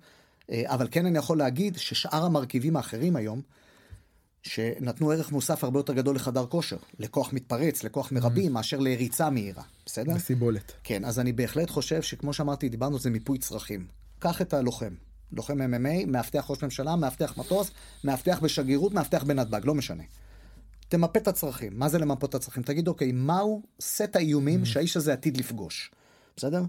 אה, 0.52 0.64
אבל 0.66 0.88
כן 0.92 1.06
אני 1.06 1.18
יכול 1.18 1.38
להגיד 1.38 1.78
ששאר 1.78 2.26
המרכיבים 2.26 2.76
האחרים 2.76 3.16
היום, 3.16 3.42
שנתנו 4.44 5.12
ערך 5.12 5.32
מוסף 5.32 5.64
הרבה 5.64 5.80
יותר 5.80 5.94
גדול 5.94 6.16
לחדר 6.16 6.46
כושר, 6.46 6.78
לכוח 7.00 7.34
מתפרץ, 7.34 7.84
לכוח 7.84 8.12
מרבי, 8.12 8.50
מאשר 8.50 8.80
לריצה 8.80 9.30
מהירה, 9.30 9.64
בסדר? 9.86 10.16
בסיבולת. 10.16 10.72
כן, 10.84 11.06
אז 11.06 11.20
אני 11.20 11.34
בהחלט 11.34 11.70
חושב 11.70 12.02
שכמו 12.02 12.34
שאמרתי, 12.34 12.70
דיברנו 12.70 12.96
על 12.96 13.02
זה 13.02 13.10
מיפוי 13.10 13.38
צרכים. 13.38 13.88
קח 14.20 14.42
את 14.42 14.54
הלוחם, 14.54 14.94
לוחם 15.32 15.62
MMA, 15.62 16.06
מאבטח 16.08 16.46
ראש 16.50 16.64
ממשלה, 16.64 16.96
מאבטח 16.96 17.38
מטוס, 17.38 17.72
מאבטח 18.04 18.40
בשגרירות, 18.40 18.94
מאבטח 18.94 19.24
בנתב"ג, 19.24 19.62
לא 19.66 19.76
משנה. 19.76 20.04
תמפה 20.90 21.20
את 21.20 21.28
הצרכים. 21.28 21.72
מה 21.76 21.90
זה 21.90 21.98
למפות 21.98 22.30
את 22.30 22.36
הצרכים? 22.36 22.64
תגיד, 22.64 22.88
אוקיי, 22.88 23.12
מהו 23.12 23.62
סט 23.82 24.16
האיומים 24.16 24.66
שהאיש 24.66 24.98
הזה 24.98 25.14
עתיד 25.14 25.38
לפגוש? 25.38 25.92
בסדר? 26.38 26.64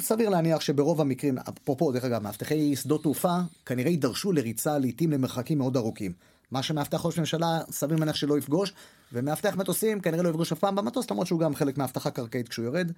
סביר 0.00 0.28
להניח 0.28 0.60
שברוב 0.60 1.00
המקרים, 1.00 1.38
אפרופו, 1.38 1.92
דרך 1.92 2.04
אגב, 2.04 2.22
מאבטחי 2.22 2.76
שדות 2.76 3.02
תעופה 3.02 3.38
כנראה 3.66 3.90
יידרשו 3.90 4.32
לריצה 4.32 4.78
לעיתים 4.78 5.10
למרחקים 5.10 5.58
מאוד 5.58 5.76
ארוכים. 5.76 6.12
מה 6.54 6.62
שמאבטח 6.62 7.06
ראש 7.06 7.18
ממשלה 7.18 7.60
סביר 7.70 7.96
להניח 7.96 8.16
שלא 8.16 8.38
יפגוש, 8.38 8.72
ומאבטח 9.12 9.56
מטוסים 9.56 10.00
כנראה 10.00 10.22
לא 10.22 10.28
יפגוש 10.28 10.52
אף 10.52 10.58
פעם 10.58 10.74
במטוס, 10.74 11.10
למרות 11.10 11.26
שהוא 11.26 11.40
גם 11.40 11.54
חלק 11.54 11.78
מאבטחה 11.78 12.10
קרקעית 12.10 12.48
כשהוא 12.48 12.64
יורד. 12.64 12.92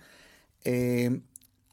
אה, 0.66 1.06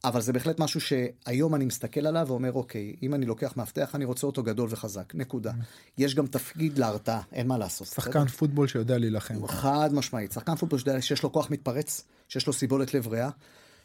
אבל 0.04 0.22
זה 0.22 0.34
בהחלט 0.34 0.60
משהו 0.60 0.82
שהיום 0.82 1.56
אני 1.56 1.66
מסתכל 1.66 2.08
עליו 2.08 2.26
ואומר, 2.28 2.54
אוקיי, 2.54 2.96
אם 3.04 3.14
אני 3.14 3.26
לוקח 3.26 3.54
מאבטח, 3.58 3.96
אני 3.96 4.06
רוצה 4.06 4.28
אותו 4.28 4.44
גדול 4.44 4.68
וחזק, 4.72 5.16
נקודה. 5.16 5.52
יש 5.98 6.16
גם 6.16 6.28
תפקיד 6.28 6.78
להרתעה, 6.78 7.22
אין 7.32 7.48
מה 7.48 7.58
לעשות. 7.58 7.88
שחקן 7.88 8.28
פוטבול 8.28 8.68
שיודע 8.68 8.98
להילחם. 8.98 9.48
חד 9.48 9.90
משמעית, 9.94 10.32
שחקן 10.32 10.56
פוטבול 10.56 10.80
שיודע 10.80 11.02
שיש 11.02 11.24
לו 11.24 11.32
כוח 11.32 11.52
מתפרץ, 11.52 12.04
שיש 12.30 12.48
לו 12.48 12.54
סיבולת 12.54 12.94
לב 12.94 13.08
ריאה, 13.08 13.30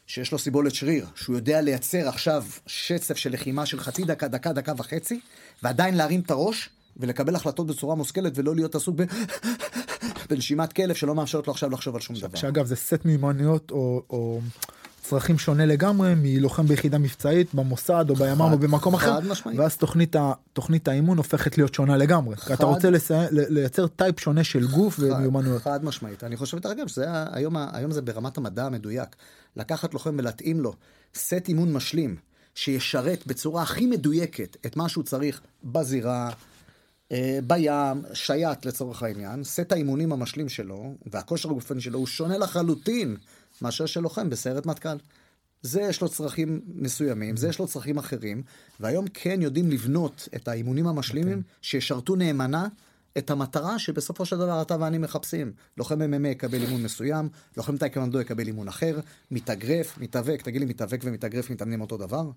שיש 0.07 0.31
לו 0.31 0.39
סיבולת 0.39 0.75
שריר, 0.75 1.05
שהוא 1.15 1.35
יודע 1.35 1.61
לייצר 1.61 2.07
עכשיו 2.07 2.45
שצף 2.67 3.17
של 3.17 3.33
לחימה 3.33 3.65
של 3.65 3.79
חצי 3.79 4.03
דקה, 4.03 4.27
דקה, 4.27 4.53
דקה 4.53 4.73
וחצי, 4.77 5.19
ועדיין 5.63 5.97
להרים 5.97 6.19
את 6.19 6.31
הראש 6.31 6.69
ולקבל 6.99 7.35
החלטות 7.35 7.67
בצורה 7.67 7.95
מושכלת 7.95 8.33
ולא 8.35 8.55
להיות 8.55 8.75
עסוק 8.75 8.95
ב... 8.97 9.03
בנשימת 10.29 10.73
כלב 10.73 10.95
שלא 10.95 11.15
מאפשרת 11.15 11.47
לו 11.47 11.53
עכשיו 11.53 11.69
לחשוב 11.69 11.95
על 11.95 12.01
שום 12.01 12.15
דבר. 12.15 12.37
שאגב 12.37 12.65
זה 12.65 12.75
סט 12.75 13.05
מיומנויות 13.05 13.71
או, 13.71 14.03
או 14.09 14.41
צרכים 15.09 15.37
שונה 15.37 15.65
לגמרי 15.65 16.13
מלוחם 16.17 16.65
ביחידה 16.65 16.97
מבצעית 16.97 17.53
במוסד 17.53 18.05
או 18.09 18.15
בימ"מ 18.15 18.41
או 18.41 18.57
במקום 18.57 18.93
אחר, 18.93 19.10
חד 19.10 19.19
משמעית. 19.19 19.59
ואז 19.59 19.77
תוכנית, 19.77 20.15
ה, 20.15 20.33
תוכנית 20.53 20.87
האימון 20.87 21.17
הופכת 21.17 21.57
להיות 21.57 21.73
שונה 21.73 21.97
לגמרי. 21.97 22.35
כי 22.35 22.53
אתה 22.53 22.65
רוצה 22.65 22.89
לסי... 22.89 23.13
לייצר 23.31 23.87
type 23.87 24.19
שונה 24.19 24.43
של 24.43 24.67
גוף 24.67 24.99
ומיומנויות. 24.99 25.61
חד 25.61 25.85
משמעית. 25.85 26.23
אני 26.23 26.37
חושב, 26.37 26.67
אגב, 26.67 26.87
שזה 26.87 27.05
היום, 27.31 27.55
היום 27.71 27.91
זה 27.91 28.01
ברמת 28.01 28.37
המדע 28.37 28.65
המדויק. 28.65 29.15
לקחת 29.55 29.93
לוחם 29.93 30.15
ולהתאים 30.19 30.59
לו 30.59 30.73
סט 31.15 31.47
אימון 31.47 31.73
משלים 31.73 32.15
שישרת 32.55 33.27
בצורה 33.27 33.61
הכי 33.61 33.85
מדויקת 33.85 34.57
את 34.65 34.77
מה 34.77 34.89
שהוא 34.89 35.03
צריך 35.03 35.41
בזירה, 35.63 36.29
בים, 37.47 38.01
שייט 38.13 38.65
לצורך 38.65 39.03
העניין, 39.03 39.43
סט 39.43 39.71
האימונים 39.71 40.11
המשלים 40.11 40.49
שלו 40.49 40.95
והכושר 41.11 41.49
הגופני 41.49 41.81
שלו 41.81 41.99
הוא 41.99 42.07
שונה 42.07 42.37
לחלוטין 42.37 43.17
מאשר 43.61 43.85
של 43.85 43.99
לוחם 43.99 44.29
בסיירת 44.29 44.65
מטכ"ל. 44.65 44.97
זה 45.61 45.81
יש 45.81 46.01
לו 46.01 46.09
צרכים 46.09 46.61
מסוימים, 46.67 47.37
זה 47.37 47.47
יש 47.47 47.59
לו 47.59 47.67
צרכים 47.67 47.97
אחרים, 47.97 48.43
והיום 48.79 49.05
כן 49.13 49.41
יודעים 49.41 49.71
לבנות 49.71 50.27
את 50.35 50.47
האימונים 50.47 50.87
המשלימים 50.87 51.41
שישרתו 51.61 52.15
נאמנה 52.15 52.67
את 53.17 53.29
המטרה 53.29 53.79
שבסופו 53.79 54.25
של 54.25 54.37
דבר 54.37 54.61
אתה 54.61 54.75
ואני 54.79 54.97
מחפשים. 54.97 55.51
לוחם 55.77 56.01
MMA 56.01 56.27
יקבל 56.27 56.61
אימון 56.61 56.83
מסוים, 56.83 57.29
לוחם 57.57 57.77
טייקוונדו 57.77 58.21
יקבל 58.21 58.47
אימון 58.47 58.67
אחר, 58.67 58.99
מתאגרף, 59.31 59.97
מתאבק, 59.97 60.41
תגיד 60.41 60.61
לי, 60.61 60.67
מתאבק 60.67 61.01
ומתאגרף 61.03 61.49
מתאמנים 61.49 61.81
אותו 61.81 61.97
דבר? 61.97 62.31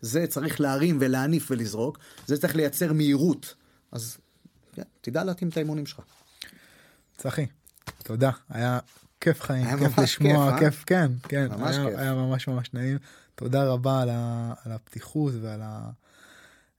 זה 0.00 0.26
צריך 0.26 0.60
להרים 0.60 0.98
ולהניף 1.00 1.50
ולזרוק, 1.50 1.98
זה 2.26 2.36
צריך 2.36 2.56
לייצר 2.56 2.92
מהירות. 2.92 3.54
אז 3.92 4.18
כן, 4.72 4.82
תדע 5.00 5.24
להתאים 5.24 5.50
את 5.50 5.56
האימונים 5.56 5.86
שלך. 5.86 6.00
צחי, 7.16 7.46
תודה, 8.02 8.30
היה 8.48 8.78
כיף 9.20 9.42
חיים, 9.42 9.66
היה 9.66 9.78
כיף 9.78 9.98
לשמוע, 9.98 10.58
כיף, 10.58 10.62
אה? 10.62 10.70
כיף, 10.70 10.84
כן, 10.84 11.12
כן, 11.28 11.48
ממש 11.50 11.76
היה, 11.76 11.90
כיף. 11.90 11.98
היה 11.98 12.14
ממש 12.14 12.48
ממש 12.48 12.74
נעים. 12.74 12.98
תודה 13.34 13.64
רבה 13.64 14.02
על, 14.02 14.08
ה, 14.12 14.52
על 14.64 14.72
הפתיחות 14.72 15.32
ועל 15.42 15.62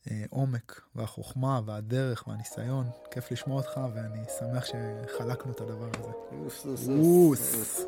העומק 0.05 0.81
והחוכמה 0.95 1.61
והדרך 1.65 2.27
והניסיון. 2.27 2.89
כיף 3.11 3.31
לשמוע 3.31 3.57
אותך 3.57 3.79
ואני 3.93 4.23
שמח 4.39 4.65
שחלקנו 4.65 5.51
את 5.51 5.61
הדבר 5.61 5.89
הזה. 5.97 6.11
אוס, 6.31 6.65
אוס, 6.65 6.87
אוס. 6.87 7.85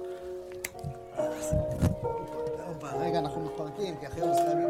רגע, 2.83 3.19
אנחנו 3.19 3.45
מתפרקים, 3.45 3.95
כי 3.99 4.07
אחרי 4.07 4.21
מסתיימים. 4.31 4.67